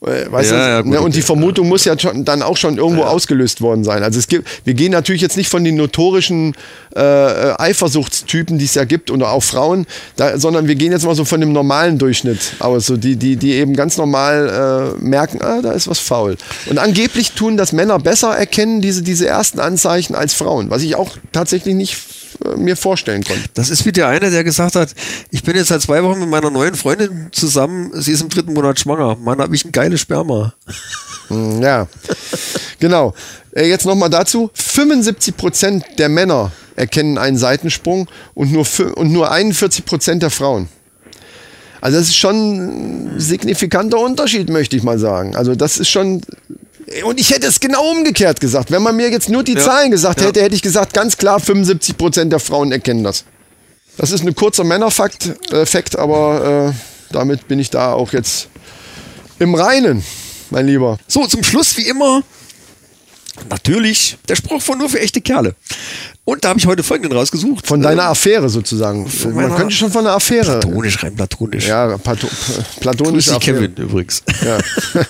Äh, 0.05 0.31
Weißt 0.31 0.51
Ja, 0.51 0.57
du? 0.57 0.63
ja, 0.63 0.81
gut, 0.81 0.91
ne, 0.91 1.01
und 1.01 1.15
die. 1.15 1.21
Vermutung 1.21 1.67
muss 1.67 1.85
ja 1.85 1.97
schon, 1.99 2.25
dann 2.25 2.41
auch 2.41 2.57
schon 2.57 2.77
irgendwo 2.77 3.03
ausgelöst 3.03 3.61
worden 3.61 3.83
sein. 3.83 4.01
Also 4.01 4.17
es 4.17 4.27
gibt, 4.27 4.47
wir 4.65 4.73
gehen 4.73 4.91
natürlich 4.91 5.21
jetzt 5.21 5.37
nicht 5.37 5.49
von 5.49 5.63
den 5.63 5.75
notorischen 5.75 6.55
äh, 6.95 7.01
äh, 7.01 7.53
Eifersuchtstypen, 7.59 8.57
die 8.57 8.65
es 8.65 8.73
ja 8.75 8.85
gibt, 8.85 9.11
oder 9.11 9.31
auch 9.31 9.43
Frauen, 9.43 9.85
da, 10.15 10.39
sondern 10.39 10.67
wir 10.67 10.75
gehen 10.75 10.91
jetzt 10.91 11.05
mal 11.05 11.15
so 11.15 11.25
von 11.25 11.39
dem 11.41 11.51
normalen 11.51 11.97
Durchschnitt 11.97 12.53
aus, 12.59 12.85
so 12.87 12.97
die, 12.97 13.15
die, 13.17 13.35
die 13.35 13.51
eben 13.53 13.75
ganz 13.75 13.97
normal 13.97 14.95
äh, 14.99 15.03
merken, 15.03 15.41
ah, 15.41 15.61
da 15.61 15.71
ist 15.73 15.87
was 15.87 15.99
faul. 15.99 16.37
Und 16.69 16.79
angeblich 16.79 17.33
tun 17.33 17.57
das 17.57 17.73
Männer 17.73 17.99
besser 17.99 18.35
erkennen, 18.35 18.81
diese, 18.81 19.03
diese 19.03 19.27
ersten 19.27 19.59
Anzeichen 19.59 20.15
als 20.15 20.33
Frauen, 20.33 20.69
was 20.69 20.81
ich 20.81 20.95
auch 20.95 21.11
tatsächlich 21.31 21.75
nicht 21.75 21.97
mir 22.57 22.75
vorstellen 22.75 23.23
konnte. 23.23 23.43
Das 23.53 23.69
ist 23.69 23.85
wie 23.85 23.91
der 23.91 24.07
eine, 24.07 24.31
der 24.31 24.43
gesagt 24.43 24.75
hat, 24.75 24.93
ich 25.31 25.43
bin 25.43 25.55
jetzt 25.55 25.67
seit 25.67 25.81
zwei 25.81 26.03
Wochen 26.03 26.19
mit 26.19 26.29
meiner 26.29 26.49
neuen 26.49 26.75
Freundin 26.75 27.29
zusammen, 27.31 27.91
sie 27.93 28.11
ist 28.11 28.21
im 28.21 28.29
dritten 28.29 28.53
Monat 28.53 28.79
schwanger. 28.79 29.15
Mann, 29.15 29.39
habe 29.39 29.55
ich 29.55 29.65
ein 29.65 29.71
geiles 29.71 30.01
Sperma. 30.01 30.53
Mm, 31.29 31.61
Ja, 31.61 31.87
genau. 32.79 33.13
Äh, 33.55 33.67
Jetzt 33.67 33.85
nochmal 33.85 34.09
dazu. 34.09 34.51
75% 34.55 35.95
der 35.97 36.09
Männer 36.09 36.51
erkennen 36.75 37.17
einen 37.17 37.37
Seitensprung 37.37 38.07
und 38.33 38.51
nur, 38.51 38.65
und 38.95 39.11
nur 39.11 39.31
41% 39.31 40.19
der 40.19 40.29
Frauen. 40.29 40.69
Also 41.81 41.97
das 41.97 42.07
ist 42.07 42.17
schon 42.17 43.15
ein 43.15 43.19
signifikanter 43.19 43.99
Unterschied, 43.99 44.49
möchte 44.49 44.75
ich 44.75 44.83
mal 44.83 44.99
sagen. 44.99 45.35
Also 45.35 45.55
das 45.55 45.77
ist 45.77 45.89
schon 45.89 46.21
Und 47.03 47.19
ich 47.19 47.31
hätte 47.31 47.47
es 47.47 47.59
genau 47.59 47.91
umgekehrt 47.91 48.39
gesagt. 48.39 48.71
Wenn 48.71 48.81
man 48.81 48.95
mir 48.95 49.09
jetzt 49.09 49.29
nur 49.29 49.43
die 49.43 49.55
Zahlen 49.55 49.91
gesagt 49.91 50.21
hätte, 50.21 50.41
hätte 50.41 50.55
ich 50.55 50.61
gesagt, 50.61 50.93
ganz 50.93 51.17
klar, 51.17 51.39
75 51.39 51.97
Prozent 51.97 52.31
der 52.31 52.39
Frauen 52.39 52.71
erkennen 52.71 53.03
das. 53.03 53.25
Das 53.97 54.11
ist 54.11 54.25
ein 54.25 54.33
kurzer 54.33 54.63
Männerfakt, 54.63 55.51
äh, 55.51 55.65
Fact, 55.65 55.97
aber 55.99 56.71
äh, 56.73 57.13
damit 57.13 57.47
bin 57.47 57.59
ich 57.59 57.69
da 57.69 57.93
auch 57.93 58.13
jetzt 58.13 58.47
im 59.39 59.55
Reinen, 59.55 60.03
mein 60.49 60.67
Lieber. 60.67 60.97
So, 61.07 61.27
zum 61.27 61.43
Schluss 61.43 61.75
wie 61.77 61.87
immer, 61.87 62.23
natürlich, 63.49 64.17
der 64.27 64.35
Spruch 64.35 64.61
von 64.61 64.77
nur 64.77 64.89
für 64.89 64.99
echte 64.99 65.21
Kerle. 65.21 65.55
Und 66.23 66.45
da 66.45 66.49
habe 66.49 66.59
ich 66.59 66.67
heute 66.67 66.83
folgenden 66.83 67.17
rausgesucht. 67.17 67.67
Von 67.67 67.81
deiner 67.81 68.03
Affäre 68.03 68.49
sozusagen. 68.49 69.09
Man 69.33 69.55
könnte 69.55 69.73
schon 69.73 69.91
von 69.91 70.05
einer 70.05 70.15
Affäre. 70.15 70.59
Platonisch, 70.59 71.03
rein 71.03 71.15
platonisch. 71.15 71.67
Ja, 71.67 71.97
Plato 71.97 72.27
Grüß 72.27 72.79
platonische 72.79 73.29
dich, 73.31 73.37
Affäre. 73.37 73.67
Kevin, 73.67 73.83
übrigens. 73.83 74.23
Ja. 74.45 74.59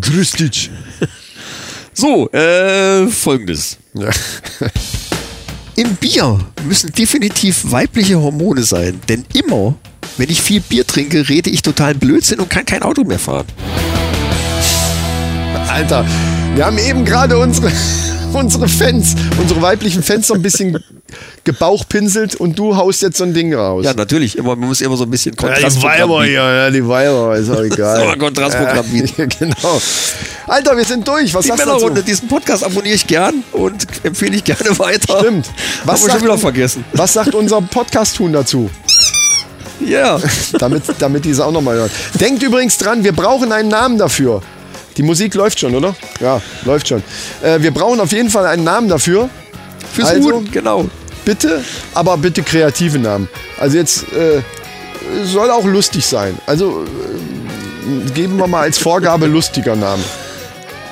Grüß 0.00 0.32
dich. 0.32 0.70
So, 1.94 2.30
äh, 2.30 3.06
folgendes. 3.08 3.76
Ja. 3.94 4.10
Im 5.76 5.96
Bier 5.96 6.38
müssen 6.64 6.92
definitiv 6.92 7.70
weibliche 7.70 8.20
Hormone 8.20 8.62
sein, 8.62 9.00
denn 9.08 9.24
immer, 9.34 9.74
wenn 10.16 10.30
ich 10.30 10.40
viel 10.40 10.60
Bier 10.60 10.86
trinke, 10.86 11.28
rede 11.28 11.50
ich 11.50 11.62
total 11.62 11.94
Blödsinn 11.94 12.40
und 12.40 12.50
kann 12.50 12.64
kein 12.64 12.82
Auto 12.82 13.04
mehr 13.04 13.18
fahren. 13.18 13.46
Alter, 15.68 16.06
wir 16.54 16.66
haben 16.66 16.78
eben 16.78 17.04
gerade 17.04 17.38
unsere, 17.38 17.70
unsere 18.32 18.68
Fans, 18.68 19.14
unsere 19.38 19.62
weiblichen 19.62 20.02
Fans 20.02 20.26
so 20.26 20.34
ein 20.34 20.42
bisschen 20.42 20.78
gebauchpinselt 21.44 22.36
und 22.36 22.58
du 22.58 22.76
haust 22.76 23.02
jetzt 23.02 23.16
so 23.18 23.24
ein 23.24 23.34
Ding 23.34 23.52
raus. 23.54 23.84
Ja, 23.84 23.94
natürlich, 23.94 24.38
immer, 24.38 24.54
man 24.56 24.68
muss 24.68 24.80
immer 24.80 24.96
so 24.96 25.04
ein 25.04 25.10
bisschen 25.10 25.34
Ja, 25.40 25.54
die 25.68 25.82
Weiber 25.82 26.24
hier, 26.24 26.32
ja, 26.34 26.70
die 26.70 26.86
Weiber, 26.86 27.36
ist 27.36 27.50
auch 27.50 27.60
egal. 27.62 27.96
So 28.00 28.06
ein 28.08 28.18
Kontrastprogramm 28.18 28.76
Ja, 28.92 29.02
bieten. 29.02 29.28
genau. 29.38 29.80
Alter, 30.46 30.76
wir 30.76 30.84
sind 30.84 31.06
durch. 31.06 31.34
Was 31.34 31.42
Die 31.42 31.48
sagst 31.48 31.62
du 31.64 31.66
Männerrunde, 31.66 31.94
dazu? 32.00 32.06
diesen 32.06 32.28
Podcast 32.28 32.64
abonniere 32.64 32.94
ich 32.94 33.06
gern 33.06 33.42
und 33.52 33.86
empfehle 34.04 34.36
ich 34.36 34.44
gerne 34.44 34.78
weiter. 34.78 35.18
Stimmt. 35.20 35.46
Was 35.46 35.54
Haben 35.54 35.86
wir 35.86 35.96
sagt- 35.98 36.12
schon 36.12 36.22
wieder 36.22 36.38
vergessen. 36.38 36.84
Was 36.92 37.12
sagt 37.12 37.34
unser 37.34 37.60
Podcast-Tun 37.60 38.32
dazu? 38.32 38.70
Ja. 39.84 40.20
damit, 40.58 40.82
damit 41.00 41.24
die 41.24 41.30
es 41.30 41.40
auch 41.40 41.50
nochmal 41.52 41.76
hören. 41.76 41.90
Denkt 42.20 42.42
übrigens 42.42 42.78
dran, 42.78 43.02
wir 43.02 43.12
brauchen 43.12 43.50
einen 43.52 43.68
Namen 43.68 43.98
dafür. 43.98 44.42
Die 44.96 45.02
Musik 45.02 45.34
läuft 45.34 45.58
schon, 45.58 45.74
oder? 45.74 45.94
Ja, 46.20 46.40
läuft 46.64 46.86
schon. 46.88 47.02
Äh, 47.42 47.60
wir 47.62 47.72
brauchen 47.72 47.98
auf 47.98 48.12
jeden 48.12 48.28
Fall 48.30 48.46
einen 48.46 48.62
Namen 48.62 48.88
dafür. 48.88 49.28
Fürs 49.92 50.08
Also- 50.10 50.32
Huhn, 50.32 50.48
genau. 50.52 50.88
Bitte, 51.24 51.64
aber 51.94 52.16
bitte 52.16 52.42
kreative 52.42 52.98
Namen. 52.98 53.28
Also 53.58 53.76
jetzt 53.76 54.12
äh, 54.12 54.42
soll 55.24 55.50
auch 55.50 55.64
lustig 55.64 56.06
sein. 56.06 56.36
Also 56.46 56.84
äh, 56.84 58.10
geben 58.10 58.36
wir 58.38 58.46
mal 58.46 58.62
als 58.62 58.78
Vorgabe 58.78 59.26
lustiger 59.26 59.76
Namen. 59.76 60.04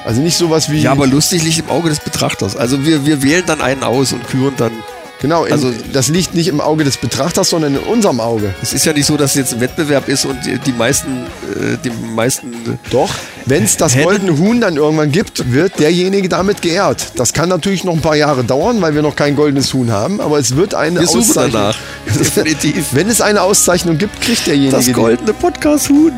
Also 0.05 0.21
nicht 0.21 0.37
sowas 0.37 0.71
wie. 0.71 0.81
Ja, 0.81 0.93
aber 0.93 1.07
lustig 1.07 1.43
liegt 1.43 1.59
im 1.59 1.69
Auge 1.69 1.89
des 1.89 2.01
Betrachters. 2.01 2.57
Also 2.57 2.85
wir, 2.85 3.05
wir 3.07 3.23
wählen 3.23 3.45
dann 3.47 3.61
einen 3.61 3.83
aus 3.83 4.13
und 4.13 4.27
küren 4.27 4.55
dann. 4.57 4.73
Genau, 5.21 5.45
in, 5.45 5.53
also- 5.53 5.73
das 5.93 6.09
liegt 6.09 6.35
nicht 6.35 6.49
im 6.49 6.61
Auge 6.61 6.85
des 6.85 6.97
Betrachters, 6.97 7.51
sondern 7.51 7.75
in 7.77 7.81
unserem 7.83 8.21
Auge. 8.21 8.55
Es 8.63 8.73
ist 8.73 8.85
ja 8.85 8.93
nicht 8.93 9.07
so, 9.07 9.17
dass 9.17 9.31
es 9.31 9.37
jetzt 9.37 9.55
ein 9.55 9.61
Wettbewerb 9.61 10.09
ist 10.09 10.25
und 10.25 10.39
die, 10.67 10.73
meisten, 10.73 11.27
äh, 11.55 11.77
die 11.85 11.91
meisten. 11.91 12.79
Doch, 12.91 13.11
wenn 13.47 13.65
es 13.65 13.77
das 13.77 13.97
goldene 13.97 14.37
Huhn 14.39 14.61
dann 14.61 14.77
irgendwann 14.77 15.13
gibt, 15.13 15.53
wird 15.53 15.79
derjenige 15.79 16.29
damit 16.29 16.63
geehrt. 16.63 17.13
Das 17.17 17.33
kann 17.33 17.49
natürlich 17.49 17.85
noch 17.85 17.95
ein 17.95 18.01
paar 18.01 18.17
Jahre 18.17 18.45
dauern, 18.45 18.81
weil 18.83 18.95
wir 18.95 19.03
noch 19.03 19.17
kein 19.17 19.37
goldenes 19.37 19.73
Huhn 19.75 19.91
haben, 19.91 20.21
aber 20.21 20.39
es 20.39 20.57
wird 20.57 20.75
eine 20.75 21.01
Wir 21.01 21.07
suchen 21.07 21.21
Auszeichnung. 21.21 21.53
danach. 21.53 21.77
Definitiv. 22.19 22.87
Wenn 22.93 23.09
es 23.09 23.21
eine 23.21 23.43
Auszeichnung 23.43 23.99
gibt, 23.99 24.21
kriegt 24.21 24.47
derjenige 24.47 24.73
Das 24.77 24.93
goldene 24.93 25.33
Podcast-Huhn. 25.33 26.13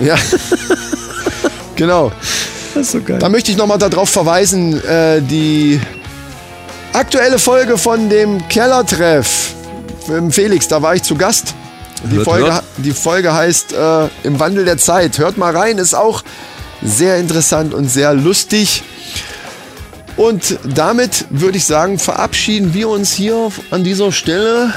Ja. 0.00 0.16
genau. 1.76 2.12
Das 2.74 2.86
ist 2.86 2.92
so 2.92 3.00
geil. 3.02 3.18
Da 3.18 3.28
möchte 3.28 3.50
ich 3.50 3.56
nochmal 3.56 3.78
darauf 3.78 4.08
verweisen, 4.10 4.82
äh, 4.84 5.20
die 5.22 5.80
aktuelle 6.92 7.38
Folge 7.38 7.78
von 7.78 8.08
dem 8.08 8.46
Kellertreff 8.48 9.54
Felix, 10.30 10.68
da 10.68 10.80
war 10.80 10.94
ich 10.94 11.02
zu 11.02 11.16
Gast. 11.16 11.54
Die, 12.10 12.16
Hört, 12.16 12.24
Folge, 12.24 12.52
hört. 12.52 12.64
die 12.78 12.92
Folge 12.92 13.34
heißt 13.34 13.72
äh, 13.72 14.08
Im 14.22 14.38
Wandel 14.38 14.64
der 14.64 14.78
Zeit. 14.78 15.18
Hört 15.18 15.36
mal 15.36 15.54
rein, 15.54 15.78
ist 15.78 15.94
auch 15.94 16.22
sehr 16.82 17.18
interessant 17.18 17.74
und 17.74 17.88
sehr 17.88 18.14
lustig. 18.14 18.82
Und 20.16 20.58
damit 20.64 21.26
würde 21.30 21.58
ich 21.58 21.64
sagen, 21.64 21.98
verabschieden 21.98 22.74
wir 22.74 22.88
uns 22.88 23.12
hier 23.12 23.50
an 23.70 23.84
dieser 23.84 24.12
Stelle. 24.12 24.72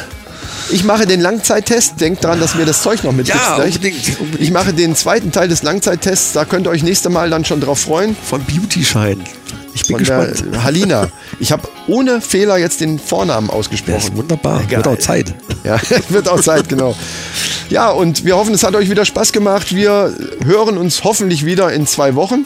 Ich 0.69 0.83
mache 0.83 1.05
den 1.05 1.21
Langzeittest. 1.21 1.99
Denkt 1.99 2.23
dran, 2.23 2.39
dass 2.39 2.55
mir 2.55 2.65
das 2.65 2.81
Zeug 2.81 3.03
noch 3.03 3.11
mitgibst. 3.11 3.41
Ja, 3.41 3.55
unbedingt, 3.55 4.19
unbedingt. 4.19 4.41
Ich 4.41 4.51
mache 4.51 4.73
den 4.73 4.95
zweiten 4.95 5.31
Teil 5.31 5.47
des 5.47 5.63
Langzeittests. 5.63 6.33
Da 6.33 6.45
könnt 6.45 6.67
ihr 6.67 6.71
euch 6.71 6.83
nächste 6.83 7.09
Mal 7.09 7.29
dann 7.29 7.45
schon 7.45 7.61
drauf 7.61 7.79
freuen. 7.79 8.15
Von 8.15 8.43
Beauty 8.43 8.83
Shine. 8.83 9.23
Ich 9.73 9.84
bin 9.84 9.95
Von 9.95 9.99
gespannt. 9.99 10.64
Halina. 10.64 11.07
Ich 11.39 11.52
habe 11.52 11.68
ohne 11.88 12.19
Fehler 12.22 12.57
jetzt 12.57 12.81
den 12.81 12.99
Vornamen 12.99 13.49
ausgesprochen. 13.49 14.15
wunderbar. 14.18 14.61
Geil. 14.64 14.77
Wird 14.84 14.88
auch 14.88 14.98
Zeit. 14.99 15.34
Ja, 15.64 15.80
wird 16.10 16.27
auch 16.27 16.41
Zeit, 16.41 16.68
genau. 16.69 16.95
Ja, 17.69 17.89
und 17.89 18.26
wir 18.26 18.35
hoffen, 18.35 18.53
es 18.53 18.64
hat 18.64 18.76
euch 18.76 18.89
wieder 18.89 19.06
Spaß 19.06 19.31
gemacht. 19.31 19.73
Wir 19.73 20.14
hören 20.43 20.77
uns 20.77 21.06
hoffentlich 21.06 21.45
wieder 21.45 21.72
in 21.72 21.88
zwei 21.88 22.15
Wochen. 22.15 22.45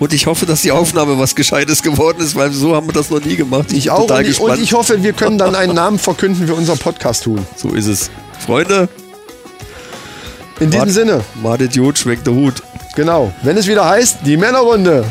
Und 0.00 0.12
ich 0.12 0.26
hoffe, 0.26 0.44
dass 0.44 0.62
die 0.62 0.72
Aufnahme 0.72 1.18
was 1.20 1.36
Gescheites 1.36 1.82
geworden 1.84 2.20
ist, 2.20 2.34
weil 2.34 2.50
so 2.52 2.74
haben 2.74 2.88
wir 2.88 2.92
das 2.92 3.10
noch 3.10 3.24
nie 3.24 3.36
gemacht. 3.36 3.70
Ich 3.72 3.84
bin 3.84 3.92
auch. 3.92 4.10
Und 4.10 4.26
ich, 4.26 4.40
und 4.40 4.60
ich 4.60 4.72
hoffe, 4.72 5.02
wir 5.04 5.12
können 5.12 5.38
dann 5.38 5.54
einen 5.54 5.74
Namen 5.74 6.00
verkünden 6.00 6.48
für 6.48 6.54
unser 6.54 6.74
Podcast 6.74 7.22
tun. 7.24 7.46
so 7.56 7.68
ist 7.74 7.86
es. 7.86 8.10
Freunde, 8.44 8.88
In 10.58 10.70
diesem 10.70 10.80
Wart- 10.86 10.90
Sinne, 10.90 11.20
Mad 11.42 11.62
Idiot 11.64 11.98
schwenkt 11.98 12.26
der 12.26 12.34
Hut. 12.34 12.62
genau. 12.96 13.32
Wenn 13.42 13.56
es 13.56 13.66
wieder 13.68 13.88
heißt, 13.88 14.18
die 14.26 14.36
Männerrunde. 14.36 15.04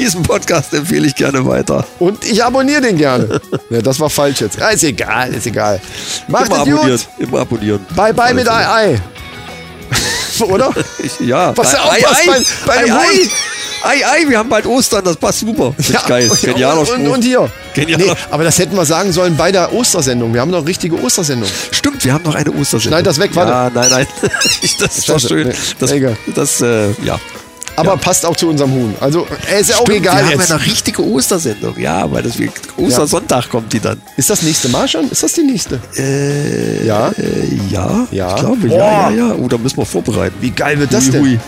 Diesen 0.00 0.22
Podcast 0.22 0.72
empfehle 0.74 1.06
ich 1.06 1.14
gerne 1.14 1.44
weiter. 1.46 1.86
Und 1.98 2.24
ich 2.24 2.42
abonniere 2.42 2.80
den 2.80 2.96
gerne. 2.96 3.40
Ja, 3.70 3.80
das 3.82 4.00
war 4.00 4.10
falsch 4.10 4.40
jetzt. 4.40 4.58
Ja, 4.58 4.70
ist 4.70 4.82
egal, 4.82 5.32
ist 5.32 5.46
egal. 5.46 5.80
Macht 6.26 6.46
Immer 6.46 6.54
es 6.56 6.60
abonnieren. 6.62 6.90
gut. 6.90 7.06
Immer 7.18 7.38
abonnieren. 7.40 7.86
Bye 7.94 8.12
bye 8.12 8.34
mit 8.34 8.48
Ei 8.48 8.66
Ei. 8.68 9.00
Oder? 10.44 10.72
Ich, 10.98 11.20
ja. 11.20 11.56
Was 11.56 11.72
ja 11.72 11.82
auch 11.82 11.92
Ei, 11.92 12.00
passt 12.02 12.20
Ei, 12.22 12.26
bei- 12.26 12.42
bei 12.66 12.74
Ei, 12.84 12.92
Ei. 12.92 13.28
Ei, 13.82 14.04
Ei, 14.24 14.28
wir 14.28 14.38
haben 14.38 14.48
bald 14.48 14.66
Ostern, 14.66 15.04
das 15.04 15.16
passt 15.16 15.40
super. 15.40 15.72
Das 15.76 15.88
ist 15.90 16.06
geil. 16.06 16.28
und- 16.30 16.40
Genialer 16.40 16.84
Spruch. 16.84 16.98
und, 16.98 17.06
und 17.08 17.22
hier. 17.22 17.50
Genialer 17.74 18.04
Nee, 18.04 18.12
aber 18.30 18.44
das 18.44 18.58
hätten 18.58 18.76
wir 18.76 18.84
sagen 18.84 19.12
sollen 19.12 19.36
bei 19.36 19.52
der 19.52 19.72
Ostersendung. 19.72 20.34
Wir 20.34 20.40
haben 20.40 20.50
noch 20.50 20.58
eine 20.58 20.66
richtige 20.68 20.96
Ostersendung. 21.00 21.48
Stimmt, 21.70 22.04
wir 22.04 22.12
haben 22.12 22.24
noch 22.24 22.34
eine 22.34 22.50
Ostersendung. 22.50 22.80
Schneid 22.98 23.06
das 23.06 23.18
weg, 23.18 23.30
warte. 23.34 23.52
Ja, 23.52 23.70
nein, 23.72 23.90
nein. 23.90 24.06
Das 24.80 24.98
ist 24.98 25.08
doch 25.08 25.14
Scheiße. 25.14 25.28
schön. 25.28 25.48
Nee, 25.48 25.54
Das, 25.78 25.92
egal. 25.92 26.16
das 26.34 26.60
äh, 26.60 26.90
ja. 27.04 27.18
Aber 27.80 27.96
passt 27.96 28.24
auch 28.26 28.36
zu 28.36 28.48
unserem 28.48 28.72
Huhn. 28.72 28.94
Also, 29.00 29.26
er 29.50 29.58
ist 29.60 29.70
ja 29.70 29.76
auch 29.76 29.82
Stimmt, 29.82 29.98
egal 29.98 30.16
wir 30.28 30.32
haben 30.38 30.40
ja 30.48 30.54
eine 30.54 30.64
richtige 30.66 31.02
Ostersendung. 31.02 31.78
Ja, 31.78 32.10
weil 32.10 32.22
das 32.22 32.38
wie 32.38 32.50
Ostersonntag 32.76 33.48
kommt 33.50 33.72
die 33.72 33.80
dann. 33.80 34.00
Ist 34.16 34.30
das 34.30 34.42
nächste 34.42 34.68
Mal 34.68 34.86
schon? 34.88 35.10
Ist 35.10 35.22
das 35.22 35.32
die 35.32 35.42
nächste? 35.42 35.80
Äh, 35.96 36.86
Ja. 36.86 37.08
Äh, 37.10 37.58
ja, 37.70 38.06
Ja. 38.10 38.34
ich 38.34 38.40
glaube, 38.40 38.66
Boah. 38.68 38.78
ja, 38.78 39.10
ja, 39.10 39.28
ja. 39.28 39.34
Oh, 39.34 39.48
da 39.48 39.58
müssen 39.58 39.76
wir 39.78 39.86
vorbereiten. 39.86 40.36
Wie 40.40 40.50
geil 40.50 40.78
wird 40.78 40.92
das 40.92 41.04
Hui, 41.06 41.12
denn? 41.12 41.20
hui. 41.22 41.38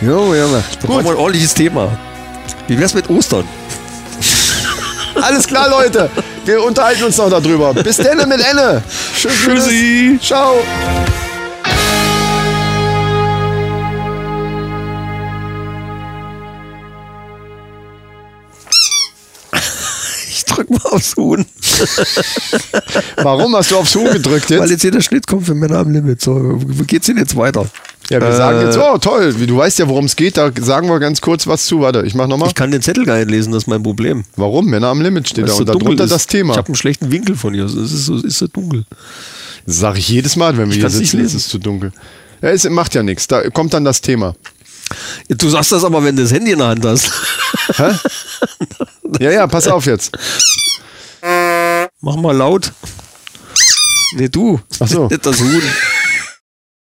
Jo, 0.02 0.34
Junge. 0.34 0.62
Da 0.80 0.86
brauchen 0.86 1.04
wir 1.04 1.10
ein 1.12 1.16
ordentliches 1.16 1.54
Thema. 1.54 1.88
Wie 2.68 2.78
wär's 2.78 2.92
mit 2.94 3.08
Ostern? 3.08 3.44
Alles 5.22 5.46
klar, 5.46 5.68
Leute. 5.70 6.10
Wir 6.44 6.62
unterhalten 6.62 7.04
uns 7.04 7.16
noch 7.16 7.30
darüber. 7.30 7.72
Bis 7.72 7.96
dann 7.96 8.28
mit 8.28 8.40
Enne. 8.40 8.82
Tschüss. 9.16 9.32
Tschüssi. 9.44 10.18
Ciao. 10.22 10.56
Drück 20.66 20.70
mal 20.84 20.90
aufs 20.90 21.16
Huhn. 21.16 21.44
Warum 23.16 23.54
hast 23.56 23.70
du 23.70 23.76
aufs 23.76 23.94
Huhn 23.94 24.10
gedrückt 24.12 24.50
Weil 24.50 24.60
jetzt? 24.60 24.70
jetzt 24.70 24.82
hier 24.82 24.90
der 24.90 25.00
Schnitt 25.00 25.26
kommt 25.26 25.46
für 25.46 25.54
Männer 25.54 25.78
am 25.78 25.90
Limit. 25.90 26.20
So, 26.20 26.60
wie 26.66 26.84
geht's 26.84 27.06
denn 27.06 27.16
jetzt 27.18 27.36
weiter? 27.36 27.66
Ja, 28.10 28.20
wir 28.20 28.28
Äh, 28.28 28.36
sagen 28.36 28.60
jetzt, 28.66 28.78
oh 28.78 28.98
toll, 28.98 29.32
du 29.32 29.56
weißt 29.56 29.78
ja, 29.78 29.88
worum 29.88 30.04
es 30.04 30.16
geht, 30.16 30.36
da 30.36 30.50
sagen 30.60 30.88
wir 30.88 30.98
ganz 31.00 31.20
kurz 31.20 31.46
was 31.46 31.64
zu. 31.66 31.80
Warte, 31.80 32.02
ich 32.04 32.14
mach 32.14 32.26
nochmal. 32.26 32.48
Ich 32.48 32.54
kann 32.54 32.70
den 32.70 32.82
Zettel 32.82 33.04
gar 33.06 33.16
nicht 33.18 33.30
lesen, 33.30 33.52
das 33.52 33.64
ist 33.64 33.66
mein 33.66 33.82
Problem. 33.82 34.24
Warum? 34.36 34.66
Männer 34.66 34.88
am 34.88 35.00
Limit 35.00 35.28
steht 35.28 35.44
Weil 35.44 35.48
da 35.48 35.52
und 35.54 35.58
so 35.58 35.64
dunkel 35.64 35.84
darunter 35.84 36.04
ist. 36.04 36.10
das 36.12 36.26
Thema. 36.26 36.52
Ich 36.52 36.58
habe 36.58 36.68
einen 36.68 36.74
schlechten 36.76 37.10
Winkel 37.10 37.36
von 37.36 37.54
hier. 37.54 37.64
Es 37.64 37.74
ist 37.74 38.06
so, 38.06 38.16
ist 38.16 38.38
so 38.38 38.46
dunkel. 38.46 38.84
Das 39.66 39.78
sage 39.78 39.98
ich 39.98 40.08
jedes 40.08 40.36
Mal, 40.36 40.56
wenn 40.58 40.68
wir 40.68 40.74
hier 40.74 40.82
kann's 40.82 40.98
nicht 40.98 41.10
sitzen, 41.10 41.24
ist 41.24 41.34
es 41.34 41.48
zu 41.48 41.58
dunkel. 41.58 41.92
Ja, 42.42 42.50
es 42.50 42.68
macht 42.68 42.94
ja 42.94 43.02
nichts, 43.02 43.26
da 43.26 43.48
kommt 43.48 43.72
dann 43.72 43.84
das 43.84 44.02
Thema. 44.02 44.34
Du 45.28 45.48
sagst 45.48 45.72
das 45.72 45.84
aber, 45.84 46.02
wenn 46.04 46.16
du 46.16 46.22
das 46.22 46.32
Handy 46.32 46.52
in 46.52 46.58
der 46.58 46.68
Hand 46.68 46.84
hast. 46.84 47.10
Ja, 49.20 49.30
ja, 49.30 49.46
pass 49.46 49.68
auf 49.68 49.86
jetzt. 49.86 50.10
Mach 52.00 52.16
mal 52.16 52.36
laut. 52.36 52.72
Nee, 54.16 54.28
du. 54.28 54.60
Ach 54.80 54.88
so. 54.88 55.06
Nicht 55.06 55.24
das 55.24 55.38
Huhn. 55.38 55.62